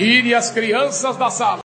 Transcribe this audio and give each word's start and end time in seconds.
Tire 0.00 0.34
as 0.34 0.50
crianças 0.50 1.14
da 1.18 1.28
sala. 1.28 1.60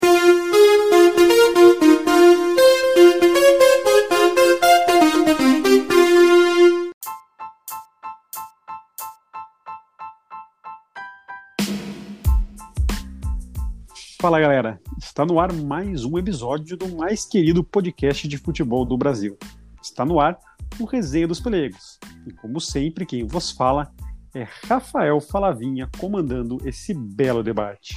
Fala 14.19 14.41
galera, 14.41 14.81
está 14.99 15.27
no 15.27 15.39
ar 15.39 15.53
mais 15.53 16.07
um 16.07 16.17
episódio 16.17 16.79
do 16.79 16.89
mais 16.97 17.27
querido 17.27 17.63
podcast 17.63 18.27
de 18.27 18.39
futebol 18.39 18.87
do 18.87 18.97
Brasil. 18.97 19.37
Está 19.83 20.07
no 20.07 20.19
ar 20.19 20.39
o 20.81 20.87
Resenha 20.87 21.29
dos 21.29 21.39
Pelegos. 21.39 21.99
E 22.27 22.33
como 22.33 22.59
sempre, 22.63 23.05
quem 23.05 23.27
vos 23.27 23.51
fala 23.51 23.93
é 24.35 24.49
Rafael 24.67 25.21
Falavinha 25.21 25.87
comandando 26.01 26.57
esse 26.67 26.95
belo 26.95 27.43
debate. 27.43 27.95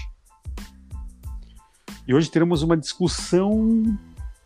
E 2.08 2.14
hoje 2.14 2.30
teremos 2.30 2.62
uma 2.62 2.78
discussão, 2.78 3.98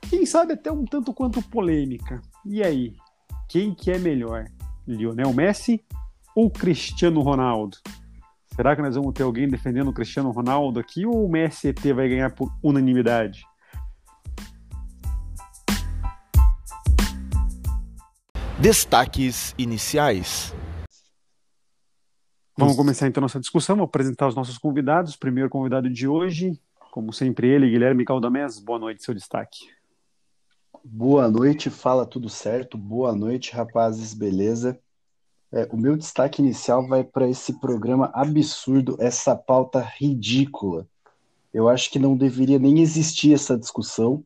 quem 0.10 0.26
sabe 0.26 0.54
até 0.54 0.72
um 0.72 0.86
tanto 0.86 1.14
quanto 1.14 1.42
polêmica. 1.42 2.22
E 2.46 2.64
aí, 2.64 2.96
quem 3.50 3.76
que 3.76 3.92
é 3.92 4.00
melhor? 4.00 4.46
Lionel 4.88 5.34
Messi 5.34 5.84
ou 6.34 6.50
Cristiano 6.50 7.20
Ronaldo? 7.20 7.78
Será 8.56 8.78
que 8.78 8.82
nós 8.82 8.96
vamos 8.96 9.14
ter 9.14 9.24
alguém 9.24 9.50
defendendo 9.50 9.90
o 9.90 9.94
Cristiano 9.94 10.32
Ronaldo 10.32 10.80
aqui 10.80 11.06
ou 11.06 11.26
o 11.26 11.30
Messi 11.30 11.68
ET 11.68 11.82
vai 11.94 12.08
ganhar 12.08 12.34
por 12.34 12.50
unanimidade? 12.64 13.44
Destaques 18.62 19.54
iniciais. 19.58 20.56
Vamos 22.58 22.78
começar 22.78 23.08
então 23.08 23.20
nossa 23.20 23.40
discussão, 23.40 23.76
vou 23.76 23.86
apresentar 23.86 24.30
os 24.30 24.36
nossos 24.36 24.58
convidados. 24.58 25.18
Primeiro 25.18 25.50
convidado 25.50 25.90
de 25.90 26.08
hoje, 26.08 26.58
como 26.92 27.14
sempre 27.14 27.48
ele, 27.48 27.70
Guilherme 27.70 28.06
Caldamés. 28.06 28.60
Boa 28.60 28.80
noite, 28.80 29.04
seu 29.04 29.14
destaque. 29.14 29.70
Boa 30.84 31.30
noite, 31.30 31.70
fala 31.70 32.06
tudo 32.06 32.30
certo. 32.30 32.78
Boa 32.78 33.14
noite, 33.14 33.52
rapazes, 33.54 34.14
beleza? 34.14 34.80
É, 35.52 35.68
o 35.72 35.78
meu 35.78 35.98
destaque 35.98 36.42
inicial 36.42 36.88
vai 36.88 37.04
para 37.04 37.28
esse 37.28 37.60
programa 37.60 38.12
absurdo, 38.14 38.96
essa 39.00 39.36
pauta 39.36 39.82
ridícula. 39.82 40.88
Eu 41.54 41.68
acho 41.68 41.90
que 41.90 41.98
não 41.98 42.16
deveria 42.16 42.60
nem 42.60 42.80
existir 42.80 43.34
essa 43.34 43.58
discussão. 43.58 44.24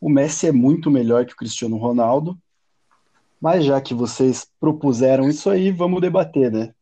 O 0.00 0.10
Messi 0.10 0.46
é 0.46 0.52
muito 0.52 0.90
melhor 0.90 1.24
que 1.24 1.32
o 1.32 1.36
Cristiano 1.36 1.78
Ronaldo, 1.78 2.38
mas 3.40 3.64
já 3.64 3.80
que 3.80 3.94
vocês 3.94 4.46
propuseram 4.60 5.28
isso 5.28 5.48
aí, 5.48 5.70
vamos 5.70 6.00
debater, 6.00 6.52
né? 6.52 6.74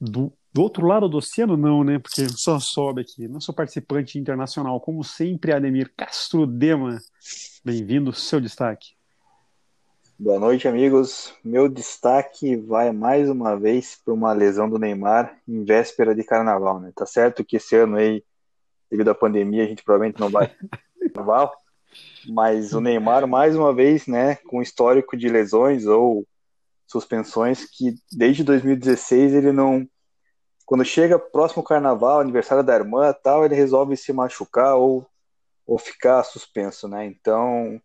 Do, 0.00 0.32
do 0.52 0.62
outro 0.62 0.86
lado 0.86 1.08
do 1.08 1.16
oceano, 1.16 1.56
não, 1.56 1.82
né? 1.82 1.98
Porque 1.98 2.28
só 2.28 2.60
sobe 2.60 3.00
aqui. 3.00 3.26
Nosso 3.26 3.52
participante 3.52 4.18
internacional, 4.18 4.80
como 4.80 5.02
sempre, 5.02 5.52
Ademir 5.52 5.92
Castro 5.96 6.46
Dema. 6.46 6.98
Bem-vindo, 7.64 8.12
seu 8.12 8.40
destaque. 8.40 8.94
Boa 10.18 10.38
noite, 10.38 10.68
amigos. 10.68 11.34
Meu 11.42 11.68
destaque 11.68 12.54
vai 12.56 12.92
mais 12.92 13.28
uma 13.30 13.58
vez 13.58 13.98
para 14.04 14.12
uma 14.12 14.32
lesão 14.32 14.68
do 14.68 14.78
Neymar 14.78 15.36
em 15.48 15.64
véspera 15.64 16.14
de 16.14 16.22
carnaval, 16.22 16.78
né? 16.78 16.92
Tá 16.94 17.06
certo 17.06 17.44
que 17.44 17.56
esse 17.56 17.74
ano 17.74 17.96
aí, 17.96 18.22
devido 18.90 19.08
à 19.08 19.14
pandemia, 19.14 19.64
a 19.64 19.66
gente 19.66 19.82
provavelmente 19.82 20.20
não 20.20 20.28
vai 20.28 20.54
carnaval, 21.12 21.52
mas 22.28 22.72
o 22.72 22.80
Neymar, 22.80 23.26
mais 23.26 23.56
uma 23.56 23.74
vez, 23.74 24.06
né, 24.06 24.36
com 24.46 24.62
histórico 24.62 25.16
de 25.16 25.28
lesões 25.28 25.86
ou 25.86 26.26
suspensões, 26.86 27.64
que 27.64 27.94
desde 28.12 28.44
2016 28.44 29.32
ele 29.32 29.50
não. 29.50 29.88
Quando 30.72 30.86
chega 30.86 31.18
próximo 31.18 31.62
carnaval, 31.62 32.20
aniversário 32.20 32.64
da 32.64 32.74
irmã 32.74 33.12
tal, 33.12 33.44
ele 33.44 33.54
resolve 33.54 33.94
se 33.94 34.10
machucar 34.10 34.74
ou, 34.76 35.06
ou 35.66 35.76
ficar 35.76 36.24
suspenso, 36.24 36.88
né? 36.88 37.04
Então, 37.04 37.78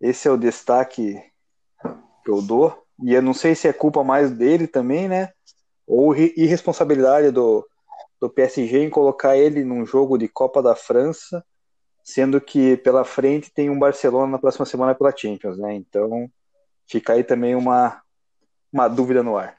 esse 0.00 0.26
é 0.26 0.30
o 0.32 0.36
destaque 0.36 1.22
que 2.24 2.28
eu 2.28 2.42
dou. 2.42 2.84
E 3.04 3.14
eu 3.14 3.22
não 3.22 3.32
sei 3.32 3.54
se 3.54 3.68
é 3.68 3.72
culpa 3.72 4.02
mais 4.02 4.32
dele 4.32 4.66
também, 4.66 5.06
né? 5.06 5.30
Ou 5.86 6.16
irresponsabilidade 6.16 7.30
do, 7.30 7.64
do 8.20 8.28
PSG 8.28 8.80
em 8.80 8.90
colocar 8.90 9.36
ele 9.36 9.62
num 9.62 9.86
jogo 9.86 10.18
de 10.18 10.26
Copa 10.26 10.60
da 10.60 10.74
França, 10.74 11.44
sendo 12.02 12.40
que 12.40 12.76
pela 12.78 13.04
frente 13.04 13.52
tem 13.52 13.70
um 13.70 13.78
Barcelona 13.78 14.32
na 14.32 14.38
próxima 14.40 14.66
semana 14.66 14.96
pela 14.96 15.16
Champions, 15.16 15.56
né? 15.56 15.76
Então 15.76 16.28
fica 16.88 17.12
aí 17.12 17.22
também 17.22 17.54
uma, 17.54 18.02
uma 18.72 18.88
dúvida 18.88 19.22
no 19.22 19.38
ar. 19.38 19.56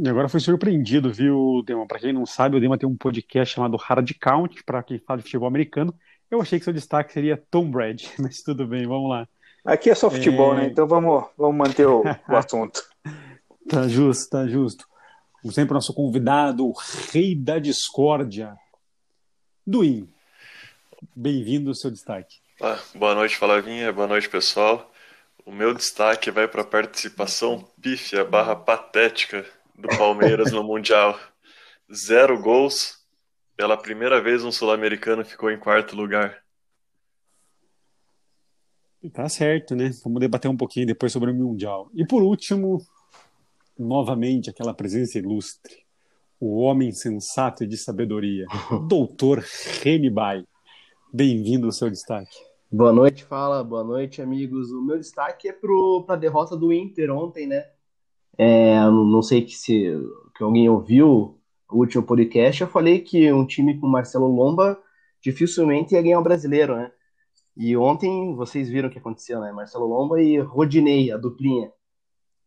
E 0.00 0.08
agora 0.08 0.28
foi 0.28 0.38
surpreendido, 0.38 1.12
viu, 1.12 1.60
Dema? 1.66 1.84
Para 1.84 1.98
quem 1.98 2.12
não 2.12 2.24
sabe, 2.24 2.56
o 2.56 2.60
Dema 2.60 2.78
tem 2.78 2.88
um 2.88 2.96
podcast 2.96 3.52
chamado 3.52 3.76
Hard 3.76 4.08
Count, 4.20 4.62
para 4.62 4.80
quem 4.80 5.00
fala 5.00 5.18
de 5.18 5.24
futebol 5.24 5.48
americano. 5.48 5.92
Eu 6.30 6.40
achei 6.40 6.56
que 6.56 6.64
seu 6.64 6.72
destaque 6.72 7.12
seria 7.12 7.42
Tom 7.50 7.68
Brady, 7.68 8.08
mas 8.20 8.40
tudo 8.40 8.64
bem, 8.64 8.86
vamos 8.86 9.10
lá. 9.10 9.26
Aqui 9.64 9.90
é 9.90 9.96
só 9.96 10.08
futebol, 10.08 10.54
é... 10.54 10.58
né? 10.58 10.66
Então 10.66 10.86
vamos, 10.86 11.24
vamos 11.36 11.56
manter 11.56 11.88
o, 11.88 12.04
o 12.04 12.06
assunto. 12.36 12.80
tá 13.68 13.88
justo, 13.88 14.30
tá 14.30 14.46
justo. 14.46 14.86
Como 15.42 15.52
sempre, 15.52 15.74
nosso 15.74 15.92
convidado, 15.92 16.64
o 16.64 16.74
rei 17.12 17.34
da 17.34 17.58
discórdia, 17.58 18.56
Duim. 19.66 20.08
Bem-vindo 21.14 21.70
ao 21.70 21.74
seu 21.74 21.90
destaque. 21.90 22.36
Ah, 22.62 22.78
boa 22.94 23.16
noite, 23.16 23.36
Falavinha. 23.36 23.92
Boa 23.92 24.06
noite, 24.06 24.28
pessoal. 24.28 24.92
O 25.44 25.50
meu 25.50 25.74
destaque 25.74 26.30
vai 26.30 26.46
para 26.46 26.62
a 26.62 26.64
participação 26.64 27.68
pífia 27.80 28.24
barra 28.24 28.54
patética 28.54 29.44
do 29.78 29.88
Palmeiras 29.96 30.50
no 30.50 30.64
Mundial. 30.64 31.18
Zero 31.92 32.40
gols. 32.42 32.98
Pela 33.56 33.76
primeira 33.76 34.20
vez 34.20 34.44
um 34.44 34.52
sul-americano 34.52 35.24
ficou 35.24 35.50
em 35.50 35.58
quarto 35.58 35.96
lugar. 35.96 36.42
Tá 39.12 39.28
certo, 39.28 39.76
né? 39.76 39.90
Vamos 40.04 40.20
debater 40.20 40.50
um 40.50 40.56
pouquinho 40.56 40.86
depois 40.86 41.12
sobre 41.12 41.30
o 41.30 41.34
Mundial. 41.34 41.88
E 41.94 42.04
por 42.04 42.22
último, 42.22 42.78
novamente, 43.78 44.50
aquela 44.50 44.74
presença 44.74 45.18
ilustre. 45.18 45.86
O 46.40 46.60
homem 46.60 46.92
sensato 46.92 47.64
e 47.64 47.66
de 47.66 47.76
sabedoria. 47.76 48.46
Doutor 48.88 49.44
Remy 49.82 50.10
Bay. 50.10 50.44
Bem-vindo 51.12 51.66
ao 51.66 51.72
seu 51.72 51.88
destaque. 51.88 52.36
Boa 52.70 52.92
noite, 52.92 53.24
fala. 53.24 53.64
Boa 53.64 53.82
noite, 53.82 54.20
amigos. 54.20 54.70
O 54.70 54.82
meu 54.82 54.98
destaque 54.98 55.48
é 55.48 55.52
para 55.52 56.14
a 56.14 56.16
derrota 56.16 56.56
do 56.56 56.72
Inter 56.72 57.10
ontem, 57.10 57.46
né? 57.46 57.64
É, 58.38 58.78
não 58.84 59.20
sei 59.20 59.42
que 59.44 59.56
se 59.56 59.92
que 60.34 60.44
alguém 60.44 60.68
ouviu 60.68 61.36
o 61.68 61.76
último 61.76 62.04
podcast, 62.04 62.62
eu 62.62 62.68
falei 62.68 63.00
que 63.00 63.32
um 63.32 63.44
time 63.44 63.78
com 63.78 63.88
Marcelo 63.88 64.28
Lomba 64.28 64.80
dificilmente 65.20 65.94
ia 65.94 66.02
ganhar 66.02 66.20
o 66.20 66.22
brasileiro, 66.22 66.76
né? 66.76 66.92
E 67.56 67.76
ontem 67.76 68.36
vocês 68.36 68.68
viram 68.68 68.88
o 68.88 68.92
que 68.92 68.98
aconteceu, 68.98 69.40
né? 69.40 69.50
Marcelo 69.50 69.86
Lomba 69.86 70.22
e 70.22 70.38
Rodinei, 70.38 71.10
a 71.10 71.16
duplinha. 71.16 71.72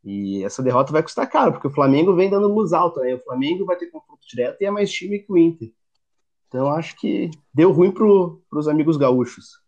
E 0.04 0.44
essa 0.44 0.64
derrota 0.64 0.94
vai 0.94 1.04
custar 1.04 1.30
caro, 1.30 1.52
porque 1.52 1.68
o 1.68 1.72
Flamengo 1.72 2.16
vem 2.16 2.30
dando 2.30 2.48
luz 2.48 2.72
alta, 2.72 3.02
né? 3.02 3.14
O 3.16 3.20
Flamengo 3.20 3.66
vai 3.66 3.76
ter 3.76 3.88
confronto 3.88 4.26
direto 4.26 4.62
e 4.62 4.66
é 4.66 4.72
mais 4.72 4.90
time 4.90 5.20
que 5.20 5.32
o 5.32 5.38
Inter. 5.38 5.72
Então 6.48 6.70
acho 6.72 6.96
que 6.98 7.30
deu 7.54 7.72
ruim 7.72 7.92
para 7.92 8.06
os 8.06 8.68
amigos 8.68 8.96
gaúchos. 8.98 9.61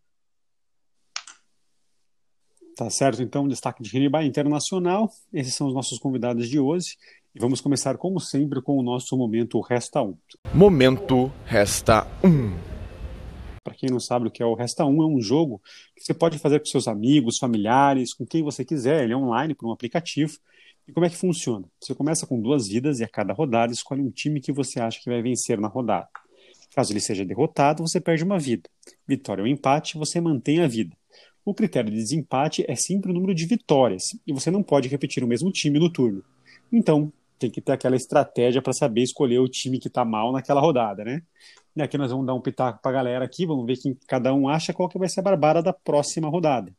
Tá 2.75 2.89
certo, 2.89 3.21
então, 3.21 3.47
destaque 3.47 3.83
de 3.83 3.89
Ririba 3.91 4.23
Internacional. 4.23 5.07
Esses 5.31 5.53
são 5.53 5.67
os 5.67 5.75
nossos 5.75 5.99
convidados 5.99 6.49
de 6.49 6.59
hoje. 6.59 6.97
E 7.35 7.39
vamos 7.39 7.61
começar, 7.61 7.97
como 7.97 8.19
sempre, 8.19 8.63
com 8.63 8.75
o 8.77 8.81
nosso 8.81 9.15
momento 9.15 9.61
Resta 9.61 10.01
1. 10.01 10.17
Momento 10.55 11.31
Resta 11.45 12.07
1. 12.23 12.51
Para 13.63 13.75
quem 13.75 13.91
não 13.91 13.99
sabe 13.99 14.27
o 14.27 14.31
que 14.31 14.41
é 14.41 14.45
o 14.45 14.55
Resta 14.55 14.85
1, 14.85 15.03
é 15.03 15.05
um 15.05 15.21
jogo 15.21 15.61
que 15.95 16.03
você 16.03 16.15
pode 16.15 16.39
fazer 16.39 16.59
com 16.59 16.65
seus 16.65 16.87
amigos, 16.87 17.37
familiares, 17.37 18.11
com 18.11 18.25
quem 18.25 18.41
você 18.41 18.65
quiser. 18.65 19.03
Ele 19.03 19.13
é 19.13 19.17
online 19.17 19.53
por 19.53 19.67
um 19.67 19.71
aplicativo. 19.71 20.33
E 20.87 20.91
como 20.91 21.05
é 21.05 21.09
que 21.09 21.15
funciona? 21.15 21.67
Você 21.79 21.93
começa 21.93 22.25
com 22.25 22.41
duas 22.41 22.67
vidas 22.67 22.99
e 22.99 23.03
a 23.03 23.07
cada 23.07 23.33
rodada 23.33 23.71
escolhe 23.71 24.01
um 24.01 24.09
time 24.09 24.41
que 24.41 24.51
você 24.51 24.79
acha 24.79 24.99
que 24.99 25.11
vai 25.11 25.21
vencer 25.21 25.59
na 25.59 25.67
rodada. 25.67 26.09
Caso 26.75 26.91
ele 26.91 26.99
seja 26.99 27.23
derrotado, 27.23 27.87
você 27.87 28.01
perde 28.01 28.23
uma 28.23 28.39
vida. 28.39 28.67
Vitória 29.07 29.43
ou 29.43 29.47
empate, 29.47 29.95
você 29.95 30.19
mantém 30.19 30.59
a 30.59 30.67
vida. 30.67 30.97
O 31.45 31.53
critério 31.53 31.91
de 31.91 31.97
desempate 31.97 32.65
é 32.67 32.75
sempre 32.75 33.11
o 33.11 33.13
número 33.13 33.35
de 33.35 33.45
vitórias, 33.45 34.03
e 34.25 34.31
você 34.31 34.49
não 34.49 34.63
pode 34.63 34.87
repetir 34.87 35.23
o 35.23 35.27
mesmo 35.27 35.51
time 35.51 35.77
no 35.77 35.91
turno. 35.91 36.23
Então, 36.71 37.11
tem 37.37 37.51
que 37.51 37.59
ter 37.59 37.73
aquela 37.73 37.95
estratégia 37.95 38.61
para 38.61 38.71
saber 38.71 39.01
escolher 39.01 39.39
o 39.39 39.49
time 39.49 39.77
que 39.77 39.89
está 39.89 40.05
mal 40.05 40.31
naquela 40.31 40.61
rodada, 40.61 41.03
né? 41.03 41.21
E 41.75 41.81
aqui 41.81 41.97
nós 41.97 42.11
vamos 42.11 42.25
dar 42.25 42.33
um 42.33 42.41
pitaco 42.41 42.81
para 42.81 42.91
a 42.91 42.93
galera 42.93 43.25
aqui, 43.25 43.45
vamos 43.45 43.65
ver 43.65 43.77
quem 43.77 43.97
cada 44.07 44.33
um 44.33 44.47
acha 44.47 44.73
qual 44.73 44.87
que 44.87 44.97
vai 44.97 45.09
ser 45.09 45.19
a 45.19 45.23
barbara 45.23 45.61
da 45.61 45.73
próxima 45.73 46.29
rodada. 46.29 46.73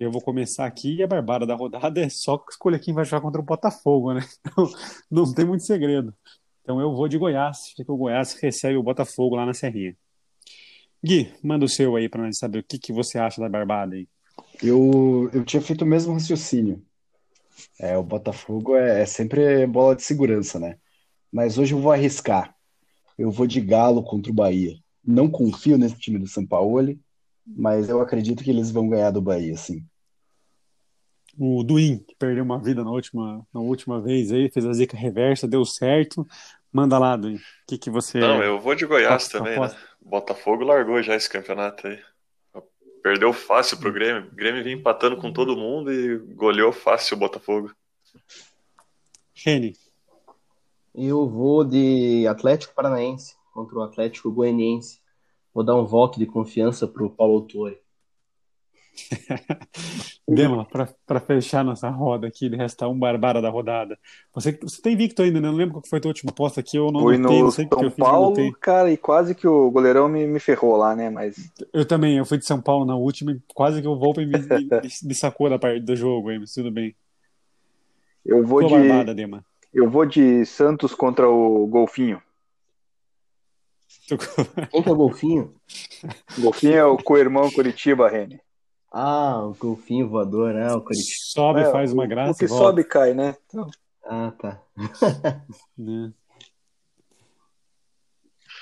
Eu 0.00 0.10
vou 0.10 0.20
começar 0.20 0.66
aqui 0.66 0.96
e 0.96 1.02
a 1.02 1.06
barbara 1.06 1.46
da 1.46 1.54
rodada 1.54 2.00
é 2.00 2.08
só 2.08 2.42
escolher 2.50 2.80
quem 2.80 2.92
vai 2.92 3.04
jogar 3.04 3.20
contra 3.20 3.40
o 3.40 3.44
Botafogo, 3.44 4.12
né? 4.14 4.22
Então, 4.40 4.68
não 5.10 5.32
tem 5.32 5.44
muito 5.44 5.64
segredo. 5.64 6.12
Então 6.62 6.80
eu 6.80 6.94
vou 6.94 7.06
de 7.06 7.18
Goiás, 7.18 7.72
que 7.76 7.84
o 7.86 7.96
Goiás 7.96 8.34
recebe 8.34 8.76
o 8.76 8.82
Botafogo 8.82 9.36
lá 9.36 9.46
na 9.46 9.54
Serrinha. 9.54 9.96
Gui, 11.04 11.34
manda 11.42 11.64
o 11.64 11.68
seu 11.68 11.96
aí 11.96 12.08
para 12.08 12.22
nós 12.22 12.38
saber 12.38 12.60
o 12.60 12.64
que, 12.64 12.78
que 12.78 12.92
você 12.92 13.18
acha 13.18 13.40
da 13.40 13.48
barbada 13.48 13.94
aí. 13.94 14.08
Eu, 14.62 15.30
eu 15.32 15.44
tinha 15.44 15.60
feito 15.60 15.82
o 15.82 15.86
mesmo 15.86 16.12
raciocínio. 16.12 16.82
É, 17.78 17.96
o 17.98 18.02
Botafogo 18.02 18.76
é, 18.76 19.02
é 19.02 19.06
sempre 19.06 19.66
bola 19.66 19.94
de 19.94 20.02
segurança, 20.02 20.58
né? 20.58 20.78
mas 21.34 21.58
hoje 21.58 21.74
eu 21.74 21.80
vou 21.80 21.90
arriscar. 21.90 22.54
Eu 23.18 23.28
vou 23.28 23.44
de 23.44 23.60
Galo 23.60 24.04
contra 24.04 24.30
o 24.30 24.34
Bahia. 24.34 24.78
Não 25.04 25.28
confio 25.28 25.76
nesse 25.76 25.98
time 25.98 26.16
do 26.16 26.28
São 26.28 26.46
Paulo, 26.46 26.96
mas 27.44 27.88
eu 27.88 28.00
acredito 28.00 28.44
que 28.44 28.50
eles 28.50 28.70
vão 28.70 28.88
ganhar 28.88 29.10
do 29.10 29.20
Bahia, 29.20 29.56
sim. 29.56 29.84
O 31.36 31.64
Duin, 31.64 31.98
que 31.98 32.14
perdeu 32.14 32.44
uma 32.44 32.62
vida 32.62 32.84
na 32.84 32.90
última, 32.92 33.44
na 33.52 33.60
última 33.60 34.00
vez 34.00 34.30
aí, 34.30 34.48
fez 34.48 34.64
a 34.64 34.72
zica 34.72 34.96
reversa, 34.96 35.48
deu 35.48 35.64
certo. 35.64 36.24
Manda 36.74 36.98
lá. 36.98 37.14
O 37.14 37.38
que, 37.68 37.78
que 37.78 37.88
você. 37.88 38.18
Não, 38.18 38.42
eu 38.42 38.58
vou 38.58 38.74
de 38.74 38.84
Goiás 38.84 39.12
Aposta, 39.12 39.38
também, 39.38 39.54
aposta. 39.54 39.78
né? 39.78 39.84
Botafogo 40.00 40.64
largou 40.64 41.00
já 41.00 41.14
esse 41.14 41.30
campeonato 41.30 41.86
aí. 41.86 42.02
Perdeu 43.00 43.32
fácil 43.32 43.78
pro 43.78 43.92
Grêmio. 43.92 44.28
O 44.28 44.34
Grêmio 44.34 44.64
vinha 44.64 44.74
empatando 44.74 45.16
com 45.16 45.32
todo 45.32 45.56
mundo 45.56 45.92
e 45.92 46.18
goleou 46.34 46.72
fácil 46.72 47.16
o 47.16 47.20
Botafogo. 47.20 47.72
Rene, 49.32 49.76
Eu 50.92 51.28
vou 51.28 51.64
de 51.64 52.26
Atlético 52.26 52.74
Paranaense 52.74 53.36
contra 53.52 53.78
o 53.78 53.82
Atlético 53.82 54.32
Goianiense. 54.32 55.00
Vou 55.52 55.62
dar 55.62 55.76
um 55.76 55.84
voto 55.84 56.18
de 56.18 56.26
confiança 56.26 56.88
pro 56.88 57.08
Paulo 57.08 57.34
Autori. 57.34 57.78
Dema, 60.28 60.66
para 61.06 61.20
fechar 61.20 61.64
nossa 61.64 61.88
roda 61.90 62.26
aqui, 62.26 62.48
de 62.48 62.56
restar 62.56 62.88
um 62.88 62.98
barbara 62.98 63.42
da 63.42 63.50
rodada. 63.50 63.98
Você, 64.34 64.52
você 64.62 64.80
tem 64.82 64.94
invicto 64.94 65.22
ainda, 65.22 65.40
né? 65.40 65.48
Não 65.48 65.56
lembro 65.56 65.74
qual 65.74 65.82
que 65.82 65.88
foi 65.88 65.98
a 65.98 66.02
tua 66.02 66.10
última 66.10 66.30
aposta 66.30 66.60
aqui, 66.60 66.76
eu 66.76 66.90
não 66.92 67.02
Fui 67.02 67.18
notei, 67.18 67.42
no 67.42 67.42
não 67.42 67.50
sei 67.50 67.66
o 67.66 67.70
que 67.76 67.84
eu 67.84 67.90
São 67.90 67.90
fiz, 67.90 68.08
eu 68.08 68.12
Paulo, 68.12 68.24
anotei. 68.24 68.52
cara, 68.60 68.90
e 68.92 68.96
quase 68.96 69.34
que 69.34 69.46
o 69.46 69.70
goleirão 69.70 70.08
me, 70.08 70.26
me 70.26 70.40
ferrou 70.40 70.76
lá, 70.76 70.94
né? 70.96 71.10
Mas 71.10 71.52
Eu 71.72 71.86
também, 71.86 72.16
eu 72.18 72.24
fui 72.24 72.38
de 72.38 72.46
São 72.46 72.60
Paulo 72.60 72.84
na 72.86 72.96
última 72.96 73.32
e 73.32 73.40
quase 73.54 73.82
que 73.82 73.88
o 73.88 73.98
Volpe 73.98 74.24
me, 74.26 74.38
me, 74.38 74.70
me 75.04 75.14
sacou 75.14 75.50
da 75.50 75.58
parte 75.58 75.80
do 75.80 75.94
jogo 75.96 76.30
aí, 76.30 76.38
mas 76.38 76.52
tudo 76.54 76.70
bem. 76.70 76.96
eu 78.24 78.44
vou 78.44 78.60
Tua 78.60 78.68
de, 78.68 78.74
barbada, 78.88 79.14
Dema. 79.14 79.44
eu 79.72 79.88
vou 79.90 80.06
de 80.06 80.44
Santos 80.46 80.94
contra 80.94 81.28
o 81.28 81.66
Golfinho. 81.66 82.22
Quem 84.70 84.82
que 84.82 84.88
é 84.88 84.92
o 84.92 84.96
Golfinho? 84.96 85.54
Golfinho 86.38 86.74
é 86.76 86.84
o 86.84 86.98
co-irmão 86.98 87.50
Curitiba, 87.50 88.08
Rene. 88.08 88.40
Ah, 88.96 89.42
o 89.44 89.54
Golfinho 89.54 90.08
voador, 90.08 90.54
né? 90.54 90.72
O 90.72 90.80
Curitiba. 90.80 91.16
Sobe, 91.20 91.60
É, 91.62 91.72
faz 91.72 91.92
uma 91.92 92.06
graça 92.06 92.30
O 92.30 92.36
que 92.36 92.44
e 92.44 92.48
volta. 92.48 92.64
sobe 92.64 92.84
cai, 92.84 93.12
né? 93.12 93.36
Então, 93.48 93.68
Ah, 94.04 94.32
tá. 94.38 94.62
né? 95.76 96.12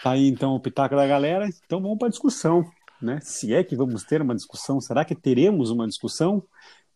Tá 0.03 0.13
aí 0.13 0.27
então 0.29 0.55
o 0.55 0.61
pitaco 0.61 0.97
da 0.97 1.07
galera. 1.07 1.47
Então 1.67 1.83
vamos 1.83 1.99
para 1.99 2.09
a 2.09 2.11
discussão, 2.11 2.65
né? 3.01 3.21
Se 3.21 3.53
é 3.53 3.63
que 3.63 3.77
vamos 3.77 4.05
ter 4.05 4.23
uma 4.23 4.35
discussão, 4.35 4.81
será 4.81 5.05
que 5.05 5.15
teremos 5.15 5.71
uma 5.71 5.87
discussão? 5.87 6.43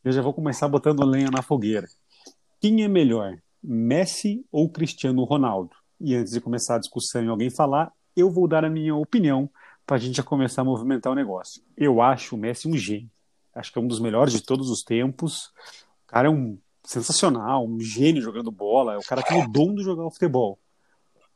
Eu 0.02 0.12
já 0.12 0.22
vou 0.22 0.32
começar 0.32 0.66
botando 0.66 1.04
lenha 1.04 1.30
na 1.30 1.42
fogueira. 1.42 1.86
Quem 2.58 2.84
é 2.84 2.88
melhor, 2.88 3.36
Messi 3.62 4.46
ou 4.50 4.70
Cristiano 4.70 5.22
Ronaldo? 5.24 5.76
E 6.00 6.14
antes 6.14 6.32
de 6.32 6.40
começar 6.40 6.76
a 6.76 6.78
discussão 6.78 7.22
e 7.22 7.28
alguém 7.28 7.50
falar, 7.50 7.92
eu 8.16 8.30
vou 8.30 8.48
dar 8.48 8.64
a 8.64 8.70
minha 8.70 8.94
opinião 8.94 9.50
para 9.86 9.96
a 9.96 9.98
gente 9.98 10.16
já 10.16 10.22
começar 10.22 10.62
a 10.62 10.64
movimentar 10.64 11.12
o 11.12 11.16
negócio. 11.16 11.62
Eu 11.76 12.00
acho 12.00 12.34
o 12.34 12.38
Messi 12.38 12.66
um 12.66 12.76
gênio. 12.76 13.10
Acho 13.56 13.72
que 13.72 13.78
é 13.78 13.82
um 13.82 13.88
dos 13.88 14.00
melhores 14.00 14.32
de 14.32 14.42
todos 14.42 14.70
os 14.70 14.82
tempos. 14.82 15.46
O 16.04 16.08
cara 16.08 16.28
é 16.28 16.30
um 16.30 16.58
sensacional, 16.84 17.66
um 17.66 17.80
gênio 17.80 18.22
jogando 18.22 18.50
bola. 18.50 18.94
É 18.94 18.98
o 18.98 19.02
cara 19.02 19.22
que 19.22 19.30
tem 19.30 19.42
o 19.42 19.48
dom 19.48 19.74
de 19.74 19.82
jogar 19.82 20.10
futebol. 20.10 20.58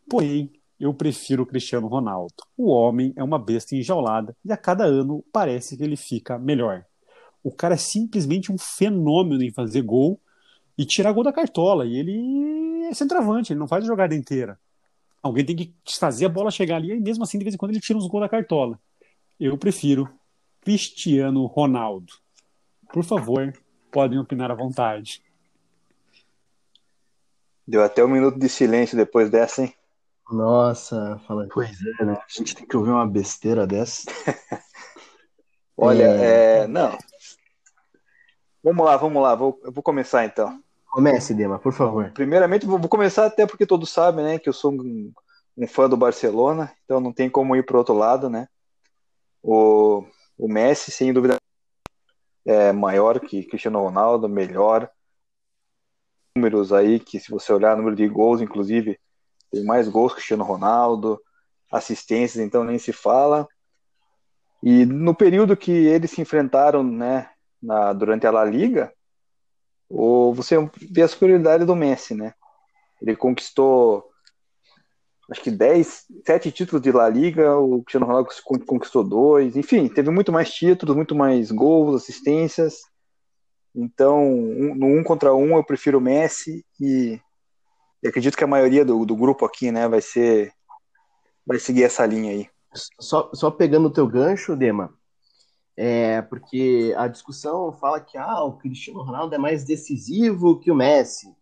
Porém, 0.09 0.53
eu 0.79 0.93
prefiro 0.95 1.43
o 1.43 1.47
Cristiano 1.47 1.87
Ronaldo. 1.87 2.35
O 2.57 2.69
homem 2.69 3.13
é 3.17 3.25
uma 3.25 3.39
besta 3.39 3.75
enjaulada 3.75 4.37
e 4.45 4.53
a 4.53 4.57
cada 4.57 4.85
ano 4.85 5.25
parece 5.33 5.77
que 5.77 5.83
ele 5.83 5.97
fica 5.97 6.39
melhor. 6.39 6.85
O 7.43 7.51
cara 7.51 7.75
é 7.75 7.79
simplesmente 7.79 8.53
um 8.53 8.59
fenômeno 8.59 9.43
em 9.43 9.51
fazer 9.51 9.83
gol 9.83 10.21
e 10.77 10.85
tirar 10.85 11.13
gol 11.13 11.25
da 11.25 11.33
cartola. 11.33 11.87
E 11.87 11.97
ele 11.97 12.85
é 12.85 12.95
centroavante, 12.95 13.53
ele 13.53 13.61
não 13.61 13.69
faz 13.69 13.85
a 13.85 13.87
jogada 13.87 14.15
inteira. 14.15 14.59
Alguém 15.23 15.45
tem 15.45 15.57
que 15.57 15.75
fazer 15.99 16.27
a 16.27 16.29
bola 16.29 16.51
chegar 16.51 16.77
ali 16.77 16.93
e 16.93 17.01
mesmo 17.01 17.25
assim, 17.25 17.39
de 17.39 17.45
vez 17.45 17.55
em 17.55 17.59
quando, 17.59 17.73
ele 17.73 17.81
tira 17.81 17.99
uns 17.99 18.07
gols 18.07 18.23
da 18.23 18.29
cartola. 18.29 18.79
Eu 19.39 19.57
prefiro 19.57 20.09
Cristiano 20.61 21.47
Ronaldo. 21.47 22.13
Por 22.93 23.05
favor, 23.05 23.53
podem 23.91 24.19
opinar 24.19 24.51
à 24.51 24.55
vontade. 24.55 25.23
deu 27.67 27.83
até 27.85 28.05
um 28.05 28.09
minuto 28.09 28.39
de 28.39 28.49
silêncio 28.49 28.97
depois 28.97 29.31
dessa, 29.31 29.63
hein? 29.63 29.75
Nossa, 30.31 31.21
fala. 31.27 31.47
Pois 31.53 31.77
é, 32.01 32.05
né? 32.05 32.13
A 32.15 32.25
gente 32.29 32.55
tem 32.55 32.67
que 32.67 32.77
ouvir 32.77 32.91
uma 32.91 33.07
besteira 33.07 33.67
dessa. 33.67 34.03
Olha, 35.77 36.05
É. 36.05 36.59
é, 36.63 36.67
não. 36.67 36.97
Vamos 38.63 38.85
lá, 38.85 38.97
vamos 38.97 39.23
lá. 39.23 39.35
Vou, 39.35 39.59
eu 39.65 39.73
vou 39.73 39.83
começar 39.83 40.25
então. 40.25 40.63
Comece, 40.87 41.33
Dema, 41.33 41.59
por 41.59 41.73
favor. 41.73 42.11
Primeiramente, 42.11 42.67
vou 42.67 42.81
começar 42.89 43.25
até 43.27 43.47
porque 43.47 43.65
todos 43.65 43.91
sabem, 43.91 44.25
né, 44.25 44.39
que 44.39 44.49
eu 44.49 44.53
sou 44.53 44.73
um, 44.73 45.13
um 45.57 45.67
fã 45.67 45.89
do 45.89 45.97
Barcelona, 45.97 46.73
então 46.85 47.01
não 47.01 47.13
tem 47.13 47.31
como 47.31 47.55
ir 47.55 47.65
para 47.65 47.79
outro 47.79 47.95
lado, 47.95 48.29
né? 48.29 48.49
O, 49.43 50.05
o 50.41 50.49
Messi, 50.49 50.91
sem 50.91 51.13
dúvida, 51.13 51.37
é 52.47 52.73
maior 52.73 53.21
que 53.21 53.45
Cristiano 53.45 53.79
Ronaldo, 53.79 54.27
melhor. 54.27 54.91
Números 56.35 56.73
aí, 56.73 56.99
que 56.99 57.21
se 57.21 57.31
você 57.31 57.53
olhar 57.53 57.77
número 57.77 57.95
de 57.95 58.09
gols, 58.09 58.41
inclusive, 58.41 58.99
tem 59.51 59.63
mais 59.65 59.87
gols 59.87 60.13
que 60.13 60.17
Cristiano 60.17 60.45
Ronaldo, 60.45 61.21
assistências, 61.71 62.43
então 62.43 62.65
nem 62.65 62.79
se 62.79 62.91
fala. 62.91 63.47
E 64.63 64.87
no 64.87 65.15
período 65.15 65.57
que 65.57 65.71
eles 65.71 66.11
se 66.11 66.23
enfrentaram, 66.23 66.83
né, 66.83 67.31
na, 67.63 67.93
durante 67.93 68.27
a 68.27 68.31
La 68.31 68.45
Liga, 68.45 68.91
o, 69.91 70.33
você 70.33 70.57
vê 70.91 71.03
a 71.03 71.09
superioridade 71.09 71.67
do 71.67 71.77
Messi, 71.77 72.15
né? 72.15 72.33
Ele 73.03 73.15
conquistou 73.15 74.10
acho 75.31 75.43
que 75.43 75.51
10, 75.51 76.07
7 76.27 76.51
títulos 76.51 76.83
de 76.83 76.91
La 76.91 77.09
Liga, 77.09 77.57
o 77.57 77.83
Cristiano 77.85 78.07
Ronaldo 78.07 78.29
con- 78.45 78.59
conquistou 78.59 79.05
dois, 79.05 79.57
enfim, 79.57 79.89
teve 79.89 80.11
muito 80.11 80.33
mais 80.33 80.53
títulos, 80.53 80.97
muito 80.97 81.15
mais 81.15 81.53
gols, 81.53 82.03
assistências. 82.03 82.81
Então, 83.75 84.25
um- 84.29 84.75
no 84.75 84.87
um 84.87 85.05
contra 85.05 85.33
um, 85.35 85.57
eu 85.57 85.65
prefiro 85.65 85.99
o 85.99 86.01
Messi 86.01 86.67
e, 86.81 87.21
e 88.03 88.09
acredito 88.09 88.37
que 88.37 88.43
a 88.43 88.49
maioria 88.49 88.85
do, 88.85 89.07
do 89.07 89.15
grupo 89.15 89.45
aqui, 89.45 89.71
né, 89.71 89.89
vai 89.89 90.01
ser 90.01 90.53
vai 91.47 91.59
seguir 91.59 91.85
essa 91.85 92.05
linha 92.05 92.33
aí. 92.33 92.49
Só, 93.01 93.31
só 93.33 93.51
pegando 93.51 93.87
o 93.89 93.93
teu 93.93 94.07
gancho, 94.07 94.55
Dema, 94.57 94.93
é 95.77 96.21
porque 96.23 96.95
a 96.97 97.09
discussão 97.09 97.73
fala 97.73 98.01
que 98.01 98.19
ah, 98.19 98.43
o 98.45 98.59
Cristiano 98.59 99.03
Ronaldo 99.03 99.35
é 99.35 99.39
mais 99.39 99.65
decisivo 99.65 100.59
que 100.59 100.71
o 100.71 100.75
Messi. 100.75 101.35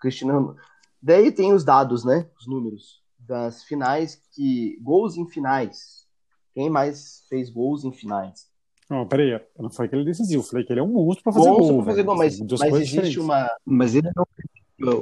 Cristiano... 0.00 0.56
Daí 1.00 1.32
tem 1.32 1.52
os 1.52 1.64
dados, 1.64 2.04
né? 2.04 2.28
Os 2.38 2.46
números 2.46 3.02
das 3.28 3.62
finais 3.64 4.20
que 4.34 4.78
gols 4.80 5.16
em 5.16 5.28
finais. 5.28 6.06
Quem 6.54 6.70
mais 6.70 7.24
fez 7.28 7.50
gols 7.50 7.84
em 7.84 7.92
finais? 7.92 8.48
Não, 8.90 9.06
peraí, 9.06 9.32
eu 9.32 9.40
não 9.58 9.70
falei 9.70 9.90
que 9.90 9.94
ele 9.96 10.02
é 10.02 10.06
decisivo, 10.06 10.42
eu 10.42 10.46
falei 10.46 10.64
que 10.64 10.72
ele 10.72 10.80
é 10.80 10.82
um 10.82 10.88
monstro 10.88 11.22
pra 11.22 11.32
fazer 11.32 11.50
Monstro 11.50 11.66
gol. 11.74 11.76
pra 11.82 11.92
fazer 11.92 12.02
gol, 12.02 12.16
mas, 12.16 12.40
mas 12.40 12.62
existe 12.74 12.88
diferentes. 12.88 13.16
uma. 13.18 13.50
Mas 13.64 13.94
ele 13.94 14.10
não 14.14 14.24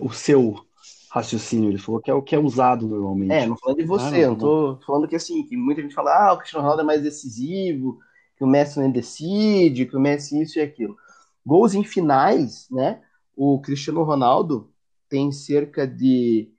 o 0.02 0.10
seu 0.10 0.66
raciocínio, 1.10 1.70
ele 1.70 1.78
falou 1.78 2.00
que 2.00 2.10
é 2.10 2.14
o 2.14 2.22
que 2.22 2.34
é 2.34 2.38
usado 2.38 2.86
normalmente. 2.88 3.32
É, 3.32 3.46
não 3.46 3.56
falando 3.56 3.78
de 3.78 3.84
você, 3.84 4.06
Ah, 4.06 4.10
não, 4.10 4.18
eu 4.18 4.30
não 4.30 4.36
tô 4.38 4.78
falando 4.86 5.08
que 5.08 5.16
assim, 5.16 5.42
que 5.44 5.56
muita 5.56 5.80
gente 5.82 5.94
fala, 5.94 6.10
ah, 6.10 6.32
o 6.32 6.38
Cristiano 6.38 6.62
Ronaldo 6.62 6.82
é 6.82 6.84
mais 6.86 7.02
decisivo, 7.02 7.98
que 8.36 8.44
o 8.44 8.46
Messi 8.46 8.80
não 8.80 8.90
decide, 8.90 9.86
que 9.86 9.96
o 9.96 10.00
Messi 10.00 10.42
isso 10.42 10.58
e 10.58 10.62
aquilo. 10.62 10.96
Gols 11.44 11.74
em 11.74 11.84
finais, 11.84 12.66
né? 12.70 13.00
O 13.36 13.60
Cristiano 13.60 14.02
Ronaldo 14.02 14.70
tem 15.08 15.30
cerca 15.30 15.86
de 15.86 16.50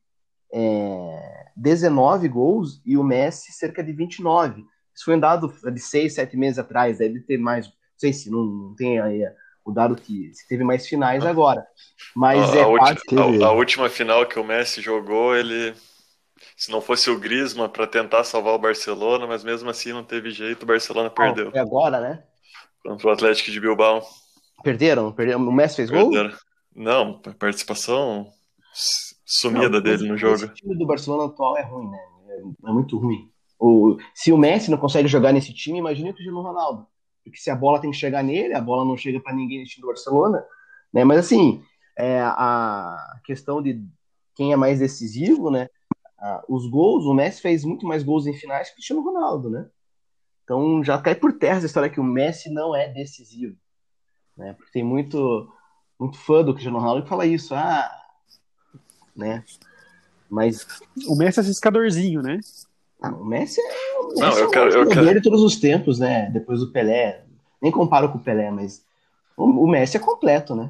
é, 0.54 1.46
19 1.56 2.28
gols 2.28 2.82
e 2.86 2.98
o 2.98 3.04
Messi 3.04 3.52
cerca 3.52 3.84
de 3.84 3.92
29. 3.92 4.66
Isso 4.96 5.06
foi 5.06 5.16
um 5.16 5.20
dado 5.20 5.54
de 5.72 5.80
6, 5.80 6.16
7 6.16 6.36
meses 6.38 6.60
atrás, 6.60 6.98
deve 6.98 7.20
ter 7.22 7.38
mais, 7.38 7.68
não 7.68 7.74
sei 7.98 8.14
se 8.14 8.30
não, 8.30 8.44
não 8.44 8.76
tem 8.76 9.00
aí 9.00 9.22
o 9.64 9.72
dado 9.72 9.96
que 9.96 10.34
se 10.34 10.48
teve 10.48 10.64
mais 10.64 10.88
finais 10.88 11.26
agora. 11.26 11.66
Mas 12.16 12.50
a, 12.54 12.58
é 12.58 12.64
a 12.64 12.68
quase 12.68 13.00
última, 13.00 13.22
a- 13.22 13.48
a 13.48 13.52
última 13.52 13.90
final 13.90 14.26
que 14.26 14.40
o 14.40 14.44
Messi 14.44 14.82
jogou, 14.82 15.36
ele. 15.36 15.74
Se 16.56 16.72
não 16.72 16.82
fosse 16.82 17.10
o 17.10 17.20
Griezmann 17.20 17.70
para 17.70 17.88
tentar 17.88 18.24
salvar 18.24 18.54
o 18.54 18.60
Barcelona, 18.60 19.26
mas 19.28 19.44
mesmo 19.44 19.70
assim 19.70 19.92
não 19.92 20.04
teve 20.04 20.32
jeito, 20.32 20.64
o 20.64 20.66
Barcelona 20.66 21.10
perdeu 21.10 21.52
Foi 21.52 21.60
agora, 21.60 22.00
né? 22.00 22.24
contra 22.84 23.08
o 23.08 23.12
Atlético 23.12 23.52
de 23.52 23.60
Bilbao. 23.60 24.08
Perderam? 24.64 25.12
Perderam? 25.12 25.48
O 25.48 25.52
Messi 25.52 25.78
fez 25.78 25.90
gol? 25.90 26.10
Perderam. 26.10 26.38
Não, 26.76 27.22
a 27.26 27.34
participação 27.34 28.32
sumida 29.28 29.70
Não, 29.70 29.82
dele 29.82 30.08
no 30.08 30.18
jogo. 30.18 30.36
Esse 30.36 30.54
time 30.54 30.76
do 30.76 30.88
Barcelona 30.88 31.26
atual 31.26 31.58
é 31.58 31.64
ruim, 31.64 31.90
né? 31.90 32.00
É, 32.30 32.70
é 32.70 32.72
muito 32.72 32.98
ruim. 32.98 33.30
O, 33.60 33.98
se 34.16 34.32
o 34.32 34.38
Messi 34.38 34.72
não 34.72 34.78
consegue 34.78 35.08
jogar 35.08 35.34
nesse 35.34 35.54
time, 35.54 35.80
imagine 35.80 36.10
o 36.10 36.14
Cristiano 36.14 36.42
Ronaldo. 36.42 36.88
Porque 37.24 37.38
se 37.38 37.50
a 37.50 37.56
bola 37.56 37.82
tem 37.82 37.92
que 37.92 37.98
chegar 37.98 38.24
nele, 38.24 38.54
a 38.54 38.62
bola 38.62 38.86
não 38.86 38.96
chega 38.96 39.20
para 39.20 39.36
ninguém 39.36 39.60
nesse 39.60 39.74
time 39.74 39.82
do 39.82 39.88
Barcelona. 39.88 40.46
Né? 40.94 41.04
Mas 41.04 41.20
assim, 41.20 41.62
é, 41.98 42.22
a 42.22 43.20
questão 43.26 43.62
de 43.62 43.84
quem 44.34 44.54
é 44.54 44.56
mais 44.56 44.80
decisivo, 44.80 45.52
né? 45.52 45.68
Ah, 46.20 46.44
os 46.48 46.68
gols, 46.68 47.06
o 47.06 47.14
Messi 47.14 47.42
fez 47.42 47.66
muito 47.66 47.86
mais 47.86 48.04
gols 48.04 48.26
em 48.26 48.34
finais 48.34 48.68
que 48.68 48.74
o 48.74 48.76
Cristiano 48.76 49.04
Ronaldo, 49.04 49.50
né? 49.50 49.68
Então 50.44 50.84
já 50.84 50.98
cai 51.00 51.14
por 51.14 51.34
terra 51.34 51.58
essa 51.58 51.66
história 51.66 51.90
que 51.90 52.00
o 52.00 52.04
Messi 52.04 52.50
não 52.50 52.76
é 52.76 52.88
decisivo. 52.88 53.58
Né? 54.38 54.54
Porque 54.54 54.72
tem 54.72 54.84
muito, 54.84 55.52
muito 56.00 56.18
fã 56.18 56.44
do 56.44 56.54
Cristiano 56.54 56.80
Ronaldo 56.80 57.04
que 57.04 57.10
fala 57.10 57.26
isso. 57.26 57.54
Ah, 57.54 57.92
né? 59.18 59.44
Mas 60.30 60.66
O 61.08 61.16
Messi 61.18 61.40
é 61.40 61.44
ciscadorzinho, 61.44 62.22
né? 62.22 62.40
ah, 63.02 63.10
o 63.10 63.26
Messi 63.26 63.60
é 63.62 63.98
o 64.00 64.08
Messi 64.10 64.20
Não, 64.22 64.38
eu 64.38 64.48
é 64.48 64.50
quero- 64.52 64.72
eu 64.72 64.88
quero- 64.90 65.14
de 65.14 65.22
todos 65.22 65.42
os 65.42 65.56
tempos, 65.58 66.00
né? 66.00 66.30
Depois 66.32 66.60
do 66.60 66.72
Pelé. 66.72 67.24
Nem 67.62 67.72
comparo 67.72 68.10
com 68.12 68.18
o 68.18 68.24
Pelé, 68.24 68.52
mas 68.52 68.84
o, 69.36 69.46
o 69.46 69.68
Messi 69.68 69.98
é 69.98 70.00
completo, 70.00 70.56
né? 70.56 70.70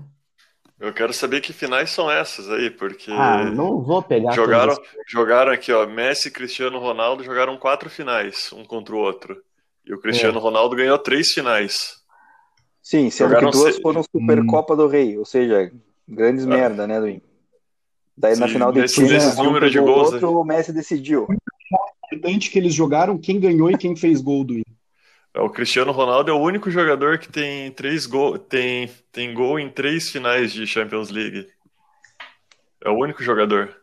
Eu 0.80 0.94
quero 0.94 1.12
saber 1.12 1.42
que 1.42 1.52
finais 1.52 1.90
são 1.90 2.10
essas 2.10 2.48
aí, 2.52 2.70
porque 2.70 3.10
Ah, 3.12 3.46
não 3.46 3.82
vou 3.82 4.02
pegar 4.04 4.32
jogaram, 4.34 4.76
jogaram 5.08 5.52
aqui, 5.52 5.72
ó, 5.74 5.88
Messi 5.88 6.28
e 6.28 6.32
Cristiano 6.32 6.78
Ronaldo 6.78 7.24
jogaram 7.24 7.58
quatro 7.58 7.90
finais, 7.90 8.52
um 8.54 8.64
contra 8.64 8.94
o 8.96 9.00
outro. 9.00 9.42
E 9.84 9.92
o 9.94 10.00
Cristiano 10.00 10.40
Ronaldo 10.40 10.76
ganhou 10.76 10.98
três 11.00 11.32
finais. 11.34 11.98
Sim, 12.82 13.10
sendo 13.10 13.30
Jogaram 13.30 13.50
que 13.50 13.58
duas 13.58 13.76
se- 13.76 13.82
foram 13.82 14.04
Supercopa 14.04 14.76
do 14.76 14.88
Rei, 14.88 15.18
ou 15.18 15.26
seja, 15.26 15.72
grandes 16.08 16.46
Ah. 16.46 16.50
merda, 16.50 16.86
né, 16.86 17.00
Duim? 17.00 17.22
Daí 18.18 18.36
na 18.36 18.48
Sim, 18.48 18.54
final 18.54 18.72
de 18.72 18.88
China, 18.88 19.08
nesses 19.10 19.38
um 19.38 19.44
números 19.44 19.72
de 19.72 19.80
gols, 19.80 20.14
outro, 20.14 20.40
o 20.40 20.44
Messi 20.44 20.74
decidiu. 20.74 21.28
importante 22.12 22.50
que 22.50 22.58
eles 22.58 22.74
jogaram 22.74 23.18
quem 23.18 23.40
ganhou 23.40 23.70
e 23.70 23.78
quem 23.78 23.96
fez 23.96 24.22
gol 24.22 24.44
do 24.44 24.54
Inter. 24.58 24.74
É, 25.36 25.40
O 25.40 25.50
Cristiano 25.50 25.92
Ronaldo 25.92 26.32
é 26.32 26.34
o 26.34 26.40
único 26.40 26.72
jogador 26.72 27.20
que 27.20 27.30
tem 27.30 27.72
três 27.72 28.08
gol, 28.08 28.40
tem, 28.40 28.90
tem 29.12 29.34
gol 29.34 29.60
em 29.60 29.70
três 29.70 30.10
finais 30.10 30.52
de 30.52 30.66
Champions 30.66 31.12
League. 31.12 31.48
É 32.84 32.90
o 32.90 32.98
único 32.98 33.22
jogador. 33.22 33.76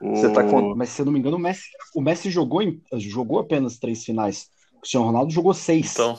O... 0.00 0.14
Você 0.14 0.32
tá 0.32 0.44
com- 0.44 0.74
Mas 0.76 0.90
se 0.90 1.00
eu 1.00 1.06
não 1.06 1.12
me 1.12 1.18
engano, 1.18 1.36
o 1.36 1.40
Messi, 1.40 1.70
o 1.94 2.00
Messi 2.00 2.30
jogou, 2.30 2.62
em- 2.62 2.80
jogou 2.98 3.40
apenas 3.40 3.78
três 3.78 4.04
finais. 4.04 4.48
O 4.74 4.80
Cristiano 4.80 5.06
Ronaldo 5.06 5.32
jogou 5.32 5.54
seis. 5.54 5.92
Então, 5.92 6.18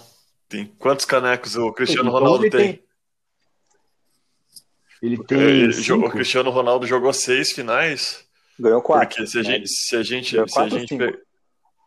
tem 0.49 0.65
quantos 0.79 1.05
canecos 1.05 1.55
o 1.55 1.71
Cristiano 1.71 2.09
Então 2.09 2.19
Ronaldo 2.19 2.43
ele 2.45 2.51
tem? 2.51 2.83
Ele 5.05 5.23
tem 5.25 5.37
Ele 5.39 5.67
jo- 5.73 5.95
cinco. 5.95 6.07
o 6.07 6.09
Cristiano 6.09 6.49
Ronaldo 6.49 6.87
jogou 6.87 7.11
seis 7.11 7.51
finais, 7.51 8.25
Ganhou 8.59 8.81
quatro. 8.81 9.09
porque 9.09 9.27
se 9.27 9.37
a 9.39 9.43
né? 9.43 9.49
gente, 9.51 9.67
se 9.67 9.95
a 9.97 10.01
gente, 10.03 10.31
Ganhou 10.33 10.47
se 10.47 10.59
a 10.59 10.69
gente 10.69 10.87
cinco? 10.87 11.17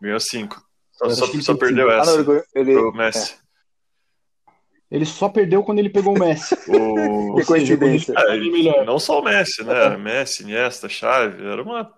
ganhou 0.03 0.21
cinco. 0.21 0.63
Só, 0.93 1.09
só- 1.11 1.27
só 1.41 1.55
perdeu 1.57 1.89
cinco. 1.89 2.01
Ah, 2.03 2.05
não, 2.07 2.21
essa 2.21 2.31
ele, 2.31 2.43
ele, 2.55 2.75
pro 2.75 2.93
Messi. 2.93 3.35
Ele 4.91 5.05
só 5.05 5.29
perdeu 5.29 5.63
quando 5.65 5.79
ele 5.81 5.91
pegou 5.91 6.15
o 6.15 6.19
Messi. 6.19 6.55
O... 6.69 7.35
Que 7.41 7.45
coincidência. 7.47 8.15
Ah, 8.17 8.35
Ele 8.35 8.51
melhor. 8.51 8.85
não 8.85 8.99
só 8.99 9.21
o 9.21 9.25
Messi, 9.25 9.65
né? 9.65 9.97
Messi, 9.97 10.43
Iniesta, 10.43 10.89
Xavi, 10.89 11.43
era 11.45 11.63
uma 11.63 11.91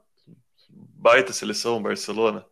baita 0.69 1.33
seleção, 1.33 1.83
Barcelona. 1.83 2.45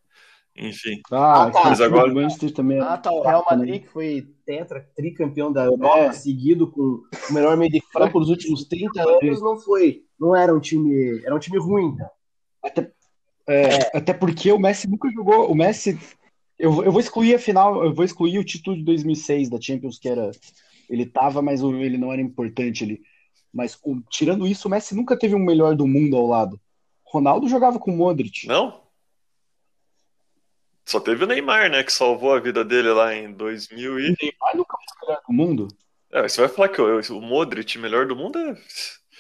Enfim, 0.57 1.01
Ah, 1.13 1.45
Ah, 1.45 1.51
tá. 1.51 1.61
mas 1.61 1.65
Mas 1.71 1.81
agora- 1.83 2.11
o 2.11 2.15
Manchester 2.15 2.51
também. 2.53 2.81
Ah, 2.81 2.97
tá. 2.97 3.11
O 3.13 3.23
Real 3.23 3.45
Madrid 3.49 3.83
que 3.83 3.89
foi 3.89 4.27
tetra, 4.47 4.89
tricampeão 4.95 5.53
da 5.53 5.65
Europa, 5.65 5.99
É. 5.99 6.13
seguido 6.13 6.71
com 6.71 7.03
o 7.31 7.33
melhor 7.33 7.57
meio 7.57 7.71
de 7.71 7.81
campo 7.93 8.21
dos 8.21 8.31
últimos 8.31 8.65
30 8.65 9.03
anos, 9.03 9.43
não 9.43 9.59
foi. 9.59 10.05
Não 10.19 10.35
era 10.35 10.55
um 10.55 10.61
time. 10.61 11.21
Era 11.25 11.35
um 11.35 11.39
time 11.39 11.59
ruim. 11.59 11.97
Até, 12.63 12.91
é, 13.49 13.97
até 13.97 14.15
porque 14.15 14.51
o 14.53 14.59
Messi 14.59 14.89
nunca 14.89 15.11
jogou. 15.11 15.51
O 15.51 15.55
Messi. 15.55 15.99
Eu, 16.59 16.73
vou- 16.73 16.85
eu 16.85 16.91
vou 16.93 17.01
excluir 17.01 17.35
a 17.35 17.39
final, 17.39 17.85
eu 17.85 17.93
vou 17.93 18.05
excluir 18.05 18.39
o 18.39 18.45
título 18.45 18.77
de 18.77 18.83
2006 18.85 19.51
da 19.51 19.61
Champions, 19.61 19.99
que 19.99 20.09
era. 20.09 20.31
Ele 20.89 21.05
tava, 21.05 21.43
mas 21.43 21.61
ele 21.61 21.99
não 21.99 22.13
era 22.13 22.23
importante. 22.23 22.85
Ele, 22.85 23.03
mas 23.53 23.77
o- 23.85 24.01
tirando 24.09 24.47
isso, 24.47 24.69
o 24.69 24.71
Messi 24.71 24.95
nunca 24.95 25.19
teve 25.19 25.35
um 25.35 25.45
melhor 25.45 25.75
do 25.75 25.87
mundo 25.87 26.17
ao 26.17 26.27
lado. 26.27 26.59
Ronaldo 27.05 27.49
jogava 27.49 27.79
com 27.79 27.91
o 27.93 27.97
Modric. 27.97 28.47
não? 28.47 28.81
Só 30.87 31.01
teve 31.01 31.25
o 31.25 31.27
Neymar, 31.27 31.69
né, 31.71 31.83
que 31.83 31.93
salvou 31.93 32.33
a 32.33 32.41
vida 32.41 32.65
dele 32.65 32.91
lá 32.91 33.15
em 33.15 33.33
2000 33.33 33.99
e... 33.99 34.03
Neymar 34.23 34.57
nunca 34.57 34.77
foi 34.77 34.87
o 34.95 35.07
melhor 35.09 35.23
do 35.27 35.33
mundo. 35.35 35.69
É, 36.13 36.23
você 36.23 36.41
vai 36.41 36.49
falar 36.49 36.69
que 36.69 36.81
o, 36.81 37.01
o 37.19 37.21
Modric, 37.21 37.77
melhor 37.79 38.07
do 38.07 38.15
mundo, 38.15 38.39
é... 38.39 38.57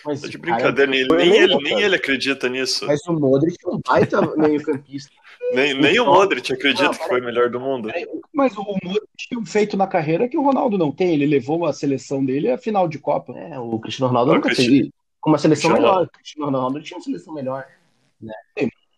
Mas, 0.05 0.21
tá 0.21 0.29
de 0.29 0.39
cara, 0.39 0.57
brincadeira. 0.57 0.91
nem, 0.91 1.07
foi 1.07 1.17
nem 1.17 1.31
mesmo, 1.31 1.45
ele, 1.45 1.65
nem 1.65 1.73
cara. 1.73 1.85
ele 1.87 1.97
acredita 1.97 2.49
nisso. 2.49 2.87
Mas 2.87 3.05
o 3.07 3.13
Modric 3.13 3.57
é 3.65 3.69
um 3.69 3.81
baita 3.85 4.21
meio-campista. 4.37 5.11
Nem, 5.53 5.75
nem 5.75 5.99
o 5.99 6.05
Modric 6.05 6.53
acredita 6.53 6.85
Não, 6.85 6.93
que 6.93 7.09
foi 7.09 7.21
melhor 7.21 7.51
do 7.51 7.59
mundo. 7.59 7.91
Mas 8.33 8.57
o 8.57 8.63
Modric 8.63 9.29
tem 9.29 9.39
um 9.39 9.47
feito 9.47 9.77
na 9.77 9.87
carreira 9.87 10.29
que 10.29 10.37
o 10.37 10.43
Ronaldo 10.43 10.79
não 10.79 10.93
tem. 10.93 11.15
Ele 11.15 11.27
levou 11.27 11.67
a 11.67 11.73
seleção 11.73 12.25
dele 12.25 12.51
à 12.51 12.59
final 12.59 12.87
de 12.87 12.99
Copa. 12.99 13.33
É, 13.37 13.59
o 13.59 13.79
Cristiano 13.81 14.09
Ronaldo 14.09 14.31
Ah, 14.31 14.35
o 14.35 14.37
nunca 14.37 14.49
Cristi- 14.51 14.71
teve. 14.71 14.93
Com 15.21 15.31
uma 15.31 15.39
seleção 15.39 15.71
Cristiano 15.71 15.93
melhor. 15.95 16.07
O 16.07 16.11
Cristiano 16.11 16.47
Ronaldo 16.47 16.83
tinha 16.83 16.99
uma 16.99 17.05
seleção 17.05 17.35
melhor. 17.35 17.67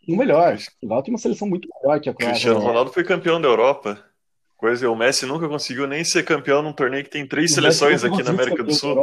O 0.08 0.16
melhor. 0.16 0.56
Portugal 0.56 1.02
tem 1.02 1.12
uma 1.14 1.18
seleção 1.18 1.46
muito 1.48 1.68
melhor 1.82 2.00
que 2.00 2.08
a 2.08 2.14
Croácia. 2.14 2.32
Cristiano 2.32 2.60
né? 2.60 2.66
Ronaldo 2.66 2.92
foi 2.92 3.04
campeão 3.04 3.40
da 3.40 3.48
Europa. 3.48 4.02
Coisa, 4.56 4.90
o 4.90 4.96
Messi 4.96 5.24
nunca 5.26 5.48
conseguiu 5.48 5.86
nem 5.86 6.02
ser 6.02 6.24
campeão 6.24 6.62
num 6.62 6.72
torneio 6.72 7.04
que 7.04 7.10
tem 7.10 7.26
três 7.26 7.52
O 7.52 7.54
seleções 7.54 8.02
aqui 8.02 8.22
na 8.22 8.30
América 8.30 8.62
do 8.64 8.72
Sul. 8.74 8.96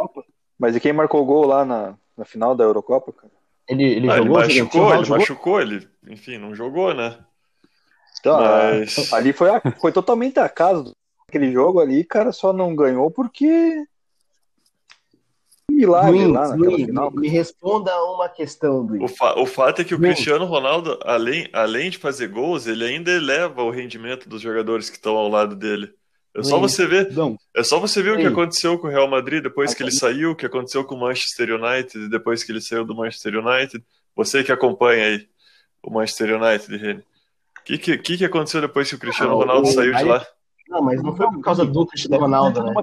Mas 0.60 0.76
e 0.76 0.80
quem 0.80 0.92
marcou 0.92 1.22
o 1.22 1.26
gol 1.26 1.46
lá 1.46 1.64
na, 1.64 1.96
na 2.18 2.26
final 2.26 2.56
da 2.56 2.64
Eurocopa, 2.64 3.14
cara? 3.14 3.32
Ele, 3.68 3.84
ele 3.84 4.10
Ah, 4.10 4.18
ele 4.18 4.24
jogou, 4.26 4.38
machucou, 4.40 4.44
Cristiano 4.44 4.94
ele 4.96 5.04
jogou? 5.06 5.18
machucou, 5.20 5.62
ele, 5.62 5.88
enfim, 6.08 6.38
não 6.38 6.54
jogou, 6.54 6.94
né? 6.94 7.18
Então, 8.20 8.38
Mas- 8.40 9.12
a- 9.14 9.18
ali 9.18 9.32
foi, 9.34 9.50
a- 9.50 9.62
foi 9.80 9.92
totalmente 9.92 10.40
acaso. 10.40 10.94
Aquele 11.28 11.52
jogo 11.52 11.80
ali, 11.80 12.04
cara, 12.04 12.32
só 12.32 12.52
não 12.54 12.76
ganhou 12.76 13.10
porque. 13.10 13.86
Milagre 15.72 16.12
Luiz, 16.12 16.28
lá 16.34 16.48
naquela 16.50 16.70
Luiz, 16.72 16.86
final. 16.86 17.12
me, 17.12 17.20
me 17.22 17.28
responda 17.28 17.92
uma 18.06 18.30
questão, 18.30 18.78
O, 18.80 18.82
Luiz. 18.88 19.18
fa- 19.18 19.38
o 19.40 19.46
fato 19.46 19.82
é 19.82 19.86
que 19.86 19.94
o 19.94 19.98
Bem. 20.00 20.12
Cristiano 20.14 20.46
Ronaldo, 20.46 20.98
além, 21.04 21.50
além 21.52 21.90
de 21.90 21.98
fazer 21.98 22.28
gols, 22.30 22.66
ele 22.66 22.86
ainda 22.86 23.12
eleva 23.12 23.62
o 23.64 23.70
rendimento 23.72 24.30
dos 24.30 24.42
jogadores 24.42 24.90
que 24.90 24.96
estão 24.96 25.16
ao 25.18 25.28
lado 25.28 25.56
dele. 25.56 25.92
É 26.38 26.44
só 26.44 26.60
você 26.60 26.86
ver, 26.86 27.14
Não, 27.14 27.38
é 27.56 27.64
só 27.64 27.80
você 27.80 28.02
ver 28.04 28.12
o 28.14 28.18
que 28.18 28.26
aconteceu 28.28 28.78
com 28.78 28.88
o 28.88 28.90
Real 28.90 29.08
Madrid 29.10 29.42
depois 29.42 29.74
que 29.74 29.82
ele 29.82 29.92
saiu, 29.92 30.32
o 30.32 30.36
que 30.36 30.46
aconteceu 30.46 30.84
com 30.84 30.96
o 30.96 31.00
Manchester 31.00 31.50
United 31.54 32.10
depois 32.10 32.44
que 32.44 32.52
ele 32.52 32.60
saiu 32.62 32.84
do 32.84 32.94
Manchester 32.96 33.36
United. 33.38 33.84
Você 34.16 34.44
que 34.44 34.52
acompanha 34.52 35.06
aí 35.06 35.28
o 35.82 35.90
Manchester 35.92 36.36
United, 36.42 36.76
Reni. 36.78 37.00
O 37.00 37.64
que, 37.64 37.78
que, 37.78 38.18
que 38.18 38.26
aconteceu 38.26 38.60
depois 38.62 38.90
que 38.90 38.96
o 38.96 39.00
Cristiano 39.00 39.32
Ah, 39.32 39.36
o- 39.36 39.40
Ronaldo 39.40 39.68
o- 39.70 39.72
saiu 39.72 39.94
de 39.96 40.04
lá? 40.04 40.26
Não, 40.68 40.82
mas 40.82 41.02
não 41.02 41.16
foi 41.16 41.26
por 41.28 41.42
causa 41.42 41.66
do 41.66 41.86
Cristiano 41.86 42.18
Ronaldo, 42.22 42.64
né? 42.64 42.74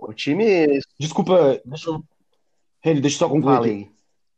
O 0.00 0.12
time. 0.12 0.80
Desculpa, 0.98 1.60
Deixa 1.64 1.90
eu 1.90 2.02
Reni, 2.82 3.00
deixa 3.00 3.16
eu 3.16 3.18
só 3.20 3.28
concluir. 3.28 3.90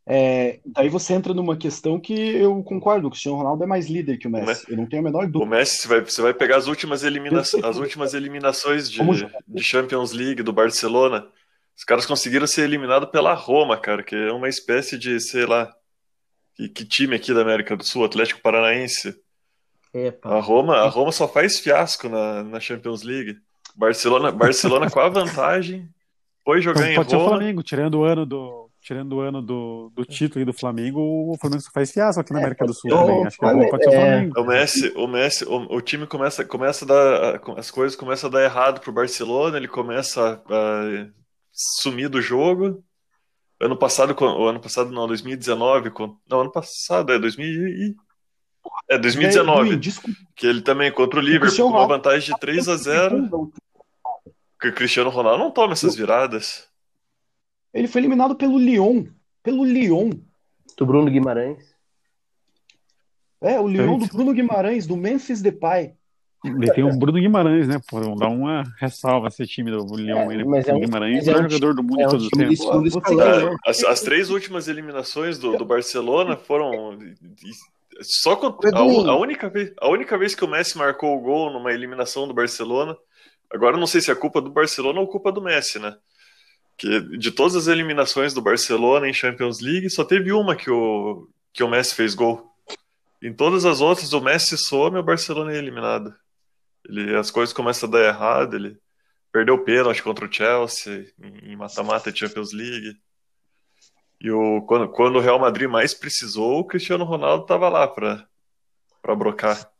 É, 0.06 0.58
daí 0.66 0.88
você 0.88 1.12
entra 1.12 1.32
numa 1.32 1.56
questão 1.56 2.00
que 2.00 2.12
eu 2.12 2.62
concordo, 2.64 3.06
o 3.06 3.10
Cristiano 3.10 3.36
Ronaldo 3.38 3.62
é 3.62 3.66
mais 3.66 3.86
líder 3.88 4.16
que 4.18 4.26
o 4.26 4.30
Messi. 4.30 4.46
Mas- 4.46 4.68
Eu 4.68 4.76
não 4.76 4.86
tenho 4.86 5.02
a 5.02 5.04
menor 5.04 5.24
O 5.24 5.28
dúvida. 5.30 5.50
Messi, 5.56 5.82
você 5.82 5.88
vai, 5.88 6.00
você 6.00 6.22
vai 6.22 6.34
pegar 6.34 6.56
as 6.56 6.66
últimas, 6.66 7.04
elimina 7.04 7.40
as 7.40 7.76
últimas 7.76 8.12
eliminações 8.14 8.90
de, 8.90 8.98
de 9.46 9.62
Champions 9.62 10.12
League 10.12 10.42
do 10.42 10.52
Barcelona. 10.52 11.28
Os 11.76 11.84
caras 11.84 12.06
conseguiram 12.06 12.46
ser 12.46 12.62
eliminados 12.62 13.10
pela 13.10 13.34
Roma, 13.34 13.76
cara, 13.78 14.02
que 14.02 14.16
é 14.16 14.32
uma 14.32 14.48
espécie 14.48 14.98
de, 14.98 15.20
sei 15.20 15.46
lá, 15.46 15.72
que, 16.56 16.68
que 16.68 16.84
time 16.84 17.14
aqui 17.14 17.32
da 17.32 17.42
América 17.42 17.76
do 17.76 17.84
Sul, 17.84 18.04
Atlético 18.04 18.42
Paranaense. 18.42 19.14
Epa. 19.94 20.30
A 20.36 20.40
Roma, 20.40 20.76
a 20.78 20.88
Roma 20.88 21.12
só 21.12 21.28
faz 21.28 21.58
fiasco 21.60 22.08
na, 22.08 22.42
na 22.42 22.58
Champions 22.60 23.02
League. 23.02 23.36
Barcelona, 23.76 24.32
Barcelona 24.32 24.90
com 24.90 24.98
a 25.00 25.08
vantagem, 25.08 25.88
foi 26.44 26.60
jogar 26.60 26.80
Então, 26.80 26.92
em 26.92 26.96
pode 26.96 27.10
ser 27.10 27.16
o 27.16 27.18
Roma. 27.20 27.30
Flamengo, 27.30 27.62
tirando 27.62 27.94
o 27.98 28.04
ano 28.04 28.24
do, 28.26 28.70
tirando 28.80 29.12
o 29.16 29.20
ano 29.20 29.42
do, 29.42 29.90
do 29.94 30.04
título 30.04 30.40
e 30.42 30.44
do 30.44 30.52
Flamengo, 30.52 31.00
o 31.00 31.36
Flamengo 31.38 31.62
só 31.62 31.70
faz 31.72 31.90
fiasco 31.92 32.20
aqui 32.20 32.32
na 32.32 32.38
É, 32.38 32.42
América 32.42 32.66
do 32.66 32.74
Sul 32.74 32.90
também. 32.90 33.20
o 33.22 33.26
Acho 33.26 33.38
que 33.38 33.44
é 33.44 33.52
bom, 33.52 33.68
pode 33.68 33.84
ser 33.84 33.88
o 33.90 33.92
Flamengo, 33.92 34.32
Flamengo. 34.34 34.40
O 34.40 34.44
Messi, 34.46 34.92
o 34.96 35.06
Messi, 35.06 35.44
o, 35.44 35.76
o 35.76 35.80
time 35.80 36.06
começa, 36.06 36.44
começa 36.44 36.84
a 36.84 36.88
dar, 36.88 37.40
as 37.58 37.70
coisas 37.70 37.96
começam 37.96 38.28
a 38.28 38.32
dar 38.32 38.42
errado 38.44 38.80
pro 38.80 38.92
Barcelona, 38.92 39.56
ele 39.56 39.68
começa 39.68 40.42
a, 40.48 40.54
a 40.54 41.06
sumir 41.52 42.08
do 42.08 42.20
jogo. 42.22 42.82
Ano 43.60 43.76
passado, 43.76 44.16
o 44.18 44.46
ano 44.48 44.58
passado 44.60 44.90
não, 44.90 45.06
2019, 45.06 45.90
com- 45.90 46.16
não, 46.28 46.40
ano 46.40 46.50
passado, 46.52 47.12
é 47.12 47.18
2000 47.18 47.46
e, 47.68 47.94
é 48.88 48.96
2019, 48.98 49.70
Daí, 49.70 49.78
desculpa, 49.78 50.18
que 50.34 50.46
ele 50.46 50.62
também 50.62 50.90
contra 50.90 51.18
o 51.18 51.22
Liverpool, 51.22 51.46
Cristiano 51.48 51.70
com 51.70 51.76
uma 51.78 51.86
vantagem 51.86 52.32
de 52.34 52.40
3 52.40 52.68
a 52.70 52.76
0, 52.76 53.52
que 54.60 54.68
o 54.68 54.74
Cristiano 54.74 55.10
Ronaldo 55.10 55.42
não 55.42 55.50
toma 55.50 55.72
essas 55.72 55.96
viradas. 55.96 56.68
Ele 57.72 57.88
foi 57.88 58.00
eliminado 58.00 58.34
pelo 58.34 58.58
Lyon. 58.58 59.06
Pelo 59.42 59.64
Lyon. 59.64 60.10
Do 60.76 60.84
Bruno 60.86 61.10
Guimarães. 61.10 61.74
É, 63.40 63.58
o 63.58 63.66
Lyon 63.66 63.98
do. 63.98 64.06
Bruno 64.06 64.32
Guimarães, 64.34 64.86
do 64.86 64.96
Memphis 64.96 65.40
Depay. 65.40 65.94
E 66.44 66.72
tem 66.72 66.84
o 66.84 66.98
Bruno 66.98 67.18
Guimarães, 67.18 67.68
né? 67.68 67.78
Pô, 67.88 68.00
dá 68.14 68.28
uma 68.28 68.62
ressalva 68.78 69.28
esse 69.28 69.46
time 69.46 69.70
do 69.70 69.94
Leão. 69.94 70.30
É, 70.30 70.34
ele, 70.34 70.44
mas 70.44 70.66
é 70.66 70.74
um- 70.74 70.80
Guimarães 70.80 71.28
é 71.28 71.32
é 71.32 71.36
o 71.36 71.40
um 71.40 71.42
jogador 71.42 71.74
do 71.74 71.82
mundo 71.82 72.00
é 72.00 72.06
de 72.06 72.14
um 72.16 72.18
Você- 72.18 72.98
escalão, 72.98 73.50
né? 73.50 73.56
As, 73.66 73.84
as 73.84 74.00
três 74.00 74.30
últimas 74.30 74.66
eliminações 74.66 75.38
do, 75.38 75.56
do 75.56 75.64
Barcelona 75.66 76.36
foram 76.36 76.98
só 78.00 78.36
com, 78.36 78.46
a, 78.46 78.78
a 79.10 79.16
única 79.16 79.50
vez, 79.50 79.72
a 79.78 79.88
única 79.88 80.16
vez 80.16 80.34
que 80.34 80.44
o 80.44 80.48
Messi 80.48 80.78
marcou 80.78 81.14
o 81.16 81.20
gol 81.20 81.52
numa 81.52 81.72
eliminação 81.72 82.26
do 82.26 82.32
Barcelona. 82.32 82.96
Agora 83.52 83.76
não 83.76 83.86
sei 83.86 84.00
se 84.00 84.10
é 84.10 84.14
culpa 84.14 84.40
do 84.40 84.50
Barcelona 84.50 85.00
ou 85.00 85.08
culpa 85.08 85.32
do 85.32 85.42
Messi, 85.42 85.78
né? 85.78 85.96
Que 86.78 87.00
de 87.18 87.30
todas 87.30 87.56
as 87.56 87.66
eliminações 87.66 88.32
do 88.32 88.40
Barcelona 88.40 89.08
em 89.08 89.12
Champions 89.12 89.60
League, 89.60 89.90
só 89.90 90.04
teve 90.04 90.32
uma 90.32 90.56
que 90.56 90.70
o 90.70 91.28
que 91.52 91.62
o 91.62 91.68
Messi 91.68 91.94
fez 91.94 92.14
gol. 92.14 92.48
Em 93.22 93.34
todas 93.34 93.64
as 93.64 93.80
outras 93.80 94.12
o 94.12 94.20
Messi 94.20 94.56
some 94.56 94.96
e 94.96 95.00
o 95.00 95.04
Barcelona 95.04 95.52
é 95.52 95.58
eliminado. 95.58 96.14
Ele, 96.88 97.14
as 97.16 97.30
coisas 97.30 97.52
começam 97.52 97.88
a 97.88 97.92
dar 97.92 98.04
errado, 98.04 98.56
ele 98.56 98.78
perdeu 99.32 99.54
o 99.54 99.64
pênalti 99.64 100.02
contra 100.02 100.24
o 100.24 100.32
Chelsea 100.32 101.12
em 101.20 101.56
mata-mata 101.56 102.10
de 102.10 102.18
Champions 102.18 102.52
League. 102.52 102.96
E 104.20 104.30
o, 104.30 104.62
quando, 104.62 104.88
quando 104.88 105.16
o 105.16 105.20
Real 105.20 105.38
Madrid 105.38 105.68
mais 105.68 105.94
precisou, 105.94 106.60
o 106.60 106.64
Cristiano 106.64 107.04
Ronaldo 107.04 107.42
estava 107.42 107.68
lá 107.68 107.86
para 107.88 109.14
brocar. 109.16 109.70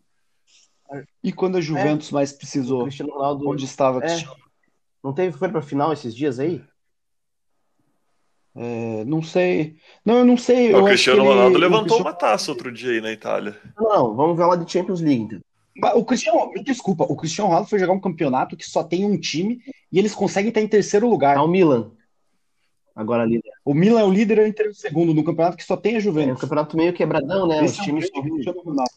E 1.23 1.33
quando 1.33 1.57
a 1.59 1.61
Juventus 1.61 2.11
mais 2.11 2.33
O 2.33 2.39
precisou, 2.39 2.83
Cristiano 2.83 3.13
Ronaldo. 3.13 3.49
onde 3.49 3.65
estava 3.65 3.99
É. 3.99 4.09
Cristiano? 4.09 4.37
Não 5.03 5.13
teve, 5.13 5.37
foi 5.37 5.49
pra 5.49 5.63
final 5.63 5.93
esses 5.93 6.15
dias 6.15 6.39
aí? 6.39 6.63
É, 8.55 9.05
não 9.05 9.23
sei. 9.23 9.77
Não, 10.05 10.19
eu 10.19 10.25
não 10.25 10.37
sei. 10.37 10.69
o 10.69 10.71
Eu 10.73 10.77
acho 10.79 10.87
Cristiano 10.89 11.21
que 11.21 11.27
ele- 11.27 11.35
Ronaldo 11.35 11.57
o 11.57 11.61
levantou 11.61 11.83
Cristiano- 11.85 12.05
uma 12.11 12.15
taça 12.15 12.51
outro 12.51 12.73
dia 12.73 12.91
aí 12.91 13.01
na 13.01 13.13
Itália. 13.13 13.57
Não, 13.79 13.89
não, 13.89 14.15
vamos 14.17 14.37
ver 14.37 14.45
lá 14.45 14.57
de 14.57 14.71
Champions 14.71 15.01
League, 15.01 15.23
então. 15.23 15.41
O 15.95 16.05
Cristiano, 16.05 16.51
me 16.51 16.63
desculpa, 16.63 17.05
o 17.05 17.17
Cristiano 17.17 17.49
Ronaldo 17.49 17.71
foi 17.71 17.79
jogar 17.79 17.93
um 17.93 18.01
campeonato 18.01 18.57
que 18.57 18.69
só 18.69 18.83
tem 18.85 19.05
um 19.05 19.17
time 19.19 19.63
e 19.91 19.99
eles 19.99 20.15
conseguem 20.15 20.49
estar 20.49 20.61
em 20.61 20.69
terceiro 20.69 21.09
lugar. 21.09 21.37
Tá 21.37 21.43
o 21.43 21.49
Milan. 21.49 21.93
Agora 22.95 23.23
ali. 23.23 23.41
O 23.65 23.73
Milan 23.73 24.01
é 24.01 24.05
o 24.05 24.11
líder 24.13 24.39
e 24.39 24.41
o 24.43 24.47
Inter 24.49 24.67
é 24.67 24.71
o 24.71 24.75
segundo 24.75 25.15
no 25.15 25.25
campeonato 25.25 25.57
que 25.57 25.65
só 25.65 25.77
tem 25.77 25.93
a 25.93 25.95
É 25.95 25.99
um 25.99 26.03
Juventus. 26.03 26.41
campeonato 26.41 26.77
meio 26.77 26.93
quebradão, 26.93 27.47
né? 27.47 27.63
Os 27.63 27.71
Esse 27.71 27.79
é 27.79 27.83
o 27.83 27.85
times 27.87 28.11
Cristiano 28.11 28.61
Ronaldo. 28.63 28.91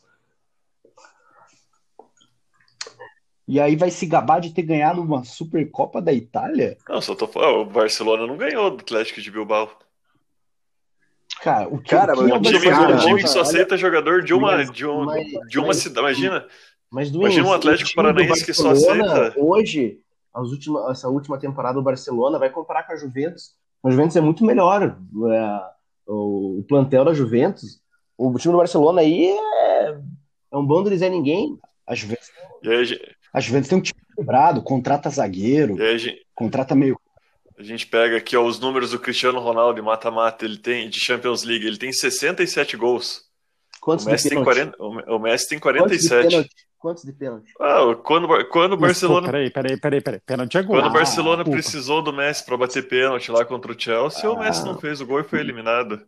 E 3.48 3.60
aí 3.60 3.76
vai 3.76 3.92
se 3.92 4.06
gabar 4.06 4.40
de 4.40 4.54
ter 4.54 4.62
ganhado 4.62 5.02
uma 5.02 5.24
Supercopa 5.24 6.02
da 6.02 6.14
Itália? 6.14 6.78
Não, 6.88 7.02
só 7.02 7.14
tô 7.14 7.28
falando, 7.28 7.60
o 7.62 7.66
Barcelona 7.66 8.26
não 8.26 8.38
ganhou 8.38 8.70
do 8.72 8.82
Atlético 8.82 9.22
de 9.22 9.30
Bilbao. 9.32 9.70
Cara, 11.42 11.68
o 11.68 11.78
que, 11.80 11.90
Cara, 11.90 12.14
o 12.14 12.18
que 12.18 12.22
mas 12.24 12.32
é 12.32 12.36
Um 12.36 12.38
o 12.38 12.42
time, 12.42 12.66
Barcelona? 12.66 12.96
um 12.96 13.00
time 13.18 13.28
só 13.28 13.42
aceita 13.42 13.76
jogador 13.78 14.22
de 14.24 14.34
uma, 14.34 14.52
Mas- 14.54 14.72
de, 14.72 14.86
um, 14.86 15.04
mas- 15.06 15.26
de 15.50 15.58
uma 15.60 15.68
mas- 15.68 15.78
cidade. 15.78 16.00
Imagina, 16.22 16.48
Mas 16.90 17.10
do 17.12 17.20
Imagina 17.22 17.48
um 17.48 17.50
o 17.50 17.54
Atlético 17.54 17.90
Paranaense 17.96 18.46
que 18.46 18.54
só 18.54 18.70
aceita- 18.70 19.34
Hoje, 19.38 20.00
as 20.34 20.50
últimas, 20.50 20.92
essa 20.92 21.10
última 21.10 21.40
temporada 21.40 21.74
do 21.74 21.82
Barcelona 21.82 22.38
vai 22.38 22.50
comparar 22.52 22.84
com 22.84 22.94
a 22.94 22.96
Juventus. 22.96 23.56
A 23.84 23.90
Juventus 23.90 24.16
é 24.16 24.22
muito 24.22 24.46
melhor. 24.46 24.84
É, 25.32 25.62
o, 26.08 26.60
o 26.60 26.64
plantel 26.68 27.04
da 27.04 27.14
Juventus. 27.14 27.82
O 28.16 28.32
time 28.38 28.52
do 28.54 28.58
Barcelona 28.60 29.02
aí 29.02 29.26
é, 29.26 29.98
é 30.52 30.58
um 30.58 30.64
bando 30.66 30.90
de 30.90 30.98
Zé 30.98 31.10
Ninguém. 31.10 31.58
A 31.88 31.96
Juventus, 31.96 32.30
e 32.62 32.70
aí, 32.70 33.00
a 33.34 33.40
Juventus 33.40 33.68
tem 33.70 33.78
um 33.78 33.82
time 33.82 34.00
quebrado, 34.16 34.62
contrata 34.62 35.10
zagueiro, 35.10 35.82
e 35.82 35.98
gente, 35.98 36.26
contrata 36.36 36.76
meio. 36.76 37.00
a 37.58 37.64
gente 37.64 37.88
pega 37.88 38.18
aqui 38.18 38.38
ó, 38.38 38.46
os 38.46 38.60
números 38.60 38.92
do 38.92 39.00
Cristiano 39.00 39.40
Ronaldo 39.40 39.80
em 39.80 39.84
mata-mata, 39.84 40.46
ele 40.46 40.58
tem 40.58 40.88
de 40.90 41.00
Champions 41.00 41.44
League, 41.44 41.66
ele 41.66 41.78
tem 41.78 41.92
67 41.92 42.78
gols. 42.78 43.24
Quantos 43.82 44.06
O 44.06 44.10
Messi 44.10 44.30
de 44.30 44.36
tem, 44.36 44.44
pênalti? 44.46 44.78
40, 44.78 45.12
o 45.14 45.20
Messi 45.20 45.50
tem 45.50 45.60
Quantos 45.60 45.98
de 46.00 46.08
47. 46.08 46.30
pênalti? 46.30 46.50
Quantos 46.78 47.04
de 47.04 47.14
pênalti? 47.14 47.52
Ah, 47.60 47.96
quando, 48.04 48.28
quando 48.50 48.74
o 48.74 48.78
Barcelona 48.78 49.26
peraí, 49.28 49.50
peraí, 49.50 49.78
peraí, 49.80 50.02
peraí. 50.02 50.20
Pênalti 50.26 50.58
é 50.58 50.62
gol. 50.64 50.76
Quando 50.76 50.86
o 50.86 50.90
Ah, 50.90 50.94
Barcelona 50.94 51.44
desculpa. 51.44 51.58
precisou 51.62 52.02
do 52.02 52.14
Messi 52.14 52.46
para 52.46 52.58
bater 52.58 52.88
pênalti 52.88 53.32
lá 53.32 53.44
contra 53.46 53.72
o 53.72 53.80
Chelsea, 53.80 54.30
o 54.30 54.38
Messi 54.40 54.64
não 54.66 54.78
fez 54.78 55.00
o 55.02 55.06
gol 55.06 55.20
e 55.22 55.24
foi 55.24 55.40
eliminado. 55.40 56.02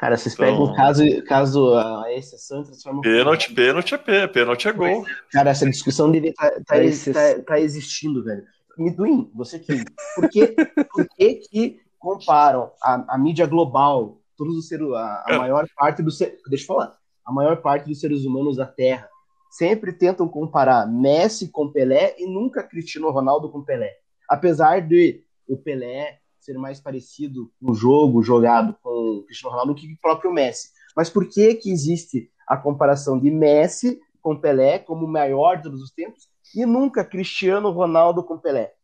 Cara, 0.00 0.16
vocês 0.16 0.34
Então- 0.34 0.46
pegam 0.46 0.62
o 0.64 0.74
caso, 0.74 1.02
caso 1.24 1.74
a 1.74 2.12
exceção 2.12 2.60
e 2.62 2.64
transformam. 2.64 3.00
Pênalti, 3.02 3.52
pênalti 3.52 3.94
é 3.94 3.98
pê, 3.98 4.28
pênalti 4.28 4.68
é 4.68 4.72
gol. 4.72 5.04
Cara, 5.32 5.50
essa 5.50 5.68
discussão 5.68 6.10
dele 6.10 6.32
tá, 6.32 6.50
tá, 6.66 6.76
É 6.76 6.90
tá- 6.90 7.42
tá 7.46 7.60
existindo, 7.60 8.22
velho. 8.22 8.44
Miduim, 8.76 9.30
você 9.34 9.58
que. 9.58 9.84
Por 10.14 10.28
que, 10.28 10.46
por 10.92 11.08
que, 11.16 11.34
que 11.34 11.80
comparam 11.98 12.70
a, 12.82 13.14
a 13.14 13.18
mídia 13.18 13.44
global, 13.46 14.20
todos 14.36 14.56
os 14.56 14.68
seres, 14.68 14.86
a, 14.92 15.24
a 15.26 15.34
É. 15.34 15.38
maior 15.38 15.66
parte 15.76 16.00
dos 16.00 16.16
ser- 16.16 16.38
deixa 16.48 16.62
eu 16.62 16.68
falar, 16.68 16.96
a 17.26 17.32
maior 17.32 17.56
parte 17.60 17.88
dos 17.88 17.98
seres 18.00 18.24
humanos 18.24 18.56
da 18.56 18.66
Terra 18.66 19.08
sempre 19.50 19.92
tentam 19.92 20.28
comparar 20.28 20.86
Messi 20.86 21.48
com 21.48 21.72
Pelé 21.72 22.14
e 22.18 22.26
nunca 22.26 22.62
Cristiano 22.62 23.10
Ronaldo 23.10 23.50
com 23.50 23.64
Pelé. 23.64 23.96
Apesar 24.28 24.80
de 24.80 25.24
o 25.48 25.56
Pelé 25.56 26.20
ser 26.40 26.58
mais 26.58 26.80
parecido 26.80 27.50
com 27.60 27.72
o 27.72 27.74
jogo 27.74 28.22
jogado 28.22 28.76
com 28.82 28.88
o 28.90 29.22
Cristiano 29.24 29.52
Ronaldo 29.52 29.74
do 29.74 29.80
que 29.80 29.92
o 29.92 29.98
próprio 30.00 30.32
Messi. 30.32 30.70
Mas 30.96 31.08
por 31.10 31.28
que 31.28 31.54
que 31.54 31.70
existe 31.70 32.30
a 32.46 32.56
comparação 32.56 33.18
de 33.18 33.30
Messi 33.30 34.00
com 34.20 34.36
Pelé 34.38 34.78
como 34.78 35.06
o 35.06 35.08
maior 35.10 35.56
de 35.56 35.64
todos 35.64 35.82
os 35.82 35.90
tempos 35.90 36.28
e 36.54 36.64
nunca 36.66 37.04
Cristiano 37.04 37.70
Ronaldo 37.70 38.22
com 38.24 38.38
Pelé? 38.38 38.74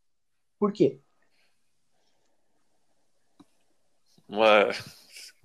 Por 0.59 0.73
quê? 0.73 1.01
Mas 4.29 4.83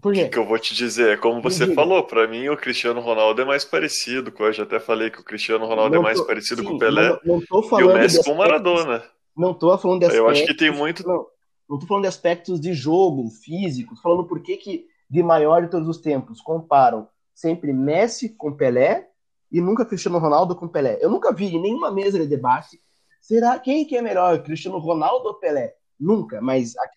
Por 0.01 0.13
o 0.13 0.29
que, 0.29 0.38
eu 0.38 0.45
vou 0.45 0.57
te 0.57 0.73
dizer? 0.73 1.10
É 1.13 1.17
como 1.17 1.41
você 1.41 1.65
diga. 1.65 1.75
falou, 1.75 2.03
para 2.03 2.27
mim 2.27 2.47
o 2.49 2.57
Cristiano 2.57 3.01
Ronaldo 3.01 3.41
é 3.41 3.45
mais 3.45 3.65
parecido. 3.65 4.33
Eu 4.39 4.53
já 4.53 4.63
até 4.63 4.79
falei 4.79 5.10
que 5.10 5.19
o 5.19 5.23
Cristiano 5.23 5.65
Ronaldo 5.65 5.95
Não 5.95 6.01
é 6.01 6.03
mais 6.03 6.19
tô- 6.19 6.25
parecido 6.25 6.62
sim, 6.62 6.67
com 6.67 6.75
o 6.75 6.79
Pelé 6.79 7.10
Não, 7.10 7.19
não 7.25 7.45
tô 7.45 7.60
e 7.62 7.69
falando 7.69 7.89
o 7.89 7.93
Messi 7.93 8.23
com 8.23 8.31
o 8.31 8.38
Maradona. 8.38 9.03
Não 9.36 9.53
tô 9.53 9.77
falando 9.77 10.07
de 10.07 10.15
Eu 10.15 10.27
acho 10.29 10.45
que 10.45 10.53
tem 10.53 10.71
muito. 10.71 11.05
Não, 11.07 11.25
não 11.69 11.77
tô 11.77 11.86
falando 11.86 12.03
de 12.03 12.10
aspectos 12.10 12.60
de 12.60 12.73
jogo, 12.73 13.29
físico. 13.29 13.95
Tô 13.95 14.01
falando 14.01 14.25
por 14.25 14.41
que 14.41 14.58
que 14.58 14.88
de 15.10 15.21
maior 15.21 15.62
de 15.62 15.69
todos 15.69 15.88
os 15.88 15.99
tempos 15.99 16.41
comparam 16.41 17.08
sempre 17.34 17.71
Messi 17.71 18.29
com 18.29 18.51
Pelé 18.51 19.08
e 19.51 19.62
nunca 19.62 19.86
Cristiano 19.86 20.17
Ronaldo 20.17 20.55
com 20.55 20.67
Pelé. 20.67 20.97
Eu 21.01 21.10
nunca 21.10 21.32
vi 21.32 21.45
em 21.45 21.62
nenhuma 21.62 21.91
mesa 21.91 22.19
de 22.19 22.27
debate. 22.27 22.79
Será 23.21 23.58
quem 23.60 23.86
que 23.86 23.95
é 23.95 24.01
melhor, 24.01 24.41
Cristiano 24.43 24.79
Ronaldo 24.79 25.27
ou 25.27 25.36
Pelé? 25.36 25.73
Nunca, 25.99 26.41
mas 26.41 26.75
a 26.77 26.89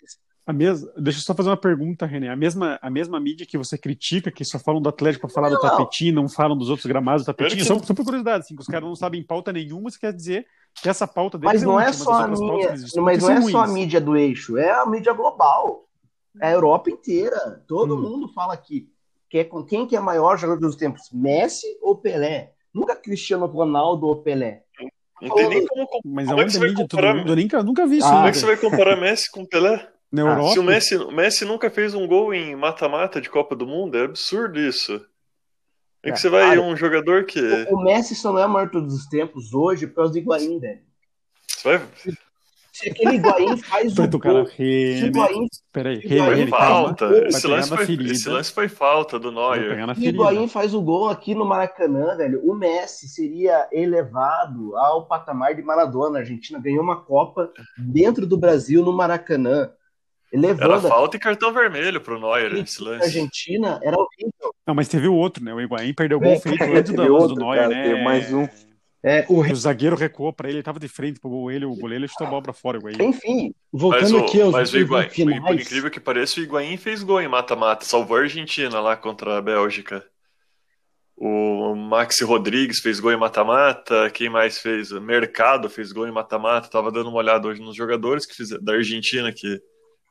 A 0.46 0.52
mesma, 0.52 0.90
deixa 0.96 1.18
eu 1.18 1.22
só 1.22 1.34
fazer 1.34 1.48
uma 1.50 1.56
pergunta, 1.56 2.06
René. 2.06 2.28
A 2.30 2.36
mesma, 2.36 2.78
a 2.80 2.88
mesma 2.88 3.20
mídia 3.20 3.46
que 3.46 3.58
você 3.58 3.76
critica, 3.76 4.30
que 4.30 4.44
só 4.44 4.58
falam 4.58 4.80
do 4.80 4.88
Atlético 4.88 5.26
para 5.26 5.34
falar 5.34 5.48
do 5.48 5.54
Não. 5.54 5.60
Tapetinho, 5.60 6.14
não 6.14 6.28
falam 6.28 6.56
dos 6.56 6.68
outros 6.70 6.86
gramados 6.86 7.24
do 7.24 7.26
Tapetinho, 7.26 7.64
só, 7.64 7.74
não. 7.74 7.82
só 7.82 7.92
por 7.92 8.04
curiosidade, 8.04 8.44
assim, 8.44 8.54
que 8.54 8.62
os 8.62 8.68
caras 8.68 8.88
não 8.88 8.94
sabem 8.94 9.22
pauta 9.22 9.52
nenhuma, 9.52 9.88
isso 9.88 9.98
quer 9.98 10.12
dizer 10.12 10.46
que 10.80 10.88
essa 10.88 11.06
pauta 11.06 11.36
deles 11.38 11.54
Mas 11.54 11.62
não 11.62 11.78
é 11.80 11.92
só 11.92 12.12
a 12.12 12.28
minha, 12.28 12.70
mas 12.70 12.92
não 12.94 13.10
é 13.10 13.40
são 13.40 13.50
só 13.50 13.58
a 13.58 13.62
ruins. 13.66 13.72
mídia 13.74 14.00
do 14.00 14.16
eixo, 14.16 14.56
é 14.56 14.70
a 14.70 14.86
mídia 14.86 15.12
global. 15.12 15.84
É 16.40 16.48
a 16.48 16.52
Europa 16.52 16.90
inteira. 16.90 17.62
Todo 17.68 17.94
Hum. 17.96 18.00
mundo 18.00 18.28
fala 18.32 18.54
aqui. 18.54 18.88
Que 19.28 19.38
é 19.38 19.44
com 19.44 19.62
quem 19.64 19.86
que 19.86 19.94
é 19.96 20.00
maior 20.00 20.36
jogador 20.38 20.60
dos 20.60 20.76
tempos, 20.76 21.02
Messi 21.12 21.66
ou 21.82 21.96
Pelé? 21.96 22.52
Nunca 22.72 22.96
Cristiano 22.96 23.46
Ronaldo 23.46 24.06
ou 24.06 24.16
Pelé. 24.22 24.62
Não 25.20 25.34
tem 25.34 25.48
nem 25.48 25.66
como. 25.66 25.86
Mas 26.04 26.28
Como 26.28 26.40
é 26.40 26.44
que 26.44 26.50
você 26.50 26.56
a 26.56 26.60
vai 26.60 26.72
comparar- 26.72 27.14
mundo, 27.14 27.30
eu 27.32 27.36
nunca, 27.36 27.62
nunca 27.62 27.86
vi 27.86 27.98
isso. 27.98 28.06
Ah, 28.06 28.10
Como 28.10 28.22
né, 28.22 28.28
é 28.28 28.32
que 28.32 28.38
você 28.38 28.46
vai 28.46 28.56
comparar 28.56 28.96
Messi 28.96 29.30
com 29.30 29.42
o 29.42 29.48
Pelé? 29.48 29.88
Na 30.10 30.22
Ah, 30.22 30.30
Europa, 30.32 30.52
Se 30.52 30.58
o 30.58 30.62
Messi, 30.62 30.96
o 30.96 31.10
Messi 31.12 31.44
nunca 31.44 31.70
fez 31.70 31.94
um 31.94 32.06
gol 32.06 32.34
em 32.34 32.54
mata-mata 32.56 33.18
de 33.20 33.30
Copa 33.30 33.54
do 33.56 33.66
Mundo, 33.66 33.96
é 33.96 34.04
absurdo 34.04 34.58
isso. 34.58 35.00
É 36.02 36.08
que 36.10 36.12
É, 36.12 36.16
você 36.16 36.28
vai 36.28 36.42
cara, 36.48 36.62
um 36.62 36.76
jogador 36.76 37.24
que. 37.24 37.40
O, 37.70 37.80
Messi 37.82 38.14
só 38.14 38.32
não 38.32 38.40
é 38.40 38.46
o 38.46 38.48
maior 38.48 38.66
de 38.66 38.72
todos 38.72 38.94
os 38.94 39.06
tempos 39.06 39.54
hoje 39.54 39.86
por 39.86 39.96
causa 39.96 40.12
do 40.12 40.18
Higuaín, 40.18 40.58
velho. 40.58 40.80
Você 41.46 41.78
vai. 41.78 41.88
Se 42.72 42.88
aquele 42.88 43.16
Higuaín 43.16 43.56
faz 43.58 43.94
foi 43.94 44.04
o 44.06 44.08
do 44.08 44.18
cara 44.18 44.34
gol, 44.40 44.46
se 44.46 44.62
o. 44.62 45.06
Higuaín, 45.06 45.46
Peraí, 45.72 45.98
Higuaín 45.98 46.50
calma. 46.50 46.58
falta. 46.88 47.08
Vai 47.08 47.28
Esse 47.28 47.46
lance, 47.46 47.68
foi, 47.68 47.86
ferida. 47.86 48.12
esse 48.12 48.28
lance 48.28 48.52
foi 48.52 48.68
falta 48.68 49.18
do 49.18 49.30
Neuer. 49.30 49.94
se 49.94 50.00
o. 50.00 50.04
Higuaín 50.08 50.48
faz 50.48 50.74
o 50.74 50.80
gol 50.82 51.08
aqui 51.08 51.34
no 51.34 51.44
Maracanã, 51.44 52.16
velho, 52.16 52.40
o 52.44 52.54
Messi 52.54 53.08
seria 53.08 53.68
elevado 53.70 54.74
ao 54.76 55.06
patamar 55.06 55.54
de 55.54 55.62
Maradona. 55.62 56.18
A 56.18 56.20
Argentina 56.22 56.58
ganhou 56.58 56.82
uma 56.82 56.96
Copa 57.04 57.52
dentro 57.78 58.26
do 58.26 58.36
Brasil 58.36 58.82
no 58.82 58.92
Maracanã. 58.92 59.70
Era 60.32 60.46
Elevando 60.46 60.86
a 60.86 60.90
falta 60.90 61.16
e 61.18 61.20
cartão 61.20 61.52
vermelho 61.52 62.00
pro 62.00 62.18
Neuer 62.18 62.54
esse 62.54 62.82
lance. 62.82 63.04
Argentina, 63.04 63.78
era 63.82 63.96
horrível. 63.98 64.51
Não, 64.66 64.74
mas 64.74 64.88
teve 64.88 65.08
o 65.08 65.14
outro, 65.14 65.44
né? 65.44 65.52
O 65.52 65.60
Higuaín 65.60 65.92
perdeu 65.92 66.18
o 66.18 66.24
É, 66.24 66.28
gol 66.28 66.40
feito 66.40 66.58
teve 66.58 66.78
antes 66.78 66.92
do, 66.92 67.14
outro, 67.14 67.34
do 67.34 67.40
Neuer, 67.40 67.62
cara, 67.62 67.74
né? 67.74 67.82
teve 67.82 68.02
mais 68.02 68.32
um. 68.32 68.46
É, 69.04 69.26
o, 69.28 69.40
O 69.40 69.54
zagueiro 69.56 69.96
recuou 69.96 70.32
pra 70.32 70.48
ele, 70.48 70.58
ele 70.58 70.62
tava 70.62 70.78
de 70.78 70.86
frente 70.86 71.18
pro 71.18 71.28
gol, 71.28 71.50
ele, 71.50 71.64
o 71.64 71.74
goleiro 71.74 72.06
chutou 72.06 72.26
a 72.28 72.30
bola 72.30 72.42
pra 72.42 72.52
fora, 72.52 72.78
o 72.78 72.80
Higuaín. 72.80 73.08
Enfim, 73.08 73.52
Mas, 73.72 73.82
voltando 73.82 74.18
o, 74.18 74.24
aqui 74.24 74.40
aos 74.40 74.52
mas 74.52 74.72
o 74.72 74.78
Higuaín, 74.78 75.08
finais, 75.08 75.42
por 75.42 75.54
incrível 75.60 75.90
que 75.90 75.98
pareça, 75.98 76.38
o 76.38 76.42
Higuaín 76.44 76.76
fez 76.76 77.02
gol 77.02 77.20
em 77.20 77.26
mata-mata, 77.26 77.84
salvou 77.84 78.16
a 78.16 78.20
Argentina 78.20 78.78
lá 78.80 78.96
contra 78.96 79.38
a 79.38 79.42
Bélgica. 79.42 80.04
O 81.16 81.74
Maxi 81.74 82.24
Rodrigues 82.24 82.80
fez 82.80 82.98
gol 82.98 83.12
em 83.12 83.16
mata-mata, 83.16 84.10
quem 84.10 84.28
mais 84.28 84.58
fez? 84.58 84.90
O 84.92 85.00
Mercado 85.00 85.68
fez 85.68 85.92
gol 85.92 86.06
em 86.08 86.12
mata-mata. 86.12 86.68
Tava 86.68 86.90
dando 86.90 87.10
uma 87.10 87.18
olhada 87.18 87.46
hoje 87.46 87.60
nos 87.60 87.76
jogadores 87.76 88.24
que 88.26 88.34
fizeram, 88.34 88.62
da 88.64 88.72
Argentina 88.72 89.32
que 89.32 89.60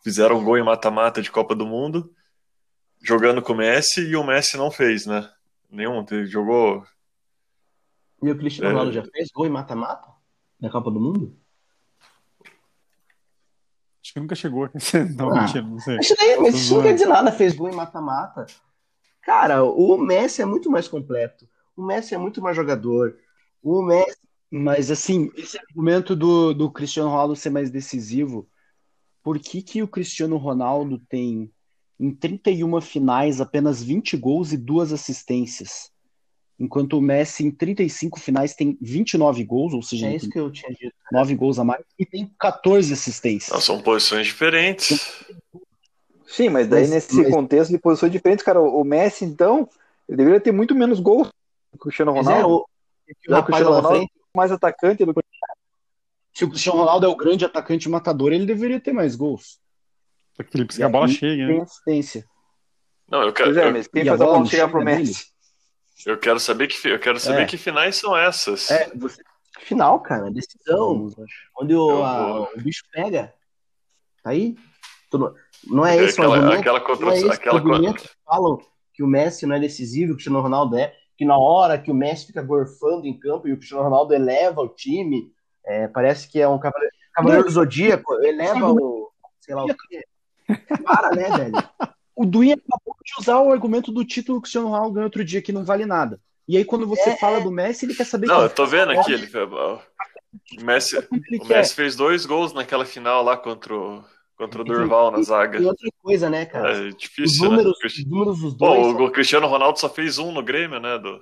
fizeram 0.04 0.44
gol 0.44 0.58
em 0.58 0.64
mata-mata 0.64 1.22
de 1.22 1.30
Copa 1.32 1.54
do 1.56 1.66
Mundo, 1.66 2.10
jogando 3.02 3.42
com 3.42 3.54
o 3.54 3.58
Messi, 3.58 4.02
e 4.02 4.16
o 4.16 4.24
Messi 4.24 4.58
não 4.58 4.70
fez, 4.72 5.06
né? 5.06 5.30
Nenhum, 5.70 6.06
ele 6.12 6.26
jogou 6.26 6.84
e 8.22 8.30
o 8.30 8.38
Cristiano 8.38 8.70
É. 8.70 8.72
Ronaldo 8.74 8.92
já 8.92 9.04
fez 9.04 9.30
gol 9.32 9.48
em 9.48 9.50
mata-mata 9.50 10.08
na 10.60 10.70
Copa 10.70 10.92
do 10.92 11.00
Mundo? 11.00 11.36
Acho 14.04 14.14
que 14.14 14.20
nunca 14.20 14.36
chegou. 14.36 14.70
Não, 15.18 15.32
Ah. 15.32 15.42
mentira, 15.42 15.64
não 15.64 15.80
sei. 15.80 15.98
Isso, 16.00 16.16
daí, 16.18 16.38
mas 16.40 16.56
isso 16.56 16.76
não 16.76 16.84
quer 16.84 16.94
dizer 16.94 17.06
nada, 17.08 17.32
fez 17.32 17.56
gol 17.56 17.70
em 17.70 17.76
mata-mata. 17.76 18.46
Cara, 19.22 19.64
o 19.64 19.98
Messi 19.98 20.42
é 20.42 20.46
muito 20.46 20.70
mais 20.70 20.88
completo. 20.88 21.48
O 21.76 21.84
Messi 21.84 22.14
é 22.16 22.18
muito 22.18 22.42
mais 22.42 22.56
jogador. 22.56 23.18
O 23.62 23.82
Messi. 23.84 24.18
Mas 24.50 24.92
assim, 24.92 25.32
esse 25.36 25.58
argumento 25.58 26.14
do, 26.16 26.54
do 26.54 26.70
Cristiano 26.70 27.10
Ronaldo 27.10 27.36
ser 27.38 27.50
mais 27.50 27.72
decisivo, 27.72 28.50
por 29.24 29.40
que 29.40 29.62
que 29.62 29.82
o 29.82 29.88
Cristiano 29.88 30.36
Ronaldo 30.36 31.00
tem 31.08 31.50
em 32.02 32.12
31 32.12 32.82
finais 32.82 33.40
apenas 33.40 33.82
20 33.84 34.18
gols 34.18 34.52
e 34.52 34.58
duas 34.58 34.92
assistências? 34.92 35.92
Enquanto 36.60 36.98
o 36.98 37.02
Messi 37.02 37.46
em 37.46 37.52
35 37.52 38.20
finais 38.20 38.54
tem 38.56 38.78
29 38.82 39.44
gols, 39.44 39.74
ou 39.74 39.82
seja, 39.82 40.08
É 40.08 40.16
isso 40.16 40.30
que 40.30 40.40
eu 40.40 40.52
tinha 40.52 40.72
dito. 40.72 40.94
9 41.12 41.36
gols 41.36 41.58
a 41.60 41.64
mais, 41.64 41.84
e 41.98 42.06
tem 42.06 42.30
14 42.40 42.92
assistências. 42.94 43.52
Não, 43.54 43.62
são 43.62 43.82
posições 43.82 44.28
diferentes. 44.28 45.24
Sim, 46.28 46.50
mas 46.50 46.68
daí 46.68 46.82
Mas- 46.82 46.90
nesse 46.92 47.16
mas- 47.16 47.30
contexto 47.34 47.72
de 47.72 47.78
posições 47.78 48.12
diferentes, 48.12 48.44
cara, 48.46 48.62
o 48.62 48.84
Messi, 48.84 49.26
então, 49.26 49.68
ele 50.08 50.18
deveria 50.18 50.40
ter 50.40 50.52
muito 50.52 50.74
menos 50.76 51.00
gols 51.00 51.28
que 51.30 51.76
o 51.76 51.80
Cristiano 51.80 52.14
Mas 52.16 52.28
é, 52.28 52.34
Ronaldo. 52.42 52.56
o, 52.56 52.66
que 53.22 53.30
o 53.30 53.32
Já 53.32 53.40
o 53.40 53.44
Cristiano 53.44 53.70
Ronaldo 53.76 53.98
frente, 53.98 54.12
é 54.16 54.38
mais 54.38 54.52
atacante 54.52 55.06
do 55.06 55.14
que 55.14 55.22
Se 56.34 56.46
o 56.46 56.50
Cristiano 56.50 56.80
Ronaldo 56.80 57.06
é 57.06 57.10
o 57.10 57.16
grande 57.16 57.44
atacante 57.44 57.90
matador, 57.90 58.32
ele 58.34 58.46
deveria 58.46 58.80
ter 58.80 58.94
mais 58.94 59.16
gols. 59.16 59.60
Só 60.44 60.50
que 60.50 60.58
ele 60.58 60.66
precisa 60.66 60.84
que 60.84 60.90
a 60.90 60.90
bola 60.90 61.08
chegue, 61.08 61.46
Tem 61.48 61.58
né? 61.58 61.62
assistência. 61.64 62.26
Não, 63.10 63.24
eu 63.24 63.34
quero, 63.34 63.50
Pois 63.50 63.58
é, 63.58 63.68
eu, 63.68 63.72
mas 63.74 63.88
quem 63.88 64.02
a 64.04 64.06
faz 64.06 64.22
a 64.22 64.24
bola 64.24 64.32
bola 64.34 64.40
não 64.44 64.50
chegar 64.50 64.70
pro 64.70 64.80
chega 64.80 64.92
Messi? 65.00 65.26
eu 66.06 66.18
quero 66.18 66.40
saber 66.40 66.68
que 66.68 66.88
eu 66.88 67.00
quero 67.00 67.20
saber 67.20 67.42
É. 67.42 67.46
que 67.46 67.58
finais 67.58 67.96
são 67.98 68.16
essas. 68.18 68.72
é, 68.72 68.90
você, 68.96 69.22
final, 69.60 70.00
cara, 70.02 70.32
decisão, 70.32 71.10
onde 71.60 71.76
o, 71.76 72.04
a- 72.04 72.42
o 72.42 72.58
bicho 72.58 72.84
pega. 72.92 73.34
Tá 74.24 74.32
aí? 74.32 74.56
Não, 75.14 75.34
não 75.68 75.86
é 75.86 75.98
É 75.98 76.04
esse 76.04 76.20
o 76.20 76.24
aquela, 76.24 76.36
argumento? 76.38 76.60
aquela 76.62 76.80
Não 76.80 76.86
contra, 76.86 77.10
é 77.12 77.18
esse 77.18 77.26
o 77.26 77.32
aquela 77.32 77.58
argumento 77.58 77.86
contra, 77.88 78.02
que 78.08 78.16
falam 78.26 78.58
que 78.94 79.04
o 79.04 79.08
Messi 79.08 79.46
não 79.46 79.56
é 79.56 79.60
decisivo, 79.60 80.08
que 80.08 80.12
o 80.14 80.16
Cristiano 80.16 80.42
Ronaldo 80.42 80.78
é, 80.78 80.96
que 81.18 81.26
na 81.26 81.38
hora 81.38 81.78
que 81.78 81.92
o 81.92 81.94
Messi 81.94 82.28
fica 82.28 82.42
gorfando 82.42 83.06
em 83.06 83.20
campo 83.20 83.48
e 83.48 83.52
o 83.54 83.58
Cristiano 83.58 83.84
Ronaldo 83.84 84.14
eleva 84.14 84.62
o 84.62 84.70
time, 84.70 85.32
é, 85.66 85.88
parece 85.88 86.28
que 86.30 86.40
é 86.40 86.48
um 86.48 86.58
cavaleiro, 86.58 86.94
cavaleiro 87.14 87.44
do 87.44 87.52
Zodíaco, 87.52 88.14
eleva 88.24 88.72
o. 88.72 89.12
sei 89.42 89.54
lá 89.54 89.66
o 89.66 89.68
quê. 89.68 90.04
Para, 90.84 91.12
né, 91.16 91.30
velho? 91.30 91.70
O 92.16 92.26
Duin 92.26 92.52
acabou 92.54 92.96
de 93.04 93.14
usar 93.20 93.40
o 93.40 93.52
argumento 93.52 93.92
do 93.92 94.06
título 94.06 94.38
que 94.38 94.40
o 94.40 94.42
Cristiano 94.42 94.68
Ronaldo 94.68 94.94
ganhou 94.94 95.06
outro 95.06 95.24
dia, 95.24 95.42
que 95.42 95.52
não 95.52 95.64
vale 95.64 95.86
nada. 95.86 96.20
E 96.48 96.58
aí, 96.58 96.66
quando 96.66 96.86
você 96.88 97.12
É, 97.12 97.18
fala 97.18 97.40
do 97.40 97.52
Messi, 97.52 97.86
ele 97.86 97.96
quer 97.96 98.06
saber 98.06 98.28
Não, 98.28 98.40
que 98.40 98.44
eu 98.46 98.50
tô 98.50 98.66
vendo 98.66 98.92
aqui, 98.92 99.14
ele 99.14 99.28
o 100.60 100.64
Messi, 100.64 100.98
o 100.98 101.46
Messi 101.46 101.76
fez 101.76 101.96
dois 101.96 102.26
gols 102.26 102.54
naquela 102.54 102.86
final 102.86 103.24
lá 103.24 103.38
contra 103.38 103.74
o, 103.74 104.04
contra 104.36 104.62
o 104.62 104.64
Durval 104.66 105.12
na 105.12 105.22
zaga. 105.22 105.60
E 105.60 105.66
outra 105.66 105.90
coisa, 106.02 106.30
né, 106.30 106.46
cara? 106.46 106.78
É 106.78 106.88
Os 106.90 106.98
difícil, 106.98 107.50
números, 107.50 107.78
né? 107.82 107.88
os 107.88 108.06
números 108.06 108.40
dos 108.40 108.54
dois, 108.56 108.78
Bom, 108.88 108.92
são- 108.98 109.06
o 109.06 109.12
Cristiano 109.12 109.48
Ronaldo 109.48 109.80
só 109.80 109.90
fez 109.90 110.18
um 110.18 110.32
no 110.32 110.44
Grêmio, 110.44 110.80
né? 110.80 110.98
Do... 110.98 111.22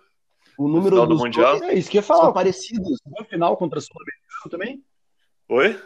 o 0.57 0.67
número 0.67 0.95
do 0.95 1.07
dos 1.07 1.19
Mundial. 1.19 1.59
dois 1.59 1.71
É 1.71 1.75
isso 1.77 1.89
que 1.89 1.97
eu 1.97 2.01
ia 2.01 2.07
são 2.07 2.17
falar. 2.17 2.33
parecidos. 2.33 2.99
No 3.05 3.25
final 3.25 3.55
contra 3.57 3.79
o 3.79 3.81
Sul-Americano 3.81 4.49
também. 4.51 4.83
Oi? 5.49 5.79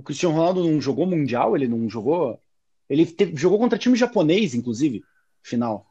O 0.00 0.02
Cristiano 0.02 0.34
Ronaldo 0.34 0.64
não 0.64 0.80
jogou 0.80 1.04
Mundial, 1.04 1.54
ele 1.54 1.68
não 1.68 1.86
jogou. 1.90 2.40
Ele 2.88 3.04
teve- 3.04 3.36
jogou 3.36 3.58
contra 3.58 3.78
time 3.78 3.94
japonês, 3.98 4.54
inclusive, 4.54 5.04
final. 5.42 5.86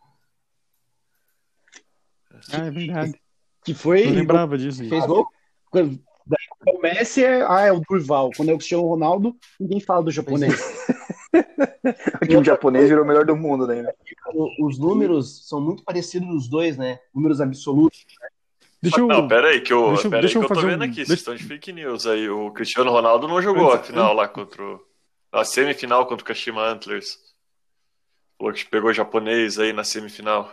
Ah, 2.51 2.65
é 2.65 2.71
verdade. 2.71 3.21
Que 3.63 3.75
foi. 3.75 4.05
Não 4.07 4.13
lembrava 4.15 4.57
disso. 4.57 4.83
Fez 4.89 5.05
gol? 5.05 5.27
Daí, 5.71 5.99
o 6.75 6.81
Messi 6.81 7.23
é, 7.23 7.43
ah, 7.47 7.61
é 7.67 7.71
o 7.71 7.81
Durval. 7.87 8.31
Quando 8.35 8.49
é 8.49 8.53
o 8.53 8.57
Cristiano 8.57 8.87
Ronaldo, 8.87 9.37
ninguém 9.59 9.79
fala 9.79 10.03
do 10.03 10.11
japonês. 10.11 10.53
O 12.23 12.25
time 12.25 12.43
japonês 12.43 12.89
virou 12.89 13.03
o 13.03 13.07
melhor 13.07 13.23
do 13.23 13.35
mundo 13.35 13.67
né? 13.67 13.85
O- 14.33 14.65
Os 14.67 14.79
números 14.79 15.47
são 15.47 15.61
muito 15.61 15.83
parecidos 15.83 16.27
nos 16.27 16.47
dois, 16.47 16.75
né? 16.75 16.99
Números 17.13 17.39
absolutos. 17.39 18.03
Deixa 18.81 18.99
eu. 19.01 19.07
Não, 19.07 19.27
pera 19.27 19.49
aí, 19.49 19.61
que 19.61 19.73
eu, 19.73 19.87
deixa 19.89 20.03
pera 20.03 20.15
aí 20.17 20.21
deixa 20.21 20.39
que 20.39 20.45
eu 20.45 20.49
eu 20.49 20.55
tô 20.55 20.61
vendo 20.67 20.81
um- 20.81 20.85
aqui. 20.85 20.95
deixa- 20.95 21.07
Vocês 21.07 21.19
estão 21.19 21.35
de 21.35 21.43
fake 21.43 21.73
news 21.73 22.05
aí. 22.07 22.29
O 22.29 22.51
Cristiano 22.51 22.91
Ronaldo 22.91 23.27
não 23.27 23.41
jogou 23.41 23.71
a 23.73 23.79
final 23.79 24.13
lá 24.13 24.27
contra 24.27 24.63
o... 24.63 24.79
A 25.31 25.43
semifinal 25.43 26.05
contra 26.07 26.23
o 26.23 26.27
Kashima 26.27 26.63
Antlers. 26.65 27.17
Falou 28.37 28.53
que 28.53 28.65
pegou 28.65 28.93
japonês 28.93 29.59
aí 29.59 29.73
na 29.73 29.83
semifinal. 29.83 30.49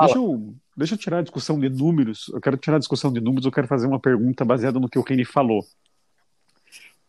Deixa 0.00 0.16
eu, 0.16 0.54
deixa 0.76 0.94
eu 0.94 0.98
tirar 0.98 1.18
a 1.18 1.22
discussão 1.22 1.58
de 1.58 1.68
números. 1.68 2.28
Eu 2.32 2.40
quero 2.40 2.56
tirar 2.56 2.76
a 2.76 2.78
discussão 2.78 3.12
de 3.12 3.20
números. 3.20 3.44
Eu 3.46 3.50
quero 3.52 3.66
fazer 3.66 3.86
uma 3.86 3.98
pergunta 3.98 4.44
baseada 4.44 4.78
no 4.78 4.88
que 4.88 4.98
o 4.98 5.02
Kenny 5.02 5.24
falou. 5.24 5.64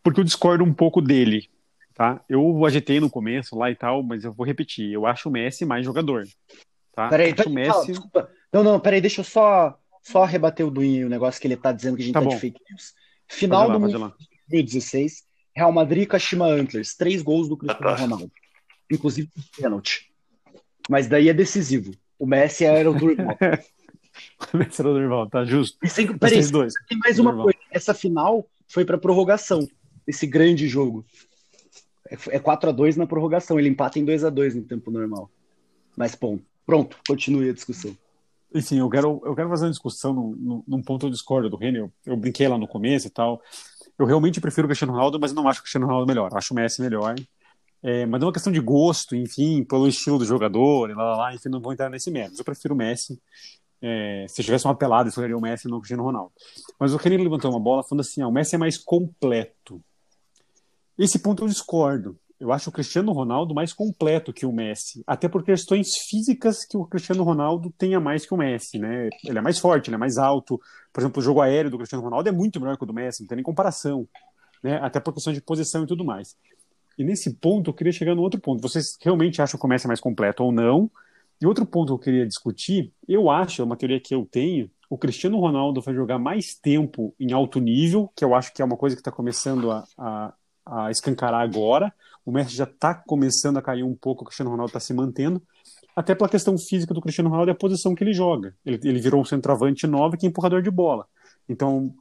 Porque 0.02 0.20
eu 0.20 0.24
discordo 0.24 0.64
um 0.64 0.74
pouco 0.74 1.02
dele. 1.02 1.50
Tá? 1.94 2.24
Eu 2.30 2.66
agitei 2.66 3.00
no 3.00 3.10
começo 3.10 3.58
lá 3.58 3.70
e 3.70 3.76
tal, 3.76 4.02
mas 4.02 4.24
eu 4.24 4.32
vou 4.32 4.46
repetir. 4.46 4.92
Eu 4.92 5.06
acho 5.06 5.28
o 5.30 5.32
Messi 5.32 5.66
mais 5.66 5.86
jogador. 5.86 6.24
Tá? 6.94 7.08
Peraí, 7.10 7.32
o 7.32 7.36
peraí, 7.36 7.66
fala, 7.66 7.78
Messi. 7.80 7.88
desculpa. 7.92 8.30
Não, 8.52 8.64
não, 8.64 8.80
peraí, 8.80 9.00
deixa 9.02 9.22
eu 9.22 9.26
só, 9.26 9.78
só 10.02 10.26
rebater 10.26 10.66
o 10.66 10.72
Duin, 10.72 11.04
o 11.06 11.10
negócio 11.10 11.40
que 11.40 11.48
ele 11.48 11.56
tá 11.58 11.72
dizendo 11.72 11.96
que 11.96 12.02
a 12.02 12.06
gente 12.06 12.14
Tá 12.14 12.20
tá, 12.20 12.26
bom. 12.26 12.32
de 12.34 12.40
fake 12.42 12.60
news. 12.70 12.94
Final 13.28 13.68
lá, 13.68 13.78
do 13.78 14.00
lá. 14.00 14.14
2016, 14.50 15.24
Real 15.56 15.72
Madrid 15.72 16.04
e 16.04 16.08
Kashima 16.08 16.48
Antlers. 16.48 16.96
Três 16.96 17.22
gols 17.22 17.48
do 17.48 17.56
Cristiano. 17.56 17.96
Ronaldo. 17.96 18.32
Inclusive 18.92 19.30
pênalti. 19.56 20.12
Mas 20.90 21.08
daí 21.08 21.30
é 21.30 21.34
decisivo. 21.34 21.92
O 22.18 22.26
Messi 22.26 22.66
era 22.66 22.90
o 22.90 22.94
Durval. 22.94 23.38
O 24.54 24.58
Messi 24.58 24.82
era 24.82 24.90
o 24.90 24.94
Durval, 24.94 25.30
tá 25.30 25.46
justo. 25.46 25.78
E 25.82 25.88
sem, 25.88 26.06
peraí, 26.18 26.46
dois. 26.48 26.74
tem 26.90 26.98
mais 26.98 27.20
uma 27.20 27.32
Durval. 27.32 27.46
coisa. 27.46 27.60
Essa 27.72 27.94
final 27.94 28.46
foi 28.68 28.84
pra 28.84 28.98
prorrogação. 28.98 29.66
Esse 30.06 30.28
grande 30.28 30.68
jogo. 30.68 31.06
É, 32.10 32.16
é 32.36 32.40
4x2 32.40 32.98
na 32.98 33.06
prorrogação. 33.08 33.58
Ele 33.58 33.70
empata 33.70 33.98
em 34.00 34.06
2x2 34.06 34.56
no 34.56 34.64
tempo 34.64 34.92
normal. 34.92 35.30
Mas, 35.96 36.16
bom, 36.16 36.38
pronto, 36.70 36.98
continue 37.08 37.50
a 37.50 37.54
discussão. 37.54 37.98
Enfim, 38.54 38.78
eu 38.78 38.88
quero, 38.90 39.20
eu 39.26 39.36
quero 39.36 39.50
fazer 39.50 39.66
uma 39.66 39.72
discussão 39.72 40.14
num, 40.14 40.64
num- 40.68 40.84
ponto 40.84 41.08
eu 41.08 41.10
discordo 41.10 41.50
do 41.50 41.58
Reni. 41.58 41.80
Eu, 41.80 41.92
eu 42.06 42.16
brinquei 42.16 42.48
lá 42.48 42.60
no 42.60 42.68
começo 42.68 43.08
e 43.08 43.10
tal. 43.10 43.42
Eu 43.98 44.06
realmente 44.06 44.40
prefiro 44.40 44.66
o 44.66 44.70
Cristiano 44.70 44.94
Ronaldo, 44.94 45.20
mas 45.20 45.34
não 45.34 45.48
acho 45.48 45.62
o 45.62 45.64
Cristiano 45.64 45.88
Ronaldo 45.88 46.06
melhor. 46.08 46.30
Acho 46.32 46.54
o 46.54 46.56
Messi 46.56 46.80
melhor. 46.80 47.16
É, 47.82 48.06
mas 48.06 48.22
é 48.22 48.26
uma 48.26 48.32
questão 48.34 48.54
de 48.54 48.60
gosto, 48.60 49.16
enfim, 49.16 49.64
pelo 49.64 49.88
estilo 49.88 50.20
do 50.20 50.26
jogador, 50.26 50.96
lá, 50.96 51.04
lá, 51.04 51.18
lá, 51.18 51.34
enfim, 51.34 51.50
não 51.50 51.60
vou 51.60 51.74
entrar 51.74 51.90
nesse 51.90 52.12
mérito. 52.12 52.40
Eu 52.40 52.46
prefiro 52.46 52.76
o 52.76 52.78
Messi. 52.78 53.20
É, 53.82 54.26
se 54.28 54.44
tivesse 54.44 54.66
uma 54.66 54.76
pelada, 54.76 55.08
eu 55.08 55.10
escolheria 55.10 55.38
o 55.38 55.42
Messi 55.42 55.68
e 55.68 55.72
não 55.72 55.78
o 55.78 55.82
Cristiano 55.82 56.04
Ronaldo. 56.04 56.32
Mas 56.80 56.94
o 56.94 56.98
Reni 56.98 57.18
levantou 57.18 57.50
uma 57.50 57.60
bola 57.60 57.84
falando 57.84 58.02
assim: 58.02 58.22
ah, 58.22 58.28
o 58.28 58.32
Messi 58.32 58.54
é 58.54 58.60
mais 58.60 58.78
completo. 58.78 59.82
Esse 61.00 61.18
ponto 61.18 61.44
eu 61.44 61.48
discordo. 61.48 62.16
Eu 62.40 62.54
acho 62.54 62.70
o 62.70 62.74
Cristiano 62.74 63.12
Ronaldo 63.12 63.54
mais 63.54 63.74
completo 63.74 64.32
que 64.32 64.46
o 64.46 64.52
Messi, 64.52 65.04
até 65.06 65.28
por 65.28 65.44
questões 65.44 65.98
físicas 66.10 66.64
que 66.64 66.78
o 66.78 66.86
Cristiano 66.86 67.24
Ronaldo 67.24 67.74
tenha 67.78 68.00
mais 68.00 68.26
que 68.26 68.34
o 68.34 68.38
Messi, 68.38 68.80
né? 68.80 69.10
Ele 69.26 69.38
é 69.38 69.42
mais 69.42 69.60
forte, 69.60 69.90
ele 69.90 69.96
é 69.96 69.98
mais 69.98 70.18
alto. 70.18 70.60
Por 70.94 71.02
exemplo, 71.02 71.20
o 71.20 71.24
jogo 71.24 71.42
aéreo 71.42 71.70
do 71.70 71.78
Cristiano 71.78 72.04
Ronaldo 72.04 72.30
é 72.30 72.32
muito 72.32 72.60
melhor 72.60 72.78
que 72.78 72.84
o 72.84 72.88
do 72.88 72.94
Messi, 72.94 73.24
não 73.24 73.28
tem 73.28 73.36
nem 73.36 73.44
comparação, 73.44 74.08
né? 74.64 74.80
Até 74.82 75.00
por 75.00 75.14
questões 75.14 75.36
de 75.36 75.42
posição 75.42 75.84
e 75.84 75.88
tudo 75.88 76.06
mais. 76.06 76.36
E 76.98 77.04
nesse 77.04 77.34
ponto 77.36 77.70
eu 77.70 77.74
queria 77.74 77.92
chegar 77.92 78.16
no 78.16 78.22
outro 78.22 78.40
ponto. 78.40 78.62
Vocês 78.62 78.98
realmente 79.02 79.42
acham 79.42 79.60
que 79.60 79.66
o 79.66 79.70
Messi 79.70 79.86
é 79.86 79.90
mais 79.90 80.00
completo 80.00 80.44
ou 80.44 80.52
não? 80.52 80.90
E 81.42 81.46
outro 81.46 81.66
ponto 81.66 81.88
que 81.88 81.94
eu 81.94 82.00
queria 82.00 82.28
discutir, 82.28 82.94
eu 83.08 83.30
acho, 83.30 83.62
é 83.62 83.66
uma 83.66 83.78
teoria 83.78 84.00
que 84.00 84.14
eu 84.14 84.26
tenho, 84.26 84.70
o 84.90 84.98
Cristiano 84.98 85.40
Ronaldo 85.40 85.82
vai 85.82 85.94
jogar 85.94 86.18
mais 86.18 86.56
tempo 86.56 87.14
em 87.20 87.32
alto 87.32 87.60
nível, 87.60 88.12
que 88.16 88.26
eu 88.26 88.34
acho 88.34 88.52
que 88.54 88.62
é 88.62 88.66
uma 88.66 88.76
coisa 88.76 88.96
que 88.96 89.02
está 89.02 89.12
começando 89.12 89.72
a, 89.72 89.84
a, 89.98 90.34
a 90.66 90.92
escancarar 90.92 91.42
agora. 91.42 91.94
O 92.30 92.32
Messi 92.32 92.56
já 92.56 92.66
está 92.66 92.94
começando 92.94 93.58
a 93.58 93.62
cair 93.62 93.82
um 93.82 93.96
pouco, 93.96 94.22
o 94.22 94.26
Cristiano 94.26 94.52
Ronaldo 94.52 94.70
está 94.70 94.80
se 94.80 94.94
mantendo, 94.94 95.42
até 95.96 96.14
pela 96.14 96.30
questão 96.30 96.56
física 96.60 96.94
do 96.94 97.02
Cristiano 97.02 97.28
Ronaldo 97.28 97.50
e 97.50 97.54
a 97.54 97.56
posição 97.56 97.96
que 97.96 98.04
ele 98.04 98.14
joga. 98.14 98.56
Ele, 98.64 98.80
ele 98.84 99.00
virou 99.02 99.20
um 99.20 99.26
centroavante 99.26 99.88
nove 99.88 100.16
que 100.16 100.28
é 100.28 100.30
empurrador 100.30 100.62
de 100.62 100.70
bola. 100.70 101.08
Então, 101.50 101.92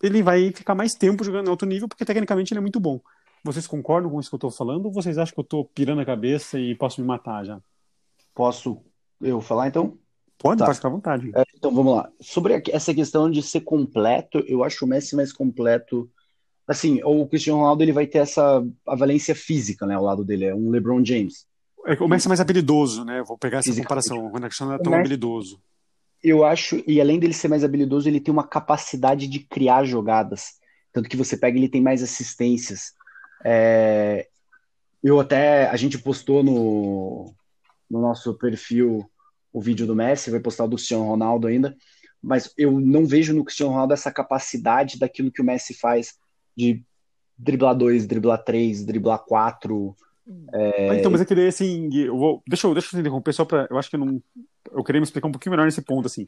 ele 0.00 0.22
vai 0.22 0.52
ficar 0.52 0.76
mais 0.76 0.92
tempo 0.92 1.24
jogando 1.24 1.48
em 1.48 1.50
alto 1.50 1.66
nível, 1.66 1.88
porque 1.88 2.04
tecnicamente 2.04 2.52
ele 2.52 2.58
é 2.58 2.60
muito 2.60 2.78
bom. 2.78 3.00
Vocês 3.42 3.66
concordam 3.66 4.12
com 4.12 4.20
isso 4.20 4.30
que 4.30 4.34
eu 4.34 4.38
estou 4.38 4.50
falando 4.52 4.86
ou 4.86 4.92
vocês 4.92 5.18
acham 5.18 5.34
que 5.34 5.40
eu 5.40 5.44
estou 5.44 5.64
pirando 5.64 6.00
a 6.00 6.04
cabeça 6.04 6.56
e 6.56 6.76
posso 6.76 7.00
me 7.00 7.06
matar 7.08 7.44
já? 7.44 7.60
Posso 8.32 8.80
eu 9.20 9.40
falar 9.40 9.66
então? 9.66 9.98
Pode, 10.38 10.60
Tá. 10.60 10.66
pode 10.66 10.76
ficar 10.76 10.88
à 10.88 10.92
vontade. 10.92 11.32
É, 11.34 11.42
então 11.56 11.74
vamos 11.74 11.96
lá. 11.96 12.08
Sobre 12.20 12.62
essa 12.70 12.94
questão 12.94 13.28
de 13.28 13.42
ser 13.42 13.62
completo, 13.62 14.38
eu 14.46 14.62
acho 14.62 14.84
o 14.84 14.88
Messi 14.88 15.16
mais 15.16 15.32
completo. 15.32 16.08
Assim, 16.66 17.00
o 17.04 17.26
Cristiano 17.26 17.58
Ronaldo 17.60 17.82
ele 17.82 17.92
vai 17.92 18.06
ter 18.06 18.18
essa 18.18 18.64
a 18.86 18.96
valência 18.96 19.34
física, 19.34 19.86
né, 19.86 19.94
ao 19.94 20.02
lado 20.04 20.24
dele, 20.24 20.46
é 20.46 20.54
um 20.54 20.70
LeBron 20.70 21.04
James. 21.04 21.46
É, 21.86 21.92
O 22.02 22.08
Messi 22.08 22.26
é 22.26 22.30
mais 22.30 22.40
habilidoso, 22.40 23.04
né? 23.04 23.22
Vou 23.22 23.36
pegar 23.36 23.58
essa 23.58 23.74
comparação. 23.74 24.26
O 24.26 24.32
Cristiano 24.32 24.70
não 24.72 24.76
é 24.76 24.82
tão 24.82 24.90
Messi- 24.92 25.00
habilidoso. 25.00 25.60
Eu 26.22 26.42
acho, 26.42 26.82
e 26.86 26.98
além 27.02 27.18
dele 27.18 27.34
ser 27.34 27.48
mais 27.48 27.62
habilidoso, 27.62 28.08
ele 28.08 28.18
tem 28.18 28.32
uma 28.32 28.46
capacidade 28.46 29.26
de 29.28 29.40
criar 29.40 29.84
jogadas. 29.84 30.54
Tanto 30.90 31.06
que 31.06 31.16
você 31.18 31.36
pega, 31.36 31.58
ele 31.58 31.68
tem 31.68 31.82
mais 31.82 32.02
assistências. 32.02 32.92
É, 33.44 34.26
eu 35.02 35.20
até, 35.20 35.68
a 35.68 35.76
gente 35.76 35.98
postou 35.98 36.42
no, 36.42 37.34
no 37.90 38.00
nosso 38.00 38.32
perfil 38.38 39.04
o 39.52 39.60
vídeo 39.60 39.86
do 39.86 39.94
Messi, 39.94 40.30
vai 40.30 40.40
postar 40.40 40.64
o 40.64 40.68
do 40.68 40.76
Cristiano 40.76 41.04
Ronaldo 41.04 41.46
ainda, 41.46 41.76
mas 42.22 42.50
eu 42.56 42.80
não 42.80 43.04
vejo 43.04 43.34
no 43.34 43.44
Cristiano 43.44 43.72
Ronaldo 43.72 43.92
essa 43.92 44.10
capacidade 44.10 44.98
daquilo 44.98 45.30
que 45.30 45.42
o 45.42 45.44
Messi 45.44 45.74
faz 45.74 46.14
de 46.56 46.84
driblar 47.38 47.76
dois, 47.76 48.06
driblar 48.06 48.42
três, 48.44 48.84
driblar 48.84 49.20
quatro. 49.20 49.96
Mas, 50.86 50.98
então, 50.98 51.10
mas 51.10 51.20
é 51.22 51.24
que 51.24 51.34
daí, 51.34 51.46
assim, 51.48 51.88
eu 51.94 52.16
vou, 52.18 52.42
deixa, 52.46 52.66
eu, 52.66 52.74
deixa 52.74 52.94
eu 52.96 53.00
interromper 53.00 53.32
só 53.32 53.44
para. 53.44 53.66
Eu 53.70 53.78
acho 53.78 53.88
que 53.88 53.96
eu 53.96 54.00
não. 54.00 54.22
Eu 54.72 54.82
queria 54.84 55.00
me 55.00 55.04
explicar 55.04 55.28
um 55.28 55.32
pouquinho 55.32 55.52
melhor 55.52 55.64
nesse 55.66 55.82
ponto, 55.82 56.06
assim. 56.06 56.26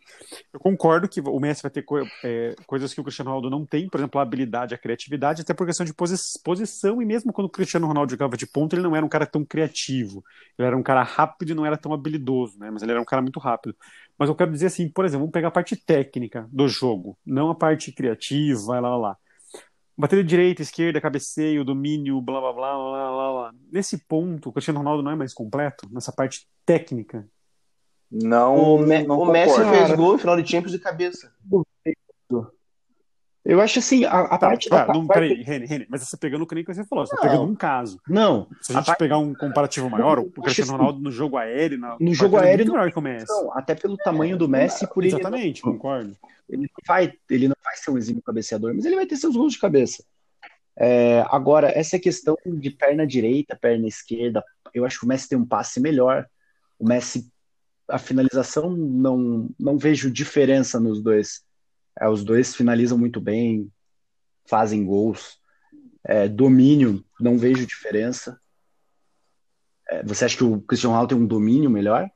Eu 0.53 0.61
concordo 0.61 1.09
que 1.09 1.21
o 1.21 1.41
Messi 1.41 1.63
vai 1.63 1.71
ter 1.71 1.83
co- 1.83 2.07
é, 2.25 2.55
coisas 2.67 2.95
que 2.95 3.01
o 3.01 3.05
Cristiano 3.05 3.31
Ronaldo 3.31 3.51
não 3.51 3.67
tem, 3.67 3.89
por 3.89 3.99
exemplo, 4.01 4.21
a 4.21 4.23
habilidade, 4.23 4.75
a 4.75 4.79
criatividade, 4.79 5.43
até 5.43 5.55
por 5.55 5.67
questão 5.67 5.87
de 5.87 5.95
posi- 5.95 6.41
posição, 6.45 7.03
e 7.03 7.07
mesmo 7.07 7.33
quando 7.33 7.47
o 7.49 7.51
Cristiano 7.51 7.87
Ronaldo 7.87 8.11
jogava 8.13 8.37
de 8.37 8.47
ponta, 8.47 8.77
ele 8.77 8.83
não 8.83 8.95
era 8.97 9.05
um 9.05 9.09
cara 9.09 9.27
tão 9.27 9.45
criativo. 9.45 10.25
Ele 10.59 10.67
era 10.69 10.77
um 10.77 10.83
cara 10.83 11.03
rápido 11.03 11.51
e 11.53 11.55
não 11.55 11.67
era 11.67 11.77
tão 11.79 11.93
habilidoso, 11.93 12.59
né? 12.59 12.71
Mas 12.71 12.83
ele 12.83 12.93
era 12.93 13.01
um 13.01 13.05
cara 13.07 13.23
muito 13.23 13.41
rápido. 13.41 13.77
Mas 14.19 14.29
eu 14.29 14.35
quero 14.37 14.53
dizer 14.53 14.67
assim, 14.67 14.89
por 14.91 15.05
exemplo, 15.05 15.23
vamos 15.23 15.33
pegar 15.33 15.49
a 15.49 15.51
parte 15.51 15.77
técnica 15.77 16.49
do 16.53 16.69
jogo, 16.69 17.19
não 17.27 17.51
a 17.51 17.55
parte 17.55 17.93
criativa, 17.93 18.81
lá, 18.81 18.91
lá, 18.91 18.97
lá. 18.97 19.19
Bater 19.97 20.23
de 20.23 20.29
direita, 20.29 20.63
esquerda, 20.63 21.01
cabeceio, 21.01 21.65
domínio, 21.65 22.21
blá 22.21 22.41
blá 22.41 22.53
blá 22.53 22.75
blá 22.75 23.11
blá 23.11 23.33
blá. 23.33 23.55
Nesse 23.73 23.99
ponto, 24.07 24.49
o 24.49 24.53
Cristiano 24.53 24.79
Ronaldo 24.79 25.03
não 25.03 25.11
é 25.11 25.17
mais 25.17 25.33
completo 25.33 25.89
nessa 25.91 26.13
parte 26.13 26.47
técnica. 26.65 27.27
Não, 28.11 28.75
O, 28.75 28.87
não 28.87 29.21
o 29.21 29.33
Messi 29.33 29.61
fez 29.65 29.93
gol 29.97 30.13
no 30.13 30.19
final 30.19 30.41
de 30.41 30.49
Champions 30.49 30.73
de 30.73 30.79
cabeça. 30.79 31.33
Eu 33.57 33.61
acho 33.63 33.79
assim, 33.79 34.05
a, 34.05 34.21
a 34.21 34.29
Tá, 34.29 34.39
parte. 34.39 34.69
tá, 34.69 34.85
a, 34.85 34.93
não, 34.93 35.07
peraí, 35.07 35.43
Reni, 35.43 35.67
Reni, 35.67 35.87
mas 35.89 36.03
você 36.03 36.17
pegando 36.17 36.43
o 36.43 36.47
que 36.47 36.55
nem 36.55 36.65
que 36.65 36.73
você 36.75 36.85
falou, 36.85 37.07
você 37.07 37.17
tá 37.17 37.23
Não. 37.25 37.31
pegando 37.31 37.51
um 37.51 37.55
caso. 37.55 38.01
Não, 38.09 38.47
Se 38.61 38.73
a 38.73 38.77
a 38.77 38.79
gente 38.81 38.87
parte- 38.87 38.99
pegar 38.99 39.19
um 39.19 39.35
comparativo 39.35 39.89
maior, 39.91 40.19
o 40.19 40.31
Cristiano 40.31 40.71
assim, 40.71 40.79
Ronaldo 40.79 41.01
no 41.01 41.11
jogo 41.11 41.37
aéreo, 41.37 41.79
na 41.79 41.97
no 41.99 42.15
jogo 42.15 42.33
partida 42.33 42.47
é 42.47 42.51
aéreo 42.51 42.65
muito 42.67 42.77
maior 42.77 42.93
que 42.93 42.99
o 42.99 43.03
Messi. 43.03 43.27
não, 43.29 43.53
até 43.57 43.75
pelo 43.75 43.97
tamanho 43.97 44.37
do 44.37 44.49
Messi, 44.49 44.87
por 44.87 45.05
ele, 45.05 45.15
Exatamente, 45.15 45.63
concordo. 45.63 46.17
ele 46.49 46.63
não 46.63 46.69
vai, 46.87 47.13
ele 47.31 47.49
não 47.49 47.57
vai 47.65 47.77
ser 47.77 47.91
um 47.91 47.99
exímio 47.99 48.23
cabeceador, 48.23 48.75
mas 48.75 48.85
ele 48.85 48.97
vai 48.97 49.07
ter 49.07 49.17
seus 49.17 49.35
gols 49.37 49.53
de 49.55 49.59
cabeça. 49.59 50.05
É, 50.79 51.25
agora, 51.31 51.69
essa 51.75 51.99
questão 51.99 52.37
de 52.45 52.71
perna 52.71 53.07
direita, 53.07 53.57
perna 53.57 53.89
esquerda, 53.89 54.45
eu 54.75 54.85
acho 54.85 54.99
que 55.01 55.07
o 55.07 55.09
Messi 55.09 55.29
tem 55.29 55.39
um 55.39 55.47
passe 55.47 55.81
melhor. 55.81 56.27
O 56.79 56.87
Messi, 56.87 57.31
a 57.89 57.97
finalização, 57.97 58.69
não, 58.71 59.49
não 59.59 59.79
vejo 59.79 60.11
diferença 60.11 60.79
nos 60.79 61.01
dois. 61.01 61.46
É, 62.01 62.09
os 62.09 62.25
dois 62.25 62.55
finalizam 62.55 62.99
muito 62.99 63.21
bem, 63.21 63.71
fazem 64.49 64.85
gols. 64.85 65.39
É, 66.05 66.29
domínio, 66.29 67.05
não 67.21 67.37
vejo 67.39 67.67
diferença. 67.67 68.41
É, 69.89 70.03
você 70.05 70.25
acha 70.25 70.37
que 70.37 70.45
o 70.45 70.61
Cristiano 70.61 70.93
Ronaldo 70.95 71.15
tem 71.15 71.23
um 71.23 71.27
domínio 71.27 71.71
melhor? 71.71 72.09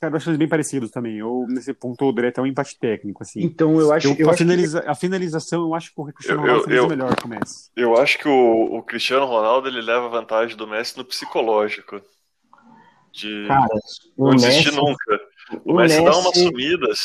Cara, 0.00 0.12
eu 0.12 0.16
acho 0.16 0.28
eles 0.28 0.38
bem 0.38 0.48
parecidos 0.48 0.90
também. 0.90 1.18
Eu, 1.18 1.46
nesse 1.48 1.72
ponto, 1.72 2.04
eu 2.04 2.12
diria 2.12 2.28
até 2.28 2.40
um 2.42 2.46
empate 2.46 2.78
técnico, 2.78 3.22
assim. 3.22 3.40
Então, 3.42 3.80
eu 3.80 3.90
acho, 3.92 4.08
Eu- 4.08 4.16
eu 4.18 4.28
a, 4.28 4.32
acho 4.32 4.38
que- 4.38 4.44
finaliza- 4.44 4.84
a 4.86 4.94
finalização, 4.94 5.62
eu 5.62 5.74
acho 5.74 5.94
que 5.94 6.00
o 6.00 6.04
Cristiano 6.12 6.40
Ronaldo 6.42 6.60
eu- 6.60 6.64
finaliza 6.64 6.84
eu- 6.84 6.88
melhor 6.90 7.16
que 7.16 7.24
o 7.24 7.28
Messi. 7.28 7.70
Eu 7.74 7.96
acho 7.96 8.18
que 8.18 8.28
o, 8.28 8.76
o 8.76 8.82
Cristiano 8.82 9.24
Ronaldo 9.26 9.68
ele 9.68 9.80
leva 9.80 10.08
vantagem 10.08 10.56
do 10.56 10.66
Messi 10.66 10.96
no 10.98 11.04
psicológico. 11.04 12.00
De 13.12 13.46
Cara, 13.46 13.68
o 14.16 14.24
não 14.30 14.36
desistir 14.36 14.72
Messi, 14.72 14.76
nunca. 14.76 15.20
O, 15.64 15.72
o 15.72 15.76
Messi, 15.76 15.96
dá 15.98 16.04
Messi- 16.04 16.18
umas 16.20 16.38
sumidas. 16.38 16.98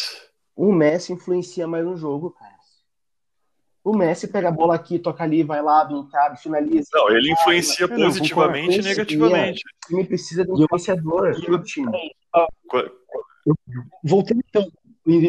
O 0.68 0.74
Messi 0.74 1.14
influencia 1.14 1.66
mais 1.66 1.86
no 1.86 1.96
jogo, 1.96 2.32
cara. 2.32 2.60
O 3.82 3.96
Messi 3.96 4.28
pega 4.28 4.50
a 4.50 4.52
bola 4.52 4.76
aqui, 4.76 5.00
toca 5.00 5.24
ali, 5.24 5.42
vai 5.42 5.62
lá, 5.62 5.86
brincar, 5.86 6.36
finaliza. 6.36 6.90
Não, 6.94 7.10
ele 7.10 7.32
influencia 7.32 7.88
não, 7.88 7.96
positivamente 7.96 8.80
e 8.80 8.84
negativamente. 8.84 9.62
O 9.86 9.88
time 9.88 10.06
precisa 10.06 10.44
de 10.44 10.52
um 10.52 10.62
influenciador 10.62 11.50
no 11.50 11.64
time. 11.64 11.90
Voltando 14.04 14.42
então, 14.50 14.70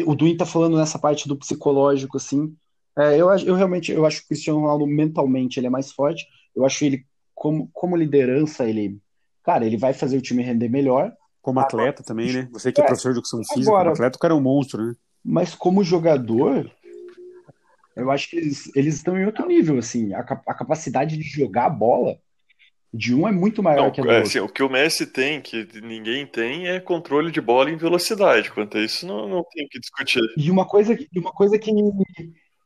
o 0.05 0.15
Duin 0.15 0.35
tá 0.35 0.45
falando 0.45 0.77
nessa 0.77 0.99
parte 0.99 1.29
do 1.29 1.37
psicológico, 1.37 2.17
assim. 2.17 2.53
É, 2.97 3.15
eu, 3.15 3.29
eu 3.37 3.55
realmente 3.55 3.89
eu 3.89 4.05
acho 4.05 4.19
que 4.19 4.25
o 4.25 4.27
Cristiano 4.27 4.59
Ronaldo 4.59 4.85
mentalmente 4.85 5.57
ele 5.57 5.67
é 5.67 5.69
mais 5.69 5.93
forte. 5.93 6.27
Eu 6.53 6.65
acho 6.65 6.83
ele 6.83 7.05
como, 7.33 7.69
como 7.71 7.95
liderança, 7.95 8.65
ele, 8.65 8.99
cara, 9.43 9.65
ele 9.65 9.77
vai 9.77 9.93
fazer 9.93 10.17
o 10.17 10.21
time 10.21 10.43
render 10.43 10.67
melhor, 10.67 11.13
Como 11.41 11.61
atleta 11.61 12.03
também, 12.03 12.33
né? 12.33 12.49
Você 12.51 12.71
que 12.71 12.81
é 12.81 12.83
É, 12.83 12.87
professor 12.87 13.13
de 13.13 13.19
educação 13.19 13.39
física, 13.39 13.61
agora- 13.61 13.85
como 13.85 13.93
atleta, 13.93 14.17
o 14.17 14.19
cara 14.19 14.33
é 14.33 14.37
um 14.37 14.41
monstro, 14.41 14.85
né? 14.85 14.95
Mas 15.23 15.55
como 15.55 15.83
jogador, 15.83 16.71
eu 17.95 18.09
acho 18.11 18.29
que 18.29 18.37
eles, 18.37 18.71
eles 18.75 18.95
estão 18.95 19.17
em 19.17 19.25
outro 19.25 19.45
nível, 19.47 19.77
assim. 19.77 20.13
A, 20.13 20.19
a 20.19 20.53
capacidade 20.53 21.17
de 21.17 21.23
jogar 21.23 21.65
a 21.65 21.69
bola 21.69 22.17
de 22.93 23.15
um 23.15 23.27
é 23.27 23.31
muito 23.31 23.63
maior 23.63 23.89
Não, 23.89 23.91
que 23.91 24.01
a 24.01 24.05
do 24.05 24.13
é, 24.13 24.17
outro. 24.17 24.31
assim, 24.31 24.39
o 24.39 24.47
que 24.49 24.61
o 24.63 24.69
Messi 24.69 25.05
tem, 25.05 25.41
que 25.41 25.65
ninguém 25.81 26.25
tem, 26.27 26.67
é 26.67 26.79
controle 26.79 27.31
de 27.31 27.39
bola 27.41 27.69
em 27.71 27.77
velocidade. 27.77 28.51
Quanto 28.51 28.77
a 28.77 28.81
isso, 28.83 29.05
não, 29.07 29.27
não 29.27 29.43
tem 29.45 29.65
o 29.65 29.69
que 29.69 29.79
discutir. 29.79 30.21
E 30.35 30.49
uma 30.49 30.65
coisa, 30.67 30.95
que- 30.95 31.07
uma 31.19 31.31
coisa 31.31 31.57
que, 31.59 31.71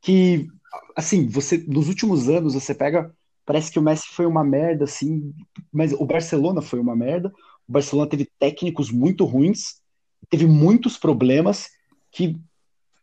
que, 0.01 0.47
assim, 0.95 1.27
você, 1.27 1.57
nos 1.67 1.87
últimos 1.87 2.29
anos, 2.29 2.53
você 2.53 2.73
pega, 2.75 3.13
parece 3.45 3.71
que 3.71 3.79
o 3.79 3.81
Messi 3.81 4.07
foi 4.11 4.25
uma 4.25 4.43
merda, 4.43 4.83
assim, 4.85 5.33
mas 5.71 5.93
o 5.93 6.05
Barcelona 6.05 6.61
foi 6.61 6.79
uma 6.79 6.95
merda. 6.95 7.31
O 7.67 7.71
Barcelona 7.71 8.09
teve 8.09 8.29
técnicos 8.39 8.91
muito 8.91 9.25
ruins, 9.25 9.81
teve 10.29 10.45
muitos 10.45 10.97
problemas 10.97 11.69
que 12.15 12.39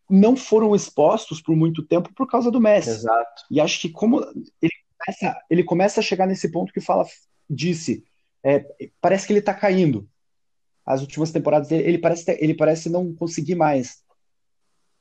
não 0.09 0.35
foram 0.35 0.75
expostos 0.75 1.41
por 1.41 1.55
muito 1.55 1.83
tempo 1.83 2.13
por 2.15 2.27
causa 2.27 2.51
do 2.51 2.61
Messi. 2.61 2.89
Exato. 2.91 3.43
E 3.51 3.61
acho 3.61 3.79
que 3.81 3.91
como 3.91 4.21
ele 4.61 4.73
começa, 4.99 5.39
ele 5.51 5.63
começa 5.65 6.01
a 6.01 6.03
chegar 6.03 6.27
nesse 6.27 6.51
ponto 6.51 6.73
que 6.73 6.81
fala, 6.81 7.05
disse, 7.49 8.03
é, 8.43 8.65
parece 9.01 9.27
que 9.27 9.33
ele 9.35 9.43
tá 9.43 9.53
caindo. 9.55 10.09
As 10.85 11.01
últimas 11.03 11.31
temporadas 11.31 11.69
dele, 11.69 11.87
ele 11.87 11.99
parece, 11.99 12.25
ter- 12.25 12.43
ele 12.43 12.55
parece 12.55 12.89
não 12.89 13.15
conseguir 13.15 13.55
mais 13.55 14.03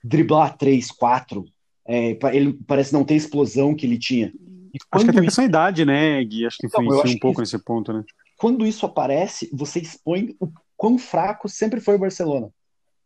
driblar 0.03 0.57
três, 0.57 0.91
quatro. 0.91 1.45
É, 1.87 2.17
ele 2.33 2.53
parece 2.67 2.93
não 2.93 3.03
ter 3.03 3.15
a 3.15 3.17
explosão 3.17 3.73
que 3.73 3.85
ele 3.85 3.97
tinha. 3.97 4.27
E 4.73 4.77
Acho 4.91 5.05
que 5.05 5.11
até 5.11 5.19
a 5.19 5.23
questão 5.23 5.43
da 5.43 5.49
idade, 5.49 5.85
né, 5.85 6.23
Gui? 6.23 6.45
Acho 6.45 6.57
que 6.57 6.67
Então, 6.67 6.83
influencia 6.83 7.15
um 7.15 7.19
pouco 7.19 7.35
que- 7.37 7.41
nesse 7.41 7.57
ponto, 7.59 7.91
né? 7.93 8.03
quando 8.37 8.65
isso 8.65 8.85
aparece, 8.85 9.49
você 9.53 9.79
expõe 9.79 10.35
o 10.39 10.47
quão 10.75 10.97
fraco 10.97 11.47
sempre 11.47 11.79
foi 11.79 11.95
o 11.95 11.99
Barcelona. 11.99 12.49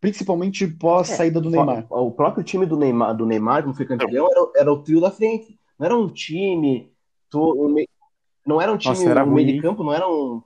Principalmente 0.06 0.68
pós 0.68 1.10
É, 1.10 1.16
saída 1.16 1.42
do 1.42 1.50
Neymar. 1.50 1.86
O 1.90 2.12
próprio 2.12 2.44
time 2.44 2.66
do 2.66 2.78
Neymar, 2.78 3.16
do 3.16 3.26
Neymar 3.26 3.64
quando 3.64 3.76
foi 3.76 3.86
campeão, 3.86 4.28
era, 4.32 4.48
era 4.58 4.72
o 4.72 4.84
trio 4.84 5.02
da 5.02 5.10
frente. 5.10 5.58
Não 5.80 5.86
era 5.86 5.96
um 5.96 6.08
time. 6.08 6.92
to- 7.30 7.40
o 7.66 7.68
me- 7.68 7.90
não 8.46 8.62
era 8.62 8.72
um 8.72 8.78
time. 8.78 8.94
Nossa, 8.96 9.10
era 9.10 9.24
o 9.26 9.32
meio 9.32 9.48
de 9.54 9.62
campo 9.62 9.84
não 9.84 9.92
era 9.92 10.08
um, 10.08 10.42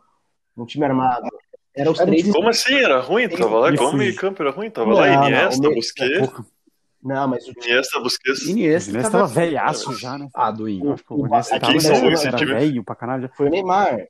um 0.58 0.66
time 0.66 0.86
armado. 0.86 1.28
Era 1.76 1.92
os 1.92 2.00
Era 2.00 2.10
um 2.10 2.14
três. 2.14 2.32
Como 2.34 2.50
assim? 2.50 2.74
Era 2.74 3.00
ruim? 3.02 3.28
Tava 3.30 3.60
lá, 3.60 3.70
Isso. 3.72 3.84
como 3.84 3.98
meio 3.98 4.16
campo 4.16 4.42
era 4.42 4.50
ruim? 4.52 4.72
Tava 4.72 4.90
Não, 4.90 4.96
lá 4.98 5.08
não, 5.08 5.28
Iniesta, 5.28 5.58
o 5.60 5.62
meio- 5.62 5.76
Busquets, 5.76 6.20
Pouco. 6.20 6.46
Não, 7.04 7.28
mas 7.28 7.46
o 7.48 7.52
Iniesta, 7.52 8.00
Busquets. 8.00 8.42
O 8.46 8.50
Iniesta 8.50 8.90
Inês 8.92 9.04
tava- 9.10 9.20
tava 9.28 9.34
velhaço 9.34 9.94
já, 9.94 10.18
né? 10.18 10.28
Ah, 10.34 10.50
Duin. 10.52 10.84
Eu 10.84 10.94
acho 10.94 11.04
que 11.06 11.14
o 11.14 11.18
o- 11.18 11.26
aqui 11.36 11.60
tava 11.60 11.74
em 11.74 11.80
São 11.80 11.96
era, 11.96 12.06
Luís, 12.06 12.20
esse 12.20 12.28
era 12.28 12.38
time- 12.38 12.54
velho 12.54 12.84
pra 12.84 12.96
caralho. 12.96 13.22
já. 13.24 13.30
foi 13.30 13.48
o 13.48 13.50
Neymar. 13.50 14.08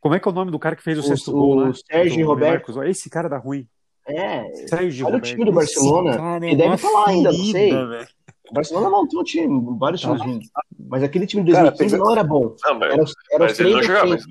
Como 0.00 0.14
é 0.14 0.20
que 0.20 0.28
é 0.28 0.30
o 0.30 0.34
nome 0.34 0.50
do 0.52 0.58
cara 0.58 0.76
que 0.76 0.82
fez 0.82 0.98
o, 0.98 1.00
O- 1.00 1.04
sexto 1.04 1.28
o 1.30 1.32
gol 1.34 1.54
lá? 1.56 1.72
Sérgio 1.90 2.20
Do 2.24 2.28
Roberto. 2.28 2.68
Marcos? 2.68 2.76
Esse 2.88 3.10
cara 3.10 3.28
da 3.28 3.38
ruim. 3.38 3.66
É. 4.08 4.66
Sérgio 4.68 5.06
Olha 5.06 5.16
o 5.16 5.20
time 5.20 5.44
do 5.44 5.52
Barcelona, 5.52 6.10
Esse 6.10 6.18
cara 6.18 6.44
é 6.46 6.48
ele 6.48 6.56
deve 6.56 6.76
falar 6.76 7.08
ainda, 7.08 7.32
não 7.32 7.44
sei. 7.44 7.70
velho. 7.70 8.08
O 8.48 8.54
Barcelona 8.54 8.90
montou 8.90 9.20
um 9.20 9.24
time, 9.24 9.76
vários 9.78 10.00
Tá. 10.02 10.08
times 10.08 10.22
ruins. 10.24 10.46
Mas 10.88 11.02
aquele 11.02 11.26
time 11.26 11.42
de 11.42 11.50
Cara, 11.52 11.64
2015 11.70 11.94
pega- 11.96 12.04
não 12.04 12.12
era 12.12 12.22
bom. 12.24 12.54
Não, 12.64 12.78
mas, 12.78 12.92
Era 12.92 13.02
os, 13.02 13.12
era 13.32 13.44
mas 13.44 13.58
ele 13.60 13.70
três 13.70 13.74
não 13.88 13.94
jogava. 13.94 14.08
Mas, 14.10 14.26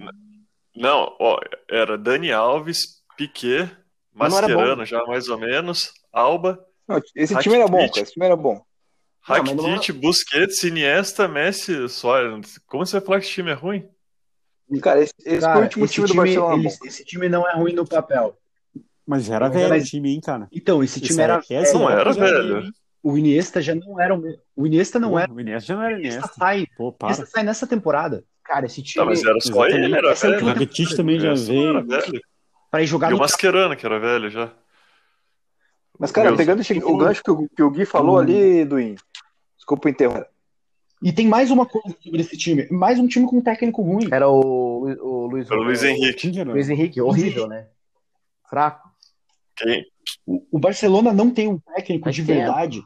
não, 0.75 1.15
ó, 1.19 1.38
era 1.69 1.97
Dani 1.97 2.31
Alves, 2.31 3.01
Piquet, 3.17 3.69
Mascherano 4.13 4.85
já 4.85 5.03
mais 5.05 5.27
ou 5.27 5.38
menos, 5.38 5.91
Alba, 6.13 6.57
Não, 6.88 7.01
esse 7.15 7.35
time 7.39 7.55
era 7.55 7.67
bom, 7.67 7.77
Rakitic. 7.77 7.93
cara. 7.95 8.03
Esse 8.03 8.13
time 8.13 8.25
era 8.25 8.35
bom. 8.38 8.61
Mas 9.27 9.53
não 9.53 9.63
Rakitic, 9.71 9.95
Busquets, 9.99 10.63
Iniesta, 10.63 11.27
Messi, 11.27 11.89
só. 11.89 12.13
Como 12.67 12.85
você 12.85 12.99
vai 12.99 13.05
falar 13.05 13.19
que 13.19 13.25
esse 13.25 13.33
time 13.33 13.51
é 13.51 13.55
ruim? 13.55 13.89
Cara, 14.81 15.01
esse, 15.01 15.13
esse 15.19 15.29
foi 15.29 15.38
o 15.38 15.41
Cara, 15.41 15.59
último 15.61 15.85
esse 15.85 15.93
time 15.95 16.07
do 16.07 16.11
time, 16.13 16.23
Barcelona. 16.23 16.55
ele- 16.55 16.63
bom. 16.69 16.85
esse 16.85 17.03
time 17.05 17.27
não 17.29 17.47
é 17.49 17.53
ruim 17.55 17.73
no 17.73 17.85
papel. 17.85 18.38
Mas 19.06 19.30
era 19.30 19.48
velho 19.50 19.65
era- 19.74 19.78
o 19.78 19.84
time, 19.84 20.12
hein, 20.13 20.22
cara? 20.22 20.48
Então, 20.52 20.84
esse 20.84 21.00
time 21.00 21.22
era. 21.22 21.38
aí- 21.38 21.56
essa 21.58 21.78
Não 21.78 21.89
era, 21.89 22.12
velho. 22.12 22.72
O 23.04 23.15
Iniesta 23.18 23.62
já 23.62 23.76
não 23.76 24.00
era 24.02 24.15
o 24.15 24.18
mesmo. 24.18 24.41
O 24.56 24.65
Iniesta 24.65 25.00
não 25.00 25.12
Pô, 25.12 25.20
era. 25.20 25.32
O 25.32 25.39
Iniesta 25.39 25.68
já 25.68 25.76
não 25.76 25.84
era 25.84 25.96
O 25.96 26.00
Iniesta 26.00 26.18
Iniesta. 26.20 26.36
sai. 26.39 26.65
Pô, 26.76 26.88
O 26.88 26.91
para. 26.91 27.13
Iniesta 27.13 27.26
sai 27.28 27.44
nessa 27.44 27.68
temporada. 27.68 28.24
Cara, 28.44 28.65
esse 28.65 28.82
time. 28.82 29.04
Tá, 29.04 29.10
mas 29.10 29.24
era 29.24 29.39
só 29.41 29.65
ele, 29.68 29.96
era 29.96 30.10
Essa 30.12 30.26
é 30.26 30.30
O 30.30 30.32
velho. 30.34 30.46
última 30.48 30.65
Rakitic 30.65 30.96
também 30.96 31.20
já 31.20 31.30
não 31.30 31.36
veio. 31.36 31.86
velho. 31.86 32.22
Para 32.72 32.82
ir 32.82 32.88
jogar 32.88 33.10
E 33.12 33.13
o 33.13 33.18
no 33.18 33.22
Mascherano, 33.22 33.76
que 33.76 33.86
era 33.86 34.00
velho 34.00 34.30
já. 34.32 34.52
Mas, 36.00 36.12
cara, 36.12 36.30
Meu- 36.30 36.38
pegando 36.38 36.62
esse- 36.62 36.74
o 36.84 36.98
gancho 36.98 37.24
que 37.24 37.32
o, 37.32 37.48
que 37.50 37.63
o 37.63 37.70
Gui 37.70 37.86
falou 37.86 38.15
O- 38.15 38.20
ali, 38.20 38.65
Duin. 38.65 38.96
Desculpa 39.56 39.89
interromper. 39.89 40.28
E 41.02 41.13
tem 41.13 41.28
mais 41.28 41.52
uma 41.52 41.65
coisa 41.65 41.96
sobre 42.04 42.22
esse 42.22 42.36
time. 42.38 42.68
Mais 42.72 43.00
um 43.00 43.08
time 43.08 43.28
com 43.28 43.38
um 43.38 43.41
técnico 43.41 43.82
ruim. 43.82 44.08
Era 44.12 44.28
o, 44.28 44.82
o 44.89 45.28
Luiz, 45.28 45.50
Era 45.50 45.60
o 45.60 45.63
Luiz 45.63 45.84
Henrique. 45.84 46.13
Quem 46.22 46.32
que 46.32 46.39
era? 46.39 46.52
Luiz 46.52 46.70
Henrique, 46.70 47.00
horrível, 47.02 47.48
né? 47.48 47.68
Fraco. 48.50 48.85
Quem? 49.58 49.86
O, 50.26 50.46
o 50.52 50.60
Barcelona 50.60 51.12
não 51.13 51.32
tem 51.32 51.48
um 51.48 51.58
técnico 51.60 52.06
Mas 52.06 52.15
de 52.15 52.24
tem. 52.26 52.38
verdade. 52.38 52.84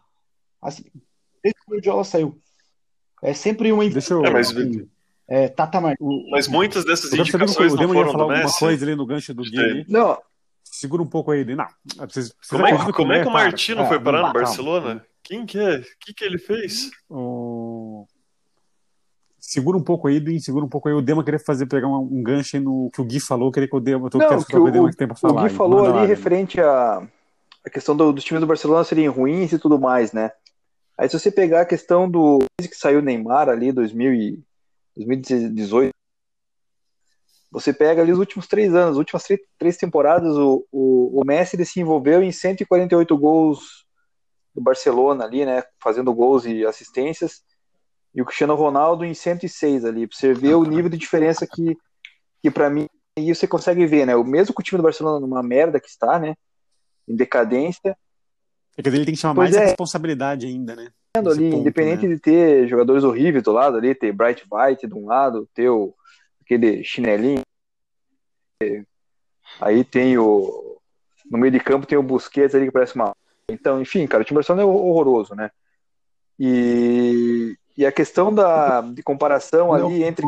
Assim, 0.62 0.84
desde 1.44 1.60
que 1.60 1.66
o 1.68 1.74
Guardiola 1.74 2.04
saiu. 2.04 2.40
É 3.22 3.34
sempre 3.34 3.72
uma 3.72 3.88
Deixa 3.90 4.14
eu. 4.14 4.24
É, 4.26 4.30
mas- 4.30 4.54
é, 5.28 5.48
Tata 5.48 5.80
Mar... 5.82 5.96
Mas 6.32 6.48
muitas 6.48 6.84
dessas 6.86 7.12
Eu 7.12 7.20
indicações 7.20 7.74
o 7.74 7.76
não 7.76 7.88
foram 7.90 8.12
falar 8.12 8.18
do 8.18 8.22
alguma 8.32 8.44
Messi. 8.44 8.60
coisa 8.60 8.86
ali 8.86 8.96
no 8.96 9.06
gancho 9.06 9.34
do 9.34 9.44
Gui. 9.44 9.86
Não, 9.88 10.18
Segura 10.64 11.02
um 11.04 11.08
pouco 11.08 11.32
aí. 11.32 11.44
Não. 11.44 11.68
Como 12.50 12.66
é, 12.66 12.92
como 12.94 13.12
é 13.14 13.22
que 13.22 13.28
o 13.28 13.32
cara? 13.32 13.44
Martino 13.44 13.82
Ah, 13.82 13.86
foi 13.88 14.00
parar 14.00 14.20
no 14.20 14.24
calma. 14.26 14.40
Barcelona? 14.42 15.06
Quem 15.24 15.46
que 15.46 15.60
é? 15.60 15.78
O 15.80 15.84
que, 16.00 16.14
que 16.14 16.24
ele 16.24 16.38
fez? 16.38 16.90
O- 17.10 17.49
Segura 19.50 19.76
um 19.76 19.84
pouco 19.84 20.08
aí, 20.08 20.20
Duin, 20.20 20.38
segura 20.40 20.64
um 20.64 20.70
pouco 20.70 20.88
aí. 20.88 20.94
O 20.94 21.02
Dema 21.02 21.24
queria 21.24 21.40
fazer, 21.40 21.66
pegar 21.66 21.88
um, 21.88 22.02
um 22.02 22.22
gancho 22.22 22.56
aí 22.56 22.62
no 22.62 22.92
que 22.94 23.02
o 23.02 23.04
Gui 23.04 23.20
falou, 23.20 23.52
queria 23.52 23.68
que 23.68 23.76
o 23.76 23.80
Dema, 23.80 24.08
Não, 24.14 24.20
quero 24.20 24.46
que 24.46 24.56
o, 24.56 24.64
o 24.64 24.72
Dema 24.72 24.92
que 24.92 24.96
tem 24.96 25.08
pra 25.08 25.18
o 25.18 25.20
falar. 25.20 25.42
Gui 25.42 25.50
aí. 25.50 25.56
falou 25.56 25.80
Manda 25.82 25.90
ali 25.90 26.02
lá, 26.02 26.06
referente 26.06 26.62
à 26.62 27.02
a 27.66 27.70
questão 27.72 27.98
do- 27.98 28.14
dos 28.14 28.24
times 28.24 28.42
do 28.42 28.46
Barcelona 28.46 28.84
serem 28.84 29.08
ruins 29.08 29.52
e 29.52 29.58
tudo 29.58 29.80
mais, 29.80 30.14
né? 30.14 30.32
Aí 30.96 31.10
se 31.10 31.18
você 31.20 31.32
pegar 31.32 31.62
a 31.62 31.66
questão 31.66 32.08
do 32.08 32.38
que 32.62 32.76
saiu 32.76 33.00
o 33.00 33.02
Neymar 33.02 33.50
ali 33.50 33.72
2000 33.72 34.14
e 34.14 34.40
2018, 34.96 35.90
você 37.52 37.74
pega 37.74 38.04
ali 38.04 38.12
os 38.12 38.20
últimos 38.20 38.48
três 38.48 38.76
anos, 38.76 38.92
as 38.92 38.98
últimas 38.98 39.24
três, 39.24 39.40
três 39.58 39.78
temporadas, 39.78 40.38
o, 40.38 40.64
o, 40.72 41.22
o 41.22 41.26
Messi 41.26 41.66
se 41.66 41.80
envolveu 41.82 42.22
em 42.22 42.32
148 42.32 43.18
gols 43.18 43.84
do 44.54 44.62
Barcelona 44.62 45.24
ali, 45.26 45.44
né? 45.44 45.64
Fazendo 45.82 46.14
gols 46.14 46.46
e 46.46 46.64
assistências. 46.68 47.42
E 48.13 48.22
o 48.22 48.26
Cristiano 48.26 48.56
Ronaldo 48.56 49.06
em 49.06 49.13
106 49.13 49.86
ali, 49.86 50.08
pra 50.08 50.17
você 50.17 50.34
ver 50.34 50.56
o 50.56 50.63
nível 50.63 50.89
de 50.89 50.98
diferença 50.98 51.48
que, 51.48 51.78
que 52.41 52.50
para 52.50 52.69
mim, 52.69 52.88
e 53.17 53.34
você 53.34 53.48
consegue 53.48 53.86
ver, 53.86 54.06
né? 54.06 54.15
O 54.15 54.24
mesmo 54.24 54.54
que 54.54 54.62
o 54.62 54.63
time 54.63 54.78
do 54.78 54.84
Barcelona 54.84 55.19
numa 55.19 55.43
merda 55.43 55.80
que 55.80 55.89
está, 55.89 56.17
né? 56.19 56.36
Em 57.08 57.15
decadência. 57.15 57.95
É 58.78 58.82
que 58.82 58.89
ele 58.89 59.06
tem 59.06 59.13
que 59.13 59.19
chamar 59.19 59.36
Pois 59.36 59.52
mais 59.52 59.58
a 59.58 59.63
é. 59.63 59.67
responsabilidade 59.67 60.45
ainda, 60.48 60.76
né? 60.76 60.89
ali, 61.17 61.50
ponto, 61.50 61.62
independente 61.62 62.08
né? 62.08 62.15
de 62.15 62.22
ter 62.22 62.67
jogadores 62.67 63.04
horríveis 63.04 63.43
do 63.43 63.52
lado 63.52 63.78
ali, 63.78 63.95
ter 63.95 64.13
Bright 64.13 64.45
White 64.50 64.88
de 64.88 64.93
um 64.93 65.08
lado, 65.08 65.50
ter 65.54 65.69
o, 65.69 65.93
aquele 66.41 66.84
chinelinho. 66.84 67.41
Aí 69.60 69.84
tem 69.84 70.17
o. 70.17 70.78
No 71.30 71.38
meio 71.38 71.52
de 71.52 71.60
campo 71.60 71.86
tem 71.86 71.98
o 71.98 72.04
Busquets 72.04 72.56
ali 72.56 72.65
que 72.65 72.72
parece 72.72 72.95
uma. 72.95 73.15
Então, 73.50 73.82
enfim, 73.82 74.06
cara, 74.08 74.22
o 74.22 74.26
time 74.26 74.36
do 74.36 74.39
Barcelona 74.39 74.63
é 74.63 74.65
horroroso, 74.65 75.36
né? 75.36 75.50
E, 76.39 77.58
e 77.80 77.86
a 77.86 77.92
questão 77.94 78.34
da, 78.34 78.82
de 78.82 79.02
comparação 79.02 79.74
ali 79.74 80.04
entre. 80.04 80.26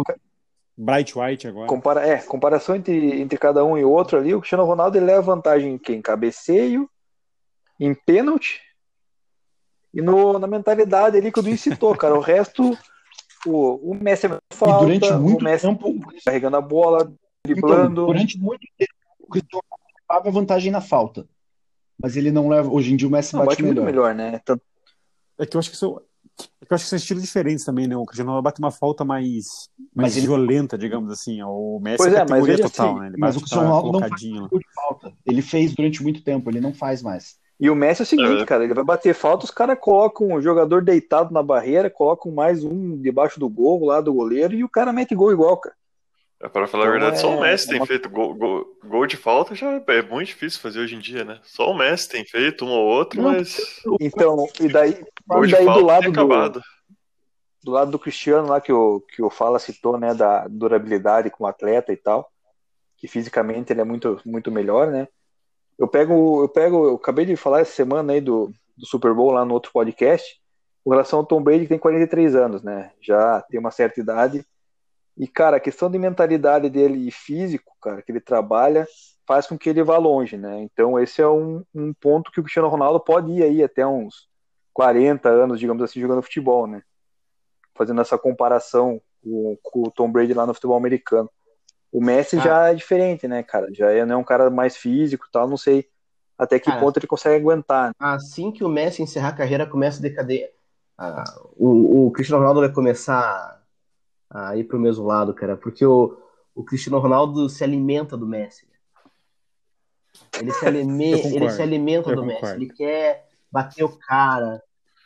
Bright 0.77 1.19
White 1.19 1.47
agora. 1.47 1.67
Compara, 1.67 2.07
é, 2.07 2.17
comparação 2.17 2.75
entre, 2.77 3.19
entre 3.21 3.37
cada 3.37 3.63
um 3.65 3.77
e 3.77 3.83
outro 3.83 4.17
ali, 4.17 4.33
o 4.33 4.39
Cristiano 4.39 4.63
Ronaldo 4.63 4.97
ele 4.97 5.05
leva 5.05 5.21
vantagem 5.21 5.73
em 5.73 5.77
quem? 5.77 6.01
Cabeceio, 6.01 6.89
em 7.77 7.93
pênalti 7.93 8.61
e 9.93 10.01
no, 10.01 10.39
na 10.39 10.47
mentalidade 10.47 11.17
ali 11.17 11.29
que 11.31 11.39
o 11.39 11.43
Duin 11.43 11.57
citou, 11.57 11.93
cara. 11.95 12.15
O 12.15 12.21
resto, 12.21 12.71
o, 13.45 13.91
o 13.91 13.93
Messi 13.93 14.27
é 14.27 14.29
E 14.29 14.55
falta, 14.55 14.79
durante 14.85 15.11
muito 15.13 15.41
o 15.41 15.43
Messi 15.43 15.67
tempo, 15.67 15.99
carregando 16.25 16.55
a 16.55 16.61
bola, 16.61 16.99
então, 17.01 17.17
driblando. 17.43 18.05
durante 18.05 18.37
muito 18.39 18.65
tempo, 18.77 18.93
o 19.19 19.27
Cristiano 19.27 19.61
Ronaldo 19.69 19.93
levava 20.09 20.31
vantagem 20.31 20.71
na 20.71 20.79
falta. 20.79 21.27
Mas 22.01 22.15
ele 22.15 22.31
não 22.31 22.47
leva. 22.47 22.69
Hoje 22.71 22.93
em 22.93 22.95
dia 22.95 23.07
o 23.09 23.11
Messi 23.11 23.33
Não, 23.33 23.41
bate, 23.41 23.49
bate 23.51 23.63
muito 23.63 23.81
melhor. 23.83 24.13
melhor, 24.13 24.15
né? 24.15 24.39
Tanto- 24.45 24.63
É 25.37 25.45
que 25.45 25.55
eu 25.55 25.59
acho 25.59 25.69
que 25.69 25.77
são, 25.77 25.95
que 25.95 26.03
eu 26.61 26.75
acho 26.75 26.83
que 26.85 26.89
são 26.89 26.97
estilos 26.97 27.23
diferentes 27.23 27.65
também, 27.65 27.87
né? 27.87 27.95
O 27.97 28.05
Cristiano 28.05 28.29
Ronaldo 28.29 28.43
bate 28.45 28.59
uma 28.59 28.71
falta 28.71 29.03
mais, 29.03 29.69
mais 29.93 30.13
Mas 30.13 30.17
ele- 30.17 30.27
violenta, 30.27 30.77
digamos 30.77 31.11
assim. 31.11 31.41
O 31.43 31.79
Messi 31.81 31.97
Pois 31.97 32.13
é 32.13 32.17
é, 32.17 32.19
mas 32.19 32.29
categoria 32.29 32.55
veja 32.57 32.69
total, 32.69 32.91
assim, 32.91 32.99
né? 33.01 33.07
Ele 33.07 33.15
mas 33.17 33.35
o 33.35 33.39
Cristiano 33.39 33.67
Ronaldo 33.67 33.91
não 33.93 33.99
faz 34.07 34.21
de 34.21 34.33
falta. 34.75 35.13
Ele 35.25 35.41
fez 35.41 35.73
durante 35.75 36.01
muito 36.03 36.23
tempo, 36.23 36.49
ele 36.49 36.61
não 36.61 36.73
faz 36.73 37.01
mais. 37.01 37.39
E 37.59 37.69
o 37.69 37.75
Messi 37.75 38.01
é 38.01 38.03
o 38.03 38.07
seguinte, 38.07 38.41
É. 38.41 38.45
cara, 38.45 38.63
ele 38.63 38.73
vai 38.73 38.83
bater 38.83 39.13
falta, 39.13 39.45
os 39.45 39.51
caras 39.51 39.77
colocam 39.79 40.33
o 40.33 40.41
jogador 40.41 40.83
deitado 40.83 41.31
na 41.31 41.43
barreira, 41.43 41.89
colocam 41.91 42.31
mais 42.31 42.63
um 42.63 42.97
debaixo 42.99 43.39
do 43.39 43.47
gol 43.47 43.85
lá 43.85 44.01
do 44.01 44.11
goleiro 44.13 44.55
e 44.55 44.63
o 44.63 44.69
cara 44.69 44.91
mete 44.91 45.13
gol 45.13 45.31
igual, 45.31 45.57
cara. 45.57 45.75
É, 46.43 46.49
para 46.49 46.65
falar 46.67 46.85
a 46.85 46.87
Então 46.87 46.99
verdade, 46.99 47.19
só 47.21 47.31
é- 47.31 47.35
o 47.35 47.41
Messi 47.41 47.67
tem 47.67 47.77
é 47.77 47.79
uma- 47.79 47.85
feito 47.87 48.09
gol, 48.09 48.33
gol, 48.33 48.65
gol 48.83 49.05
de 49.05 49.15
falta, 49.17 49.53
já 49.53 49.71
é 49.87 50.01
muito 50.01 50.27
difícil 50.27 50.59
fazer 50.59 50.79
hoje 50.79 50.95
em 50.95 50.99
dia, 50.99 51.23
né? 51.23 51.39
Só 51.43 51.69
o 51.71 51.77
Messi 51.77 52.09
tem 52.09 52.25
feito 52.25 52.65
um 52.65 52.69
ou 52.71 52.85
outro, 52.85 53.21
Não, 53.21 53.31
mas 53.31 53.81
Então, 53.99 54.47
e 54.59 54.67
daí, 54.67 55.03
gol 55.27 55.43
e 55.43 55.47
de 55.47 55.53
daí 55.53 55.65
do 55.65 55.85
lado 55.85 56.11
do, 56.11 56.61
do 57.63 57.71
lado 57.71 57.91
do 57.91 57.99
Cristiano 57.99 58.47
lá 58.47 58.59
que 58.59 58.73
o, 58.73 59.01
que 59.01 59.21
o 59.21 59.29
Fala 59.29 59.59
citou, 59.59 59.97
né, 59.99 60.13
da 60.15 60.47
durabilidade 60.47 61.29
como 61.29 61.47
atleta 61.47 61.93
e 61.93 61.97
tal, 61.97 62.31
que 62.97 63.07
fisicamente 63.07 63.71
ele 63.71 63.81
é 63.81 63.85
muito, 63.85 64.19
muito 64.25 64.51
melhor, 64.51 64.87
né? 64.87 65.07
Eu 65.77 65.87
pego, 65.87 66.43
eu 66.43 66.49
pego, 66.49 66.85
eu 66.85 66.95
acabei 66.95 67.25
de 67.25 67.35
falar 67.35 67.61
essa 67.61 67.71
semana 67.71 68.13
aí 68.13 68.21
do, 68.21 68.51
do 68.77 68.85
Super 68.85 69.13
Bowl 69.13 69.31
lá 69.31 69.43
no 69.45 69.53
outro 69.53 69.71
podcast, 69.71 70.39
com 70.83 70.89
relação 70.91 71.19
ao 71.19 71.25
Tom 71.25 71.41
Brady 71.41 71.61
que 71.63 71.69
tem 71.69 71.79
43 71.79 72.35
anos, 72.35 72.61
né? 72.63 72.91
Já 73.01 73.41
tem 73.43 73.59
uma 73.59 73.71
certa 73.71 73.99
idade. 73.99 74.43
E, 75.17 75.27
cara, 75.27 75.57
a 75.57 75.59
questão 75.59 75.89
de 75.89 75.99
mentalidade 75.99 76.69
dele 76.69 77.07
e 77.07 77.11
físico, 77.11 77.73
cara, 77.81 78.01
que 78.01 78.11
ele 78.11 78.21
trabalha, 78.21 78.87
faz 79.27 79.45
com 79.45 79.57
que 79.57 79.69
ele 79.69 79.83
vá 79.83 79.97
longe, 79.97 80.37
né? 80.37 80.61
Então, 80.61 80.99
esse 80.99 81.21
é 81.21 81.27
um, 81.27 81.63
um 81.75 81.93
ponto 81.93 82.31
que 82.31 82.39
o 82.39 82.43
Cristiano 82.43 82.67
Ronaldo 82.69 82.99
pode 82.99 83.31
ir 83.31 83.43
aí 83.43 83.63
até 83.63 83.85
uns 83.85 84.27
40 84.73 85.29
anos, 85.29 85.59
digamos 85.59 85.83
assim, 85.83 85.99
jogando 85.99 86.21
futebol, 86.21 86.65
né? 86.65 86.81
Fazendo 87.75 88.01
essa 88.01 88.17
comparação 88.17 89.01
com, 89.23 89.57
com 89.61 89.83
o 89.83 89.91
Tom 89.91 90.11
Brady 90.11 90.33
lá 90.33 90.45
no 90.45 90.53
futebol 90.53 90.77
americano. 90.77 91.29
O 91.91 92.01
Messi 92.01 92.37
Ah. 92.37 92.41
já 92.41 92.67
é 92.69 92.73
diferente, 92.73 93.27
né, 93.27 93.43
cara? 93.43 93.67
Já 93.73 93.91
é, 93.91 94.05
não 94.05 94.15
é 94.15 94.17
um 94.17 94.23
cara 94.23 94.49
mais 94.49 94.77
físico 94.77 95.25
e 95.27 95.31
tal, 95.31 95.47
não 95.47 95.57
sei 95.57 95.87
até 96.37 96.57
que 96.57 96.65
Cara. 96.71 96.79
ponto 96.79 96.97
ele 96.97 97.05
consegue 97.05 97.35
aguentar. 97.35 97.91
Assim 97.99 98.51
que 98.51 98.63
o 98.63 98.69
Messi 98.69 99.03
encerrar 99.03 99.29
a 99.29 99.33
carreira, 99.33 99.67
começa 99.67 99.99
a 99.99 100.01
decader. 100.01 100.51
Ah, 100.97 101.23
o, 101.55 102.07
o 102.07 102.11
Cristiano 102.11 102.39
Ronaldo 102.39 102.61
vai 102.61 102.71
começar 102.71 103.60
a 104.33 104.55
ir 104.57 104.63
pro 104.63 104.79
mesmo 104.79 105.05
lado, 105.05 105.33
cara, 105.33 105.57
porque 105.57 105.85
o, 105.85 106.17
o 106.55 106.63
Cristiano 106.63 106.97
Ronaldo 106.99 107.47
se 107.49 107.63
alimenta 107.63 108.15
do 108.17 108.25
Messi. 108.25 108.65
Ele 110.39 110.51
se, 110.51 110.65
alime- 110.65 111.11
ele 111.35 111.49
se 111.49 111.61
alimenta 111.61 112.09
eu 112.11 112.15
do 112.15 112.25
Messi. 112.25 112.39
concordo. 112.41 112.63
Ele 112.63 112.73
quer 112.73 113.27
bater 113.51 113.83
o 113.83 113.89
cara. 113.97 114.61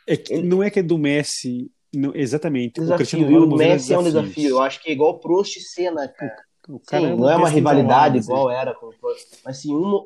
É 0.06 0.16
que 0.16 0.32
Ele- 0.32 0.46
não 0.48 0.62
é 0.62 0.70
que 0.70 0.78
é 0.78 0.82
do 0.82 0.96
Messi, 0.98 1.70
não- 1.94 2.12
exatamente. 2.14 2.78
O 2.80 2.82
Desafio. 2.84 2.96
Cristiano 2.98 3.24
E 3.24 3.28
o 3.28 3.40
Ronaldo 3.40 3.56
Messi 3.56 3.92
é 3.92 3.98
um 3.98 4.02
desafio. 4.02 4.50
Eu 4.50 4.60
acho 4.62 4.80
que 4.82 4.88
é 4.90 4.92
igual 4.92 5.18
Prost 5.18 5.56
e 5.56 5.60
Senna, 5.60 6.06
cara. 6.08 6.36
O 6.68 6.80
cara 6.80 7.02
Sim, 7.06 7.12
é 7.12 7.16
não 7.16 7.30
é 7.30 7.36
uma 7.36 7.48
rivalidade 7.48 8.18
assim. 8.18 8.28
igual 8.30 8.50
era 8.50 8.74
com 8.74 8.86
o 8.86 8.92
Prost, 8.98 9.40
mas 9.44 9.58
sim 9.58 9.72
um, 9.74 10.04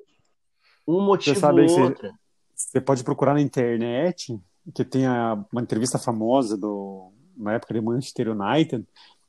um 0.87 1.01
motivo 1.03 1.39
sabe 1.39 1.61
ou 1.63 1.67
que 1.67 1.73
você- 1.73 1.81
outro. 1.83 2.11
Você 2.55 2.79
pode 2.79 3.03
procurar 3.03 3.33
na 3.33 3.41
internet, 3.41 4.39
que 4.75 4.85
tem 4.85 5.07
a- 5.07 5.43
uma 5.51 5.63
entrevista 5.63 5.99
famosa 5.99 6.59
do, 6.59 7.11
na 7.41 7.55
época 7.55 7.75
de 7.75 7.81
Manchester 7.81 8.29
United, 8.31 8.85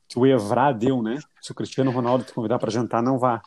que 0.07 0.19
o 0.19 0.25
Evra 0.25 0.71
deu, 0.71 1.01
né? 1.01 1.17
Se 1.41 1.51
o 1.51 1.55
Cristiano 1.55 1.91
Ronaldo 1.91 2.23
te 2.23 2.33
convidar 2.33 2.59
para 2.59 2.69
jantar, 2.69 3.01
não 3.01 3.17
vá. 3.17 3.41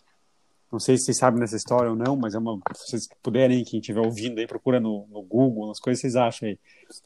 Não 0.72 0.80
sei 0.80 0.96
se 0.96 1.04
vocês 1.04 1.18
sabem 1.18 1.38
dessa 1.38 1.56
história 1.56 1.90
ou 1.90 1.96
não, 1.96 2.16
mas 2.16 2.34
é 2.34 2.38
uma, 2.38 2.58
se 2.74 2.88
vocês 2.88 3.08
puderem, 3.22 3.62
quem 3.62 3.78
estiver 3.78 4.00
ouvindo 4.00 4.38
aí, 4.38 4.46
procura 4.46 4.80
no, 4.80 5.06
no 5.08 5.22
Google, 5.22 5.68
nas 5.68 5.78
coisas 5.78 6.00
vocês 6.00 6.16
acham 6.16 6.48
aí. 6.48 6.58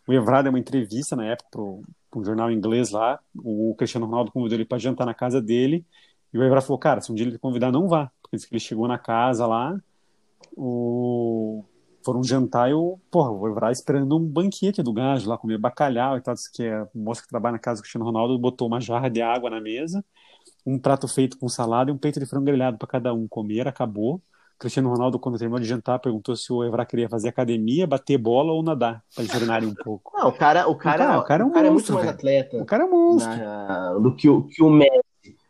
O 0.07 0.13
Evra 0.13 0.43
deu 0.43 0.51
uma 0.51 0.59
entrevista 0.59 1.15
na 1.15 1.27
época 1.27 1.51
para 1.51 2.21
um 2.21 2.25
jornal 2.25 2.51
inglês 2.51 2.91
lá, 2.91 3.21
o 3.37 3.75
Cristiano 3.77 4.07
Ronaldo 4.07 4.33
convidou 4.33 4.57
ele 4.57 4.65
para 4.65 4.79
jantar 4.79 5.05
na 5.05 5.13
casa 5.13 5.43
dele, 5.43 5.85
e 6.33 6.39
o 6.39 6.43
Evra 6.43 6.63
falou, 6.63 6.79
cara, 6.79 7.01
se 7.01 7.13
um 7.13 7.15
dia 7.15 7.27
ele 7.27 7.33
te 7.33 7.39
convidar, 7.39 7.71
não 7.71 7.89
vá. 7.89 8.11
Porque 8.23 8.37
ele 8.51 8.61
chegou 8.61 8.89
na 8.89 8.99
casa 8.99 9.47
lá, 9.47 9.79
o 10.57 11.65
foram 12.09 12.25
jantar 12.25 12.71
e 12.71 12.73
o, 12.73 12.99
porra, 13.11 13.31
o 13.31 13.47
Evra 13.47 13.71
esperando 13.71 14.17
um 14.17 14.25
banquete 14.25 14.83
do 14.83 14.95
gajo 14.95 15.29
lá, 15.29 15.37
comer 15.37 15.59
bacalhau 15.59 16.17
e 16.17 16.23
tal, 16.23 16.35
que 16.55 16.67
a 16.67 16.89
moça 16.95 17.21
que 17.21 17.29
trabalha 17.29 17.53
na 17.53 17.59
casa 17.59 17.81
do 17.81 17.83
Cristiano 17.83 18.07
Ronaldo 18.07 18.39
botou 18.39 18.67
uma 18.67 18.81
jarra 18.81 19.11
de 19.11 19.21
água 19.21 19.51
na 19.51 19.61
mesa, 19.61 20.03
um 20.65 20.79
prato 20.79 21.07
feito 21.07 21.39
com 21.39 21.51
salada 21.51 21.91
e 21.91 21.93
um 21.93 21.99
peito 21.99 22.19
de 22.19 22.25
frango 22.25 22.47
grelhado 22.47 22.79
para 22.79 22.89
cada 22.89 23.13
um 23.13 23.29
comer, 23.29 23.69
acabou. 23.69 24.15
O 24.15 24.23
Cristiano 24.59 24.89
Ronaldo, 24.89 25.19
quando 25.19 25.37
terminou 25.39 25.61
de 25.61 25.67
jantar, 25.67 25.99
perguntou 25.99 26.35
se 26.35 26.51
o 26.51 26.65
Evra 26.65 26.87
queria 26.87 27.11
fazer 27.11 27.29
academia, 27.29 27.87
bater 27.87 28.17
bola 28.17 28.53
ou 28.53 28.63
nadar, 28.63 29.03
para 29.15 29.23
eles 29.25 29.31
treinarem 29.37 29.69
um 29.69 29.75
pouco. 29.75 30.11
Não, 30.17 30.29
o 30.29 30.33
cara, 30.33 30.67
o 30.67 30.75
cara, 30.77 30.99
cara- 31.05 31.19
o 31.19 31.21
o 31.21 31.25
cara 31.25 31.43
é 31.43 31.45
um 31.45 31.73
muito 31.75 31.75
monstro, 31.75 31.95
mais 31.95 32.07
velho. 32.07 32.17
atleta 32.17 32.57
O 32.63 32.65
cara 32.65 32.85
é 32.85 32.87
um 32.87 32.91
monstro. 32.91 33.37
na- 33.37 33.93
do 33.99 34.17
que 34.17 34.31
o, 34.31 34.45
que 34.45 34.63
o 34.63 34.71
Messi. 34.71 34.97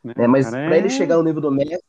né? 0.02 0.14
né? 0.16 0.26
Mas 0.26 0.48
O 0.48 0.50
cara 0.50 0.66
pra 0.66 0.74
é- 0.76 0.78
ele 0.80 0.90
chegar 0.90 1.16
no 1.18 1.22
nível 1.22 1.40
do 1.40 1.52
Messi. 1.52 1.80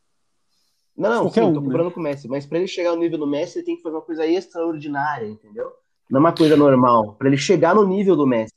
Não, 1.00 1.10
não, 1.10 1.22
Qualquer 1.24 1.44
sim, 1.44 1.50
um, 1.50 1.54
tô 1.54 1.60
né? 1.62 1.66
comparando 1.68 1.92
com 1.92 2.00
o 2.00 2.04
Messi, 2.04 2.28
mas 2.28 2.46
pra 2.46 2.58
ele 2.58 2.68
chegar 2.68 2.92
no 2.92 3.00
nível 3.00 3.18
do 3.18 3.26
Messi, 3.28 3.60
ele 3.60 3.66
tem 3.66 3.76
que 3.78 3.82
fazer 3.82 3.96
uma 3.96 4.02
coisa 4.02 4.26
extraordinária, 4.28 5.26
entendeu? 5.28 5.72
Não 6.10 6.18
é 6.18 6.22
uma 6.22 6.34
coisa 6.36 6.58
normal. 6.58 7.14
Pra 7.16 7.28
ele 7.28 7.38
chegar 7.38 7.74
no 7.74 7.88
nível 7.88 8.16
do 8.16 8.28
Messi. 8.28 8.54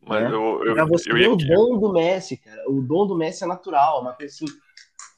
Mas 0.00 0.22
né? 0.22 0.28
eu, 0.30 0.64
eu, 0.64 0.74
Pra 0.74 0.84
você 0.84 1.10
eu 1.10 1.14
ter 1.16 1.22
ia 1.22 1.32
o 1.32 1.36
dom 1.36 1.78
do 1.80 1.92
Messi, 1.92 2.36
cara. 2.36 2.62
O 2.70 2.80
dom 2.80 3.06
do 3.06 3.16
Messi 3.16 3.42
é 3.42 3.46
natural, 3.48 4.00
uma 4.00 4.12
coisa 4.12 4.32
assim. 4.32 4.46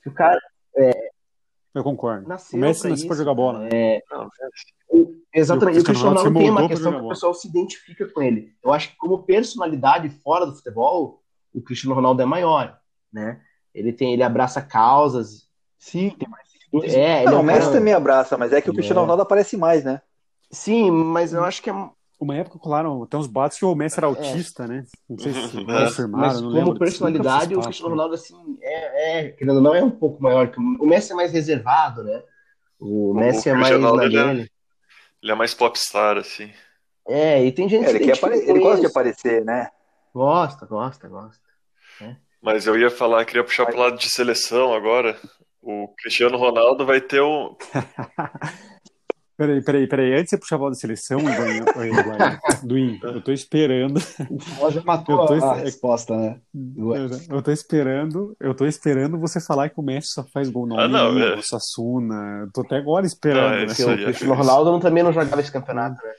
que 0.02 0.08
O 0.08 0.14
cara 0.14 0.40
Eu 1.74 1.84
concordo. 1.84 2.26
nasceu 2.26 2.56
o 2.56 2.60
Messi 2.62 2.88
nasceu 2.88 3.06
pra 3.08 3.16
jogar 3.16 3.34
bola. 3.34 3.58
né? 3.60 3.68
É, 3.70 4.02
Não, 4.10 4.28
Exatamente. 5.34 5.78
E 5.78 5.80
o 5.82 5.84
Cristiano 5.84 6.16
Ronaldo 6.16 6.38
tem 6.38 6.50
uma 6.50 6.66
questão 6.66 6.90
que 6.92 6.98
o 6.98 7.00
bola. 7.02 7.12
pessoal 7.14 7.34
se 7.34 7.46
identifica 7.48 8.08
com 8.08 8.22
ele. 8.22 8.54
Eu 8.64 8.72
acho 8.72 8.90
que 8.90 8.96
como 8.96 9.22
personalidade 9.22 10.08
fora 10.08 10.46
do 10.46 10.56
futebol, 10.56 11.22
o 11.52 11.60
Cristiano 11.60 11.94
Ronaldo 11.94 12.22
é 12.22 12.24
maior, 12.24 12.78
né? 13.12 13.42
Ele 13.74 13.92
tem, 13.92 14.14
ele 14.14 14.22
abraça 14.22 14.62
causas. 14.62 15.46
Sim, 15.78 16.10
tem 16.18 16.28
mais 16.28 16.48
seguidores. 16.50 16.94
É, 16.94 17.22
ele 17.24 17.34
é 17.34 17.36
Não, 17.36 17.40
o 17.40 17.42
Messi 17.42 17.60
cara- 17.60 17.72
também 17.78 17.94
abraça, 17.94 18.36
mas 18.36 18.52
é 18.52 18.60
que 18.60 18.70
o 18.70 18.74
Cristiano 18.74 19.00
É. 19.00 19.02
Ronaldo 19.02 19.22
aparece 19.22 19.56
mais, 19.56 19.84
né? 19.84 20.00
Sim, 20.50 20.90
mas 20.90 21.32
eu 21.32 21.44
acho 21.44 21.62
que 21.62 21.70
é 21.70 21.74
Uma 22.20 22.36
época 22.36 22.58
colaram 22.58 23.02
até 23.02 23.16
uns 23.16 23.26
boatos 23.28 23.58
que 23.58 23.64
o 23.64 23.74
Messi 23.76 23.98
era 23.98 24.06
autista, 24.08 24.66
né? 24.66 24.84
Não 25.08 25.18
sei 25.18 25.32
se 25.32 25.40
É. 25.68 25.84
confirmaram, 25.86 26.10
mas 26.10 26.42
não 26.42 26.50
como 26.50 26.50
lembro. 26.50 26.78
personalidade, 26.78 27.54
o 27.54 27.62
Cristiano. 27.62 27.90
Ronaldo 27.92 28.14
assim 28.14 28.58
é, 28.60 29.20
é, 29.26 29.30
querendo 29.32 29.56
ou 29.56 29.62
não 29.62 29.74
é 29.74 29.82
um 29.84 29.90
pouco 29.90 30.22
maior 30.22 30.50
que 30.50 30.58
o 30.58 30.62
o 30.82 30.86
Messi 30.86 31.12
é 31.12 31.14
mais 31.14 31.32
reservado, 31.32 32.02
né? 32.02 32.22
O 32.80 33.12
O 33.12 33.14
Messi 33.14 33.48
é 33.48 33.54
mais 33.54 33.74
Cristiano 33.76 33.82
na 33.82 33.88
Ronaldo, 33.90 34.06
ele 34.06 34.18
é-. 34.18 34.48
Ele 35.22 35.32
é 35.32 35.34
mais 35.34 35.54
popstar, 35.54 36.16
assim. 36.18 36.52
É, 37.06 37.44
e 37.44 37.52
tem 37.52 37.68
gente 37.68 37.86
É, 37.86 37.90
ele, 37.90 38.00
que 38.00 38.10
apare... 38.12 38.34
identifica 38.34 38.50
ele 38.52 38.60
gosta 38.60 38.80
de 38.80 38.86
aparecer, 38.86 39.44
né? 39.44 39.70
Gosta, 40.14 40.66
gosta, 40.66 41.08
gosta. 41.08 41.48
Mas 42.40 42.66
eu 42.66 42.78
ia 42.78 42.90
falar, 42.90 43.24
queria 43.24 43.44
puxar 43.44 43.66
pro 43.66 43.78
lado 43.78 43.96
de 43.98 44.08
seleção 44.10 44.72
agora. 44.74 45.18
O 45.62 45.88
Cristiano 46.00 46.36
Ronaldo 46.38 46.86
vai 46.86 47.00
ter 47.00 47.20
um. 47.22 47.54
Peraí, 49.36 49.62
peraí, 49.62 49.86
peraí. 49.86 50.12
Antes 50.14 50.24
de 50.24 50.30
você 50.30 50.38
puxar 50.38 50.56
a 50.56 50.58
bola 50.58 50.70
da 50.72 50.76
seleção, 50.76 51.20
Duin, 51.20 51.62
Duin, 52.64 52.98
eu 53.04 53.22
tô 53.22 53.30
esperando. 53.30 53.98
O 54.28 54.40
Fala 54.40 54.70
já 54.72 54.82
matou 54.82 55.20
Eu 55.20 55.26
tô- 55.28 55.44
a, 55.46 55.54
resposta, 55.54 56.16
né? 56.16 56.40
Eu, 56.76 57.36
eu 57.36 57.40
tô 57.40 57.52
esperando, 57.52 58.36
eu 58.40 58.52
tô 58.52 58.66
esperando 58.66 59.16
você 59.16 59.40
falar 59.40 59.68
que 59.68 59.78
o 59.78 59.82
Messi 59.82 60.08
só 60.08 60.24
faz 60.24 60.50
gol 60.50 60.66
no 60.66 60.76
Ah, 60.76 60.88
não, 60.88 61.06
Almeria, 61.06 61.34
é. 61.38 61.42
Sassuna. 61.42 62.40
Eu 62.46 62.50
tô 62.52 62.62
até 62.62 62.78
agora 62.78 63.06
esperando, 63.06 63.44
Não, 63.44 63.54
é 63.54 63.56
né? 63.58 63.62
o 63.62 63.66
Cristiano 63.66 63.92
é 63.92 64.10
isso. 64.10 64.26
Ronaldo 64.34 64.72
não- 64.72 64.80
também 64.80 65.04
não 65.04 65.12
jogava 65.12 65.40
esse 65.40 65.52
campeonato, 65.52 66.02
né? 66.04 66.12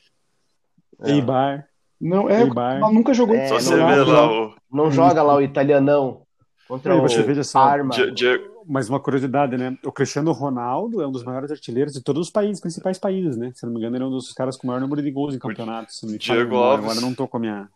Eibar. 1.13 1.65
Não, 1.99 2.29
é, 2.29 2.41
Eibar. 2.43 2.77
ela 2.77 2.89
nunca 2.89 3.13
jogou 3.13 3.35
É, 3.35 3.47
Só 3.49 3.55
não 3.55 3.59
você 3.61 3.77
dá, 3.77 3.85
vê 3.85 3.95
não 3.97 4.05
lá 4.07 4.31
o, 4.31 4.55
Não 4.71 4.91
joga 4.91 5.21
lá 5.21 5.35
o 5.35 5.41
italianão 5.41 6.21
contra 6.69 6.95
o 6.95 7.05
veja 7.05 7.43
só, 7.43 7.59
Parma. 7.65 7.89
Die- 7.93 8.11
Die- 8.13 8.48
Mas 8.71 8.87
uma 8.87 8.99
curiosidade, 8.99 9.57
né? 9.57 9.75
O 9.83 9.91
Cristiano 9.91 10.31
Ronaldo 10.31 11.01
é 11.01 11.07
um 11.07 11.11
dos 11.11 11.23
maiores 11.23 11.49
artilheiros 11.49 11.91
de 11.93 12.03
todos 12.03 12.27
os 12.27 12.31
países, 12.31 12.61
principais 12.61 12.99
países, 12.99 13.35
né? 13.35 13.51
Se 13.55 13.65
não 13.65 13.73
me 13.73 13.79
engano, 13.79 13.95
ele 13.95 14.03
é 14.03 14.07
um 14.07 14.11
dos 14.11 14.31
caras 14.31 14.55
com 14.55 14.65
o 14.65 14.67
maior 14.67 14.79
número 14.79 15.01
de 15.01 15.09
gols 15.09 15.33
em 15.33 15.39
campeonatos. 15.39 15.99
Diego 16.19 16.51
memória. 16.51 16.71
Alves. 16.73 16.83
Agora 16.85 16.97
eu 16.97 17.01
não 17.01 17.15
tô 17.15 17.27
com 17.27 17.37
a 17.37 17.39
minha. 17.39 17.69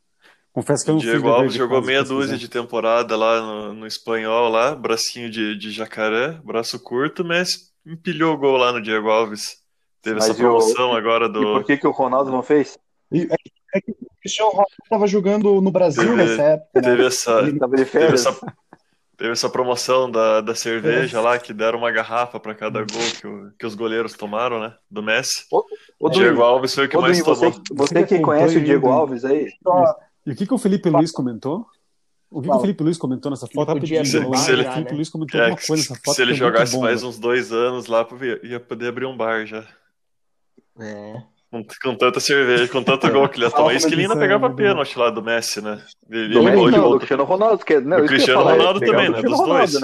Confesso 0.53 0.85
que 0.85 0.91
eu 0.91 0.93
não 0.93 1.01
Diego 1.01 1.29
Alves 1.29 1.53
de 1.53 1.57
jogou 1.57 1.81
meia 1.81 2.03
dúzia 2.03 2.37
de 2.37 2.47
temporada 2.47 3.17
lá 3.17 3.41
no, 3.41 3.73
no 3.73 3.87
espanhol 3.87 4.49
lá, 4.49 4.75
bracinho 4.75 5.31
de, 5.31 5.57
de 5.57 5.71
jacaré, 5.71 6.39
braço 6.43 6.79
curto, 6.79 7.25
mas 7.25 7.71
empilhou 7.83 8.35
o 8.35 8.37
gol 8.37 8.55
lá 8.57 8.71
no 8.71 8.79
Diego 8.79 9.09
Alves. 9.09 9.63
Teve 9.99 10.17
Mas 10.17 10.25
essa 10.25 10.33
e 10.33 10.35
promoção 10.37 10.93
agora 10.93 11.25
E 11.25 11.31
do. 11.31 11.41
por 11.53 11.63
que, 11.63 11.75
que 11.77 11.87
o 11.87 11.91
Ronaldo 11.91 12.29
não 12.29 12.43
fez? 12.43 12.77
É 13.11 13.81
que 13.81 13.91
o 13.91 13.95
Cristiano 14.21 14.51
Ronaldo 14.51 14.71
estava 14.83 15.07
jogando 15.07 15.59
no 15.59 15.71
Brasil 15.71 16.03
Teve- 16.03 16.15
nessa 16.17 16.41
época, 16.43 16.81
né? 16.81 16.89
Teve 16.89 17.05
essa, 17.07 17.39
Ele 17.39 17.57
tava 17.57 17.75
de 17.75 17.85
teve 17.85 18.13
essa, 18.13 18.53
teve 19.17 19.31
essa 19.31 19.49
promoção 19.49 20.09
da, 20.09 20.41
da 20.41 20.55
cerveja 20.55 21.21
lá, 21.21 21.37
que 21.39 21.53
deram 21.53 21.79
uma 21.79 21.91
garrafa 21.91 22.39
para 22.39 22.55
cada 22.55 22.79
gol 22.79 23.01
que, 23.19 23.27
o- 23.27 23.51
que 23.57 23.65
os 23.65 23.75
goleiros 23.75 24.13
tomaram, 24.13 24.59
né? 24.59 24.75
Do 24.89 25.01
Messi. 25.03 25.45
O 25.99 26.09
Duinho, 26.09 26.11
Diego 26.23 26.41
Alves 26.41 26.73
foi 26.75 26.85
o 26.85 26.89
que 26.89 26.97
mais 26.97 27.19
você, 27.19 27.51
tomou. 27.51 27.63
você 27.69 27.73
Você 27.93 28.03
que 28.05 28.19
conhece 28.19 28.57
o 28.57 28.63
Diego 28.63 28.87
ele, 28.87 28.95
Alves 28.95 29.25
aí, 29.25 29.47
E 30.25 30.31
o 30.31 30.35
que, 30.35 30.45
que 30.45 30.53
o 30.53 30.57
Felipe 30.57 30.89
Luiz 30.89 31.11
comentou? 31.11 31.65
O 32.29 32.41
que, 32.41 32.49
que 32.49 32.55
o. 32.55 32.59
Felipe 32.61 32.83
Luiz 32.83 32.97
comentou 32.97 33.29
nessa 33.29 33.45
foto? 33.47 33.73
podia 33.73 33.99
Rapidinho, 33.99 34.23
um 34.23 34.27
o 34.27 34.31
bar 34.31 34.37
já, 34.39 34.71
Felipe 34.73 34.91
né? 34.91 34.95
Luiz 34.95 35.09
comentou 35.09 35.39
É, 35.39 35.43
alguma 35.43 35.61
coisa 35.67 35.83
se, 35.83 35.89
nessa 35.89 36.01
foto. 36.03 36.15
se 36.15 36.21
ele 36.21 36.31
é 36.31 36.35
jogasse 36.35 36.75
bom, 36.75 36.81
mais 36.81 37.03
né? 37.03 37.07
uns 37.09 37.19
dois 37.19 37.51
anos 37.51 37.85
lá, 37.85 38.07
ia 38.43 38.59
poder 38.59 38.87
abrir 38.87 39.05
um 39.05 39.15
bar 39.15 39.45
já. 39.45 39.63
É. 40.79 41.23
Com, 41.53 41.63
com 41.83 41.95
tanta 41.95 42.19
cerveja, 42.19 42.67
com 42.67 42.81
tanto 42.81 43.07
gol 43.11 43.29
que 43.29 43.37
ele 43.37 43.47
tomar. 43.51 43.75
Isso 43.75 43.87
que 43.87 43.93
ele 43.93 44.01
ainda 44.01 44.15
é, 44.15 44.17
pegava 44.17 44.47
muito 44.47 44.57
pênalti 44.57 44.97
lá 44.97 45.11
do 45.11 45.21
Messi, 45.21 45.61
né? 45.61 45.79
Ele, 46.09 46.33
do 46.33 46.39
ele, 46.39 46.49
Messi, 46.49 46.63
ele 46.63 46.71
não, 46.77 46.89
do 46.89 46.97
Cristiano 46.97 47.23
Ronaldo. 47.25 47.63
Que, 47.63 47.79
não, 47.79 48.01
Do 48.01 48.07
Cristiano 48.07 48.39
falar, 48.41 48.51
Ronaldo 48.53 48.79
também, 48.79 49.09
né? 49.11 49.21
Dos 49.21 49.37
dois. 49.37 49.75
Ronaldo, 49.75 49.79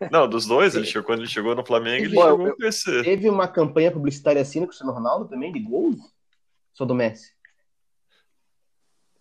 né? 0.00 0.08
Não, 0.10 0.28
dos 0.28 0.46
dois, 0.46 0.74
ele 0.74 0.84
chegou, 0.84 1.04
quando 1.06 1.20
ele 1.20 1.28
chegou 1.28 1.54
no 1.54 1.64
Flamengo, 1.64 2.06
ele 2.06 2.14
Pô, 2.16 2.22
chegou 2.22 2.48
eu- 2.48 2.68
esse. 2.68 3.04
Teve 3.04 3.30
uma 3.30 3.46
campanha 3.46 3.92
publicitária 3.92 4.42
assim 4.42 4.58
no 4.58 4.66
Cristiano 4.66 4.92
Ronaldo 4.92 5.28
também, 5.28 5.52
de 5.52 5.60
gols? 5.60 5.94
Só 6.74 6.84
do 6.84 6.92
Messi. 6.92 7.30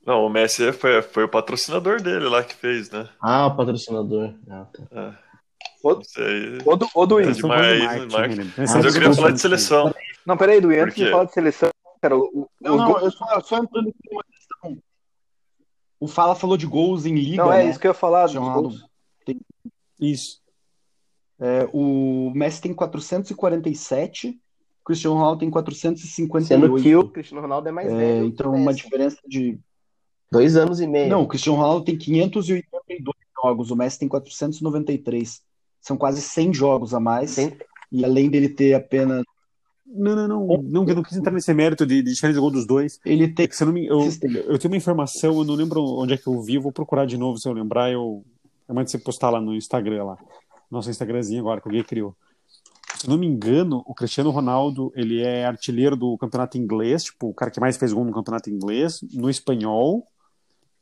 Não, 0.04 0.26
o 0.26 0.30
Messi 0.30 0.72
foi, 0.72 1.04
foi 1.04 1.26
o 1.26 1.30
patrocinador 1.30 2.02
dele 2.02 2.28
lá 2.28 2.44
que 2.44 2.56
fez, 2.56 2.90
né? 2.90 3.08
Ah, 3.22 3.46
o 3.46 3.56
patrocinador. 3.56 4.34
Ah, 4.50 4.66
tá. 4.74 4.84
É. 4.92 5.26
Não 6.66 6.76
Du- 6.76 6.90
ô 6.96 7.06
Duinho, 7.06 7.30
É 7.30 7.34
né? 7.34 8.48
Mas 8.58 8.84
eu 8.84 8.90
é 8.90 8.92
queria 8.92 9.14
falar 9.14 9.30
de 9.30 9.40
seleção. 9.40 9.94
Não, 10.26 10.36
peraí, 10.36 10.60
quê? 10.92 11.06
de 11.06 11.12
falar 11.12 11.26
de 11.26 11.34
seleção, 11.34 11.70
cara, 12.02 12.18
o, 12.18 12.22
o- 12.22 12.50
Não, 12.62 12.74
os 12.76 12.78
não, 12.82 12.88
gols- 12.92 13.04
eu 13.04 13.12
só, 13.12 13.40
só 13.42 13.58
entrando 13.58 13.90
aqui 13.90 14.00
numa 14.12 14.24
questão. 14.24 14.78
O 16.00 16.08
Fala 16.08 16.36
falou 16.36 16.58
de 16.58 16.68
gols 16.68 17.06
em 17.06 17.16
liga, 17.16 17.44
Não, 17.44 17.52
é 17.54 17.64
né? 17.64 17.70
isso 17.70 17.80
que 17.80 17.88
eu 17.88 17.92
ia 17.92 17.96
falar. 17.96 18.28
Ronaldo 18.28 18.70
gols. 18.70 18.86
Isso. 20.00 20.42
É, 21.40 21.68
o 21.74 22.32
Messi 22.36 22.62
tem 22.62 22.74
447, 22.74 24.30
o 24.30 24.86
Cristiano 24.86 25.16
Ronaldo 25.18 25.40
tem 25.40 25.50
458. 25.50 26.48
Sendo 26.48 26.82
que 26.82 26.96
o 26.96 27.10
Cristiano 27.10 27.42
Ronaldo 27.42 27.68
é 27.68 27.72
mais 27.72 27.92
É, 27.92 27.96
velho. 27.96 28.26
então, 28.26 28.52
o 28.52 28.56
uma 28.56 28.74
diferença 28.74 29.18
de. 29.28 29.60
Dois 30.32 30.56
anos 30.58 30.80
e 30.82 30.88
meio. 30.88 31.10
Não, 31.10 31.22
o 31.24 31.28
Cristiano 31.28 31.58
Ronaldo 31.58 31.86
tem 31.86 31.98
582 31.98 33.16
jogos, 33.42 33.72
o 33.72 33.76
Messi 33.76 34.00
tem 34.00 34.08
493. 34.08 35.42
São 35.82 35.96
quase 35.98 36.22
100 36.22 36.54
jogos 36.54 36.94
a 36.94 37.00
mais. 37.00 37.32
Sem- 37.32 37.58
E 37.92 38.04
além 38.04 38.30
dele 38.30 38.50
ter 38.50 38.74
apenas. 38.74 39.24
Não, 39.86 40.16
não, 40.16 40.28
não. 40.28 40.48
Não, 40.64 40.88
eu 40.88 40.96
não 40.96 41.04
quis 41.04 41.16
entrar 41.18 41.32
nesse 41.32 41.54
mérito 41.54 41.86
de, 41.86 42.02
de 42.02 42.12
diferença 42.14 42.34
de 42.36 42.40
gol 42.42 42.52
dos 42.52 42.66
dois. 42.66 43.00
Ele 43.06 43.26
É 43.26 43.28
tem. 43.28 43.48
que 43.48 43.56
se 43.56 43.64
eu, 43.64 43.68
não 43.68 43.74
me, 43.74 43.86
eu, 43.86 44.00
eu 44.48 44.58
tenho 44.60 44.72
uma 44.74 44.78
informação, 44.78 45.38
eu 45.38 45.44
não 45.44 45.54
lembro 45.56 45.82
onde 45.84 46.14
é 46.14 46.18
que 46.18 46.28
eu 46.28 46.42
vi, 46.42 46.58
vou 46.58 46.72
procurar 46.72 47.06
de 47.06 47.18
novo 47.18 47.38
se 47.38 47.48
eu 47.48 47.54
lembrar. 47.54 47.92
Eu, 47.92 48.26
eu 48.68 48.76
mando 48.76 48.90
você 48.90 48.98
postar 48.98 49.30
lá 49.30 49.40
no 49.40 49.54
Instagram, 49.54 50.04
lá. 50.04 50.18
Nosso 50.70 50.90
Instagramzinho 50.90 51.40
agora, 51.42 51.62
que 51.62 51.68
alguém 51.68 51.84
criou. 51.84 52.16
Se 52.98 53.06
eu 53.08 53.12
não 53.12 53.18
me 53.18 53.28
engano, 53.28 53.84
o 53.86 53.94
Cristiano 53.94 54.32
Ronaldo, 54.32 54.92
ele 54.96 55.22
é 55.22 55.46
artilheiro 55.46 55.96
do 55.96 56.18
campeonato 56.18 56.58
inglês, 56.58 57.04
tipo, 57.04 57.28
o 57.30 57.34
cara 57.34 57.52
que 57.52 57.60
mais 57.60 57.78
fez 57.78 57.94
gol 57.94 58.06
no 58.06 58.12
campeonato 58.12 58.50
inglês, 58.50 59.00
no 59.14 59.30
espanhol. 59.30 60.08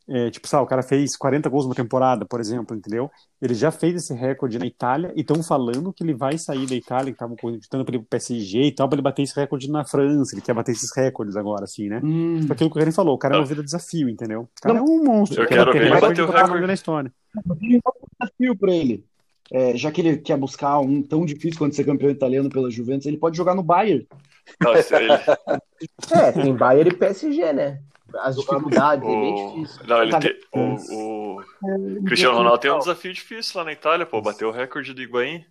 É, 0.09 0.29
tipo, 0.29 0.45
sabe, 0.49 0.63
o 0.63 0.67
cara 0.67 0.83
fez 0.83 1.15
40 1.15 1.47
gols 1.49 1.63
numa 1.65 1.73
temporada, 1.75 2.25
por 2.25 2.41
exemplo, 2.41 2.75
entendeu? 2.75 3.09
Ele 3.41 3.53
já 3.53 3.71
fez 3.71 3.95
esse 3.95 4.13
recorde 4.13 4.59
na 4.59 4.65
Itália 4.65 5.13
e 5.15 5.21
estão 5.21 5.41
falando 5.41 5.93
que 5.93 6.03
ele 6.03 6.13
vai 6.13 6.37
sair 6.37 6.65
da 6.67 6.75
Itália, 6.75 7.05
que 7.05 7.11
estavam 7.11 7.37
cogitando 7.37 7.85
para 7.85 7.95
ele 7.95 8.03
pro 8.03 8.09
PSG 8.09 8.63
e 8.63 8.71
tal, 8.75 8.89
para 8.89 8.95
ele 8.97 9.01
bater 9.01 9.21
esse 9.21 9.33
recorde 9.33 9.69
na 9.71 9.85
França. 9.85 10.35
Ele 10.35 10.41
quer 10.41 10.53
bater 10.53 10.73
esses 10.73 10.93
recordes 10.93 11.37
agora, 11.37 11.63
assim, 11.63 11.87
né? 11.87 12.01
Hum, 12.03 12.39
Tipo 12.41 12.51
aquilo 12.53 12.69
que 12.69 12.77
o 12.77 12.79
Karen 12.79 12.91
falou, 12.91 13.15
o 13.15 13.17
cara 13.17 13.35
é 13.35 13.39
uma 13.39 13.45
vida 13.45 13.63
desafio, 13.63 14.09
entendeu? 14.09 14.41
O 14.41 14.49
cara 14.61 14.79
é 14.79 14.81
um 14.81 15.03
monstro. 15.05 15.41
Eu 15.41 15.47
quero 15.47 15.71
ver 15.71 15.81
ele 15.83 15.93
recorde 15.93 16.21
bater 16.21 16.23
o 16.23 16.35
recorde. 16.43 16.67
na 16.67 16.73
história. 16.73 17.13
tem 17.59 17.77
um 17.77 17.81
desafio 18.19 18.55
para 18.57 18.71
ele. 18.75 19.05
É, 19.51 19.77
já 19.77 19.91
que 19.91 20.01
ele 20.01 20.17
quer 20.17 20.37
buscar 20.37 20.79
um 20.79 21.01
tão 21.01 21.25
difícil 21.25 21.59
quanto 21.59 21.75
ser 21.75 21.83
campeão 21.85 22.09
italiano 22.09 22.49
pela 22.49 22.69
Juventus, 22.71 23.05
ele 23.05 23.17
pode 23.17 23.37
jogar 23.37 23.53
no 23.55 23.63
Bayern. 23.63 24.05
Não, 24.61 24.73
esse- 24.73 24.93
ele, 24.95 25.07
É, 26.11 26.31
tem 26.33 26.53
Bayern 26.55 26.89
e 26.89 26.95
PSG, 26.97 27.53
né? 27.53 27.79
As 28.19 28.35
dificuldades, 28.35 29.07
é 29.07 29.11
bem 29.11 29.33
o, 29.33 29.53
difícil. 29.61 29.81
não, 29.87 30.01
ele 30.01 30.11
Tá 30.11 30.19
tem, 30.19 30.39
o, 30.53 31.39
o 31.41 32.03
Cristiano 32.05 32.37
Ronaldo 32.37 32.59
tem 32.59 32.71
um 32.71 32.79
desafio 32.79 33.13
difícil 33.13 33.57
lá 33.59 33.65
na 33.65 33.73
Itália, 33.73 34.05
pô. 34.05 34.21
Bateu 34.21 34.49
o 34.49 34.51
recorde 34.51 34.93
do 34.93 35.01
Higuaín. 35.01 35.45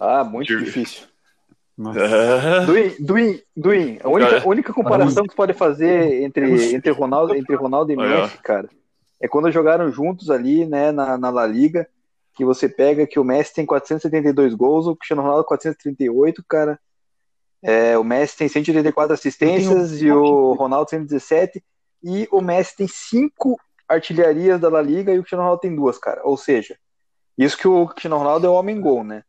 Ah, 0.00 0.24
muito 0.24 0.48
Digo- 0.48 0.64
difícil. 0.64 1.06
Nossa. 1.76 2.00
Duin, 2.66 2.94
Duin, 3.00 3.40
Duin, 3.56 3.98
a 4.02 4.08
única, 4.08 4.42
a 4.42 4.46
única 4.46 4.72
comparação 4.72 5.22
que 5.24 5.30
tu 5.30 5.36
pode 5.36 5.52
fazer 5.54 6.22
entre, 6.22 6.74
entre, 6.74 6.90
Ronaldo, 6.90 7.34
entre 7.34 7.54
Ronaldo 7.56 7.92
e 7.92 7.96
Olha. 7.96 8.22
Messi, 8.22 8.38
cara, 8.38 8.68
é 9.20 9.26
quando 9.26 9.50
jogaram 9.50 9.90
juntos 9.90 10.30
ali, 10.30 10.66
né, 10.66 10.92
na, 10.92 11.16
na 11.16 11.30
La 11.30 11.46
Liga, 11.46 11.88
que 12.34 12.44
você 12.44 12.68
pega 12.68 13.06
que 13.06 13.18
o 13.18 13.24
Messi 13.24 13.54
tem 13.54 13.64
472 13.66 14.54
gols, 14.54 14.86
o 14.86 14.94
Cristiano 14.96 15.22
Ronaldo 15.22 15.44
438, 15.44 16.44
cara. 16.48 16.78
É, 17.62 17.96
o 17.96 18.02
Messi 18.04 18.36
tem 18.36 18.48
184 18.48 19.14
assistências 19.14 20.02
e 20.02 20.10
o 20.10 20.52
Ronaldo 20.54 20.90
117. 20.90 21.62
E 22.02 22.28
o 22.32 22.40
Messi 22.40 22.76
tem 22.76 22.88
cinco 22.88 23.58
artilharias 23.88 24.60
da 24.60 24.68
La 24.68 24.82
Liga 24.82 25.12
e 25.12 25.18
o 25.18 25.22
Cristiano 25.22 25.42
Ronaldo 25.42 25.60
tem 25.60 25.74
duas, 25.74 25.98
cara. 25.98 26.20
Ou 26.24 26.36
seja, 26.36 26.76
isso 27.38 27.56
que 27.56 27.68
o 27.68 27.86
Cristiano 27.86 28.18
Ronaldo 28.18 28.46
é 28.46 28.50
o 28.50 28.54
homem-gol, 28.54 29.04
né? 29.04 29.22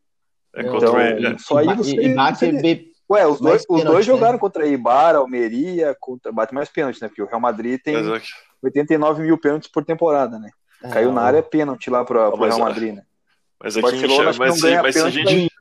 É 0.55 0.61
Então, 0.61 0.73
contra 0.79 1.09
ele. 1.11 1.27
Então, 1.27 1.39
só 1.39 1.57
aí 1.57 1.67
você. 1.75 1.95
e 1.95 2.15
bate 2.15 2.39
você- 2.39 2.51
bem- 2.51 2.91
Ué, 3.11 3.27
os 3.27 3.39
dois, 3.39 3.63
os 3.69 3.83
dois 3.83 3.97
né? 4.07 4.13
jogaram 4.13 4.39
contra 4.39 4.65
Ibar, 4.65 5.15
Almeria, 5.15 5.95
contra, 5.99 6.31
bate 6.31 6.53
mais 6.53 6.69
pênalti, 6.69 6.99
né? 7.01 7.07
Porque 7.09 7.21
o 7.21 7.27
Real 7.27 7.39
Madrid 7.39 7.79
tem 7.83 7.95
Mas, 8.01 8.07
é 8.07 8.25
89 8.63 9.21
mil 9.21 9.37
pênaltis 9.37 9.69
por 9.69 9.83
temporada, 9.85 10.39
né? 10.39 10.49
Caiu 10.91 11.11
na 11.11 11.21
área 11.21 11.43
pênalti 11.43 11.89
lá 11.89 12.03
pro, 12.03 12.31
pro 12.31 12.39
Mas, 12.39 12.55
Real 12.55 12.67
Madrid, 12.67 12.95
né? 12.95 13.03
mas 13.61 13.75
O 13.75 13.79
aqui 13.79 13.91
Barcelona 13.91 14.29
acho 14.29 14.39
que 14.39 14.45
mas, 14.45 14.61
ganha 14.61 14.81
mas 14.81 14.95
se 14.95 15.01
a 15.01 15.09
gente. 15.09 15.51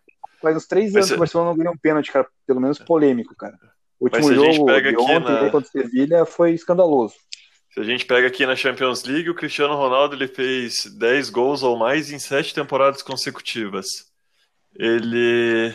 Faz 0.43 0.57
uns 0.57 0.67
três 0.67 0.95
anos 0.95 1.09
que 1.09 1.15
o 1.15 1.19
Barcelona 1.21 1.51
não 1.51 1.57
ganhou 1.57 1.73
um 1.75 1.79
pênalti, 1.79 2.13
cara, 2.13 2.27
pelo 2.47 2.61
menos 2.61 2.79
polêmico, 2.79 3.35
cara. 3.37 3.59
O 3.99 4.05
último 4.07 4.23
jogo 4.35 4.67
de 4.91 4.97
ontem 4.99 5.21
na- 5.45 5.51
contra 5.51 5.69
o 5.69 5.71
Sevilha 5.73 6.27
foi 6.27 6.53
escandaloso. 6.53 7.15
Se 7.73 7.81
a 7.81 7.85
gente 7.85 8.05
pega 8.05 8.27
aqui 8.27 8.45
na 8.45 8.55
Champions 8.57 9.05
League, 9.05 9.31
o 9.31 9.35
Cristiano 9.35 9.75
Ronaldo 9.75 10.15
ele 10.15 10.29
fez 10.29 10.85
10 10.99 11.31
gols 11.31 11.63
ou 11.63 11.77
mais 11.79 12.11
em 12.11 12.19
7 12.19 12.53
temporadas 12.53 13.01
consecutivas. 13.03 13.87
Ele 14.77 15.75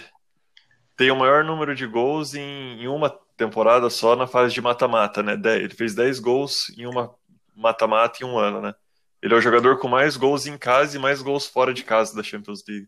tem 0.95 1.09
o 1.11 1.15
maior 1.15 1.43
número 1.43 1.74
de 1.76 1.86
gols 1.88 2.34
em, 2.34 2.82
em 2.84 2.88
uma 2.88 3.09
temporada 3.36 3.89
só 3.89 4.15
na 4.15 4.28
fase 4.28 4.53
de 4.53 4.61
mata-mata, 4.61 5.22
né? 5.24 5.34
Ele 5.55 5.74
fez 5.74 5.93
10 5.95 6.20
gols 6.20 6.70
em 6.78 6.86
uma 6.86 7.13
mata-mata 7.55 8.24
em 8.24 8.26
um 8.28 8.38
ano, 8.38 8.61
né? 8.61 8.74
Ele 9.22 9.34
é 9.34 9.38
o 9.38 9.41
jogador 9.41 9.80
com 9.80 9.88
mais 9.88 10.15
gols 10.18 10.45
em 10.45 10.57
casa 10.57 10.97
e 10.97 10.99
mais 10.99 11.22
gols 11.22 11.47
fora 11.47 11.74
de 11.74 11.84
casa 11.84 12.15
da 12.15 12.22
Champions 12.24 12.63
League. 12.68 12.88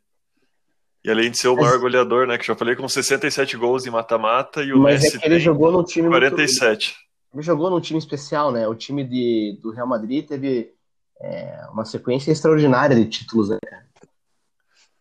E 1.03 1.09
além 1.09 1.31
de 1.31 1.37
ser 1.37 1.47
o 1.47 1.55
Mas- 1.55 1.65
maior 1.65 1.79
goleador, 1.79 2.27
né? 2.27 2.37
Que 2.37 2.45
já 2.45 2.55
falei 2.55 2.75
com 2.75 2.87
67 2.87 3.55
gols 3.57 3.85
em 3.85 3.89
mata-mata 3.89 4.61
e 4.63 4.73
o 4.73 4.79
Mas 4.79 5.01
Messi 5.01 5.15
é 5.17 5.19
que 5.19 5.25
ele 5.25 5.35
tem 5.35 5.43
jogou 5.43 5.71
num 5.71 5.83
time 5.83 6.09
muito- 6.09 6.19
47. 6.19 6.95
Ele 7.33 7.43
jogou 7.43 7.69
num 7.69 7.79
time 7.79 7.99
especial, 7.99 8.51
né? 8.51 8.67
O 8.67 8.75
time 8.75 9.03
de, 9.03 9.57
do 9.61 9.71
Real 9.71 9.87
Madrid 9.87 10.25
teve 10.27 10.73
é, 11.21 11.61
uma 11.71 11.85
sequência 11.85 12.31
extraordinária 12.31 12.95
de 12.95 13.05
títulos, 13.05 13.49
né? 13.49 13.57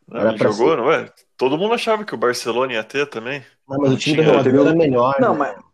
Não, 0.07 0.29
ele 0.31 0.39
jogou, 0.39 0.71
ser. 0.71 0.77
não 0.77 0.91
é? 0.93 1.11
Todo 1.37 1.59
mundo 1.59 1.75
achava 1.75 2.05
que 2.05 2.15
o 2.15 2.19
Barcelona 2.19 2.73
ia 2.73 2.85
ter 2.85 3.07
também. 3.09 3.43
Não, 3.69 3.79
mas 3.79 3.93
o 3.93 3.97
time 3.97 4.17
do 4.17 4.23
Real 4.23 4.37
Madrid 4.37 4.55
era 4.55 4.75
melhor. 4.75 5.17
Não, 5.21 5.33
né? 5.33 5.39
mas, 5.39 5.65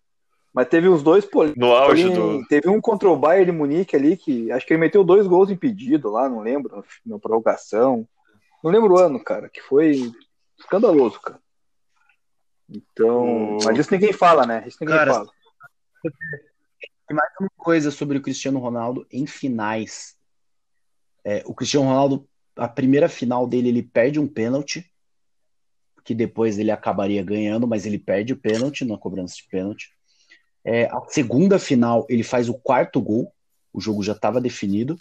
mas 0.53 0.69
teve 0.69 0.89
uns 0.89 1.03
dois 1.03 1.25
polêmicos. 1.25 1.61
No 1.61 1.73
auge 1.73 2.09
do. 2.11 2.45
Teve 2.49 2.69
um 2.69 2.81
contra 2.81 3.09
o 3.09 3.17
Bayern 3.17 3.47
de 3.47 3.53
Munique 3.53 3.95
ali, 3.97 4.17
que 4.17 4.51
acho 4.51 4.67
que 4.67 4.73
ele 4.73 4.81
meteu 4.81 5.05
dois 5.05 5.27
gols 5.27 5.51
impedidos 5.51 6.13
lá, 6.13 6.29
não 6.29 6.41
lembro, 6.41 6.85
na 7.07 7.19
prorrogação. 7.19 8.07
Não 8.65 8.71
lembro 8.71 8.95
o 8.95 8.99
ano, 8.99 9.23
cara, 9.23 9.51
que 9.51 9.61
foi 9.61 10.11
escandaloso, 10.59 11.21
cara. 11.21 11.39
Então, 12.67 13.59
O- 13.59 13.59
mas 13.63 13.79
isso 13.79 13.93
ninguém 13.93 14.15
fala, 14.15 14.47
né? 14.47 14.65
Isso 14.67 14.79
ninguém 14.81 14.97
Cara, 14.97 15.13
fala. 15.13 15.31
E 17.11 17.13
mais 17.13 17.31
uma 17.39 17.51
coisa 17.59 17.91
sobre 17.91 18.17
o 18.17 18.23
Cristiano 18.23 18.59
Ronaldo 18.59 19.07
em 19.13 19.27
finais. 19.27 20.17
É, 21.23 21.43
o 21.45 21.55
Cristiano 21.55 21.87
Ronaldo, 21.87 22.27
a 22.57 22.67
primeira 22.67 23.07
final 23.07 23.47
dele, 23.47 23.69
ele 23.69 23.83
perde 23.83 24.19
um 24.19 24.27
pênalti, 24.27 24.91
que 26.03 26.15
depois 26.15 26.59
ele 26.59 26.71
acabaria 26.71 27.23
ganhando, 27.23 27.67
mas 27.67 27.85
ele 27.85 27.99
perde 27.99 28.33
o 28.33 28.37
pênalti 28.39 28.83
na 28.87 28.97
cobrança 28.97 29.37
de 29.37 29.45
pênalti. 29.45 29.93
É, 30.65 30.87
a 30.87 31.03
segunda 31.09 31.59
final, 31.59 32.07
ele 32.09 32.23
faz 32.23 32.49
o 32.49 32.55
quarto 32.55 32.99
gol, 32.99 33.31
o 33.75 33.81
jogo 33.81 34.03
já 34.03 34.13
estava 34.13 34.41
definido, 34.41 34.99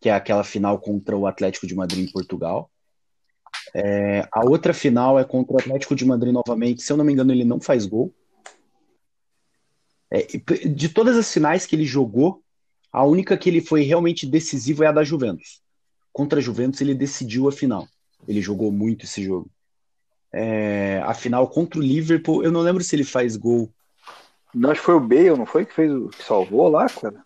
que 0.00 0.08
é 0.08 0.12
aquela 0.14 0.44
final 0.44 0.78
contra 0.78 1.16
o 1.16 1.26
Atlético 1.26 1.66
de 1.66 1.74
Madrid 1.74 2.08
em 2.08 2.12
Portugal. 2.12 2.70
É, 3.74 4.26
a 4.32 4.44
outra 4.44 4.74
final 4.74 5.18
é 5.18 5.24
contra 5.24 5.54
o 5.54 5.58
Atlético 5.58 5.94
de 5.94 6.04
Madrid 6.04 6.32
novamente. 6.32 6.82
Se 6.82 6.92
eu 6.92 6.96
não 6.96 7.04
me 7.04 7.12
engano, 7.12 7.32
ele 7.32 7.44
não 7.44 7.60
faz 7.60 7.86
gol. 7.86 8.12
É, 10.10 10.22
de 10.68 10.88
todas 10.88 11.16
as 11.16 11.32
finais 11.32 11.66
que 11.66 11.76
ele 11.76 11.84
jogou, 11.84 12.42
a 12.92 13.04
única 13.04 13.36
que 13.36 13.48
ele 13.48 13.60
foi 13.60 13.82
realmente 13.82 14.26
decisivo 14.26 14.82
é 14.82 14.88
a 14.88 14.92
da 14.92 15.04
Juventus. 15.04 15.62
Contra 16.12 16.40
a 16.40 16.42
Juventus, 16.42 16.80
ele 16.80 16.94
decidiu 16.94 17.48
a 17.48 17.52
final. 17.52 17.86
Ele 18.26 18.40
jogou 18.40 18.72
muito 18.72 19.04
esse 19.04 19.22
jogo. 19.22 19.48
É, 20.32 21.00
a 21.04 21.14
final 21.14 21.48
contra 21.48 21.78
o 21.78 21.82
Liverpool, 21.82 22.42
eu 22.42 22.50
não 22.50 22.60
lembro 22.60 22.82
se 22.82 22.94
ele 22.94 23.04
faz 23.04 23.36
gol. 23.36 23.72
Não, 24.52 24.70
acho 24.70 24.80
que 24.80 24.86
foi 24.86 24.94
o 24.94 25.00
Bale, 25.00 25.30
não 25.30 25.46
foi? 25.46 25.64
Que 25.64 25.74
fez 25.74 25.92
o 25.92 26.08
que 26.08 26.22
salvou 26.24 26.68
lá, 26.68 26.88
cara? 26.88 27.24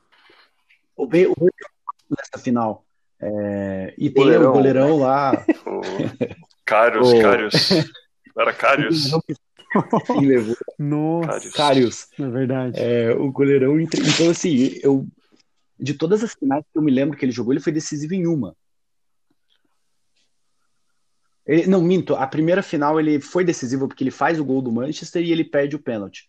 O 0.95 1.07
Bale, 1.07 1.29
o 1.29 1.35
Bale 1.35 1.51
nessa 2.11 2.43
final. 2.43 2.85
É, 3.21 3.95
e 3.97 4.11
tem 4.11 4.37
o 4.37 4.53
goleirão 4.53 4.99
lá. 4.99 5.45
Carius, 6.65 7.09
O- 7.13 7.21
Carius. 7.21 7.55
Era 8.39 8.53
Carius? 8.53 9.11
Quem 10.07 10.27
levou? 10.27 10.57
Nossa, 10.79 11.51
Carius. 11.53 12.07
é 12.19 12.29
verdade. 12.29 12.79
É, 12.81 13.13
o 13.13 13.31
goleirão. 13.31 13.79
entre- 13.81 14.01
Então, 14.09 14.31
assim, 14.31 14.79
eu. 14.83 15.07
De 15.79 15.93
todas 15.95 16.23
as 16.23 16.33
finais 16.35 16.65
que 16.73 16.79
eu 16.79 16.83
me 16.83 16.91
lembro 16.93 17.17
que 17.19 17.25
ele 17.25 17.33
jogou, 17.33 17.53
ele 17.53 17.61
foi 17.61 17.73
decisivo 17.73 18.15
em 18.15 18.27
uma. 18.27 18.57
Ele- 21.47 21.67
não, 21.67 21.83
minto. 21.83 22.15
A 22.15 22.27
primeira 22.27 22.63
final 22.63 22.99
ele 22.99 23.21
foi 23.21 23.45
decisivo 23.45 23.87
porque 23.87 24.03
ele 24.03 24.11
faz 24.11 24.41
o 24.41 24.45
gol 24.45 24.63
do 24.63 24.73
Manchester 24.73 25.23
e 25.23 25.31
ele 25.33 25.45
perde 25.45 25.77
o 25.77 25.83
pênalti. 25.83 26.25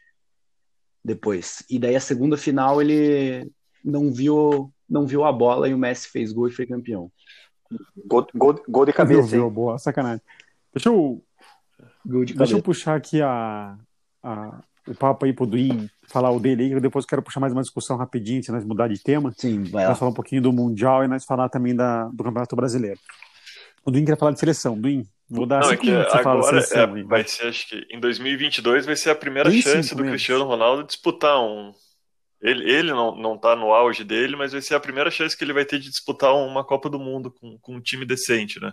Depois. 1.03 1.64
E 1.70 1.80
daí 1.80 1.95
a 1.95 1.99
segunda 2.01 2.36
final 2.36 2.82
ele 2.82 3.49
não 3.84 4.12
viu, 4.12 4.74
não 4.89 5.06
viu 5.06 5.24
a 5.24 5.32
bola 5.32 5.70
e 5.70 5.74
o 5.74 5.78
Messi 5.78 6.10
fez 6.10 6.34
gol 6.34 6.47
e 6.47 6.51
foi 6.51 6.66
campeão. 6.66 7.12
Gol, 8.05 8.28
gol, 8.36 8.63
gol 8.68 8.86
de 8.86 8.91
Viu, 8.91 8.95
cabeça, 8.97 9.49
boa, 9.49 9.78
sacanagem. 9.78 10.22
Deixa 10.74 10.89
eu, 10.89 11.22
Gol 12.05 12.26
de 12.26 12.34
deixa 12.34 12.53
eu 12.55 12.61
puxar 12.61 12.95
aqui 12.95 13.22
a, 13.22 13.76
a- 14.24 14.61
o 14.88 14.93
papo 14.93 15.26
aí 15.26 15.34
pro 15.34 15.47
Duim, 15.47 15.89
falar 16.07 16.30
o 16.30 16.39
dele 16.39 16.63
aí, 16.63 16.70
que 16.70 16.76
eu 16.76 16.82
depois 16.82 17.05
quero 17.05 17.24
puxar 17.24 17.39
mais 17.39 17.51
uma 17.51 17.63
discussão 17.63 17.97
rapidinho, 17.97 18.43
se 18.43 18.51
nós 18.51 18.63
mudar 18.63 18.88
de 18.88 19.01
tema. 19.01 19.34
Sim, 19.36 19.63
vai 19.63 19.84
Nós 19.84 19.89
lá. 19.89 19.95
falar 19.95 20.11
um 20.11 20.13
pouquinho 20.13 20.41
do 20.43 20.53
Mundial 20.53 21.03
e 21.03 21.07
nós 21.07 21.26
falar 21.26 21.49
também 21.49 21.76
da, 21.76 22.03
do 22.09 22.24
Campeonato 22.24 22.55
Brasileiro. 22.55 22.99
O 23.84 23.89
Duim 23.89 24.05
quer 24.05 24.18
falar 24.18 24.32
de 24.32 24.39
seleção. 24.39 24.80
Duim, 24.80 25.03
vou 25.28 25.45
dar 25.47 25.61
Não, 25.61 25.68
é 25.68 25.72
cinco 25.72 25.82
que 25.82 25.89
minutos 25.91 26.11
você 26.13 26.24
da 26.24 26.30
agora 26.32 26.61
seleção. 26.61 26.97
é, 26.97 27.03
vai 27.03 27.28
ser, 27.28 27.47
acho 27.47 27.68
que 27.70 27.88
em 27.89 27.99
2022 27.99 28.86
vai 28.86 28.95
ser 28.95 29.09
a 29.09 29.16
primeira 29.16 29.49
Tem 29.49 29.61
chance 29.61 29.95
do. 29.95 30.03
Cristiano 30.03 30.45
Ronaldo 30.45 30.84
disputar 30.84 31.39
um. 31.41 31.72
Ele, 32.46 32.70
ele 32.70 32.93
não, 32.93 33.16
não 33.16 33.36
tá 33.36 33.56
no 33.56 33.74
auge 33.74 34.04
dele, 34.04 34.36
mas 34.36 34.52
vai 34.52 34.62
ser 34.62 34.76
a 34.76 34.80
primeira 34.80 35.10
chance 35.10 35.36
que 35.36 35.43
ele 35.43 35.52
vai 35.52 35.66
ter 35.66 35.80
de 35.80 35.89
disputar 35.89 36.32
uma 36.36 36.64
Copa 36.64 36.88
do 36.88 37.00
Mundo 37.00 37.32
com, 37.32 37.58
com 37.58 37.76
um 37.76 37.82
time 37.82 38.06
decente, 38.06 38.62
né? 38.62 38.72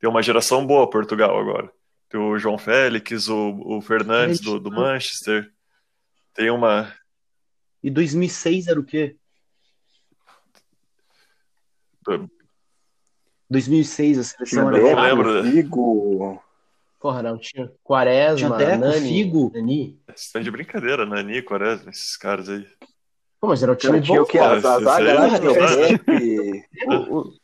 Tem 0.00 0.08
uma 0.08 0.22
geração 0.22 0.66
boa 0.66 0.88
Portugal 0.88 1.38
agora. 1.38 1.70
Tem 2.08 2.18
o 2.18 2.38
João 2.38 2.56
Félix, 2.56 3.28
o, 3.28 3.60
o 3.66 3.82
Fernandes 3.82 4.40
do, 4.40 4.58
do 4.58 4.70
Manchester. 4.70 5.52
Tem 6.32 6.50
uma. 6.50 6.90
E 7.82 7.90
2006 7.90 8.68
era 8.68 8.80
o 8.80 8.84
quê? 8.84 9.14
2006 13.50 14.18
a 14.18 14.24
seleção 14.24 14.68
era 14.70 14.78
Eu 14.78 14.98
lembro. 14.98 15.44
Figo. 15.44 16.42
Porra, 16.98 17.22
não, 17.22 17.36
tinha 17.36 17.70
Quaresma, 17.84 18.56
Tinha 18.56 18.58
Deco, 18.58 18.80
Nani, 18.80 19.08
Figo. 19.08 19.52
Nani. 19.54 20.00
Vocês 20.06 20.20
estão 20.22 20.40
de 20.40 20.50
brincadeira, 20.50 21.04
Nani, 21.04 21.42
Quaresma, 21.42 21.90
esses 21.90 22.16
caras 22.16 22.48
aí. 22.48 22.66
Pô, 23.42 23.48
mas 23.48 23.60
era 23.60 23.72
o 23.72 23.74
time 23.74 24.00
bom, 24.00 24.20
o 24.20 24.24
que? 24.24 24.38
pô. 24.38 24.44
A, 24.44 24.52
a 24.52 24.56
Esse 24.58 24.84
zaga 24.84 25.10
aí 25.10 25.14
lá 25.14 25.26
não 25.26 25.40
tinha 25.40 25.50
o. 25.50 25.54
Deco. 25.76 26.04
O, 26.86 27.18
o, 27.18 27.34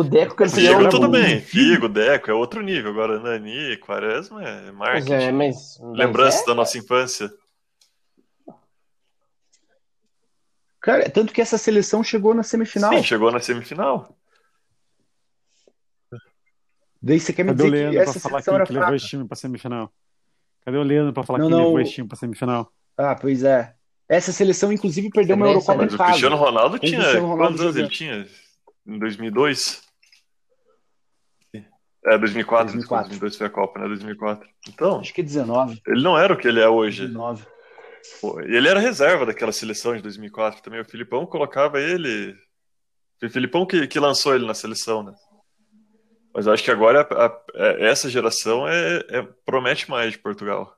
o 0.00 0.02
Deco 0.02 0.34
campeão. 0.34 0.54
Figo, 0.56 0.80
era 0.80 0.88
tudo 0.88 1.08
bem. 1.10 1.40
Figo, 1.42 1.88
Deco, 1.90 2.30
é 2.30 2.32
outro 2.34 2.62
nível. 2.62 2.90
Agora, 2.90 3.20
Nani, 3.20 3.76
Quaresma 3.76 4.42
é 4.42 4.72
Mas 4.72 4.74
marketing. 4.74 5.12
é, 5.12 5.30
mas, 5.30 5.78
mas 5.78 5.98
Lembrança 5.98 6.42
é, 6.42 6.46
da 6.46 6.54
nossa 6.54 6.78
infância. 6.78 7.30
Cara, 10.80 11.10
tanto 11.10 11.34
que 11.34 11.42
essa 11.42 11.58
seleção 11.58 12.02
chegou 12.02 12.32
na 12.32 12.42
semifinal. 12.42 12.94
Sim, 12.94 13.02
chegou 13.02 13.30
na 13.30 13.38
semifinal. 13.38 14.16
Daí 17.02 17.20
você 17.20 17.30
quer 17.34 17.42
me 17.42 17.50
Cadê 17.50 17.62
o 17.62 17.66
dizer 17.66 17.76
que 17.76 17.82
Leandro 17.82 18.02
pra 18.04 18.10
essa 18.10 18.20
falar 18.20 18.40
seleção 18.40 18.54
que, 18.54 18.56
era 18.56 18.66
que 18.66 18.72
levou 18.72 18.94
esse 18.96 19.06
time 19.06 19.28
pra 19.28 19.36
semifinal? 19.36 19.92
Cadê 20.64 20.78
o 20.78 20.82
Leandro 20.82 21.12
pra 21.12 21.24
falar 21.24 21.40
Não, 21.40 21.46
que 21.48 21.52
não, 21.52 21.58
levou 21.64 21.74
o- 21.74 21.80
esse 21.82 21.92
time 21.92 22.08
pra 22.08 22.16
semifinal? 22.16 22.72
Ah, 22.96 23.14
pois 23.14 23.44
é. 23.44 23.74
Essa 24.08 24.32
seleção, 24.32 24.72
inclusive, 24.72 25.08
perdeu 25.10 25.36
uma 25.36 25.46
Eurocopa 25.46 25.82
Mas 25.82 25.92
em 25.92 25.94
o 25.94 25.98
casa. 25.98 26.10
Cristiano 26.10 26.36
Ronaldo 26.36 26.76
o 26.76 26.78
tinha. 26.78 27.00
Cristiano 27.00 27.26
Ronaldo 27.28 27.52
Quantos 27.58 27.60
anos 27.62 27.76
ele 27.76 27.88
tinha? 27.88 28.26
Em 28.86 28.98
2002? 28.98 29.82
É, 32.04 32.18
2004. 32.18 32.64
2004. 32.66 33.08
2002 33.10 33.36
foi 33.36 33.46
a 33.46 33.50
Copa, 33.50 33.78
né? 33.80 33.86
2004. 33.86 34.48
Então, 34.68 34.98
Acho 35.00 35.14
que 35.14 35.22
19. 35.22 35.80
ele 35.86 36.02
não 36.02 36.18
era 36.18 36.34
o 36.34 36.36
que 36.36 36.48
ele 36.48 36.60
é 36.60 36.68
hoje. 36.68 37.06
19. 37.06 37.46
Pô, 38.20 38.40
ele 38.40 38.68
era 38.68 38.80
reserva 38.80 39.24
daquela 39.24 39.52
seleção 39.52 39.94
de 39.94 40.02
2004 40.02 40.60
também. 40.62 40.80
O 40.80 40.84
Filipão 40.84 41.24
colocava 41.24 41.80
ele. 41.80 42.34
Foi 43.20 43.28
o 43.28 43.32
Filipão 43.32 43.64
que, 43.64 43.86
que 43.86 44.00
lançou 44.00 44.34
ele 44.34 44.44
na 44.44 44.54
seleção, 44.54 45.04
né? 45.04 45.14
Mas 46.34 46.46
eu 46.46 46.52
acho 46.52 46.64
que 46.64 46.70
agora 46.72 47.02
a- 47.02 47.26
a- 47.26 47.40
é- 47.54 47.86
essa 47.88 48.10
geração 48.10 48.66
é, 48.66 48.96
é- 49.08 49.28
promete 49.46 49.88
mais 49.88 50.10
de 50.12 50.18
Portugal. 50.18 50.76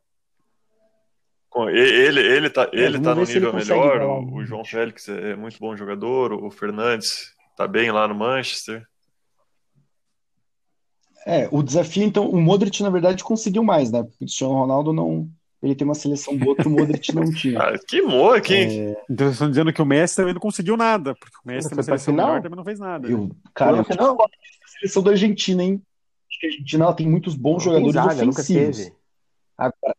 Ele, 1.69 2.21
ele 2.21 2.51
tá, 2.51 2.69
ele 2.73 2.97
É, 2.97 2.99
vamos 2.99 3.05
tá 3.05 3.15
no 3.15 3.23
ele 3.23 3.35
nível 3.35 3.53
melhor. 3.55 4.03
O, 4.03 4.35
o 4.37 4.45
João 4.45 4.65
Félix 4.65 5.09
é 5.09 5.33
é 5.33 5.37
muito 5.37 5.59
bom 5.59 5.77
jogador. 5.77 6.33
O 6.33 6.51
Fernandes 6.51 7.33
tá 7.57 7.67
bem 7.69 7.91
lá 7.91 8.09
no 8.09 8.15
Manchester. 8.15 8.85
É, 11.27 11.49
o 11.51 11.63
desafio, 11.63 12.03
então, 12.03 12.29
o 12.29 12.41
Modric, 12.41 12.83
na 12.83 12.91
verdade, 12.91 13.25
conseguiu 13.25 13.63
mais, 13.63 13.91
né? 13.91 14.03
Porque 14.03 14.17
o 14.17 14.19
Cristiano 14.19 14.53
Ronaldo 14.55 14.93
não. 14.93 15.29
Ele 15.63 15.75
tem 15.75 15.87
uma 15.87 15.95
seleção 15.95 16.37
boa 16.37 16.55
que 16.55 16.69
o 16.69 16.71
Modric 16.71 17.15
não 17.15 17.25
tinha. 17.33 17.59
Ah, 17.63 17.79
que 17.89 18.03
moa, 18.03 18.39
quem? 18.39 18.91
É, 18.91 18.91
Então 19.09 19.27
vocês 19.27 19.33
estão 19.33 19.49
dizendo 19.49 19.73
que 19.73 19.81
o 19.81 19.87
Messi 19.87 20.17
também 20.17 20.35
não 20.35 20.41
conseguiu 20.41 20.77
nada, 20.77 21.15
porque 21.15 21.37
o 21.43 21.49
Messi 21.49 21.71
tem 21.71 21.79
uma 21.79 21.83
pra 21.85 21.97
seleção 21.97 22.13
final? 22.13 22.27
melhor 22.27 22.43
também 22.43 22.57
não 22.59 22.65
fez 22.65 22.79
nada. 22.79 23.09
eu, 23.09 23.31
cara, 23.55 23.73
eu 23.73 23.77
no 23.79 23.85
final. 23.85 24.21
a 24.21 24.29
seleção 24.79 25.03
da 25.03 25.13
Argentina, 25.13 25.63
hein? 25.63 25.81
Acho 26.31 26.41
que 26.41 26.47
a 26.47 26.51
Argentina 26.51 26.85
ela 26.85 26.95
tem 26.95 27.09
muitos 27.09 27.35
bons 27.35 27.65
não 27.65 27.73
jogadores 27.73 27.95
zaga, 27.95 28.25
nunca 28.27 28.43
ofensivos. 28.43 28.77
teve. 28.77 28.93
Agora, 29.57 29.97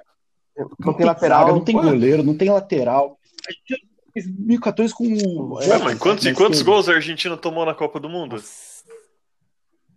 Não 0.80 0.93
tem 0.93 1.06
lateral. 1.06 1.39
zaga, 1.41 1.51
não 1.53 1.64
tem 1.64 1.76
pô. 1.76 1.82
goleiro, 1.82 2.24
não 2.24 2.36
tem 2.38 2.49
lateral. 2.49 3.20
A 3.47 3.51
gente 3.51 3.86
fez 4.14 4.26
2014 4.28 4.93
com. 4.93 5.53
Ué, 5.56 5.78
mas 5.80 5.99
quantos, 5.99 6.32
quantos 6.34 6.62
gols 6.62 6.88
a 6.89 6.93
Argentina 6.93 7.36
tomou 7.36 7.66
na 7.66 7.74
Copa 7.74 7.99
do 7.99 8.08
Mundo? 8.10 8.41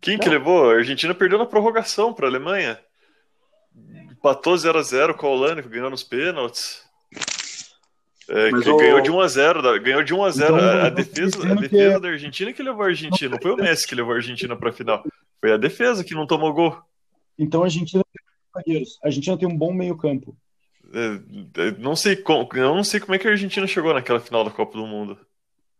Quem 0.00 0.18
que 0.18 0.28
levou? 0.28 0.70
A 0.70 0.74
Argentina 0.74 1.14
perdeu 1.14 1.38
na 1.38 1.46
prorrogação 1.46 2.12
para 2.12 2.26
a 2.26 2.30
Alemanha. 2.30 2.78
Empatou 4.10 4.54
0x0 4.54 5.14
com 5.14 5.26
a 5.26 5.30
Holanda, 5.30 5.62
que 5.62 5.68
ganhou 5.68 5.90
nos 5.90 6.02
pênaltis. 6.02 6.82
É, 8.28 8.50
que 8.50 8.68
o- 8.68 8.76
ganhou 8.76 9.00
de 9.00 9.10
1x0, 9.10 9.62
da- 9.62 9.78
ganhou 9.78 10.02
de 10.02 10.12
1x0. 10.14 10.44
Então, 10.44 10.56
a, 10.56 10.86
a 10.86 10.90
defesa, 10.90 11.50
a 11.50 11.54
defesa 11.54 11.94
que- 11.94 12.00
da 12.00 12.08
Argentina 12.08 12.52
que 12.52 12.62
levou 12.62 12.82
a 12.82 12.88
Argentina, 12.88 13.30
não 13.30 13.40
foi 13.40 13.52
o 13.52 13.56
Messi 13.56 13.86
que 13.88 13.94
levou 13.94 14.12
a 14.12 14.16
Argentina 14.16 14.54
para 14.54 14.68
a 14.68 14.72
final. 14.72 15.02
Foi 15.40 15.52
a 15.52 15.56
defesa 15.56 16.04
que 16.04 16.14
não 16.14 16.26
tomou 16.26 16.52
gol. 16.52 16.76
Então 17.38 17.62
a 17.62 17.64
Argentina 17.66 18.02
tem. 18.64 18.84
A 19.02 19.06
Argentina 19.06 19.38
tem 19.38 19.48
um 19.48 19.56
bom 19.56 19.72
meio-campo. 19.72 20.36
É, 20.94 21.68
é, 21.68 21.70
não 21.78 21.94
sei 21.94 22.16
como, 22.16 22.48
eu 22.54 22.74
não 22.74 22.84
sei 22.84 22.98
como 23.00 23.14
é 23.14 23.18
que 23.18 23.28
a 23.28 23.30
Argentina 23.30 23.66
chegou 23.66 23.92
naquela 23.92 24.20
final 24.20 24.44
da 24.44 24.50
Copa 24.50 24.76
do 24.78 24.86
Mundo. 24.86 25.18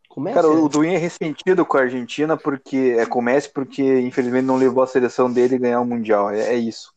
Começa. 0.09 0.37
Cara, 0.43 0.49
o 0.53 0.69
Duin 0.69 0.95
é 0.95 0.99
ressentido 0.99 1.65
com 1.65 1.77
a 1.79 1.83
Argentina 1.83 2.37
porque 2.37 2.97
é 2.99 3.07
com 3.07 3.21
o 3.21 3.23
Messi 3.23 3.51
porque 3.53 3.83
infelizmente 4.01 4.45
não 4.45 4.57
levou 4.57 4.83
a 4.83 4.87
seleção 4.87 5.33
dele 5.33 5.55
a 5.55 5.59
ganhar 5.59 5.81
o 5.81 5.87
Mundial. 5.87 6.31
É, 6.31 6.41
é 6.41 6.55
isso. 6.57 6.91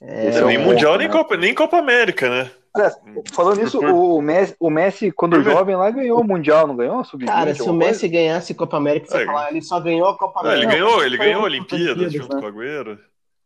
É, 0.00 0.26
é 0.28 0.44
nem 0.44 0.58
um 0.58 0.64
Mundial, 0.64 0.92
ponto, 0.92 0.98
nem 0.98 1.08
né? 1.08 1.12
Copa, 1.14 1.36
nem 1.36 1.54
Copa 1.54 1.78
América, 1.78 2.28
né? 2.28 2.50
Aliás, 2.74 2.96
falando 3.32 3.60
nisso, 3.60 3.78
o 3.80 4.20
Messi, 4.22 4.56
o 4.58 4.70
Messi 4.70 5.12
quando 5.12 5.36
Por- 5.36 5.44
jovem 5.44 5.76
lá, 5.76 5.90
ganhou 5.90 6.20
o 6.20 6.24
Mundial, 6.24 6.66
não 6.66 6.74
ganhou? 6.74 7.04
Sub-20, 7.04 7.26
Cara, 7.26 7.54
se 7.54 7.62
o 7.62 7.72
Messi 7.74 8.08
ganhasse 8.08 8.54
Copa 8.54 8.78
América, 8.78 9.06
você 9.08 9.22
É. 9.22 9.26
falar, 9.26 9.50
ele 9.50 9.60
só 9.60 9.78
ganhou 9.78 10.08
a 10.08 10.16
Copa 10.16 10.40
ele 10.40 10.48
América. 10.48 10.72
ganhou, 10.72 11.04
ele 11.04 11.16
ganhou 11.18 11.34
a 11.34 11.38
uma 11.40 11.44
Olimpíadas 11.46 11.86
Olimpíadas, 11.88 12.12
junto 12.14 12.34
né? 12.34 12.40
com 12.40 12.46
o 12.46 12.48
Agüero. 12.50 12.98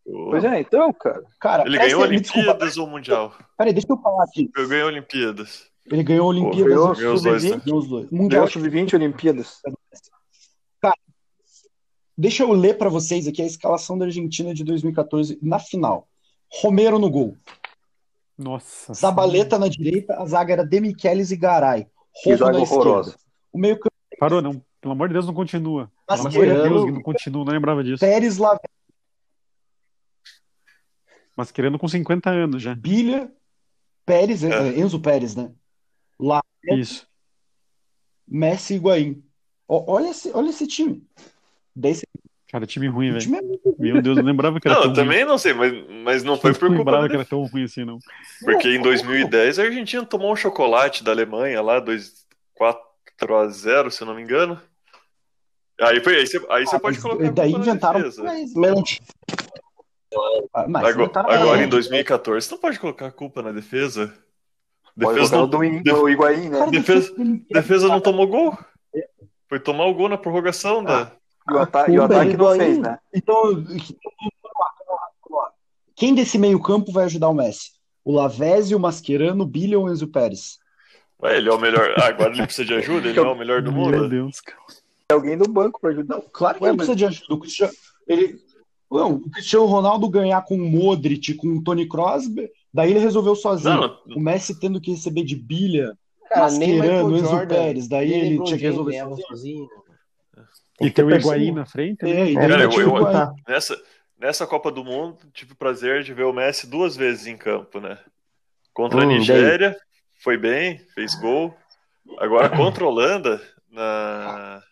Pois 0.09 0.45
é, 0.45 0.61
então, 0.61 0.93
cara. 0.93 1.23
Cara, 1.41 1.63
Ele 1.67 1.77
ganhou 1.79 2.07
desculpa, 2.07 2.39
Olimpíadas 2.51 2.77
ou 2.79 2.87
Mundial? 2.87 3.35
Peraí, 3.59 3.73
deixa 3.73 3.89
eu 3.91 3.99
falar 3.99 4.25
aqui. 4.25 4.49
Eu 4.57 4.69
ganhei 4.69 4.85
Olimpíadas. 4.85 5.67
Ele 5.91 6.03
ganhou 6.03 6.29
Olimpíadas 6.29 6.65
ganhou- 6.75 6.95
ganhou 6.95 7.15
os 7.15 7.23
dois, 7.23 7.43
Sub-20, 7.43 7.57
né? 7.57 7.63
ganhou 7.65 7.79
os 7.81 7.89
dois. 7.89 8.11
Mundial. 8.11 8.45
o 8.45 8.49
Sub-20 8.51 8.95
Olimpíadas. 8.95 9.61
Deixa 12.19 12.43
eu 12.45 12.53
ler 12.53 12.79
pra 12.79 12.89
vocês 12.89 13.27
aqui 13.29 13.43
a 13.43 13.47
escalação 13.47 13.99
da 13.99 14.07
Argentina 14.07 14.55
de 14.55 14.65
2014 14.65 15.39
na 15.43 15.59
final. 15.59 16.09
Romero 16.63 16.99
no 16.99 17.11
gol. 17.11 17.37
Nossa. 18.39 18.95
Zabaleta 18.95 19.59
na 19.59 19.69
direita, 19.69 20.15
a 20.15 20.25
zaga 20.25 20.53
era 20.55 20.65
De 20.65 20.81
Michelis 20.81 21.31
e 21.31 21.37
Garay. 21.37 21.87
Zaga 22.27 22.53
na 22.53 22.59
horrorosa. 22.61 23.11
esquerda. 23.11 23.27
O 23.53 23.59
meio 23.59 23.77
campo. 23.79 23.93
Parou, 24.19 24.41
não. 24.41 24.63
Pelo 24.81 24.93
amor 24.93 25.09
de 25.09 25.15
Deus, 25.15 25.27
não 25.27 25.35
continua. 25.35 25.91
Pelo 26.07 26.21
amor 26.21 26.31
de 26.31 26.39
Deus, 26.55 26.93
não 26.93 27.03
continua, 27.03 27.45
não 27.45 27.53
lembrava 27.53 27.85
disso. 27.85 28.01
Pérez, 28.01 28.39
Lavella, 28.39 28.61
Mas 31.37 31.53
querendo 31.53 31.79
com 31.79 31.87
50 31.87 32.31
anos 32.31 32.63
já. 32.63 32.75
Bilha, 32.75 33.31
Pérez, 34.05 34.43
É. 34.43 34.49
eh, 34.69 34.81
Enzo 34.81 35.01
Pérez, 35.01 35.37
né? 35.37 35.53
Lá, 36.19 36.41
Isso. 36.65 37.07
Messi 38.27 38.75
e 38.75 38.77
Higuaín. 38.77 39.23
Olha 39.69 40.11
esse, 40.11 40.31
olha 40.33 40.49
esse 40.49 40.67
time. 40.67 41.07
Desse, 41.75 42.07
Cara, 42.49 42.65
time 42.65 42.87
ruim, 42.87 43.13
velho. 43.13 43.37
é 43.37 43.83
Meu 43.83 44.01
Deus, 44.01 44.17
eu 44.17 44.25
lembrava 44.25 44.61
que 44.61 44.69
era 44.69 44.77
Não, 44.77 44.83
tão 44.83 44.91
eu 44.93 44.95
também 44.97 45.25
não 45.25 45.37
sei, 45.37 45.53
mas, 45.53 45.73
mas 46.05 46.25
não 46.25 46.39
foi 46.39 46.53
ruim. 46.53 46.59
por 46.59 46.65
Eu 46.67 46.77
culpa 46.77 46.91
lembrava 46.91 47.09
que 47.09 47.15
era 47.17 47.25
tão 47.25 47.45
ruim 47.45 47.65
assim, 47.65 47.85
não. 47.85 47.99
Porque 48.43 48.69
em 48.69 48.81
2010 48.81 49.59
a 49.59 49.65
Argentina 49.65 50.07
tomou 50.07 50.33
um 50.33 50.37
chocolate 50.37 51.03
da 51.03 51.11
Alemanha 51.11 51.61
lá, 51.61 51.81
2, 51.81 52.25
4 52.55 53.37
a 53.37 53.49
0, 53.49 53.91
se 53.91 54.03
eu 54.03 54.07
não 54.07 54.15
me 54.15 54.23
engano. 54.23 54.61
Aí, 55.81 56.01
foi, 56.01 56.17
aí, 56.17 56.27
você, 56.27 56.39
aí 56.49 56.67
você 56.67 56.77
Ah, 56.77 56.81
pode 56.81 56.99
colocar 57.01 57.31
daí 57.31 57.53
inventaram. 57.53 58.01
Mas, 58.01 58.55
Mas 58.55 58.55
não 58.55 58.83
tinha. 58.83 59.01
Ah, 60.55 60.67
mas 60.69 60.85
Agora, 60.85 60.95
inventaram- 60.95 61.31
agora 61.31 61.63
em 61.65 61.69
2014, 61.69 62.47
você 62.47 62.55
não 62.55 62.61
pode 62.61 62.79
colocar 62.79 63.07
a 63.07 63.13
culpa 63.13 63.43
na 63.43 63.53
defesa. 63.53 64.13
Defesa 64.97 65.37
não, 65.37 65.49
do, 65.49 65.63
Higuaín- 65.63 65.83
do 65.83 66.09
Higuaín, 66.09 66.49
né? 66.49 66.59
cara, 66.59 66.71
defesa- 66.71 67.11
defesa- 67.15 67.41
defesa 67.51 67.89
não 67.89 68.01
tomou 68.01 68.27
gol. 68.27 68.59
Foi 69.49 69.61
tomar 69.61 69.85
o 69.87 69.95
gol 69.95 70.09
na 70.09 70.17
prorrogação 70.19 70.83
da. 70.83 71.13
E 71.49 71.53
o, 71.53 71.59
ata 71.59 71.91
e 71.91 71.99
o 71.99 72.03
é 72.03 72.05
ataque 72.05 72.37
não 72.37 72.57
fez, 72.57 72.79
né? 72.79 72.99
Então, 73.15 73.65
quem 75.95 76.15
desse 76.15 76.39
meio 76.39 76.61
campo 76.61 76.93
vai 76.93 77.05
ajudar 77.05 77.29
o 77.29 77.35
Messi? 77.35 77.71
O 78.05 78.13
Lavezzi, 78.13 78.75
o 78.75 78.81
Mascherano, 78.81 79.43
o 79.45 79.47
Billy 79.47 79.75
ou 79.77 79.85
o 79.85 79.91
Enzo 79.91 80.09
Pérez? 80.09 80.59
Ué, 81.23 81.37
ele 81.39 81.49
é 81.49 81.53
o 81.53 81.59
melhor. 81.59 81.95
Ah, 81.99 82.07
agora 82.09 82.31
ele 82.33 82.43
precisa 82.43 82.65
de 82.67 82.75
ajuda, 82.75 83.09
ele 83.09 83.19
é 83.19 83.23
o 83.23 83.35
melhor 83.35 83.63
do 83.63 83.73
Meu 83.73 83.83
mundo. 83.85 84.09
Deus, 84.09 84.41
cara. 84.41 84.59
É 85.11 85.15
alguém 85.15 85.37
do 85.39 85.49
banco 85.49 85.81
pra 85.81 85.91
ajudar. 85.91 86.17
Não, 86.17 86.23
claro 86.33 86.59
que 86.59 86.65
Ué, 86.65 86.71
mas- 86.71 86.77
precisa 86.79 86.97
de 86.97 87.05
ajuda. 87.07 87.35
O 87.35 87.39
Cristiano, 87.39 87.73
ele, 88.07 88.39
não, 88.91 89.15
o 89.15 89.31
Cristiano 89.31 89.67
Ronaldo 89.67 90.09
ganhar 90.09 90.43
com 90.43 90.55
o 90.57 90.71
Modric, 90.71 91.35
com 91.35 91.49
o 91.49 91.63
Tony 91.63 91.89
Kroos, 91.89 92.25
daí 92.73 92.91
ele 92.91 93.01
resolveu 93.01 93.35
sozinho. 93.35 93.75
Não, 93.75 93.99
não, 94.07 94.17
O 94.17 94.21
Messi 94.21 94.59
tendo 94.59 94.81
que 94.81 94.91
receber 94.93 95.25
de 95.25 95.37
bilha, 95.37 95.97
Cara, 96.29 96.51
Michael 96.51 97.13
Enzo 97.17 97.31
Jordan, 97.31 97.49
Pérez, 97.49 97.89
daí 97.89 98.13
ele 98.13 98.43
tinha 98.43 98.59
que 98.59 98.65
resolver 98.65 98.99
sozinho. 98.99 99.27
sozinho. 99.29 99.69
E 100.81 100.91
tem 100.91 101.05
o 101.05 101.11
Higuaín 101.15 101.53
na 101.53 101.65
frente, 101.65 102.03
né? 102.03 102.11
É, 102.11 102.31
e 102.33 102.35
daí 102.35 102.49
Cara, 102.49 102.63
eu- 102.65 102.71
o 102.71 102.81
eu- 102.81 102.89
Higuaín. 102.97 103.29
nessa, 103.49 103.81
nessa 104.19 104.47
Copa 104.47 104.71
do 104.71 104.85
Mundo, 104.85 105.19
tive 105.33 105.53
o 105.53 105.57
prazer 105.57 106.03
de 106.03 106.13
ver 106.13 106.25
o 106.25 106.33
Messi 106.33 106.67
duas 106.67 106.97
vezes 106.97 107.27
em 107.27 107.37
campo, 107.37 107.81
né? 107.81 107.99
Contra 108.75 109.03
a 109.03 109.05
Hum, 109.05 109.09
Nigéria, 109.09 109.77
foi 110.23 110.37
bem, 110.37 110.79
fez 110.95 111.15
gol. 111.15 111.55
Agora 112.19 112.49
contra 112.51 112.85
a 112.85 112.89
Holanda, 112.89 113.41
na, 113.71 114.63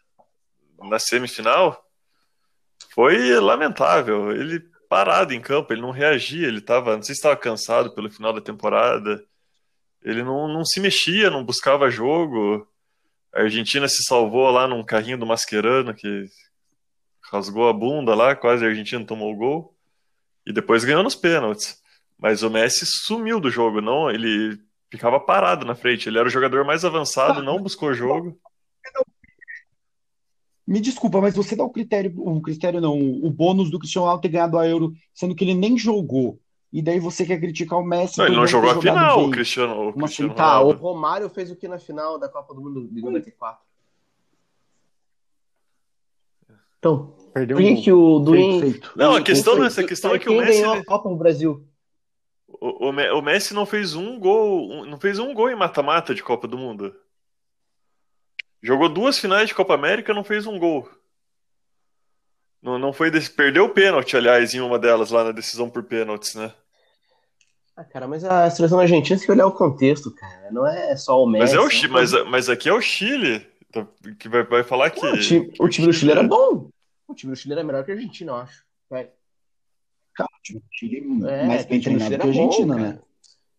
na 0.83 0.99
semifinal, 0.99 1.84
foi 2.95 3.41
lamentável. 3.41 4.31
Ele 4.31 4.61
parado 4.89 5.35
em 5.35 5.41
campo, 5.41 5.73
ele 5.73 5.83
não 5.83 5.91
reagia, 5.91 6.47
ele 6.47 6.61
tava, 6.61 6.95
não 6.95 7.03
sei 7.03 7.15
se 7.15 7.19
estava 7.19 7.37
cansado 7.37 7.93
pelo 7.93 8.09
final 8.09 8.33
da 8.33 8.41
temporada. 8.41 9.25
Ele 10.01 10.23
não, 10.23 10.47
não 10.47 10.65
se 10.65 10.79
mexia, 10.81 11.31
não 11.31 11.45
buscava 11.45 11.91
jogo. 11.91 12.69
A 13.35 13.41
Argentina 13.41 13.89
se 13.89 14.05
salvou 14.05 14.49
lá 14.51 14.69
num 14.69 14.85
carrinho 14.85 15.19
do 15.19 15.27
Mascherano 15.27 15.93
que 15.93 16.27
rasgou 17.33 17.69
a 17.69 17.73
bunda 17.73 18.15
lá, 18.15 18.37
quase 18.37 18.65
a 18.65 18.69
Argentina 18.69 19.05
tomou 19.05 19.33
o 19.33 19.37
gol. 19.37 19.77
E 20.47 20.53
depois 20.53 20.85
ganhou 20.85 21.03
nos 21.03 21.17
pênaltis. 21.17 21.83
Mas 22.17 22.43
o 22.45 22.51
Messi 22.51 22.87
sumiu 22.87 23.41
do 23.41 23.51
jogo, 23.51 23.81
não, 23.81 24.09
ele 24.09 24.61
ficava 24.89 25.19
parado 25.19 25.67
na 25.67 25.75
frente. 25.75 26.09
Ele 26.09 26.19
era 26.19 26.29
o 26.29 26.31
jogador 26.31 26.65
mais 26.65 26.85
avançado, 26.85 27.43
não 27.43 27.61
buscou 27.61 27.93
jogo. 27.93 28.39
Me 30.67 30.81
desculpa, 30.81 31.21
mas 31.21 31.35
você 31.37 31.55
dá 31.55 31.63
o 31.65 31.71
critério, 31.71 32.13
o 32.17 32.41
critério 32.41 32.81
não, 32.81 32.99
o 32.99 33.31
bônus 33.31 33.71
do 33.71 33.79
Cristiano 33.79 34.05
Ronaldo 34.07 34.23
ter 34.23 34.29
ganhado 34.31 34.59
a 34.59 34.67
Euro, 34.67 34.93
sendo 35.13 35.35
que 35.35 35.45
ele 35.45 35.55
nem 35.55 35.77
jogou. 35.77 36.39
E 36.73 36.81
daí 36.83 36.99
você 36.99 37.25
quer 37.25 37.39
criticar 37.39 37.79
o 37.79 37.85
Messi 37.85 38.19
Não, 38.19 38.27
ele 38.27 38.35
não 38.37 38.43
ter 38.45 38.49
jogou 38.51 38.71
a 38.71 38.75
jogado 38.75 38.97
final, 38.97 39.19
bem. 39.19 39.29
o 39.29 39.31
Cristiano, 39.31 39.73
o 39.89 39.93
Como 39.93 40.05
Cristiano? 40.07 40.35
Tá, 40.35 40.59
o 40.59 40.63
Ronaldo. 40.65 40.83
Romário 40.83 41.29
fez 41.29 41.51
o 41.51 41.57
que 41.57 41.69
na 41.69 41.79
final 41.79 42.19
da 42.19 42.29
Copa 42.29 42.53
do 42.55 42.61
Mundo 42.63 42.89
de 42.91 43.01
94? 43.03 43.63
Então, 46.79 47.15
Perdeu 47.33 47.57
por 47.57 47.65
um 47.67 47.83
que 47.83 47.93
o 47.93 48.19
Duin. 48.19 48.61
Feito, 48.61 48.73
feito. 48.73 48.93
Não, 48.97 49.17
a 49.17 49.21
o- 49.21 49.25
questão 49.25 49.55
o- 49.55 49.57
não 49.57 49.65
é 49.65 49.67
essa, 49.69 49.81
a 49.81 49.87
questão 49.87 50.15
é 50.15 50.19
que 50.19 50.29
o 50.29 50.37
Messi, 50.37 50.61
ganhou 50.61 50.75
a 50.75 50.85
Copa 50.85 51.09
no 51.09 51.17
Brasil? 51.17 51.65
O, 52.49 52.87
o 52.89 53.19
o 53.19 53.23
Messi 53.23 53.55
não 53.55 53.67
fez 53.67 53.95
um 53.95 54.19
gol, 54.19 54.71
um- 54.71 54.85
não 54.87 54.99
fez 54.99 55.19
um 55.19 55.33
gol 55.35 55.51
em 55.51 55.57
mata-mata 55.57 56.15
de 56.15 56.23
Copa 56.23 56.47
do 56.47 56.59
Mundo. 56.59 56.95
Jogou 58.65 58.89
duas 58.89 59.19
finais 59.19 59.47
de 59.49 59.55
Copa 59.55 59.75
América, 59.75 60.15
não 60.15 60.25
fez 60.25 60.47
um 60.47 60.59
gol. 60.59 60.89
Não, 62.63 62.79
não 62.79 62.95
foi 62.95 63.11
desse, 63.11 63.31
perdeu 63.31 63.67
o 63.67 63.69
pênalti, 63.69 64.17
aliás, 64.17 64.55
em 64.55 64.61
uma 64.61 64.79
delas 64.79 65.11
lá 65.11 65.23
na 65.23 65.33
decisão 65.33 65.69
por 65.69 65.83
pênaltis, 65.83 66.35
né? 66.35 66.51
Ah, 67.77 67.85
cara, 67.85 68.09
mas 68.09 68.25
a 68.25 68.49
seleção 68.49 68.81
argentina 68.81 69.19
tem 69.19 69.27
que 69.27 69.33
olhar 69.33 69.47
o 69.47 69.53
contexto, 69.53 70.11
cara. 70.15 70.51
Não 70.51 70.67
é 70.67 70.97
só 70.97 71.23
o 71.23 71.27
Messi. 71.27 71.43
Mas 71.43 71.55
é 71.55 71.61
o 71.61 71.69
Chile, 71.69 71.93
coisa- 71.93 72.21
mas, 72.23 72.31
mas 72.31 72.49
aqui 72.49 72.71
é 72.71 72.73
o 72.73 72.81
Chile 72.81 73.41
tá, 73.71 73.87
que 74.19 74.31
vai, 74.31 74.43
vai 74.45 74.65
falar 74.65 74.91
que 74.91 75.03
Não, 75.05 75.13
o, 75.13 75.19
time, 75.21 75.53
o 75.59 75.69
time 75.69 75.87
do 75.89 75.93
Chile 75.93 76.13
era 76.13 76.23
bom. 76.23 76.71
O 77.07 77.15
time 77.15 77.33
do 77.33 77.37
Chile 77.37 77.53
era 77.53 77.63
melhor 77.65 77.85
que 77.85 77.91
a 77.91 77.95
Argentina, 77.95 78.33
eu 78.33 78.37
acho. 78.37 78.65
Vai. 78.89 79.11
Cara, 80.15 80.31
o 80.39 80.43
time 80.43 80.61
do 80.61 80.67
Chile 80.73 81.03
É, 81.29 81.47
mais 81.47 81.67
bem 81.67 81.83
treinado 81.83 82.17
que 82.17 82.23
a 82.23 82.25
bom, 82.25 82.29
Argentina, 82.29 82.75
cara. 82.77 82.89
né? 82.89 82.99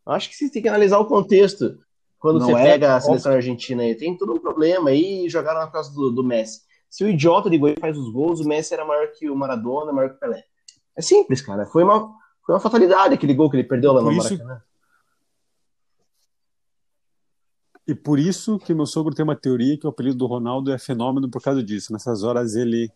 Eu 0.07 0.13
acho 0.13 0.29
que 0.29 0.35
você 0.35 0.49
tem 0.49 0.63
que 0.63 0.67
analisar 0.67 0.97
o 0.97 1.05
contexto. 1.05 1.77
Quando 2.25 2.39
Não 2.39 2.47
você 2.47 2.53
é 2.53 2.63
pega 2.63 2.87
a 2.87 2.95
óbvio. 2.95 3.05
seleção 3.05 3.33
argentina 3.33 3.83
aí, 3.83 3.93
tem 3.93 4.17
todo 4.17 4.33
um 4.33 4.39
problema 4.39 4.89
aí 4.89 5.29
jogaram 5.29 5.59
na 5.59 5.67
casa 5.67 5.93
do, 5.93 6.09
do 6.09 6.23
Messi. 6.23 6.61
Se 6.89 7.03
o 7.03 7.07
idiota 7.07 7.51
de 7.51 7.55
Higuaín 7.55 7.75
faz 7.79 7.95
os 7.95 8.11
gols, 8.11 8.39
o 8.39 8.47
Messi 8.47 8.73
era 8.73 8.83
maior 8.83 9.11
que 9.11 9.29
o 9.29 9.35
Maradona, 9.35 9.93
maior 9.93 10.09
que 10.09 10.15
o 10.15 10.19
Pelé. 10.19 10.43
É 10.97 11.03
simples, 11.03 11.39
cara. 11.43 11.67
Foi 11.67 11.83
uma, 11.83 11.99
foi 12.43 12.55
uma 12.55 12.59
fatalidade 12.59 13.13
aquele 13.13 13.35
gol 13.35 13.47
que 13.47 13.57
ele 13.57 13.63
perdeu 13.63 13.93
lá 13.93 14.01
no 14.01 14.11
isso- 14.11 14.23
Maracanã. 14.23 14.59
E 17.87 17.93
por 17.93 18.17
isso 18.17 18.57
que 18.57 18.73
meu 18.73 18.87
sogro 18.87 19.13
tem 19.13 19.23
uma 19.23 19.35
teoria 19.35 19.77
que 19.77 19.85
o 19.85 19.89
apelido 19.91 20.17
do 20.17 20.25
Ronaldo 20.25 20.71
é 20.71 20.79
fenômeno 20.79 21.29
por 21.29 21.43
causa 21.43 21.61
disso. 21.61 21.93
Nessas 21.93 22.23
horas 22.23 22.55
ele, 22.55 22.91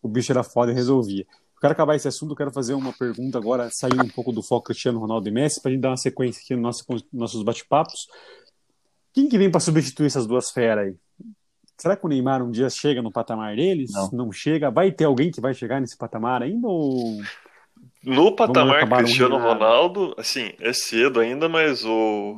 o 0.00 0.06
bicho 0.06 0.30
era 0.30 0.44
foda 0.44 0.70
e 0.70 0.74
resolvia. 0.76 1.22
Eu 1.56 1.60
quero 1.60 1.72
acabar 1.72 1.96
esse 1.96 2.06
assunto, 2.06 2.30
eu 2.30 2.36
quero 2.36 2.52
fazer 2.52 2.74
uma 2.74 2.92
pergunta 2.92 3.36
agora, 3.38 3.68
saindo 3.72 4.04
um 4.04 4.08
pouco 4.08 4.30
do 4.30 4.40
foco 4.40 4.66
Cristiano 4.66 5.00
Ronaldo 5.00 5.26
e 5.26 5.32
Messi, 5.32 5.60
para 5.60 5.70
a 5.70 5.74
gente 5.74 5.82
dar 5.82 5.90
uma 5.90 5.96
sequência 5.96 6.40
aqui 6.40 6.54
nos 6.54 6.86
nossos 7.12 7.42
bate-papos. 7.42 8.06
Quem 9.18 9.28
que 9.28 9.36
vem 9.36 9.50
para 9.50 9.58
substituir 9.58 10.06
essas 10.06 10.28
duas 10.28 10.48
feras 10.52 10.86
aí? 10.86 10.94
Será 11.76 11.96
que 11.96 12.06
o 12.06 12.08
Neymar 12.08 12.40
um 12.40 12.52
dia 12.52 12.70
chega 12.70 13.02
no 13.02 13.10
patamar 13.10 13.56
deles? 13.56 13.90
Não. 14.12 14.30
chega? 14.30 14.70
Vai 14.70 14.92
ter 14.92 15.06
alguém 15.06 15.32
que 15.32 15.40
vai 15.40 15.52
chegar 15.52 15.80
nesse 15.80 15.98
patamar 15.98 16.40
ainda? 16.40 16.68
Ou... 16.68 17.20
No 18.04 18.36
patamar 18.36 18.88
Cristiano 18.88 19.36
Ronaldo. 19.36 19.58
Ronaldo, 19.58 20.14
assim, 20.16 20.52
é 20.60 20.72
cedo 20.72 21.18
ainda, 21.18 21.48
mas 21.48 21.84
o, 21.84 22.36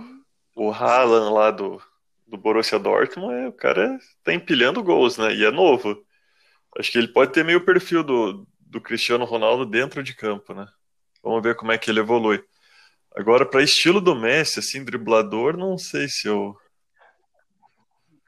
o 0.57 0.71
Haaland 0.71 1.31
lá 1.35 1.51
do, 1.51 1.83
do 2.27 2.39
Borussia 2.39 2.79
Dortmund, 2.79 3.35
é, 3.35 3.49
o 3.49 3.53
cara 3.53 3.99
tá 4.25 4.33
empilhando 4.33 4.83
gols, 4.83 5.19
né? 5.19 5.35
E 5.35 5.45
é 5.45 5.51
novo. 5.51 6.03
Acho 6.79 6.91
que 6.91 6.97
ele 6.97 7.09
pode 7.09 7.31
ter 7.33 7.45
meio 7.45 7.59
o 7.59 7.65
perfil 7.65 8.03
do, 8.03 8.49
do 8.59 8.81
Cristiano 8.81 9.27
Ronaldo 9.27 9.67
dentro 9.67 10.03
de 10.03 10.15
campo, 10.15 10.55
né? 10.55 10.67
Vamos 11.23 11.43
ver 11.43 11.57
como 11.57 11.73
é 11.73 11.77
que 11.77 11.91
ele 11.91 12.01
evolui. 12.01 12.43
Agora, 13.15 13.45
para 13.45 13.63
estilo 13.63 14.01
do 14.01 14.15
Messi, 14.15 14.61
assim, 14.61 14.83
driblador, 14.83 15.59
não 15.59 15.77
sei 15.77 16.09
se 16.09 16.27
eu. 16.27 16.57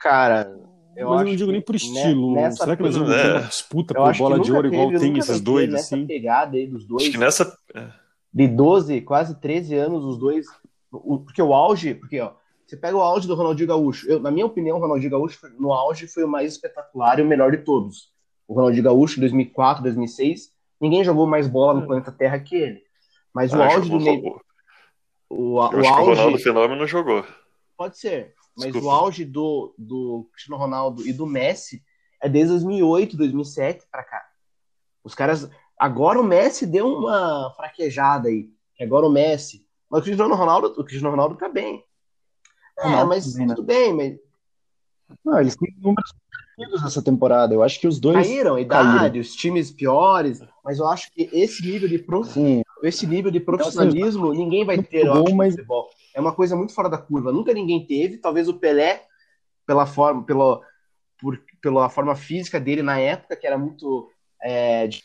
Cara, 0.02 0.52
eu 0.96 1.08
Mas 1.08 1.12
eu 1.12 1.12
acho 1.14 1.24
não 1.24 1.36
digo 1.36 1.46
que 1.46 1.52
nem 1.52 1.60
por 1.60 1.74
estilo. 1.76 2.34
nessa 2.34 2.64
Será 2.64 2.76
que 2.76 2.82
nós 2.82 2.96
vamos 2.96 3.14
ter 3.14 3.26
É. 3.26 3.32
uma 3.32 3.40
disputa 3.42 3.94
por 3.94 4.16
bola 4.16 4.40
de 4.40 4.52
ouro 4.52 4.66
igual 4.66 4.90
tem 4.98 5.16
esses 5.18 5.40
dois, 5.40 5.70
nessa 5.70 5.94
assim? 5.94 6.06
pegada 6.06 6.56
aí 6.56 6.66
dos 6.66 6.84
dois. 6.86 7.02
Acho 7.02 7.12
que 7.12 7.18
nessa. 7.18 7.56
é, 7.74 7.88
de 8.34 8.48
12, 8.48 9.00
quase 9.02 9.40
13 9.40 9.74
anos, 9.74 10.04
os 10.04 10.18
dois. 10.18 10.46
o- 10.90 11.18
porque 11.20 11.40
o 11.40 11.54
auge, 11.54 11.94
porque 11.94 12.20
ó, 12.20 12.32
você 12.66 12.76
pega 12.76 12.94
o 12.96 13.00
auge 13.00 13.26
do 13.26 13.34
Ronaldinho 13.34 13.68
Gaúcho. 13.68 14.06
Eu, 14.10 14.20
na 14.20 14.30
minha 14.30 14.44
opinião, 14.44 14.76
o 14.76 14.80
Ronaldinho 14.80 15.10
Gaúcho 15.10 15.38
foi- 15.38 15.50
no 15.58 15.72
auge 15.72 16.06
foi 16.06 16.22
o 16.24 16.28
mais 16.28 16.52
espetacular 16.52 17.18
e 17.18 17.22
o 17.22 17.26
melhor 17.26 17.50
de 17.50 17.58
todos. 17.58 18.10
O 18.46 18.54
Ronaldinho 18.54 18.84
Gaúcho, 18.84 19.16
em 19.18 19.20
2004, 19.20 19.82
2006, 19.82 20.50
ninguém 20.80 21.02
jogou 21.02 21.26
mais 21.26 21.46
bola 21.48 21.80
no 21.80 21.86
planeta 21.86 22.12
Terra 22.12 22.38
que 22.40 22.54
ele. 22.56 22.82
Mas 23.34 23.54
o 23.54 23.62
auge 23.62 23.88
do 23.88 23.98
Ney, 23.98 24.16
jogou. 24.16 24.40
o, 25.30 25.36
Eu 25.36 25.52
o 25.54 25.60
acho 25.62 25.72
que 25.72 25.88
o 25.88 26.04
Ronaldo 26.04 26.20
auge 26.32 26.42
Fenômeno 26.42 26.86
jogou. 26.86 27.24
pode 27.76 27.98
ser, 27.98 28.34
mas 28.56 28.66
Desculpa. 28.72 28.86
o 28.86 28.90
auge 28.90 29.24
do, 29.24 29.74
do 29.78 30.28
Cristiano 30.32 30.60
Ronaldo 30.60 31.06
e 31.06 31.12
do 31.12 31.26
Messi 31.26 31.82
é 32.20 32.28
desde 32.28 32.50
2008, 32.52 33.16
2007 33.16 33.86
pra 33.90 34.04
cá. 34.04 34.22
Os 35.02 35.14
caras 35.14 35.50
agora 35.78 36.20
o 36.20 36.24
Messi 36.24 36.66
deu 36.66 36.86
uma 36.86 37.52
fraquejada 37.56 38.28
aí. 38.28 38.48
Agora 38.80 39.06
o 39.06 39.10
Messi, 39.10 39.66
mas 39.88 40.00
o 40.00 40.04
Cristiano 40.04 40.34
Ronaldo, 40.34 40.68
o 40.78 40.84
Cristiano 40.84 41.10
Ronaldo 41.10 41.36
tá 41.36 41.48
bem. 41.48 41.84
É, 42.78 42.84
Ronaldo 42.84 43.08
mas 43.08 43.32
também, 43.32 43.46
né? 43.46 43.54
tudo 43.54 43.66
bem, 43.66 43.92
mas 43.92 44.18
Não, 45.24 45.40
eles 45.40 45.56
têm 45.56 45.74
números 45.78 46.12
parecidos 46.56 46.84
essa 46.84 47.02
temporada. 47.02 47.54
Eu 47.54 47.62
acho 47.62 47.80
que 47.80 47.86
os 47.86 48.00
dois. 48.00 48.26
caíram, 48.26 48.58
idade, 48.58 49.18
os 49.20 49.34
times 49.34 49.70
piores, 49.70 50.40
mas 50.64 50.78
eu 50.78 50.86
acho 50.88 51.10
que 51.12 51.28
esse 51.32 51.62
nível 51.64 51.88
de 51.88 51.98
prof... 51.98 52.30
Esse 52.82 53.06
nível 53.06 53.30
de 53.30 53.38
profissionalismo 53.38 54.32
ninguém 54.32 54.64
vai 54.64 54.82
ter 54.82 55.06
eu 55.06 55.22
bom, 55.22 55.34
mas- 55.34 55.54
futebol. 55.54 55.88
É 56.14 56.20
uma 56.20 56.34
coisa 56.34 56.54
muito 56.56 56.74
fora 56.74 56.88
da 56.88 56.98
curva. 56.98 57.32
Nunca 57.32 57.52
ninguém 57.54 57.86
teve. 57.86 58.18
Talvez 58.18 58.48
o 58.48 58.58
Pelé, 58.58 59.04
pela 59.66 59.86
forma, 59.86 60.24
pela, 60.24 60.60
por, 61.18 61.40
pela 61.60 61.88
forma 61.88 62.14
física 62.14 62.60
dele 62.60 62.82
na 62.82 62.98
época, 62.98 63.36
que 63.36 63.46
era 63.46 63.56
muito 63.58 64.10
é, 64.42 64.86
de 64.86 65.02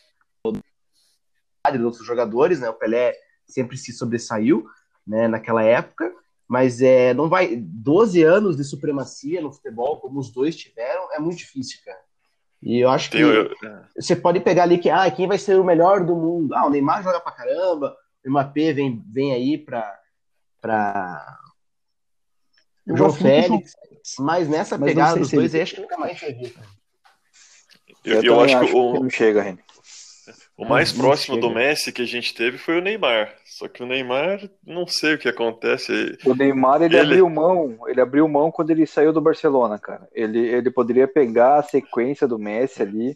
dos 1.73 1.83
outros 1.83 2.05
jogadores, 2.05 2.59
né? 2.59 2.69
O 2.69 2.73
Pelé 2.73 3.13
sempre 3.45 3.77
se 3.77 3.91
sobressaiu, 3.91 4.65
né? 5.05 5.27
Naquela 5.27 5.63
época. 5.63 6.13
Mas 6.47 6.81
é, 6.81 7.13
não 7.13 7.27
vai. 7.27 7.57
12 7.57 8.23
anos 8.23 8.55
de 8.55 8.63
supremacia 8.63 9.41
no 9.41 9.51
futebol, 9.51 9.99
como 9.99 10.17
os 10.19 10.31
dois 10.31 10.55
tiveram, 10.55 11.11
é 11.13 11.19
muito 11.19 11.37
difícil, 11.39 11.79
cara. 11.83 11.99
E 12.63 12.79
eu 12.79 12.89
acho 12.89 13.11
que 13.11 13.17
eu- 13.21 13.49
você 13.99 14.15
pode 14.15 14.39
pegar 14.39 14.63
ali 14.63 14.77
que, 14.77 14.89
ah, 14.89 15.09
quem 15.11 15.27
vai 15.27 15.37
ser 15.37 15.59
o 15.59 15.63
melhor 15.63 16.05
do 16.05 16.15
mundo? 16.15 16.55
Ah, 16.55 16.65
o 16.65 16.69
Neymar 16.69 17.03
joga 17.03 17.19
pra 17.19 17.33
caramba, 17.33 17.95
o 18.25 18.29
Mbappé 18.29 18.71
vem, 18.73 19.03
vem 19.11 19.33
aí 19.33 19.57
pra, 19.57 19.93
pra 20.61 21.37
Eu 22.85 22.97
João 22.97 23.13
Félix, 23.13 23.71
mas 24.19 24.47
nessa 24.47 24.77
Mas 24.77 24.89
pegada 24.89 25.19
dos 25.19 25.31
ele- 25.33 25.41
dois 25.41 25.55
aí, 25.55 25.61
acho 25.61 25.75
que 25.75 25.81
nunca 25.81 25.97
mais 25.97 26.19
cara. 26.19 26.33
eu, 26.33 28.13
Eu, 28.15 28.23
eu 28.23 28.37
também 28.37 28.55
acho 28.55 28.65
que 28.67 28.73
o, 28.75 28.93
não 29.01 29.09
chega, 29.09 29.41
Reni. 29.41 29.59
o 30.57 30.65
mais 30.65 30.93
Não 30.93 30.99
próximo 31.01 31.37
do 31.37 31.47
chega. 31.47 31.59
Messi 31.59 31.91
que 31.91 32.01
a 32.01 32.05
gente 32.05 32.33
teve 32.33 32.57
foi 32.57 32.77
o 32.77 32.81
Neymar. 32.81 33.33
Só 33.45 33.67
que 33.67 33.83
o 33.83 33.85
Neymar, 33.85 34.49
não 34.65 34.87
sei 34.87 35.15
o 35.15 35.17
que 35.17 35.27
acontece. 35.27 36.17
O 36.25 36.33
Neymar, 36.35 36.81
ele, 36.81 36.95
Ele- 36.95 36.99
abriu 37.05 37.29
mão, 37.29 37.77
ele 37.87 37.99
abriu 38.01 38.27
mão 38.27 38.51
quando 38.51 38.69
ele 38.71 38.85
saiu 38.85 39.11
do 39.11 39.21
Barcelona, 39.21 39.77
cara. 39.79 40.07
Ele, 40.13 40.39
ele 40.39 40.71
poderia 40.71 41.07
pegar 41.07 41.57
a 41.59 41.63
sequência 41.63 42.27
do 42.27 42.37
Messi 42.39 42.81
ali 42.81 43.15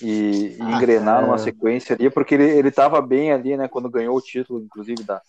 e, 0.00 0.56
e 0.58 0.62
Ah, 0.62 0.72
engrenar 0.72 1.22
numa 1.22 1.38
sequência 1.38 1.94
ali, 1.94 2.10
porque 2.10 2.34
ele, 2.34 2.48
ele 2.50 2.70
tava 2.72 3.00
bem 3.00 3.30
ali, 3.32 3.56
né, 3.56 3.68
quando 3.68 3.90
ganhou 3.90 4.16
o 4.16 4.20
título, 4.22 4.60
inclusive, 4.60 5.04
da, 5.04 5.20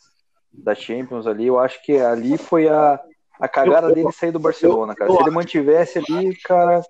da 0.53 0.75
Champions 0.75 1.25
ali. 1.27 1.47
Eu 1.47 1.59
acho 1.59 1.81
que 1.83 1.93
ali 1.97 2.37
foi 2.37 2.67
a, 2.67 2.99
a 3.39 3.47
cagada 3.47 3.89
Eu- 3.89 3.95
dele 3.95 4.11
sair 4.11 4.31
do 4.31 4.39
Barcelona, 4.39 4.95
cara. 4.95 5.09
eu 5.11 5.15
Se 5.15 5.21
ele 5.23 5.31
mantivesse 5.31 5.99
ali, 5.99 6.35
cara, 6.37 6.81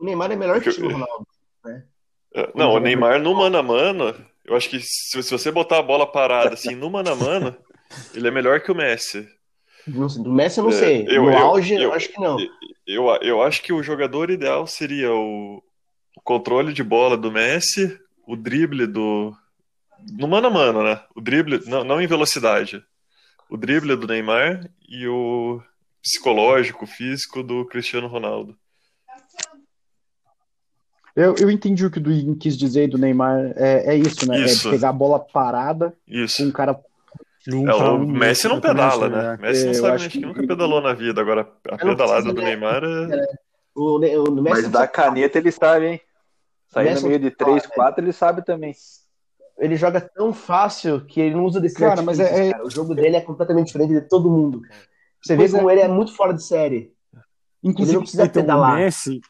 O 0.00 0.04
Neymar 0.04 0.32
é 0.32 0.36
melhor 0.36 0.60
que 0.60 0.68
o 0.68 0.90
Ronaldo. 0.90 1.26
É, 2.34 2.50
Não, 2.54 2.72
o 2.74 2.78
Neymar 2.80 3.20
no 3.20 3.34
mano 3.34 3.56
a 3.58 3.62
mano, 3.62 4.14
eu 4.44 4.56
acho 4.56 4.68
que 4.68 4.80
se, 4.80 5.22
se 5.22 5.30
você 5.30 5.50
botar 5.52 5.78
a 5.78 5.82
bola 5.82 6.10
parada 6.10 6.54
assim 6.54 6.74
no 6.74 6.90
mano 6.90 7.12
a 7.12 7.14
mano, 7.14 7.56
ele 8.12 8.26
é 8.26 8.30
melhor 8.30 8.60
que 8.60 8.72
o 8.72 8.74
Messi. 8.74 9.26
Não 9.86 10.08
sei, 10.08 10.22
Do 10.22 10.32
Messi 10.32 10.58
eu 10.58 10.64
não 10.64 10.70
É, 10.70 10.74
sei. 10.74 11.04
eu- 11.08 11.22
no 11.24 11.30
eu- 11.30 11.38
auge, 11.38 11.74
eu, 11.74 11.82
eu- 11.82 11.92
acho 11.92 12.08
que 12.08 12.20
não. 12.20 12.36
Eu, 12.86 13.06
eu 13.22 13.42
acho 13.42 13.62
que 13.62 13.72
o 13.72 13.82
jogador 13.82 14.30
ideal 14.30 14.66
seria 14.66 15.12
o, 15.12 15.62
o 16.16 16.20
controle 16.22 16.72
de 16.72 16.82
bola 16.82 17.16
do 17.16 17.30
Messi, 17.30 17.96
o 18.26 18.34
drible 18.36 18.86
do. 18.86 19.32
No 20.18 20.26
mano 20.26 20.48
a 20.48 20.50
mano, 20.50 20.82
né? 20.82 21.00
O 21.14 21.20
drible, 21.20 21.60
não, 21.66 21.84
não 21.84 22.00
em 22.00 22.06
velocidade. 22.06 22.82
O 23.54 23.56
drible 23.56 23.94
do 23.94 24.08
Neymar 24.08 24.68
e 24.88 25.06
o 25.06 25.62
psicológico, 26.02 26.88
físico 26.88 27.40
do 27.40 27.64
Cristiano 27.66 28.08
Ronaldo. 28.08 28.58
Eu, 31.14 31.36
eu 31.38 31.48
entendi 31.48 31.86
o 31.86 31.90
que 31.90 31.98
o 31.98 32.00
Duígues 32.00 32.36
quis 32.40 32.58
dizer 32.58 32.88
do 32.88 32.98
Neymar. 32.98 33.52
É, 33.54 33.94
é 33.94 33.96
isso, 33.96 34.28
né? 34.28 34.40
Isso. 34.40 34.66
É 34.66 34.72
pegar 34.72 34.88
a 34.88 34.92
bola 34.92 35.20
parada 35.20 35.94
Isso. 36.04 36.42
com 36.42 36.48
um 36.48 36.50
cara. 36.50 36.76
Num 37.46 37.70
É, 37.70 37.74
o 37.76 37.94
um, 37.94 38.04
Messi 38.04 38.48
não 38.48 38.60
pedala, 38.60 39.06
acho, 39.06 39.16
né? 39.16 39.38
Messi 39.40 39.66
não 39.66 39.74
sabe, 39.74 39.94
acho 39.94 40.10
que 40.10 40.18
que- 40.18 40.26
nunca 40.26 40.44
pedalou 40.44 40.80
na 40.80 40.92
vida. 40.92 41.20
Agora, 41.20 41.48
a 41.70 41.78
pedalada 41.78 42.32
do 42.32 42.40
né? 42.40 42.46
Neymar 42.46 42.82
é. 42.82 43.24
O, 43.72 44.00
Ne- 44.00 44.18
o 44.18 44.32
Messi 44.32 44.62
mas 44.62 44.68
da 44.68 44.88
caneta 44.88 45.38
ele 45.38 45.52
sabe, 45.52 45.86
hein? 45.86 46.00
Sair 46.66 46.92
no 46.96 47.02
meio 47.02 47.20
de 47.20 47.26
não 47.26 47.36
fala, 47.38 47.50
3, 47.52 47.62
né? 47.62 47.74
4, 47.76 48.04
ele 48.04 48.12
sabe 48.12 48.44
também. 48.44 48.74
Ele 49.58 49.76
joga 49.76 50.00
tão 50.00 50.32
fácil 50.32 51.04
que 51.06 51.20
ele 51.20 51.34
não 51.34 51.44
usa 51.44 51.60
desse 51.60 51.76
Cara, 51.76 52.02
mas 52.02 52.18
é- 52.20 52.48
é- 52.48 52.52
cara. 52.52 52.66
O 52.66 52.70
jogo 52.70 52.94
dele 52.94 53.16
é 53.16 53.20
completamente 53.20 53.66
diferente 53.66 53.92
de 53.92 54.00
todo 54.02 54.30
mundo, 54.30 54.60
cara. 54.60 54.74
Você 55.22 55.34
vê 55.34 55.42
Pois 55.42 55.54
é. 55.54 55.56
como 55.58 55.70
ele 55.70 55.80
é 55.80 55.88
muito 55.88 56.14
fora 56.14 56.34
de 56.34 56.44
série. 56.44 56.76
Ele 56.76 56.92
Inclusive, 57.62 57.94
não 57.96 58.02
precisa 58.02 58.24
Então, 58.24 58.42
pedalar. 58.42 58.72
o 58.72 58.76
Messi, 58.76 59.20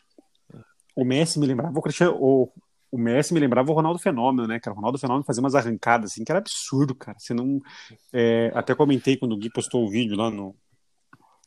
o 0.97 1.05
Messi 1.05 1.39
me 1.39 1.47
lembrava 1.47 1.79
o 1.79 1.83
Cristiano, 1.83 2.17
o, 2.21 2.51
o 2.91 2.99
Messi 2.99 3.33
me 3.33 3.39
lembrava 3.41 3.71
o 3.71 3.75
Ronaldo 3.75 3.99
Fenômeno, 4.01 4.49
né, 4.49 4.59
cara? 4.59 4.73
O 4.73 4.77
Ronaldo 4.77 4.99
Fenômeno 4.99 5.25
fazia 5.25 5.41
umas 5.41 5.55
arrancadas 5.55 6.11
assim 6.13 6.25
que 6.25 6.33
era 6.33 6.39
absurdo, 6.41 6.95
cara. 6.95 7.17
Você 7.19 7.33
não, 7.35 7.61
é, 8.13 8.51
até 8.55 8.75
comentei 8.75 9.17
quando 9.17 9.33
o 9.33 9.37
Gui 9.37 9.51
postou 9.51 9.85
o 9.85 9.91
vídeo 9.91 10.17
lá 10.17 10.31
no 10.31 10.55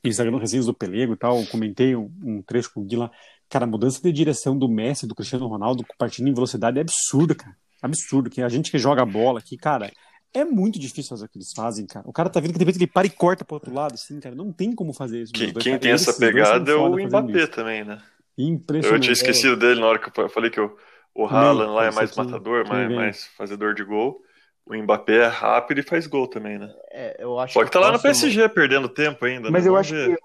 Instagram 0.03 0.37
Resenhas 0.37 0.65
do 0.67 0.73
Pelego 0.73 1.13
e 1.13 1.17
tal, 1.17 1.43
comentei 1.47 1.95
um, 1.95 2.09
um 2.23 2.41
trecho 2.41 2.71
com 2.73 2.81
o 2.81 2.83
Gui 2.85 2.95
lá. 2.95 3.11
Cara, 3.49 3.65
a 3.65 3.67
mudança 3.67 4.01
de 4.01 4.11
direção 4.11 4.57
do 4.57 4.69
Messi 4.69 5.05
e 5.05 5.07
do 5.07 5.15
Cristiano 5.15 5.47
Ronaldo 5.47 5.83
partindo 5.97 6.27
em 6.29 6.33
velocidade 6.33 6.77
é 6.77 6.81
absurda, 6.81 7.33
cara. 7.35 7.55
Absurdo. 7.81 8.29
Que 8.29 8.41
a 8.41 8.49
gente 8.49 8.71
que 8.71 8.77
joga 8.77 9.05
bola 9.05 9.39
aqui, 9.39 9.57
cara, 9.57 9.91
é 10.33 10.43
muito 10.43 10.79
difícil 10.79 11.09
fazer 11.09 11.25
o 11.25 11.29
que 11.29 11.37
eles 11.37 11.51
fazem, 11.55 11.85
cara. 11.85 12.07
O 12.07 12.13
cara 12.13 12.29
tá 12.29 12.39
vendo 12.39 12.53
que 12.53 12.59
de 12.59 12.65
repente 12.65 12.77
ele 12.83 12.87
para 12.91 13.07
e 13.07 13.09
corta 13.09 13.43
pro 13.45 13.55
outro 13.55 13.73
lado, 13.73 13.93
assim, 13.93 14.19
cara. 14.19 14.35
Não 14.35 14.51
tem 14.51 14.73
como 14.73 14.93
fazer 14.93 15.21
isso. 15.21 15.33
Quem, 15.33 15.51
dois 15.51 15.63
quem 15.63 15.77
tem 15.77 15.91
essa 15.91 16.13
pegada 16.13 16.71
é 16.71 16.75
o 16.75 16.95
Mbappé 16.95 17.43
isso. 17.43 17.51
também, 17.51 17.83
né? 17.83 18.01
Impressionante. 18.37 18.95
Eu 18.95 19.01
tinha 19.01 19.13
esquecido 19.13 19.55
dele 19.57 19.79
na 19.79 19.87
hora 19.87 19.99
que 19.99 20.19
eu 20.19 20.29
falei 20.29 20.49
que 20.51 20.59
o, 20.59 20.75
o 21.15 21.25
Haaland 21.25 21.71
lá 21.71 21.85
é 21.85 21.91
mais 21.91 22.11
que- 22.11 22.17
matador, 22.17 22.63
que 22.63 22.69
mais, 22.69 22.91
mais 22.91 23.27
fazedor 23.37 23.73
de 23.73 23.83
gol. 23.83 24.21
O 24.65 24.75
Mbappé 24.75 25.19
é 25.23 25.27
rápido 25.27 25.79
e 25.79 25.83
faz 25.83 26.05
gol 26.07 26.27
também, 26.27 26.59
né? 26.59 26.69
É, 26.91 27.23
eu 27.23 27.39
acho 27.39 27.53
Só 27.53 27.63
que 27.63 27.71
tá 27.71 27.79
lá 27.79 27.91
no 27.91 28.01
PSG 28.01 28.49
perdendo 28.49 28.89
tempo 28.89 29.23
ainda. 29.25 29.49
Mas 29.49 29.63
né? 29.63 29.69
eu 29.69 29.73
Vamos 29.73 29.87
acho 29.87 29.95
ver. 29.95 30.17
que 30.17 30.21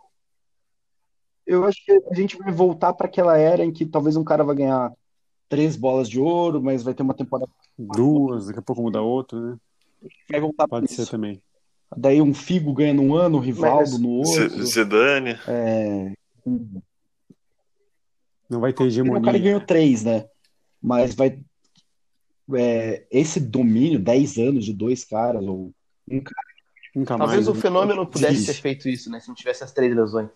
eu 1.46 1.64
acho 1.64 1.84
que 1.84 1.92
a 2.11 2.14
gente 2.14 2.36
vai 2.36 2.53
voltar 2.53 2.92
para 2.92 3.07
aquela 3.07 3.36
era 3.38 3.64
em 3.64 3.72
que 3.72 3.86
talvez 3.86 4.16
um 4.16 4.24
cara 4.24 4.44
vai 4.44 4.55
ganhar 4.57 4.92
três 5.53 5.76
bolas 5.76 6.09
de 6.09 6.18
ouro, 6.18 6.62
mas 6.62 6.82
vai 6.82 6.94
ter 6.94 7.03
uma 7.03 7.12
temporada 7.12 7.50
Duas, 7.78 8.46
daqui 8.46 8.59
a 8.59 8.62
pouco 8.62 8.80
muda 8.80 9.03
outra, 9.03 9.38
né? 9.38 9.57
vai 10.30 10.40
voltar 10.40 10.66
Pode 10.66 10.90
ser 10.90 11.03
isso. 11.03 11.11
também. 11.11 11.42
Daí 11.94 12.22
um 12.22 12.32
Figo 12.32 12.72
ganha 12.72 12.94
num 12.94 13.14
ano, 13.14 13.36
o 13.36 13.40
Rivaldo 13.40 13.90
Mas- 13.90 13.98
no 14.00 14.09
outro. 14.09 14.64
Zidane. 14.64 15.38
É, 15.46 16.14
Não 18.48 18.61
vai 18.61 18.72
ter 18.72 18.76
o 18.76 18.78
cara 18.78 18.88
hegemonia. 18.88 19.38
ganhou 19.38 19.61
três, 19.61 20.03
né? 20.05 20.26
Mas 20.80 21.14
vai 21.14 21.38
é, 22.55 23.05
esse 23.11 23.38
domínio, 23.38 23.98
10 23.98 24.38
anos 24.38 24.64
de 24.64 24.72
dois 24.72 25.05
caras, 25.05 25.44
ou 25.46 25.70
um 26.11 26.20
cara. 26.20 26.46
Nunca 26.94 27.16
Talvez 27.18 27.46
mais. 27.46 27.48
o 27.48 27.55
né? 27.55 27.61
fenômeno 27.61 28.07
pudesse 28.07 28.32
Difícil. 28.32 28.55
ter 28.55 28.61
feito 28.61 28.88
isso, 28.88 29.11
né? 29.11 29.20
Se 29.20 29.28
não 29.28 29.34
tivesse 29.34 29.62
as 29.62 29.72
três 29.72 29.94
lesões. 29.94 30.30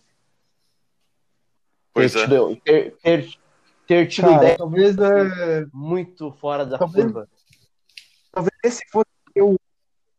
Pois 1.94 2.12
ter, 2.12 2.30
é. 2.66 2.90
ter, 2.92 3.38
ter 3.86 4.06
tido 4.08 4.24
Cara, 4.26 4.36
ideia 4.36 4.56
talvez, 4.56 4.96
é, 4.98 5.66
muito 5.72 6.32
fora 6.32 6.64
da 6.66 6.78
Talvez- 6.78 7.04
curva. 7.04 7.28
talvez 8.32 8.54
esse 8.64 8.82
fosse 8.90 9.06
o, 9.40 9.56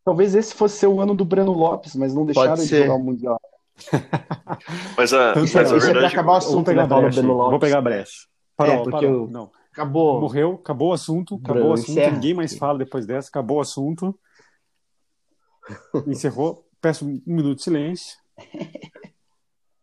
talvez 0.05 0.35
esse 0.35 0.53
fosse 0.53 0.77
ser 0.77 0.87
o 0.87 0.99
ano 1.01 1.13
do 1.15 1.25
Breno 1.25 1.51
Lopes, 1.51 1.95
mas 1.95 2.13
não 2.13 2.25
deixaram 2.25 2.53
ele 2.53 2.61
ser. 2.65 2.83
jogar 2.83 2.95
o 2.95 3.03
Mundial. 3.03 3.39
Mas 4.97 5.13
a, 5.13 5.33
Tanto 5.33 5.53
mas 5.53 5.55
a 5.55 5.59
é- 5.59 5.63
isso 5.63 5.75
é 5.75 5.79
verdade. 5.93 6.05
acabar 6.07 6.31
o 6.31 6.39
Vou 6.39 6.47
assunto, 6.49 6.65
pegar 6.65 6.87
né, 6.87 6.95
a 6.95 6.99
brecha. 7.01 7.21
Breno. 7.21 7.37
Vou 7.37 7.59
pegar 7.59 7.77
a 7.77 7.81
brecha. 7.81 8.27
Parou, 8.55 8.73
É, 8.73 8.77
porque 8.77 8.91
parou. 8.91 9.11
eu- 9.11 9.27
Não. 9.27 9.51
Acabou. 9.71 10.19
Morreu, 10.19 10.53
acabou 10.55 10.89
o 10.89 10.93
assunto, 10.93 11.35
acabou 11.35 11.53
Bruno, 11.53 11.69
o 11.69 11.73
assunto, 11.73 11.91
encerra. 11.91 12.11
ninguém 12.13 12.33
mais 12.33 12.57
fala 12.57 12.79
depois 12.79 13.05
dessa, 13.05 13.29
acabou 13.29 13.57
o 13.57 13.61
assunto. 13.61 14.17
Encerrou. 16.07 16.65
Peço 16.81 17.05
um 17.07 17.21
minuto 17.25 17.57
de 17.57 17.63
silêncio. 17.63 18.17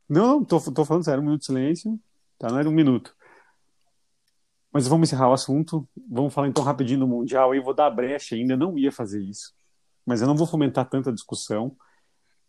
Não, 0.09 0.27
não, 0.41 0.45
tô, 0.45 0.61
tô 0.61 0.85
falando 0.85 1.03
sério, 1.05 1.21
um 1.23 1.25
minuto 1.25 1.41
de 1.41 1.47
silêncio. 1.47 1.99
Tá, 2.39 2.49
não 2.51 2.59
é 2.59 2.63
de 2.63 2.69
um 2.69 2.73
minuto. 2.73 3.15
Mas 4.75 4.89
vamos 4.89 5.09
encerrar 5.09 5.31
o 5.31 5.33
assunto. 5.33 5.87
Vamos 6.11 6.35
falar 6.35 6.49
então 6.49 6.65
rapidinho 6.65 6.99
do 7.01 7.07
Mundial. 7.07 7.55
Eu 7.55 7.63
vou 7.63 7.73
dar 7.73 7.87
a 7.87 7.91
brecha 7.91 8.35
ainda, 8.35 8.57
não 8.57 8.77
ia 8.77 8.91
fazer 8.91 9.23
isso. 9.23 9.55
Mas 10.05 10.21
eu 10.21 10.27
não 10.27 10.35
vou 10.35 10.49
fomentar 10.49 10.85
tanta 10.91 11.13
discussão. 11.13 11.77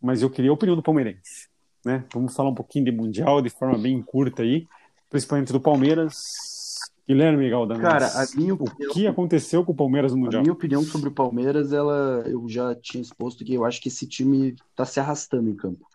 Mas 0.02 0.22
eu 0.22 0.28
queria 0.28 0.50
a 0.50 0.54
opinião 0.54 0.74
do 0.74 0.82
palmeirense. 0.82 1.48
Né? 1.84 2.04
Vamos 2.12 2.34
falar 2.34 2.50
um 2.50 2.54
pouquinho 2.54 2.84
de 2.84 2.90
Mundial 2.90 3.40
de 3.40 3.48
forma 3.48 3.78
bem 3.78 4.02
curta 4.02 4.42
aí. 4.42 4.66
Principalmente 5.08 5.52
do 5.52 5.60
Palmeiras. 5.60 6.80
Guilherme 7.08 7.48
Galdames. 7.48 7.80
Cara, 7.80 8.06
a 8.08 8.26
minha 8.34 8.52
O 8.54 8.64
opinião, 8.64 8.92
que 8.92 9.06
aconteceu 9.06 9.64
com 9.64 9.70
o 9.70 9.76
Palmeiras 9.76 10.10
no 10.10 10.18
a 10.18 10.20
Mundial? 10.22 10.42
minha 10.42 10.52
opinião 10.52 10.82
sobre 10.82 11.08
o 11.08 11.12
Palmeiras, 11.12 11.72
ela 11.72 12.24
eu 12.26 12.48
já 12.48 12.74
tinha 12.74 13.00
exposto 13.00 13.44
que 13.44 13.54
eu 13.54 13.64
acho 13.64 13.80
que 13.80 13.86
esse 13.86 14.04
time 14.08 14.56
tá 14.74 14.84
se 14.84 14.98
arrastando 14.98 15.48
em 15.48 15.54
campo. 15.54 15.86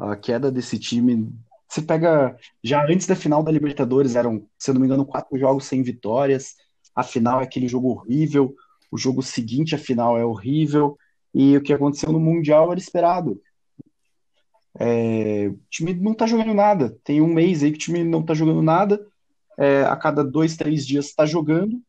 A 0.00 0.16
queda 0.16 0.50
desse 0.50 0.76
time. 0.80 1.32
Você 1.74 1.82
pega. 1.82 2.36
Já 2.62 2.86
antes 2.86 3.04
da 3.04 3.16
final 3.16 3.42
da 3.42 3.50
Libertadores, 3.50 4.14
eram, 4.14 4.46
se 4.56 4.70
eu 4.70 4.74
não 4.74 4.80
me 4.80 4.86
engano, 4.86 5.04
quatro 5.04 5.36
jogos 5.36 5.64
sem 5.64 5.82
vitórias. 5.82 6.54
A 6.94 7.02
final 7.02 7.40
é 7.40 7.42
aquele 7.42 7.66
jogo 7.66 7.88
horrível. 7.88 8.54
O 8.92 8.96
jogo 8.96 9.20
seguinte, 9.22 9.74
a 9.74 9.78
final, 9.78 10.16
é 10.16 10.24
horrível. 10.24 10.96
E 11.34 11.56
o 11.56 11.60
que 11.60 11.72
aconteceu 11.72 12.12
no 12.12 12.20
Mundial 12.20 12.70
era 12.70 12.78
esperado. 12.78 13.42
É, 14.78 15.48
o 15.48 15.58
time 15.68 15.94
não 15.94 16.14
tá 16.14 16.28
jogando 16.28 16.54
nada. 16.54 16.96
Tem 17.02 17.20
um 17.20 17.34
mês 17.34 17.64
aí 17.64 17.72
que 17.72 17.76
o 17.76 17.80
time 17.80 18.04
não 18.04 18.22
tá 18.22 18.34
jogando 18.34 18.62
nada. 18.62 19.04
É, 19.58 19.82
a 19.82 19.96
cada 19.96 20.22
dois, 20.22 20.56
três 20.56 20.86
dias 20.86 21.06
está 21.06 21.26
jogando. 21.26 21.82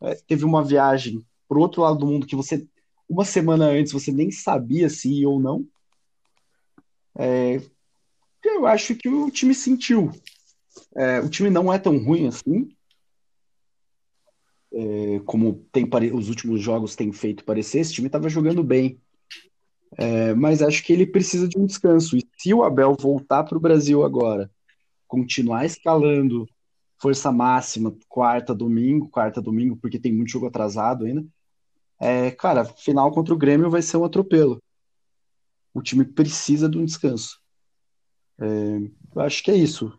É, 0.00 0.14
teve 0.14 0.44
uma 0.44 0.62
viagem 0.62 1.20
pro 1.48 1.60
outro 1.60 1.82
lado 1.82 1.98
do 1.98 2.06
mundo 2.06 2.28
que 2.28 2.36
você, 2.36 2.64
uma 3.08 3.24
semana 3.24 3.64
antes, 3.66 3.92
você 3.92 4.12
nem 4.12 4.30
sabia 4.30 4.88
se 4.88 5.12
ia 5.12 5.28
ou 5.28 5.40
não. 5.40 5.66
É, 7.18 7.60
eu 8.48 8.66
acho 8.66 8.94
que 8.94 9.08
o 9.08 9.30
time 9.30 9.54
sentiu. 9.54 10.10
É, 10.94 11.20
o 11.20 11.28
time 11.28 11.50
não 11.50 11.72
é 11.72 11.78
tão 11.78 11.98
ruim 11.98 12.26
assim, 12.26 12.68
é, 14.72 15.20
como 15.26 15.66
tem 15.70 15.88
os 16.14 16.28
últimos 16.28 16.60
jogos 16.60 16.96
têm 16.96 17.12
feito 17.12 17.44
parecer. 17.44 17.80
Esse 17.80 17.92
time 17.92 18.08
estava 18.08 18.28
jogando 18.28 18.64
bem. 18.64 18.98
É, 19.98 20.32
mas 20.34 20.62
acho 20.62 20.82
que 20.82 20.92
ele 20.92 21.06
precisa 21.06 21.46
de 21.46 21.58
um 21.58 21.66
descanso. 21.66 22.16
E 22.16 22.26
se 22.38 22.54
o 22.54 22.62
Abel 22.62 22.96
voltar 22.98 23.44
para 23.44 23.58
o 23.58 23.60
Brasil 23.60 24.02
agora, 24.02 24.50
continuar 25.06 25.66
escalando 25.66 26.48
força 26.98 27.30
máxima, 27.30 27.94
quarta, 28.08 28.54
domingo, 28.54 29.08
quarta, 29.08 29.42
domingo, 29.42 29.76
porque 29.76 29.98
tem 29.98 30.12
muito 30.12 30.30
jogo 30.30 30.46
atrasado 30.46 31.04
ainda. 31.04 31.24
É, 32.00 32.30
cara, 32.30 32.64
final 32.64 33.10
contra 33.12 33.34
o 33.34 33.38
Grêmio 33.38 33.70
vai 33.70 33.82
ser 33.82 33.96
um 33.96 34.04
atropelo. 34.04 34.62
O 35.74 35.82
time 35.82 36.04
precisa 36.04 36.68
de 36.68 36.78
um 36.78 36.84
descanso. 36.84 37.41
É, 38.42 38.90
eu 39.14 39.22
acho 39.22 39.42
que 39.42 39.50
é 39.50 39.54
isso. 39.56 39.96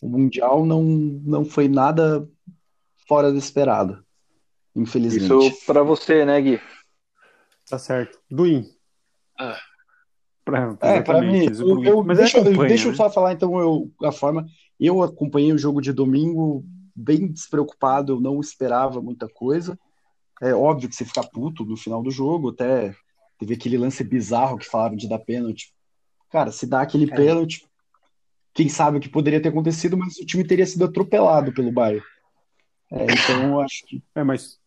o 0.00 0.08
Mundial 0.08 0.64
não, 0.64 0.82
não 0.82 1.44
foi 1.44 1.66
nada 1.68 2.28
fora 3.08 3.32
do 3.32 3.38
esperado, 3.38 4.04
infelizmente. 4.76 5.48
Isso 5.48 5.66
pra 5.66 5.82
você, 5.82 6.24
né, 6.24 6.40
Gui? 6.40 6.60
Tá 7.68 7.78
certo. 7.78 8.18
Duim. 8.30 8.64
Ah. 9.38 9.58
Pra, 10.44 10.78
É, 10.80 11.02
para 11.02 11.20
mim, 11.20 11.44
eu, 11.44 11.84
eu- 11.84 12.04
mas 12.04 12.16
deixa, 12.16 12.40
acompanha, 12.40 12.68
deixa 12.68 12.86
eu 12.86 12.92
né? 12.92 12.96
só 12.96 13.10
falar 13.10 13.32
então 13.34 13.58
eu, 13.58 13.90
a 14.02 14.12
forma. 14.12 14.46
Eu 14.80 15.02
acompanhei 15.02 15.52
o 15.52 15.58
jogo 15.58 15.80
de 15.82 15.92
domingo 15.92 16.64
bem 16.94 17.26
despreocupado, 17.30 18.12
eu 18.14 18.20
não 18.20 18.40
esperava 18.40 19.02
muita 19.02 19.28
coisa. 19.28 19.78
É 20.40 20.54
óbvio 20.54 20.88
que 20.88 20.94
você 20.94 21.04
fica 21.04 21.22
puto 21.22 21.64
no 21.64 21.76
final 21.76 22.02
do 22.02 22.10
jogo, 22.10 22.50
até 22.50 22.94
teve 23.38 23.54
aquele 23.54 23.76
lance 23.76 24.02
bizarro 24.04 24.56
que 24.56 24.64
falaram 24.66 24.96
de 24.96 25.08
dar 25.08 25.18
pênalti. 25.18 25.74
Cara, 26.30 26.50
se 26.52 26.66
dá 26.66 26.80
aquele 26.82 27.06
pênalti, 27.06 27.64
quem 28.54 28.68
sabe 28.68 28.98
o 28.98 29.00
que 29.00 29.08
poderia 29.08 29.40
ter 29.40 29.48
acontecido, 29.48 29.96
mas 29.96 30.16
o 30.18 30.26
time 30.26 30.44
teria 30.44 30.66
sido 30.66 30.84
atropelado 30.84 31.52
pelo 31.52 31.72
Bayern. 31.72 32.02
É, 32.90 33.04
então 33.06 33.36
eu 33.52 33.60
acho 33.60 33.86
que 33.86 34.02
É, 34.14 34.22
mas 34.24 34.58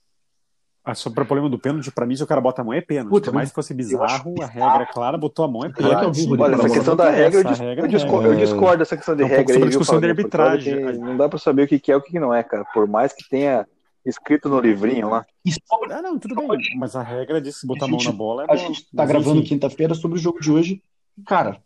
ah, 0.84 0.96
sobre 0.96 1.22
o 1.22 1.26
problema 1.26 1.50
do 1.50 1.60
pênalti, 1.60 1.92
pra 1.92 2.06
mim, 2.08 2.16
se 2.16 2.24
o 2.24 2.28
cara 2.28 2.42
bota 2.42 2.62
a 2.62 2.66
mão, 2.66 2.74
é 2.74 2.82
pênalti. 2.82 3.10
Puta, 3.10 3.30
Por 3.30 3.36
mais 3.36 3.50
que 3.50 3.56
fosse 3.56 3.74
bizarro, 3.74 4.34
a 4.42 4.46
regra 4.48 4.84
é 4.84 4.86
clara, 4.88 5.18
botou 5.18 5.46
a 5.46 5.48
mão, 5.48 5.64
é 5.66 5.72
Claro 5.72 6.00
que 6.00 6.06
eu 6.06 6.12
pênalti. 6.12 6.36
vi, 6.36 6.42
Olha, 6.42 6.54
essa 6.56 6.64
mas 6.64 6.72
questão 6.74 6.96
da 6.96 7.10
regra, 7.12 7.40
eu, 7.40 7.44
regra 7.56 7.82
eu, 7.82 7.86
é 7.86 7.88
discordo, 7.88 8.28
eu 8.28 8.36
discordo 8.36 8.78
dessa 8.78 8.98
questão 8.98 9.16
de 9.16 9.22
É 9.22 9.26
um 9.26 9.30
regra 9.30 9.54
aí, 9.54 9.54
sobre 9.54 9.68
a 9.68 9.70
viu, 9.70 9.80
discussão 9.80 10.00
de 10.00 10.08
arbitragem. 10.08 11.00
Não 11.00 11.18
dá 11.18 11.30
pra 11.30 11.38
saber 11.38 11.64
o 11.64 11.68
que 11.68 11.92
é 11.92 11.94
e 11.94 11.98
o 11.98 12.02
que 12.02 12.20
não 12.20 12.34
é, 12.34 12.44
cara. 12.44 12.66
Por 12.74 12.88
mais 12.88 13.14
que 13.14 13.28
tenha 13.30 13.68
escrito 14.04 14.50
no 14.50 14.60
livrinho 14.60 15.10
lá. 15.10 15.24
sobre- 15.70 15.94
Ah, 15.94 16.02
não, 16.02 16.18
tudo 16.18 16.34
bem. 16.36 16.48
Mas 16.78 16.96
a 16.96 17.04
regra 17.04 17.40
diz 17.40 17.60
que 17.62 17.68
botar 17.68 17.86
a 17.86 17.88
A 17.88 17.92
mão 17.92 18.00
gente- 18.00 18.08
na 18.12 18.18
bola 18.18 18.46
é 18.48 18.52
a 18.52 18.56
gente 18.56 18.82
tá 18.84 18.88
Mas, 18.94 19.08
gravando 19.10 19.44
quinta-feira 19.44 19.94
sobre 19.94 20.18
o 20.18 20.22
jogo 20.22 20.40
de 20.40 20.52
hoje. 20.52 20.82
Cara, 21.26 21.62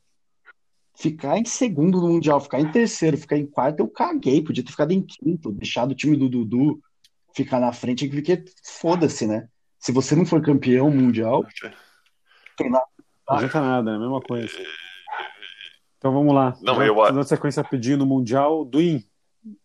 ficar 0.95 1.37
em 1.37 1.45
segundo 1.45 2.01
no 2.01 2.09
Mundial, 2.09 2.39
ficar 2.39 2.59
em 2.59 2.71
terceiro, 2.71 3.17
ficar 3.17 3.37
em 3.37 3.45
quarto, 3.45 3.79
eu 3.79 3.87
caguei. 3.87 4.43
Podia 4.43 4.63
ter 4.63 4.71
ficado 4.71 4.91
em 4.91 5.01
quinto, 5.01 5.51
deixado 5.51 5.91
o 5.91 5.95
time 5.95 6.15
do 6.17 6.29
Dudu 6.29 6.81
ficar 7.35 7.59
na 7.59 7.73
frente, 7.73 8.07
porque 8.07 8.43
foda-se, 8.63 9.27
né? 9.27 9.47
Se 9.77 9.91
você 9.91 10.15
não 10.15 10.25
for 10.25 10.41
campeão 10.41 10.89
mundial, 10.89 11.45
tem 12.57 12.69
nada. 12.69 12.85
Não 13.27 13.35
adianta 13.37 13.59
nada, 13.61 13.91
é 13.91 13.95
a 13.95 13.99
mesma 13.99 14.21
coisa. 14.21 14.47
Então 15.97 16.13
vamos 16.13 16.33
lá. 16.33 16.55
Não, 16.61 16.73
eu- 16.87 16.95
dando 17.13 17.23
sequência 17.23 17.63
pedindo 17.63 18.05
Mundial, 18.05 18.63
Duim, 18.63 19.03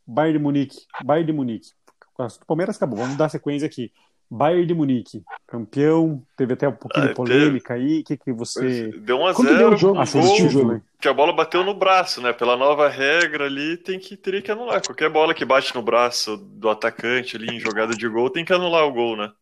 Bayern 0.06 0.38
de 0.38 0.42
Munique, 0.42 0.78
Bayern 1.04 1.26
de 1.26 1.32
Munique. 1.32 1.70
O 2.18 2.46
Palmeiras 2.46 2.76
acabou, 2.76 2.98
vamos 2.98 3.16
dar 3.16 3.28
sequência 3.28 3.66
aqui. 3.66 3.92
Bayern 4.30 4.64
de 4.64 4.74
Munique, 4.74 5.24
campeão, 5.46 6.22
teve 6.36 6.52
até 6.52 6.68
um 6.68 6.72
pouquinho 6.72 7.06
Ah, 7.06 7.08
de 7.08 7.14
polêmica 7.14 7.74
aí. 7.74 8.00
O 8.00 8.04
que, 8.04 8.16
que 8.16 8.32
você 8.32 8.88
Deu 8.88 9.18
1 9.18 9.26
a 9.26 9.34
Quando 9.34 9.48
deu 9.48 9.56
0 9.56 9.74
o 9.74 9.76
jogo, 9.76 9.96
um 9.96 9.98
ah, 9.98 10.02
assistiu 10.02 10.30
o 10.30 10.38
gol 10.38 10.48
jogo? 10.48 10.72
né? 10.74 10.82
que 11.00 11.08
a 11.08 11.14
bola 11.14 11.32
bateu 11.32 11.64
no 11.64 11.74
braço, 11.74 12.20
né? 12.20 12.32
Pela 12.32 12.56
nova 12.56 12.88
regra 12.88 13.46
ali, 13.46 13.76
tem 13.76 13.98
que 13.98 14.16
teria 14.16 14.40
que 14.40 14.50
anular. 14.50 14.82
Qualquer 14.84 15.10
bola 15.10 15.34
que 15.34 15.44
bate 15.44 15.74
no 15.74 15.82
braço 15.82 16.36
do 16.36 16.68
atacante 16.68 17.36
ali 17.36 17.56
em 17.56 17.58
jogada 17.58 17.94
de 17.94 18.08
gol, 18.08 18.30
tem 18.30 18.44
que 18.44 18.52
anular 18.52 18.84
o 18.86 18.92
gol, 18.92 19.16
né? 19.16 19.32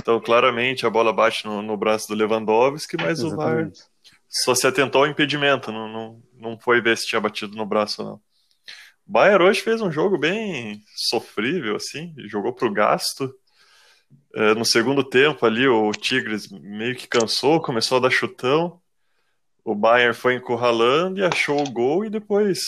Então, 0.00 0.20
claramente, 0.20 0.86
a 0.86 0.90
bola 0.90 1.12
bate 1.12 1.44
no, 1.46 1.62
no 1.62 1.76
braço 1.76 2.06
do 2.08 2.14
Lewandowski, 2.14 2.96
mas 2.96 3.24
o 3.24 3.30
VAR 3.30 3.48
Exatamente. 3.54 3.80
só 4.28 4.54
se 4.54 4.66
atentou 4.66 5.02
ao 5.02 5.10
impedimento, 5.10 5.72
não, 5.72 5.88
não, 5.88 6.22
não 6.38 6.58
foi 6.60 6.80
ver 6.80 6.96
se 6.96 7.06
tinha 7.06 7.20
batido 7.20 7.56
no 7.56 7.66
braço 7.66 8.02
ou 8.02 8.08
não. 8.08 8.20
Bayern 9.04 9.44
hoje 9.44 9.62
fez 9.62 9.80
um 9.80 9.90
jogo 9.90 10.18
bem 10.18 10.80
sofrível, 10.94 11.76
assim, 11.76 12.12
jogou 12.28 12.52
pro 12.52 12.72
gasto. 12.72 13.34
É, 14.34 14.54
no 14.54 14.64
segundo 14.64 15.02
tempo 15.02 15.46
ali, 15.46 15.66
o 15.66 15.90
Tigres 15.92 16.48
meio 16.50 16.94
que 16.94 17.06
cansou, 17.08 17.60
começou 17.60 17.98
a 17.98 18.02
dar 18.02 18.10
chutão. 18.10 18.80
O 19.64 19.74
Bayern 19.74 20.14
foi 20.14 20.34
encurralando 20.34 21.18
e 21.18 21.24
achou 21.24 21.60
o 21.60 21.70
gol 21.70 22.04
e 22.04 22.10
depois 22.10 22.60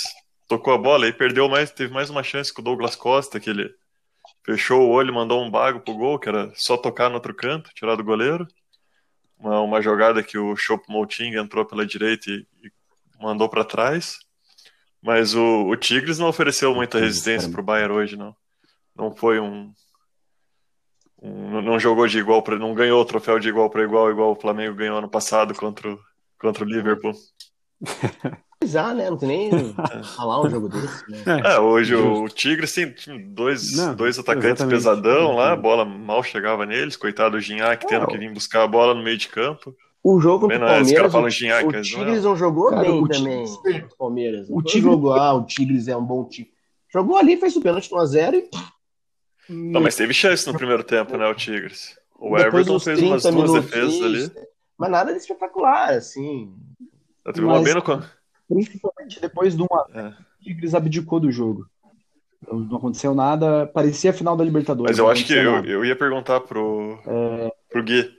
tocou 0.48 0.72
a 0.72 0.78
bola. 0.78 1.04
Aí 1.04 1.12
perdeu 1.12 1.48
mais, 1.48 1.70
teve 1.70 1.92
mais 1.92 2.10
uma 2.10 2.22
chance 2.22 2.52
com 2.52 2.60
o 2.60 2.64
Douglas 2.64 2.96
Costa, 2.96 3.38
que 3.38 3.50
ele 3.50 3.72
fechou 4.44 4.80
o 4.80 4.88
olho, 4.88 5.12
mandou 5.14 5.44
um 5.44 5.50
bago 5.50 5.80
pro 5.80 5.94
gol, 5.94 6.18
que 6.18 6.28
era 6.28 6.50
só 6.54 6.76
tocar 6.76 7.08
no 7.08 7.16
outro 7.16 7.34
canto, 7.34 7.70
tirar 7.74 7.96
do 7.96 8.02
goleiro. 8.04 8.48
Uma, 9.38 9.60
uma 9.60 9.80
jogada 9.82 10.22
que 10.22 10.36
o 10.38 10.56
Choupo-Moting 10.56 11.36
entrou 11.36 11.64
pela 11.64 11.86
direita 11.86 12.30
e, 12.30 12.46
e 12.64 12.72
mandou 13.20 13.48
para 13.48 13.64
trás. 13.64 14.18
Mas 15.00 15.34
o, 15.34 15.66
o 15.68 15.76
Tigres 15.76 16.18
não 16.18 16.28
ofereceu 16.28 16.74
muita 16.74 16.98
resistência 16.98 17.48
pro 17.50 17.62
Bayern 17.62 17.94
hoje, 17.94 18.16
não. 18.16 18.34
Não 18.96 19.14
foi 19.14 19.38
um- 19.38 19.72
não 21.22 21.78
jogou 21.80 22.06
de 22.06 22.18
igual 22.18 22.42
para 22.42 22.58
não 22.58 22.74
ganhou 22.74 23.00
o 23.00 23.04
troféu 23.04 23.38
de 23.38 23.48
igual 23.48 23.68
para 23.70 23.82
igual 23.82 24.10
igual 24.10 24.32
o 24.32 24.40
Flamengo 24.40 24.74
ganhou 24.76 24.98
ano 24.98 25.08
passado 25.08 25.54
contra 25.54 25.90
o, 25.92 25.98
contra 26.40 26.64
o 26.64 26.66
Liverpool. 26.68 27.12
Já, 28.64 28.92
né? 28.92 29.08
Não 29.08 29.16
tem 29.16 29.28
nem 29.28 29.74
falar 30.16 30.42
um 30.42 30.50
jogo 30.50 30.68
desse, 30.68 31.08
né? 31.10 31.40
É, 31.44 31.60
hoje 31.60 31.90
justo. 31.96 32.24
o 32.24 32.28
Tigres 32.28 32.74
tem 32.74 32.92
dois, 33.32 33.76
Não, 33.76 33.94
dois 33.94 34.18
atacantes 34.18 34.46
exatamente. 34.62 34.74
pesadão 34.74 35.36
lá, 35.36 35.52
a 35.52 35.56
bola 35.56 35.84
mal 35.84 36.22
chegava 36.24 36.66
neles, 36.66 36.96
coitado 36.96 37.36
do 37.36 37.40
Gignac 37.40 37.86
tendo 37.86 38.06
que 38.08 38.18
vir 38.18 38.32
buscar 38.32 38.64
a 38.64 38.66
bola 38.66 38.94
no 38.94 39.02
meio 39.02 39.16
de 39.16 39.28
campo. 39.28 39.74
O 40.02 40.20
jogo 40.20 40.48
contra 40.48 40.56
o 40.56 40.60
Palmeiras, 40.60 40.86
o, 41.22 41.30
Gignac, 41.30 41.64
o 41.66 41.70
mas 41.72 41.72
não 41.72 41.78
é. 41.78 41.82
Tigres 42.04 42.24
não 42.24 42.36
jogou 42.36 42.70
Cara, 42.70 42.82
bem 42.82 42.90
o 43.02 43.08
também 43.08 43.44
Tigres- 43.44 43.92
o 43.92 43.96
Palmeiras. 43.96 44.46
O 44.50 44.62
Tigres- 44.62 44.82
jogo, 44.82 45.12
ah, 45.12 45.34
o 45.34 45.46
Tigres 45.46 45.86
é 45.88 45.96
um 45.96 46.04
bom 46.04 46.24
time. 46.24 46.48
Jogou 46.92 47.16
ali, 47.16 47.36
fez 47.36 47.54
o 47.56 47.60
pênalti 47.60 47.88
1x0 47.90 48.34
e 48.34 48.50
Não, 49.48 49.80
mas 49.80 49.96
teve 49.96 50.12
chance 50.12 50.46
no 50.46 50.56
primeiro 50.56 50.84
tempo, 50.84 51.16
né, 51.16 51.26
o 51.26 51.34
Tigres. 51.34 51.98
O 52.18 52.36
depois 52.36 52.66
Everton 52.66 52.80
fez 52.80 53.00
umas 53.00 53.22
30 53.22 53.36
duas 53.36 53.64
defesas 53.64 54.02
ali. 54.02 54.48
Mas 54.76 54.90
nada 54.90 55.12
de 55.12 55.18
espetacular, 55.18 55.90
assim. 55.90 56.54
Teve 57.24 57.44
uma 57.44 57.62
bem 57.62 57.74
no... 57.74 57.82
Principalmente 58.48 59.20
depois 59.20 59.54
do 59.54 59.64
1 59.64 59.66
a 59.74 59.86
0, 59.92 59.98
É. 59.98 60.08
o 60.10 60.14
Tigres 60.44 60.74
abdicou 60.74 61.20
do 61.20 61.30
jogo. 61.30 61.66
Não 62.50 62.76
aconteceu 62.78 63.14
nada, 63.14 63.66
parecia 63.66 64.10
a 64.10 64.14
final 64.14 64.36
da 64.36 64.44
Libertadores. 64.44 64.90
Mas 64.92 64.98
eu 64.98 65.10
acho 65.10 65.26
que 65.26 65.34
eu, 65.34 65.64
eu 65.64 65.84
ia 65.84 65.96
perguntar 65.96 66.40
pro, 66.40 66.98
pro 67.68 67.82
Gui. 67.82 68.10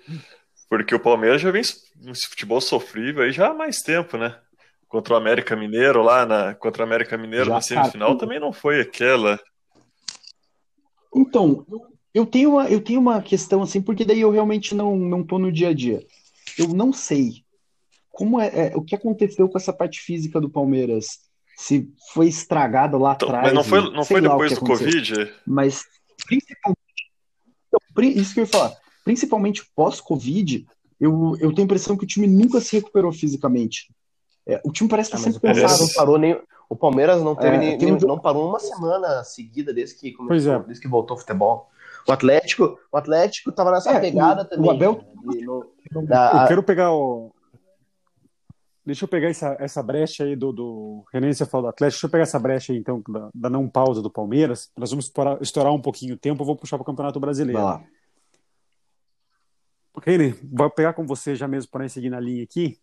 Porque 0.70 0.94
o 0.94 1.00
Palmeiras 1.00 1.42
já 1.42 1.50
vem 1.50 1.64
nesse 2.02 2.28
futebol 2.28 2.62
sofrível 2.62 3.24
aí 3.24 3.32
já 3.32 3.50
há 3.50 3.54
mais 3.54 3.78
tempo, 3.78 4.18
né? 4.18 4.36
Contra 4.88 5.14
o 5.14 5.18
América 5.18 5.56
Mineiro 5.56 6.04
lá 6.04 6.26
na 6.26 6.54
contra 6.54 6.84
o 6.84 6.86
América 6.86 7.18
Mineiro 7.18 7.46
Já, 7.46 7.54
na 7.54 7.62
semifinal 7.62 8.18
também 8.18 8.40
não 8.40 8.52
foi 8.54 8.82
aquela. 8.82 9.40
Então, 11.16 11.66
eu- 12.14 12.26
tenho 12.26 12.52
uma, 12.52 12.70
eu 12.70 12.82
tenho 12.82 13.00
uma 13.00 13.22
questão 13.22 13.62
assim, 13.62 13.82
porque 13.82 14.06
daí 14.06 14.22
eu 14.22 14.32
realmente 14.32 14.74
não, 14.76 14.96
não 14.96 15.24
tô 15.24 15.38
no 15.40 15.52
dia 15.52 15.70
a 15.70 15.74
dia. 15.74 16.06
Eu 16.58 16.68
não 16.70 16.92
sei 16.94 17.44
como 18.12 18.40
é, 18.40 18.48
é, 18.72 18.76
o 18.76 18.82
que 18.82 18.96
aconteceu 18.96 19.48
com 19.48 19.58
essa 19.58 19.72
parte 19.74 20.00
física 20.02 20.40
do 20.42 20.50
Palmeiras. 20.50 21.20
Se 21.58 21.90
foi 22.14 22.28
estragada 22.28 22.98
lá 22.98 23.14
Então, 23.14 23.30
atrás. 23.30 23.46
mas 23.46 23.54
não 23.54 23.64
foi, 23.64 23.82
não 23.92 24.06
foi 24.06 24.22
depois 24.22 24.54
do. 24.54 24.62
Covid? 24.62 25.34
Mas 25.46 25.84
principalmente, 26.26 26.80
Então, 27.68 28.22
isso 28.22 28.34
que 28.34 28.40
eu 28.40 28.44
ia 28.44 28.48
falar, 28.50 28.76
principalmente 29.04 29.64
pós-Covid, 29.76 30.66
eu, 31.00 31.36
eu 31.40 31.50
tenho 31.54 31.62
a 31.62 31.66
impressão 31.66 31.98
que 31.98 32.04
o 32.04 32.08
time 32.08 32.28
nunca 32.28 32.60
se 32.62 32.76
recuperou 32.76 33.12
fisicamente. 33.12 33.92
É, 34.48 34.62
o 34.66 34.72
time 34.72 34.90
parece 34.90 35.08
estar 35.10 35.18
Ah, 35.18 35.22
mas 35.22 35.34
sempre 35.34 35.38
o 35.38 35.42
Palmeiras 35.42 35.72
cansado. 35.72 35.88
não 35.88 35.94
parou 35.94 36.18
nem. 36.18 36.40
O 36.70 36.76
Palmeiras 36.76 37.22
não 37.24 37.36
teve 37.36 37.56
É, 37.56 37.60
nem, 37.60 37.78
nem- 37.78 37.98
não 37.98 38.20
parou 38.20 38.48
uma 38.48 38.60
semana 38.60 39.24
seguida 39.24 39.74
desde 39.74 39.96
que 39.96 40.12
começou, 40.14 40.54
é. 40.54 40.60
desde 40.60 40.80
que 40.82 40.88
voltou 40.88 41.16
ao 41.16 41.20
futebol. 41.20 41.68
O 42.08 42.12
Atlético, 42.12 42.80
o 42.92 42.98
Atlético 42.98 43.52
tava 43.52 43.72
nessa 43.72 43.92
É, 43.92 44.00
pegada 44.00 44.44
o- 44.44 44.46
também. 44.46 44.68
o 44.70 44.72
Abel- 44.72 45.04
né, 45.24 45.42
não- 45.42 45.64
Eu 46.42 46.48
quero 46.48 46.62
pegar 46.64 46.94
o. 46.94 47.34
Deixa 48.86 49.04
eu 49.06 49.10
pegar 49.10 49.28
essa, 49.30 49.56
essa 49.60 49.84
brecha 49.84 50.24
aí 50.24 50.36
do, 50.36 50.52
do. 50.52 51.04
Renan, 51.12 51.32
você 51.34 51.46
falou 51.46 51.66
do 51.66 51.70
Atlético. 51.70 51.96
Deixa 51.96 52.06
eu 52.08 52.10
pegar 52.12 52.24
essa 52.24 52.40
brecha 52.40 52.72
aí, 52.74 52.80
então, 52.80 53.04
da, 53.08 53.30
da 53.34 53.50
não 53.50 53.68
pausa 53.68 54.02
do 54.02 54.10
Palmeiras. 54.10 54.72
Nós 54.78 54.90
vamos 54.92 55.06
estourar, 55.06 55.38
estourar 55.42 55.74
um 55.74 55.82
pouquinho 55.82 56.16
o 56.16 56.18
tempo. 56.18 56.42
Eu 56.42 56.46
vou 56.46 56.56
puxar 56.56 56.78
para 56.78 56.84
o 56.84 56.86
Campeonato 56.86 57.20
Brasileiro. 57.20 57.60
Vai 57.62 57.68
lá. 57.78 57.84
Renan, 60.04 60.34
vou 60.52 60.70
pegar 60.70 60.94
com 60.94 61.06
você 61.06 61.36
já 61.36 61.48
mesmo 61.48 61.70
para 61.72 61.88
seguir 61.90 62.10
na 62.10 62.20
linha 62.20 62.44
aqui. 62.44 62.80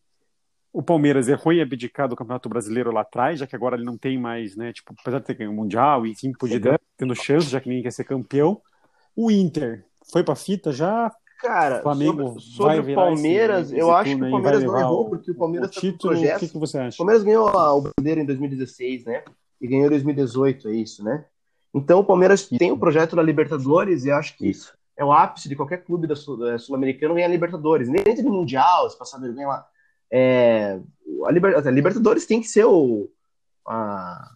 O 0.77 0.83
Palmeiras 0.83 1.27
errou 1.27 1.55
em 1.55 1.63
abdicar 1.63 2.07
do 2.07 2.15
Campeonato 2.15 2.51
Brasileiro 2.51 2.93
lá 2.93 3.01
atrás, 3.01 3.39
já 3.39 3.47
que 3.47 3.57
agora 3.57 3.77
ele 3.77 3.85
não 3.85 3.97
tem 3.97 4.19
mais, 4.19 4.55
né? 4.57 4.75
Tipo, 4.75 4.95
apesar 5.01 5.21
de 5.21 5.25
ter 5.25 5.33
ganho 5.35 5.51
o 5.51 5.55
Mundial, 5.55 6.05
e 6.07 6.11
enfim, 6.11 6.33
podia 6.33 6.61
ter 6.61 6.79
tendo 6.99 7.15
chance, 7.15 7.47
já 7.49 7.59
que 7.59 7.67
ninguém 7.69 7.83
quer 7.83 7.93
ser 7.93 8.05
campeão. 8.05 8.61
O 9.17 9.31
Inter 9.31 9.87
foi 10.13 10.23
pra 10.23 10.35
fita 10.35 10.71
já. 10.73 11.11
Cara, 11.41 11.81
Flamengo 11.81 12.27
sobre, 12.29 12.41
sobre 12.43 12.65
vai 12.67 12.79
o 12.79 12.83
virar 12.83 13.03
Palmeiras, 13.07 13.67
esse- 13.69 13.79
eu 13.81 13.87
esse 13.89 13.97
acho 13.97 14.17
que 14.17 14.21
o 14.21 14.25
aí, 14.27 14.31
Palmeiras 14.31 14.65
não 14.65 14.79
errou, 14.79 15.07
o- 15.07 15.09
porque 15.09 15.31
o 15.31 15.35
Palmeiras 15.35 15.69
o 15.71 15.73
tá 15.73 15.81
com 15.81 15.81
título, 15.81 16.13
o 16.13 16.17
projetos. 16.17 16.41
que, 16.41 16.49
que 16.53 16.59
você 16.59 16.79
O 16.79 16.83
acha? 16.83 16.97
Palmeiras 16.99 17.25
ganhou 17.25 17.49
a- 17.49 17.75
o 17.75 17.81
Brasileiro 17.81 18.21
em 18.21 18.27
2016, 18.27 19.05
né? 19.07 19.23
E 19.61 19.67
ganhou 19.67 19.87
em 19.87 19.91
2018, 19.91 20.69
é 20.69 20.73
isso, 20.75 21.03
né? 21.03 21.25
Então 21.75 22.01
o 22.01 22.05
Palmeiras 22.05 22.47
tem 22.47 22.71
o 22.71 22.77
projeto 22.79 23.17
da 23.17 23.23
Libertadores 23.23 24.05
e 24.05 24.11
acho 24.11 24.37
que 24.37 24.47
Isso. 24.49 24.75
é 24.95 25.03
o 25.05 25.11
ápice 25.13 25.49
de 25.49 25.57
qualquer 25.57 25.79
clube 25.85 26.07
da 26.07 26.15
Sul- 26.17 26.37
ganhar 27.15 27.29
Libertadores. 27.29 27.89
Nem 27.89 28.03
entre 28.07 28.23
no 28.23 28.33
Mundial, 28.33 28.89
se 28.91 28.99
passar 28.99 29.19
vergonha 29.19 29.49
lá. 29.49 29.67
É, 30.13 30.81
a, 31.27 31.31
Liber- 31.33 31.57
a 31.67 31.71
Libertadores 31.71 32.27
tem 32.27 32.41
que 32.41 32.49
ser 32.49 32.65
o, 32.65 33.11
a- 33.67 34.31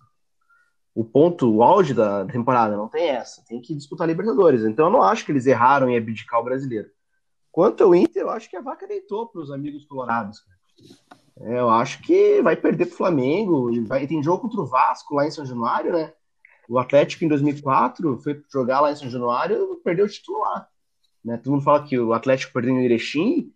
o 0.94 1.04
ponto, 1.04 1.50
o 1.54 1.62
auge 1.62 1.94
da 1.94 2.24
temporada. 2.26 2.76
Não 2.76 2.88
tem 2.88 3.08
essa. 3.08 3.42
Tem 3.46 3.60
que 3.60 3.74
disputar 3.74 4.06
a 4.06 4.10
Libertadores. 4.10 4.64
Então 4.64 4.86
eu 4.86 4.90
não 4.92 5.02
acho 5.02 5.24
que 5.24 5.32
eles 5.32 5.46
erraram 5.46 5.88
em 5.88 5.96
abdicar 5.96 6.40
o 6.40 6.44
brasileiro. 6.44 6.88
Quanto 7.52 7.82
ao 7.84 7.94
Inter, 7.94 8.22
eu 8.22 8.30
acho 8.30 8.48
que 8.48 8.56
a 8.56 8.60
vaca 8.60 8.86
deitou 8.86 9.26
para 9.26 9.40
os 9.40 9.50
amigos 9.50 9.84
colorados. 9.84 10.40
cara. 10.40 10.58
É, 11.42 11.58
eu 11.58 11.70
acho 11.70 12.02
que 12.02 12.42
vai 12.42 12.54
perder 12.56 12.86
pro 12.86 12.96
Flamengo. 12.96 13.70
E 13.72 13.80
vai, 13.80 14.06
tem 14.06 14.22
jogo 14.22 14.42
contra 14.42 14.60
o 14.60 14.66
Vasco 14.66 15.14
lá 15.14 15.26
em 15.26 15.30
São 15.30 15.44
Januário, 15.46 15.92
né? 15.92 16.12
O 16.68 16.78
Atlético 16.78 17.24
em 17.24 17.28
2004 17.28 18.18
foi 18.18 18.40
jogar 18.52 18.80
lá 18.80 18.92
em 18.92 18.96
São 18.96 19.10
Januário 19.10 19.74
e 19.74 19.82
perdeu 19.82 20.04
o 20.06 20.08
título 20.08 20.38
lá. 20.40 20.68
Né? 21.24 21.36
Todo 21.38 21.52
mundo 21.52 21.64
fala 21.64 21.82
que 21.84 21.98
o 21.98 22.12
Atlético 22.12 22.52
perdeu 22.52 22.72
em 22.72 22.84
Erechim, 22.84 23.52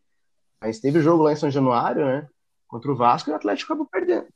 mas 0.60 0.80
teve 0.80 1.00
jogo 1.00 1.22
lá 1.22 1.32
em 1.32 1.36
São 1.36 1.50
Januário, 1.50 2.04
né? 2.04 2.28
Contra 2.66 2.90
o 2.90 2.96
Vasco 2.96 3.30
e 3.30 3.32
o 3.32 3.36
Atlético 3.36 3.72
acabou 3.72 3.88
perdendo. 3.90 4.26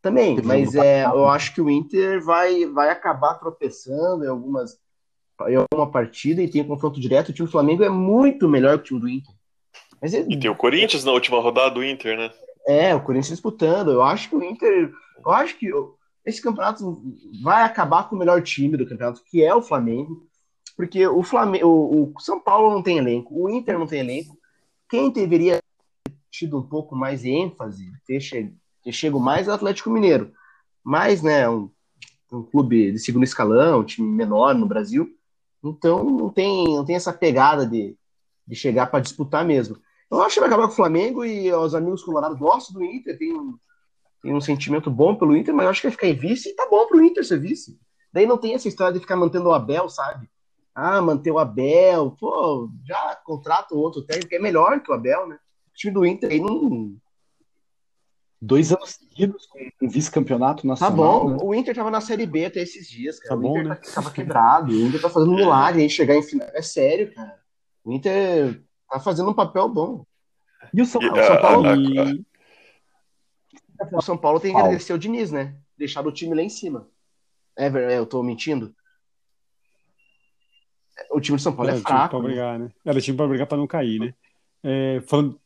Também, 0.00 0.40
mas 0.44 0.74
é, 0.76 1.04
eu 1.04 1.28
acho 1.28 1.52
que 1.52 1.60
o 1.60 1.68
Inter 1.68 2.22
vai, 2.22 2.66
vai 2.66 2.88
acabar 2.88 3.34
tropeçando 3.34 4.24
em 4.24 4.28
algumas 4.28 4.78
em 5.46 5.54
alguma 5.54 5.90
partida 5.90 6.42
e 6.42 6.48
tem 6.48 6.62
um 6.62 6.68
confronto 6.68 7.00
direto. 7.00 7.28
O 7.28 7.32
time 7.32 7.46
do 7.46 7.52
Flamengo 7.52 7.84
é 7.84 7.88
muito 7.88 8.48
melhor 8.48 8.78
que 8.78 8.82
o 8.82 8.86
time 8.86 9.00
do 9.00 9.08
Inter. 9.08 9.34
Mas 10.00 10.14
é... 10.14 10.24
E 10.28 10.38
tem 10.38 10.50
o 10.50 10.56
Corinthians 10.56 11.04
na 11.04 11.12
última 11.12 11.40
rodada 11.40 11.70
do 11.70 11.84
Inter, 11.84 12.16
né? 12.16 12.30
É, 12.66 12.94
o 12.94 13.00
Corinthians 13.00 13.30
disputando. 13.30 13.92
Eu 13.92 14.02
acho 14.02 14.28
que 14.28 14.36
o 14.36 14.42
Inter. 14.42 14.92
Eu 15.24 15.30
acho 15.32 15.56
que 15.56 15.70
esse 16.24 16.42
campeonato 16.42 17.02
vai 17.42 17.62
acabar 17.62 18.08
com 18.08 18.16
o 18.16 18.18
melhor 18.18 18.42
time 18.42 18.76
do 18.76 18.86
campeonato, 18.86 19.22
que 19.24 19.42
é 19.42 19.54
o 19.54 19.62
Flamengo. 19.62 20.26
Porque 20.76 21.06
o 21.06 21.22
Flamengo, 21.22 21.66
o, 21.66 22.12
o 22.14 22.20
São 22.20 22.38
Paulo 22.38 22.70
não 22.70 22.82
tem 22.82 22.98
elenco, 22.98 23.34
o 23.34 23.50
Inter 23.50 23.78
não 23.78 23.86
tem 23.86 24.00
elenco. 24.00 24.37
Quem 24.88 25.10
deveria 25.10 25.60
ter 26.04 26.12
tido 26.30 26.58
um 26.58 26.62
pouco 26.62 26.96
mais 26.96 27.22
de 27.22 27.30
ênfase, 27.30 27.92
ter, 28.06 28.20
che 28.20 28.52
ter 28.82 28.92
chego 28.92 29.20
mais 29.20 29.48
é 29.48 29.52
Atlético 29.52 29.90
Mineiro. 29.90 30.32
Mas, 30.82 31.22
né, 31.22 31.48
um, 31.48 31.70
um 32.32 32.42
clube 32.42 32.92
de 32.92 32.98
segundo 32.98 33.24
escalão, 33.24 33.80
um 33.80 33.84
time 33.84 34.08
menor 34.08 34.54
no 34.54 34.66
Brasil. 34.66 35.08
Então 35.62 36.04
não 36.04 36.30
tem, 36.30 36.64
não 36.64 36.84
tem 36.84 36.96
essa 36.96 37.12
pegada 37.12 37.66
de, 37.66 37.96
de 38.46 38.54
chegar 38.54 38.86
para 38.86 39.00
disputar 39.00 39.44
mesmo. 39.44 39.76
Eu 40.10 40.22
acho 40.22 40.34
que 40.34 40.40
vai 40.40 40.48
acabar 40.48 40.66
com 40.66 40.72
o 40.72 40.76
Flamengo 40.76 41.24
e 41.24 41.52
os 41.52 41.74
amigos 41.74 42.02
colorados 42.02 42.38
gostam 42.38 42.74
do 42.74 42.84
Inter, 42.84 43.18
tem 43.18 43.34
um, 43.34 43.58
tem 44.22 44.34
um 44.34 44.40
sentimento 44.40 44.90
bom 44.90 45.14
pelo 45.14 45.36
Inter, 45.36 45.54
mas 45.54 45.64
eu 45.64 45.70
acho 45.70 45.80
que 45.82 45.86
vai 45.88 45.92
ficar 45.92 46.06
em 46.06 46.14
vice 46.14 46.48
e 46.48 46.54
tá 46.54 46.66
bom 46.70 46.86
pro 46.86 47.04
Inter 47.04 47.24
ser 47.24 47.38
vice. 47.38 47.78
Daí 48.12 48.24
não 48.24 48.38
tem 48.38 48.54
essa 48.54 48.68
história 48.68 48.94
de 48.94 49.00
ficar 49.00 49.16
mantendo 49.16 49.50
o 49.50 49.52
Abel, 49.52 49.88
sabe? 49.88 50.30
Ah, 50.74 51.02
manter 51.02 51.30
o 51.30 51.38
Abel, 51.38 52.16
pô, 52.18 52.70
já 52.86 53.17
contrata 53.28 53.74
um 53.74 53.78
outro 53.78 54.02
técnico, 54.02 54.34
é 54.34 54.38
melhor 54.38 54.80
que 54.82 54.90
o 54.90 54.94
Abel, 54.94 55.28
né? 55.28 55.36
O 55.68 55.74
time 55.74 55.92
do 55.92 56.06
Inter 56.06 56.30
aí 56.30 56.40
não. 56.40 56.96
Dois 58.40 58.72
anos 58.72 58.90
seguidos 58.90 59.46
com 59.46 59.58
um 59.82 59.88
vice-campeonato 59.88 60.62
tá 60.62 60.68
nacional. 60.68 60.90
Tá 60.90 60.96
bom, 61.24 61.30
né? 61.30 61.38
o 61.42 61.54
Inter 61.54 61.74
tava 61.74 61.90
na 61.90 62.00
Série 62.00 62.24
B 62.24 62.46
até 62.46 62.60
esses 62.60 62.88
dias, 62.88 63.18
cara. 63.18 63.30
Tá 63.30 63.36
o 63.36 63.40
bom, 63.40 63.58
Inter 63.58 63.68
né? 63.68 63.74
tá, 63.74 63.92
tava 63.94 64.10
quebrado, 64.10 64.72
o 64.72 64.86
Inter 64.86 65.00
tá 65.00 65.10
fazendo 65.10 65.34
milagre 65.34 65.82
aí 65.82 65.90
chegar 65.90 66.14
em 66.14 66.22
final. 66.22 66.48
É 66.54 66.62
sério, 66.62 67.12
cara. 67.12 67.38
O 67.84 67.92
Inter 67.92 68.62
tá 68.88 69.00
fazendo 69.00 69.30
um 69.30 69.34
papel 69.34 69.68
bom. 69.68 70.04
E 70.72 70.80
o 70.80 70.86
São, 70.86 71.02
E, 71.02 71.08
o 71.08 71.24
São 71.24 71.40
Paulo? 71.40 71.66
E 71.74 72.24
O 73.92 74.00
São 74.00 74.16
Paulo 74.16 74.40
tem 74.40 74.50
que 74.50 74.54
Paulo. 74.54 74.68
agradecer 74.68 74.92
o 74.92 74.98
Diniz, 74.98 75.30
né? 75.30 75.56
Deixar 75.76 76.06
o 76.06 76.12
time 76.12 76.34
lá 76.34 76.42
em 76.42 76.48
cima. 76.48 76.88
É, 77.56 77.66
é, 77.66 77.98
eu 77.98 78.06
tô 78.06 78.22
mentindo? 78.22 78.74
O 81.10 81.20
time 81.20 81.36
de 81.36 81.42
São 81.42 81.54
Paulo 81.54 81.70
é 81.70 81.74
era 81.74 81.80
time 81.80 81.88
fraco. 81.88 82.10
pra 82.10 82.18
né? 82.18 82.24
brigar, 82.24 82.58
né? 82.58 82.70
Era 82.84 83.00
time 83.00 83.16
pra 83.16 83.26
brigar 83.26 83.46
pra 83.46 83.58
não 83.58 83.66
cair, 83.66 84.00
né? 84.00 84.14
É, 84.62 85.00
falando. 85.06 85.38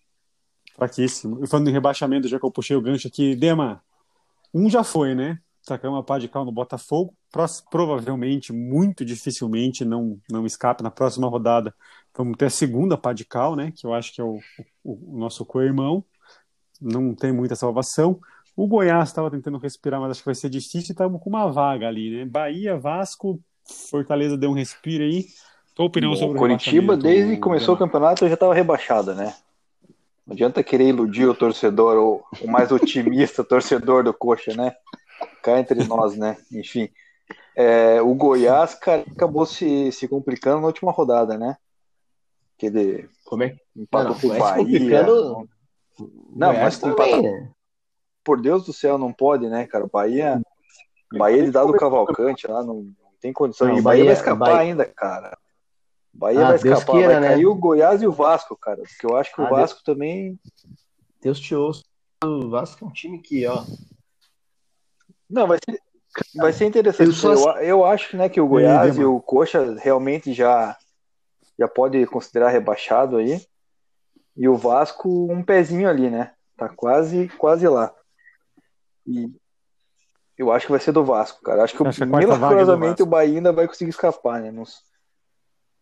Fraquíssimo. 0.74 1.46
Falando 1.46 1.68
em 1.68 1.72
rebaixamento, 1.72 2.28
já 2.28 2.38
que 2.38 2.46
eu 2.46 2.50
puxei 2.50 2.76
o 2.76 2.80
gancho 2.80 3.06
aqui, 3.06 3.36
Dema, 3.36 3.82
um 4.54 4.70
já 4.70 4.82
foi, 4.82 5.14
né? 5.14 5.38
Sacamos 5.62 6.00
a 6.00 6.02
pá 6.02 6.18
de 6.18 6.28
cal 6.28 6.44
no 6.44 6.52
Botafogo. 6.52 7.14
Provavelmente, 7.70 8.52
muito 8.52 9.04
dificilmente, 9.04 9.84
não, 9.84 10.18
não 10.30 10.44
escape 10.44 10.82
na 10.82 10.90
próxima 10.90 11.28
rodada. 11.28 11.74
Vamos 12.16 12.36
ter 12.36 12.46
a 12.46 12.50
segunda 12.50 12.98
pá 12.98 13.12
de 13.12 13.24
cal, 13.24 13.54
né? 13.54 13.72
Que 13.74 13.86
eu 13.86 13.94
acho 13.94 14.12
que 14.12 14.20
é 14.20 14.24
o, 14.24 14.38
o, 14.82 15.14
o 15.14 15.18
nosso 15.18 15.46
co-irmão. 15.46 16.04
Não 16.80 17.14
tem 17.14 17.32
muita 17.32 17.54
salvação. 17.54 18.20
O 18.56 18.66
Goiás 18.66 19.08
estava 19.08 19.30
tentando 19.30 19.56
respirar, 19.56 20.00
mas 20.00 20.10
acho 20.10 20.20
que 20.20 20.26
vai 20.26 20.34
ser 20.34 20.50
difícil. 20.50 20.92
Estamos 20.92 21.22
com 21.22 21.30
uma 21.30 21.50
vaga 21.50 21.86
ali, 21.86 22.10
né? 22.10 22.24
Bahia, 22.24 22.76
Vasco, 22.76 23.40
Fortaleza 23.90 24.36
deu 24.36 24.50
um 24.50 24.54
respiro 24.54 25.04
aí. 25.04 25.26
Tua 25.74 25.86
opinião 25.86 26.14
sobre 26.14 26.36
O 26.36 26.40
Coritiba, 26.40 26.96
desde 26.96 27.34
que 27.36 27.40
começou 27.40 27.74
o 27.74 27.78
campeonato, 27.78 28.26
já 28.28 28.34
estava 28.34 28.54
rebaixado, 28.54 29.14
né? 29.14 29.34
Não 30.26 30.34
adianta 30.34 30.62
querer 30.62 30.88
iludir 30.88 31.26
o 31.26 31.34
torcedor, 31.34 31.96
o, 31.96 32.44
o 32.44 32.50
mais 32.50 32.70
otimista 32.72 33.42
torcedor 33.42 34.04
do 34.04 34.12
Coxa, 34.12 34.54
né? 34.54 34.74
Cá 35.42 35.58
entre 35.58 35.82
nós, 35.84 36.16
né? 36.16 36.36
Enfim. 36.52 36.88
É, 37.56 38.00
o 38.00 38.14
Goiás, 38.14 38.74
cara, 38.74 39.04
acabou 39.10 39.44
se, 39.46 39.90
se 39.92 40.06
complicando 40.08 40.60
na 40.60 40.66
última 40.66 40.92
rodada, 40.92 41.36
né? 41.38 41.56
Que 42.58 42.66
ele 42.66 43.08
Como 43.24 43.42
é 43.42 43.56
empatou 43.76 44.14
com 44.14 44.26
o 44.28 44.38
Bahia. 44.38 44.56
complicando- 44.64 45.48
Não, 46.34 46.48
Goiás 46.48 46.62
mas 46.62 46.78
também, 46.78 47.22
né? 47.22 47.50
por 48.24 48.40
Deus 48.40 48.64
do 48.64 48.72
céu, 48.72 48.96
não 48.98 49.12
pode, 49.12 49.48
né, 49.48 49.66
cara? 49.66 49.84
O 49.84 49.90
Bahia, 49.90 50.40
Bahia 51.12 51.42
de 51.44 51.50
dado 51.50 51.72
Cavalcante 51.72 52.46
lá, 52.46 52.62
não 52.62 52.86
tem 53.22 53.32
condição. 53.32 53.68
Não, 53.68 53.76
e 53.76 53.80
o 53.80 53.82
Bahia, 53.82 54.02
Bahia- 54.02 54.04
vai 54.04 54.20
escapar 54.20 54.38
Bahia- 54.38 54.60
ainda, 54.60 54.84
cara. 54.84 55.38
O 56.14 56.18
Bahia 56.18 56.40
Ah, 56.40 56.48
vai 56.50 56.58
Deus 56.58 56.78
escapar, 56.80 56.98
queira, 56.98 57.12
vai 57.14 57.20
né? 57.22 57.28
cair 57.28 57.46
o 57.46 57.54
Goiás 57.54 58.02
e 58.02 58.06
o 58.06 58.12
Vasco, 58.12 58.56
cara. 58.56 58.82
Porque 58.82 59.06
eu 59.06 59.16
acho 59.16 59.32
que 59.34 59.40
o 59.40 59.44
Ah, 59.44 59.48
Deus- 59.48 59.60
Vasco 59.60 59.80
também. 59.84 60.38
Deus 61.22 61.40
te 61.40 61.54
ouça. 61.54 61.82
O 62.24 62.50
Vasco 62.50 62.84
é 62.84 62.88
um 62.88 62.92
time 62.92 63.18
que, 63.20 63.46
ó. 63.46 63.64
Não, 65.30 65.46
vai 65.46 65.58
ser, 65.64 65.80
vai 66.34 66.52
ser 66.52 66.66
interessante. 66.66 67.06
Eu 67.06 67.12
só- 67.14 67.58
Eu, 67.60 67.62
eu 67.62 67.84
acho 67.86 68.16
né, 68.16 68.28
que 68.28 68.40
o 68.40 68.46
Goiás 68.46 68.96
Dema. 68.96 69.02
e 69.02 69.04
o 69.06 69.20
Coxa 69.20 69.74
realmente 69.78 70.32
já, 70.34 70.76
já 71.58 71.66
pode 71.68 72.04
considerar 72.06 72.50
rebaixado 72.50 73.16
aí. 73.16 73.40
E 74.36 74.48
o 74.48 74.56
Vasco, 74.56 75.08
um 75.32 75.42
pezinho 75.42 75.88
ali, 75.88 76.10
né? 76.10 76.34
Tá 76.56 76.68
quase, 76.68 77.28
quase 77.38 77.66
lá. 77.68 77.94
E 79.06 79.30
eu 80.42 80.52
acho 80.52 80.66
que 80.66 80.72
vai 80.72 80.80
ser 80.80 80.92
do 80.92 81.04
Vasco, 81.04 81.42
cara. 81.42 81.62
Acho 81.64 81.76
que 81.76 81.86
Acho 81.86 82.02
a 82.02 82.06
é 82.06 82.08
milagrosamente 82.08 82.90
Vasco. 82.90 83.02
o 83.04 83.06
Bahia 83.06 83.36
ainda 83.36 83.52
vai 83.52 83.66
conseguir 83.66 83.90
escapar, 83.90 84.40
né? 84.40 84.50
No, 84.50 84.64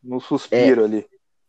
no 0.02 0.16
É. 0.18 0.20
suspiro 0.20 0.84
ali. 0.84 1.06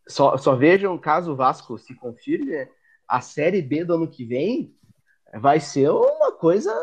Só, 0.07 0.38
só 0.38 0.55
vejam, 0.55 0.97
caso 0.97 1.32
o 1.32 1.36
Vasco 1.36 1.78
se 1.78 1.93
confirme, 1.95 2.51
né, 2.51 2.68
a 3.07 3.22
Série 3.22 3.62
B 3.62 3.86
do 3.86 3.93
ano 3.93 4.07
que 4.09 4.26
vem 4.26 4.76
vai 5.36 5.59
ser 5.59 5.89
uma 5.89 6.32
coisa. 6.32 6.74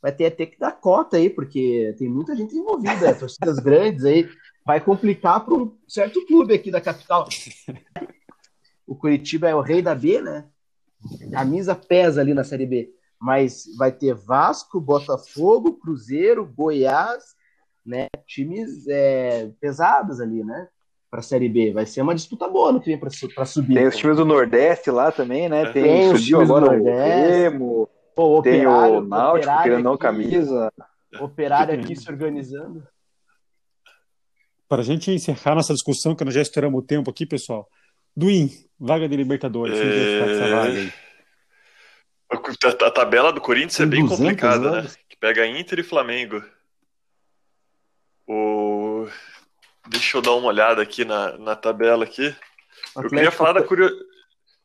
Vai 0.00 0.12
ter 0.12 0.26
até 0.26 0.46
que 0.46 0.58
dar 0.58 0.72
cota 0.72 1.16
aí, 1.16 1.28
porque 1.28 1.94
tem 1.98 2.08
muita 2.08 2.36
gente 2.36 2.54
envolvida, 2.56 3.14
torcidas 3.18 3.58
grandes 3.58 4.04
aí. 4.04 4.28
Vai 4.64 4.80
complicar 4.80 5.44
para 5.44 5.54
um 5.54 5.76
certo 5.88 6.24
clube 6.26 6.54
aqui 6.54 6.70
da 6.70 6.80
capital. 6.80 7.26
O 8.88 8.94
Curitiba 8.94 9.48
é 9.48 9.54
o 9.54 9.60
rei 9.60 9.82
da 9.82 9.96
B, 9.96 10.22
né? 10.22 10.46
Camisa 11.32 11.74
pesa 11.74 12.20
ali 12.20 12.32
na 12.32 12.44
Série 12.44 12.66
B. 12.66 12.94
Mas 13.20 13.64
vai 13.78 13.90
ter 13.92 14.14
Vasco, 14.14 14.80
Botafogo, 14.80 15.74
Cruzeiro, 15.78 16.44
Goiás, 16.46 17.34
né? 17.84 18.08
Times 18.26 18.86
é, 18.88 19.50
pesados 19.60 20.20
ali, 20.20 20.44
né? 20.44 20.68
Para 21.10 21.20
a 21.20 21.22
Série 21.22 21.48
B. 21.48 21.72
Vai 21.72 21.86
ser 21.86 22.02
uma 22.02 22.14
disputa 22.14 22.48
boa 22.48 22.72
no 22.72 22.80
que 22.80 22.90
vem 22.90 22.98
para 22.98 23.44
subir. 23.46 23.74
Tem 23.74 23.86
os 23.86 23.96
times 23.96 24.16
do 24.16 24.24
Nordeste 24.24 24.90
lá 24.90 25.10
também, 25.10 25.48
né? 25.48 25.70
Tem, 25.72 25.82
Tem 25.82 26.12
os 26.12 26.22
times 26.24 26.48
do 26.48 26.60
Nordeste. 26.60 26.90
Remo, 27.50 27.88
Pô, 28.14 28.42
tem 28.42 28.66
operário, 28.66 28.94
o 28.98 29.00
Náutico 29.02 29.36
operário 29.38 29.62
querendo 29.62 29.84
não 29.84 29.92
aqui- 29.92 30.02
camisa. 30.02 30.72
Operário 31.20 31.80
aqui 31.80 31.96
se 31.96 32.10
organizando. 32.10 32.86
Para 34.68 34.82
a 34.82 34.84
gente 34.84 35.10
encerrar 35.10 35.54
nossa 35.54 35.72
discussão, 35.72 36.14
que 36.14 36.24
nós 36.24 36.34
já 36.34 36.42
estouramos 36.42 36.82
o 36.82 36.84
tempo 36.84 37.10
aqui, 37.10 37.24
pessoal. 37.24 37.68
Duim, 38.16 38.50
vaga 38.78 39.08
de 39.08 39.16
Libertadores. 39.16 39.78
Quem 39.78 39.88
vai 39.88 39.98
ficar 39.98 40.24
com 40.24 40.30
essa 40.30 40.56
vaga 40.56 40.78
aí? 40.80 40.92
A, 42.30 42.86
a 42.86 42.90
tabela 42.90 43.32
do 43.32 43.40
Corinthians 43.40 43.78
é 43.78 43.86
bem 43.86 44.04
200 44.04 44.18
complicada, 44.18 44.82
né? 44.82 44.90
Que 45.08 45.16
pega 45.16 45.46
Inter 45.46 45.78
e 45.78 45.82
Flamengo. 45.82 46.42
O... 48.26 49.06
Deixa 49.88 50.16
eu 50.16 50.22
dar 50.22 50.32
uma 50.32 50.48
olhada 50.48 50.82
aqui 50.82 51.04
na, 51.04 51.38
na 51.38 51.54
tabela 51.54 52.04
aqui. 52.04 52.34
Eu 52.96 53.08
queria 53.08 53.30
falar 53.30 53.52
da 53.52 53.62
curio... 53.62 53.90